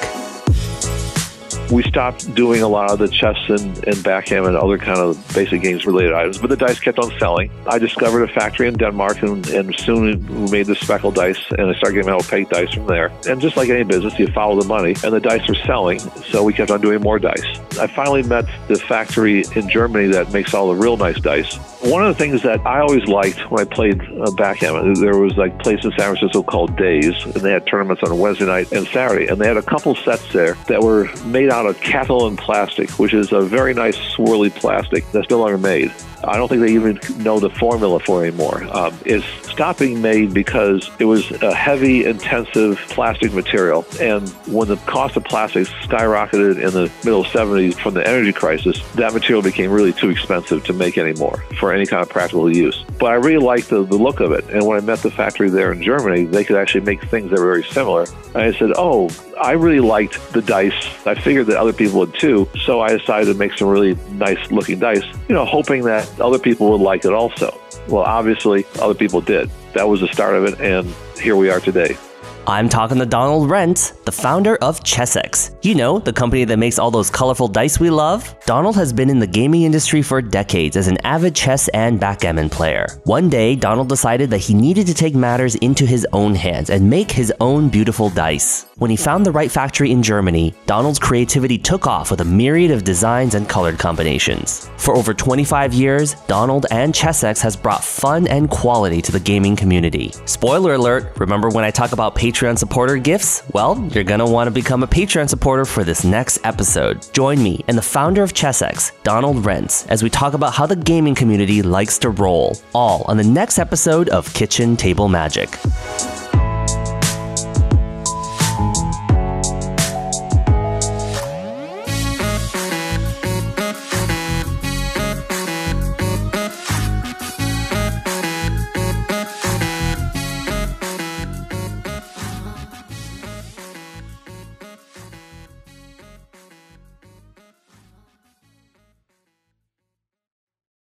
we 1.72 1.84
stopped 1.84 2.34
doing 2.35 2.61
a 2.61 2.68
lot 2.68 2.91
of 2.91 2.99
the 2.99 3.07
chess 3.07 3.38
and, 3.48 3.88
and 3.88 4.03
backgammon 4.03 4.49
and 4.49 4.57
other 4.57 4.77
kind 4.77 4.99
of 4.99 5.18
basic 5.34 5.61
games 5.61 5.85
related 5.85 6.14
items, 6.14 6.38
but 6.38 6.49
the 6.49 6.57
dice 6.57 6.80
kept 6.80 6.99
on 6.99 7.11
selling. 7.18 7.49
I 7.65 7.80
discovered 7.80 8.23
a 8.23 8.27
factory 8.27 8.68
in 8.68 8.76
Denmark 8.76 9.22
and, 9.23 9.48
and 9.49 9.80
soon 9.80 10.43
we 10.43 10.52
made 10.52 10.65
the 10.65 10.76
speckled 10.76 11.15
dice 11.15 11.39
and 11.57 11.69
I 11.69 11.73
started 11.76 11.95
getting 11.95 12.11
my 12.11 12.18
opaque 12.18 12.49
dice 12.49 12.73
from 12.73 12.88
there. 12.88 13.11
And 13.27 13.39
just 13.39 13.56
like 13.56 13.69
any 13.69 13.84
business, 13.84 14.19
you 14.19 14.27
follow 14.27 14.60
the 14.60 14.68
money 14.68 14.95
and 15.03 15.14
the 15.14 15.22
dice 15.22 15.48
were 15.48 15.56
selling, 15.56 15.99
so 15.99 16.43
we 16.43 16.53
kept 16.53 16.72
on 16.72 16.81
doing 16.81 17.02
more 17.02 17.19
dice. 17.19 17.60
I 17.80 17.88
finally 17.88 18.23
met 18.23 18.45
the 18.68 18.76
factory 18.76 19.45
in 19.56 19.69
Germany 19.69 20.07
that 20.07 20.34
makes 20.34 20.53
all 20.53 20.73
the 20.73 20.76
real 20.76 20.98
nice 20.98 21.19
dice. 21.22 21.57
One 21.82 22.06
of 22.06 22.16
the 22.16 22.24
things 22.24 22.44
that 22.44 22.66
I 22.66 22.80
always 22.80 23.08
liked 23.08 23.49
when 23.49 23.60
I 23.60 23.66
played 23.66 23.99
uh, 24.02 24.30
backgammon, 24.32 24.94
there 25.02 25.18
was 25.18 25.36
like 25.36 25.58
place 25.58 25.84
in 25.84 25.91
San 25.91 26.16
Francisco 26.16 26.44
called 26.44 26.78
Days, 26.78 27.16
and 27.24 27.34
they 27.34 27.52
had 27.52 27.66
tournaments 27.66 28.03
on 28.03 28.20
Wednesday 28.20 28.45
night 28.45 28.72
and 28.72 28.86
Saturday, 28.88 29.26
and 29.26 29.41
they 29.41 29.48
had 29.48 29.58
a 29.58 29.64
couple 29.64 29.95
sets 29.95 30.32
there 30.32 30.53
that 30.68 30.82
were 30.82 31.10
made 31.26 31.49
out 31.49 31.66
of 31.66 31.82
Catalin 31.82 32.38
plastic, 32.38 32.88
which 32.99 33.16
is 33.16 33.32
a 33.32 33.41
very 33.41 33.74
nice 33.74 33.98
swirly 33.98 34.53
plastic 34.53 35.10
that's 35.12 35.30
no 35.32 35.40
longer 35.40 35.58
made. 35.58 35.91
I 36.23 36.38
don't 36.38 36.48
think 36.48 36.61
they 36.61 36.73
even 36.73 36.99
know 37.23 37.39
the 37.39 37.49
formula 37.49 37.99
for 37.99 38.23
anymore. 38.23 38.64
Um, 38.72 38.98
it's 39.06 39.26
stopped 39.49 39.80
being 39.80 40.02
made 40.02 40.34
because 40.34 40.89
it 40.99 41.06
was 41.06 41.30
a 41.43 41.53
heavy, 41.53 42.06
intensive 42.06 42.77
plastic 42.89 43.34
material. 43.34 43.85
And 43.99 44.30
when 44.48 44.68
the 44.68 44.77
cost 44.77 45.18
of 45.18 45.23
plastics 45.23 45.69
skyrocketed 45.85 46.56
in 46.56 46.73
the 46.73 46.91
middle 47.03 47.23
70s 47.23 47.76
from 47.76 47.93
the 47.93 48.07
energy 48.07 48.34
crisis, 48.34 48.81
that 48.93 49.14
material 49.14 49.41
became 49.41 49.72
really 49.72 49.93
too 49.93 50.10
expensive 50.10 50.64
to 50.65 50.73
make 50.73 50.98
anymore 50.98 51.43
for 51.60 51.73
any 51.73 51.85
kind 51.85 52.02
of 52.02 52.10
practical 52.10 52.53
use. 52.53 52.84
But 52.99 53.11
I 53.11 53.15
really 53.15 53.43
liked 53.43 53.69
the, 53.69 53.84
the 53.84 53.98
look 53.98 54.19
of 54.19 54.31
it. 54.31 54.49
And 54.49 54.65
when 54.65 54.77
I 54.77 54.81
met 54.81 54.99
the 54.99 55.11
factory 55.11 55.49
there 55.49 55.72
in 55.72 55.81
Germany, 55.81 56.26
they 56.26 56.43
could 56.43 56.56
actually 56.56 56.81
make 56.81 57.03
things 57.06 57.31
that 57.31 57.39
were 57.39 57.45
very 57.45 57.64
similar. 57.64 58.06
And 58.34 58.43
I 58.43 58.52
said, 58.53 58.72
oh, 58.77 59.10
I 59.41 59.53
really 59.53 59.80
liked 59.80 60.34
the 60.34 60.41
dice. 60.41 61.06
I 61.06 61.15
figured 61.15 61.48
that 61.48 61.57
other 61.57 61.73
people 61.73 61.99
would 61.99 62.14
too. 62.14 62.48
So 62.64 62.81
I 62.81 62.95
decided 62.95 63.26
to 63.26 63.34
make 63.34 63.57
some 63.57 63.68
really 63.68 63.95
nice 64.11 64.52
looking 64.52 64.80
dice, 64.80 65.03
you 65.27 65.35
know, 65.35 65.45
hoping 65.45 65.84
that 65.84 66.11
other 66.20 66.40
people 66.40 66.72
would 66.72 66.82
like 66.82 67.06
it 67.06 67.14
also. 67.14 67.60
Well, 67.88 68.04
obviously, 68.04 68.66
other 68.80 68.94
people 68.94 69.22
did. 69.22 69.50
That 69.74 69.88
was 69.88 70.02
the 70.02 70.08
start 70.08 70.36
of 70.36 70.46
it, 70.46 70.60
and 70.60 70.94
here 71.20 71.36
we 71.36 71.50
are 71.50 71.60
today. 71.60 71.98
I'm 72.47 72.69
talking 72.69 72.97
to 72.97 73.05
Donald 73.05 73.51
Rent, 73.51 73.93
the 74.05 74.11
founder 74.11 74.55
of 74.57 74.84
Chessex. 74.84 75.51
You 75.61 75.76
know, 75.76 75.99
the 75.99 76.11
company 76.11 76.43
that 76.43 76.57
makes 76.57 76.80
all 76.80 76.89
those 76.89 77.11
colorful 77.11 77.47
dice 77.47 77.80
we 77.80 77.91
love? 77.91 78.35
Donald 78.47 78.76
has 78.77 78.91
been 78.91 79.11
in 79.11 79.19
the 79.19 79.27
gaming 79.27 79.61
industry 79.61 80.01
for 80.01 80.23
decades 80.23 80.76
as 80.76 80.88
an 80.88 80.97
avid 81.05 81.35
chess 81.35 81.68
and 81.69 81.99
backgammon 81.99 82.49
player. 82.49 82.88
One 83.03 83.30
day, 83.30 83.55
Donald 83.55 83.89
decided 83.89 84.31
that 84.31 84.39
he 84.39 84.55
needed 84.55 84.88
to 84.88 84.95
take 84.95 85.13
matters 85.13 85.53
into 85.55 85.85
his 85.85 86.07
own 86.13 86.34
hands 86.34 86.72
and 86.72 86.89
make 86.89 87.11
his 87.11 87.31
own 87.39 87.69
beautiful 87.69 88.09
dice. 88.09 88.65
When 88.77 88.89
he 88.89 88.97
found 88.97 89.23
the 89.23 89.31
right 89.31 89.51
factory 89.51 89.91
in 89.91 90.01
Germany, 90.01 90.55
Donald's 90.65 90.97
creativity 90.97 91.59
took 91.59 91.85
off 91.85 92.09
with 92.09 92.22
a 92.22 92.26
myriad 92.26 92.72
of 92.72 92.84
designs 92.84 93.35
and 93.35 93.47
colored 93.47 93.77
combinations. 93.77 94.72
For 94.77 94.95
over 94.95 95.13
25 95.13 95.76
years, 95.76 96.15
Donald 96.26 96.65
and 96.72 96.95
Chessex 96.95 97.39
has 97.41 97.55
brought 97.55 97.84
fun 97.84 98.26
and 98.27 98.49
quality 98.49 98.99
to 99.03 99.11
the 99.11 99.19
gaming 99.19 99.55
community. 99.55 100.11
Spoiler 100.26 100.73
alert, 100.73 101.19
remember 101.19 101.49
when 101.49 101.63
I 101.63 101.69
talk 101.69 101.91
about 101.91 102.15
Patreon 102.32 102.58
supporter 102.58 102.95
gifts? 102.95 103.44
Well, 103.52 103.86
you're 103.91 104.06
gonna 104.06 104.30
want 104.30 104.48
to 104.48 104.52
become 104.52 104.84
a 104.84 104.88
Patreon 104.88 105.28
supporter 105.28 105.66
for 105.66 105.84
this 105.84 106.06
next 106.06 106.40
episode. 106.45 107.06
Join 107.12 107.44
me 107.44 107.62
and 107.68 107.78
the 107.78 107.82
founder 107.82 108.24
of 108.24 108.34
Chessex, 108.34 108.94
Donald 109.03 109.45
Rents, 109.45 109.86
as 109.88 110.02
we 110.02 110.10
talk 110.10 110.34
about 110.34 110.53
how 110.53 110.66
the 110.66 110.78
gaming 110.78 111.14
community 111.14 111.62
likes 111.62 111.98
to 111.99 112.10
roll, 112.10 112.56
all 112.74 113.03
on 113.10 113.18
the 113.18 113.24
next 113.24 113.60
episode 113.60 114.08
of 114.08 114.34
Kitchen 114.34 114.78
Table 114.78 115.10
Magic. 115.10 115.49